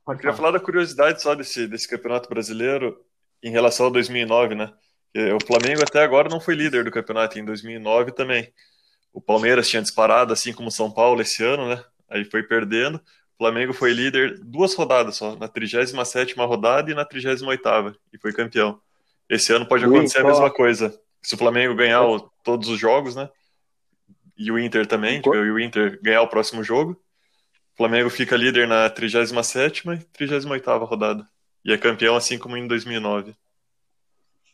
Pode 0.04 0.20
queria 0.20 0.36
falar. 0.36 0.52
da 0.52 0.60
curiosidade 0.60 1.22
só 1.22 1.36
desse, 1.36 1.68
desse 1.68 1.88
campeonato 1.88 2.28
brasileiro 2.28 3.00
em 3.44 3.52
relação 3.52 3.86
ao 3.86 3.92
2009, 3.92 4.56
né? 4.56 4.74
O 5.14 5.46
Flamengo 5.46 5.82
até 5.84 6.02
agora 6.02 6.30
não 6.30 6.40
foi 6.40 6.56
líder 6.56 6.84
do 6.84 6.92
campeonato 6.92 7.38
em 7.38 7.46
2009 7.46 8.12
também. 8.14 8.52
O 9.14 9.22
Palmeiras 9.22 9.70
tinha 9.70 9.82
disparado, 9.82 10.32
assim 10.32 10.54
como 10.54 10.70
o 10.70 10.72
São 10.72 10.90
Paulo 10.90 11.22
esse 11.22 11.44
ano, 11.44 11.68
né? 11.68 11.84
Aí 12.10 12.26
foi 12.26 12.44
perdendo. 12.44 13.00
Flamengo 13.42 13.74
foi 13.74 13.92
líder 13.92 14.38
duas 14.44 14.76
rodadas 14.76 15.16
só, 15.16 15.36
na 15.36 15.48
37ª 15.50 16.46
rodada 16.48 16.92
e 16.92 16.94
na 16.94 17.04
38ª, 17.04 17.96
e 18.14 18.18
foi 18.20 18.32
campeão. 18.32 18.80
Esse 19.28 19.52
ano 19.52 19.66
pode 19.66 19.84
acontecer 19.84 20.20
a 20.20 20.24
mesma 20.24 20.52
coisa. 20.52 20.96
Se 21.24 21.34
o 21.34 21.38
Flamengo 21.40 21.74
ganhar 21.74 22.04
o- 22.04 22.20
todos 22.44 22.70
os 22.70 22.78
jogos, 22.80 23.16
né? 23.16 23.28
E 24.38 24.52
o 24.52 24.60
Inter 24.60 24.86
também, 24.86 25.18
Enquanto- 25.18 25.38
e 25.44 25.52
o 25.52 25.60
Inter 25.60 26.00
ganhar 26.04 26.22
o 26.22 26.28
próximo 26.28 26.64
jogo, 26.64 26.92
o 27.74 27.78
Flamengo 27.78 28.12
fica 28.12 28.36
líder 28.38 28.68
na 28.68 28.88
37ª 28.92 29.96
e 29.96 30.04
38ª 30.16 30.86
rodada. 30.86 31.26
E 31.66 31.74
é 31.74 31.78
campeão 31.80 32.16
assim 32.16 32.38
como 32.38 32.56
em 32.58 32.68
2009. 32.68 33.34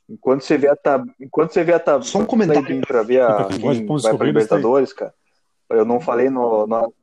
Enquanto 0.09 0.41
você 0.43 0.57
vê 0.57 0.69
a 0.69 0.75
tab... 0.77 1.05
Enquanto 1.19 1.51
você 1.51 1.63
vê 1.63 1.73
a 1.73 1.79
tabela 1.79 2.03
Só 2.03 2.19
um 2.19 2.25
comentário. 2.25 2.81
para 2.87 3.03
ver 3.03 3.21
a 3.21 3.45
Quem 3.49 3.59
vai 3.85 4.15
para 4.17 4.25
Libertadores, 4.27 4.93
cara. 4.93 5.13
Eu 5.69 5.83
não 5.83 5.99
falei 5.99 6.29
no, 6.29 6.65
no- 6.65 6.93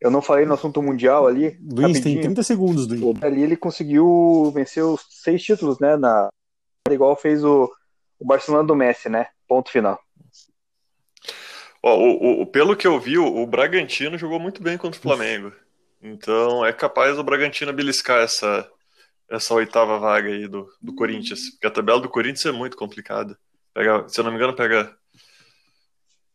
eu 0.00 0.10
não 0.10 0.20
falei 0.20 0.44
no 0.44 0.54
assunto 0.54 0.82
mundial 0.82 1.26
ali. 1.26 1.58
Luiz, 1.62 2.00
tem 2.00 2.20
30 2.20 2.42
segundos. 2.42 2.86
O 3.00 3.14
ali 3.22 3.42
ele 3.42 3.56
conseguiu 3.56 4.50
vencer 4.54 4.84
os 4.84 5.04
seis 5.08 5.42
títulos, 5.42 5.78
né? 5.78 5.96
Na, 5.96 6.28
igual 6.90 7.16
fez 7.16 7.44
o, 7.44 7.70
o 8.18 8.26
Barcelona 8.26 8.66
do 8.66 8.76
Messi, 8.76 9.08
né? 9.08 9.28
Ponto 9.48 9.70
final. 9.70 9.98
Ó, 11.82 11.96
o, 11.96 12.42
o, 12.42 12.46
pelo 12.46 12.76
que 12.76 12.86
eu 12.86 12.98
vi, 12.98 13.18
o 13.18 13.46
Bragantino 13.46 14.16
jogou 14.16 14.40
muito 14.40 14.62
bem 14.62 14.78
contra 14.78 14.98
o 14.98 15.02
Flamengo. 15.02 15.52
Então 16.02 16.64
é 16.64 16.72
capaz 16.72 17.18
o 17.18 17.24
Bragantino 17.24 17.72
beliscar 17.72 18.20
essa, 18.22 18.68
essa 19.30 19.54
oitava 19.54 19.98
vaga 19.98 20.28
aí 20.28 20.46
do, 20.46 20.68
do 20.80 20.94
Corinthians. 20.94 21.50
Porque 21.52 21.66
a 21.66 21.70
tabela 21.70 22.00
do 22.00 22.08
Corinthians 22.08 22.46
é 22.46 22.52
muito 22.52 22.76
complicada. 22.76 23.38
Pega, 23.72 24.08
se 24.08 24.20
eu 24.20 24.24
não 24.24 24.30
me 24.30 24.36
engano, 24.36 24.54
pega 24.54 24.94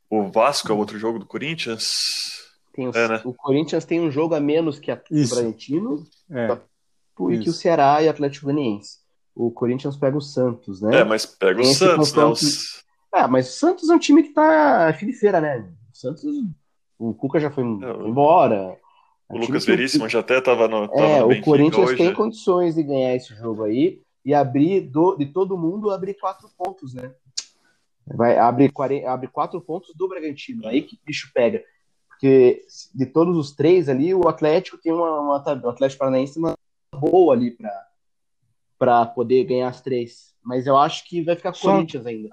o 0.10 0.32
Vasco, 0.32 0.72
é 0.72 0.74
o 0.74 0.78
outro 0.78 0.98
jogo 0.98 1.20
do 1.20 1.26
Corinthians. 1.26 1.88
O, 2.78 2.98
é, 2.98 3.08
né? 3.08 3.22
o, 3.26 3.34
Corinthians 3.34 3.86
tem 3.86 4.00
um 4.00 4.12
jogo 4.12 4.36
a 4.36 4.40
menos 4.40 4.80
que 4.80 4.92
a, 4.92 4.96
o 4.96 5.28
Bragantino 5.28 6.04
é. 6.32 6.58
e 7.30 7.34
Isso. 7.34 7.44
que 7.44 7.50
o 7.50 7.54
Ceará 7.54 8.02
e 8.02 8.08
o 8.08 8.10
Atlético 8.10 8.46
Goianiense. 8.46 9.00
O 9.36 9.52
Corinthians 9.52 9.98
pega 9.98 10.18
o 10.18 10.22
Santos, 10.22 10.82
né? 10.82 11.00
É, 11.00 11.04
mas 11.04 11.26
pega 11.26 11.62
o 11.62 11.66
Santos, 11.66 12.14
né? 12.14 12.24
Os... 12.26 12.84
Ah, 13.12 13.28
mas 13.28 13.50
o 13.50 13.52
Santos 13.52 13.90
é 13.90 13.94
um 13.94 14.00
time 14.00 14.24
que 14.24 14.34
tá 14.34 14.94
fim 14.98 15.08
de 15.08 15.14
feira, 15.14 15.42
né? 15.42 15.68
O 15.94 15.98
Santos, 15.98 16.24
o 16.98 17.14
Cuca 17.14 17.40
já 17.40 17.50
foi 17.50 17.64
é, 17.64 17.68
embora. 17.68 18.78
O 19.30 19.38
é 19.38 19.40
Lucas 19.40 19.66
Veríssimo 19.66 20.06
que... 20.06 20.12
já 20.12 20.20
até 20.20 20.42
tava 20.42 20.68
no. 20.68 20.88
Tava 20.88 21.02
é, 21.02 21.20
no 21.22 21.32
o 21.32 21.42
Corinthians 21.42 21.90
hoje. 21.90 21.98
tem 21.98 22.14
condições 22.14 22.76
de 22.76 22.84
ganhar 22.84 23.16
esse 23.16 23.34
jogo 23.36 23.64
aí 23.64 24.02
e 24.26 24.34
abrir 24.34 24.82
do, 24.82 25.16
de 25.16 25.26
todo 25.28 25.58
mundo 25.58 25.92
abrir 25.92 26.16
quatro 26.16 26.50
pontos, 26.58 26.94
né? 26.94 27.12
Vai 28.06 28.38
abrir 28.38 28.72
abre 29.06 29.28
quatro 29.28 29.62
pontos 29.62 29.94
do 29.96 30.08
Bragantino. 30.08 30.68
Aí 30.68 30.82
que 30.82 31.00
bicho 31.06 31.32
pega. 31.34 31.64
Porque 32.20 32.64
de 32.94 33.06
todos 33.06 33.38
os 33.38 33.56
três 33.56 33.88
ali, 33.88 34.14
o 34.14 34.28
Atlético 34.28 34.78
tem 34.78 34.92
uma, 34.92 35.22
uma 35.22 35.36
o 35.64 35.70
Atlético 35.70 36.00
Paranaense 36.00 36.38
uma 36.38 36.54
boa 36.94 37.34
ali 37.34 37.52
para 37.52 37.88
para 38.78 39.06
poder 39.06 39.46
ganhar 39.46 39.70
as 39.70 39.82
três. 39.82 40.34
Mas 40.44 40.68
eu 40.68 40.78
acho 40.78 41.08
que 41.08 41.22
vai 41.22 41.36
ficar 41.36 41.54
Só... 41.54 41.72
Corinthians 41.72 42.06
ainda. 42.06 42.30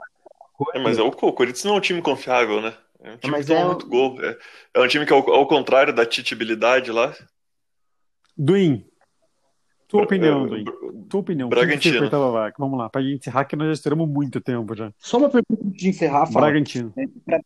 É, 0.75 0.79
mas 0.81 0.99
é 0.99 1.03
o, 1.03 1.09
o 1.09 1.33
Corinthians 1.33 1.65
não 1.65 1.75
é 1.75 1.79
um 1.79 1.81
time 1.81 2.03
confiável, 2.03 2.61
né? 2.61 2.75
É 3.01 3.13
um 3.13 3.17
time 3.17 3.31
mas 3.33 3.47
que 3.47 3.53
toma 3.53 3.65
é... 3.65 3.67
muito 3.67 3.87
gol. 3.87 4.25
É, 4.25 4.39
é, 4.75 4.81
um 4.81 4.89
time 4.89 5.07
que, 5.07 5.13
ao, 5.13 5.31
ao 5.31 5.47
contrário 5.47 5.93
da 5.93 6.05
titibilidade 6.05 6.91
lá. 6.91 7.15
Duin. 8.37 8.85
Tua 9.87 10.03
opinião, 10.03 10.47
Duin. 10.47 10.65
Tua 11.09 11.21
opinião. 11.21 11.49
Bragantino. 11.49 12.11
Vamos 12.59 12.79
lá, 12.79 12.89
para 12.89 13.03
encerrar, 13.03 13.45
que 13.45 13.55
nós 13.55 13.69
já 13.69 13.73
esperamos 13.75 14.09
muito 14.09 14.41
tempo 14.41 14.75
já. 14.75 14.93
Só 14.99 15.19
uma 15.19 15.29
pergunta 15.29 15.63
de 15.63 15.89
encerrar, 15.89 16.27
fala. 16.27 16.47
Bragantino. 16.47 16.93
É, 16.97 17.41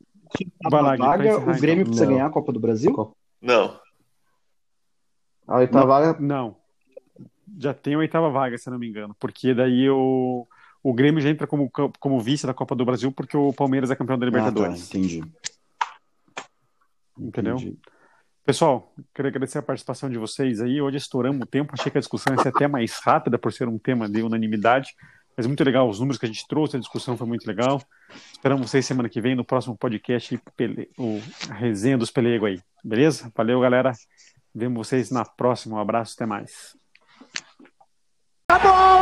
Vai 0.70 0.82
lá, 0.82 0.96
vaga, 0.96 1.38
o 1.38 1.60
Grêmio 1.60 1.82
então. 1.82 1.84
precisa 1.84 2.06
não. 2.06 2.12
ganhar 2.12 2.26
a 2.26 2.30
Copa 2.30 2.52
do 2.52 2.60
Brasil? 2.60 3.14
Não. 3.40 3.78
A 5.46 5.56
oitava 5.58 5.86
vaga? 5.86 6.20
Não 6.20 6.60
já 7.58 7.74
tem 7.74 7.94
a 7.94 7.98
oitava 7.98 8.30
vaga, 8.30 8.56
se 8.58 8.70
não 8.70 8.78
me 8.78 8.88
engano, 8.88 9.14
porque 9.18 9.54
daí 9.54 9.88
o, 9.90 10.46
o 10.82 10.92
Grêmio 10.92 11.20
já 11.20 11.30
entra 11.30 11.46
como, 11.46 11.70
como 11.70 12.20
vice 12.20 12.46
da 12.46 12.54
Copa 12.54 12.74
do 12.74 12.84
Brasil 12.84 13.10
porque 13.10 13.36
o 13.36 13.52
Palmeiras 13.52 13.90
é 13.90 13.96
campeão 13.96 14.18
da 14.18 14.26
Libertadores. 14.26 14.88
Ah, 14.88 14.92
tá, 14.92 14.98
entendi. 14.98 15.24
Entendeu? 17.18 17.56
Entendi. 17.56 17.78
Pessoal, 18.44 18.92
quero 19.14 19.28
agradecer 19.28 19.58
a 19.58 19.62
participação 19.62 20.08
de 20.08 20.18
vocês 20.18 20.60
aí. 20.60 20.80
Hoje 20.80 20.96
estouramos 20.96 21.42
o 21.42 21.46
tempo, 21.46 21.72
achei 21.74 21.90
que 21.90 21.98
a 21.98 22.00
discussão 22.00 22.34
ia 22.34 22.42
ser 22.42 22.48
até 22.48 22.66
mais 22.66 22.98
rápida 22.98 23.38
por 23.38 23.52
ser 23.52 23.68
um 23.68 23.78
tema 23.78 24.08
de 24.08 24.22
unanimidade, 24.22 24.94
mas 25.36 25.46
é 25.46 25.48
muito 25.48 25.64
legal, 25.64 25.88
os 25.88 25.98
números 25.98 26.18
que 26.18 26.26
a 26.26 26.28
gente 26.28 26.46
trouxe, 26.46 26.76
a 26.76 26.80
discussão 26.80 27.16
foi 27.16 27.26
muito 27.26 27.46
legal. 27.46 27.82
Esperamos 28.32 28.70
vocês 28.70 28.84
semana 28.84 29.08
que 29.08 29.20
vem 29.20 29.34
no 29.34 29.44
próximo 29.44 29.76
podcast, 29.76 30.38
Pele... 30.56 30.90
o 30.98 31.20
Resenha 31.52 31.96
dos 31.96 32.10
Pelego 32.10 32.46
aí. 32.46 32.60
Beleza? 32.84 33.32
Valeu, 33.34 33.60
galera. 33.60 33.92
Vemos 34.54 34.86
vocês 34.86 35.10
na 35.10 35.24
próxima. 35.24 35.76
Um 35.76 35.80
abraço, 35.80 36.14
até 36.16 36.26
mais. 36.26 36.76
Tá 38.46 38.56
Acabou! 38.56 38.99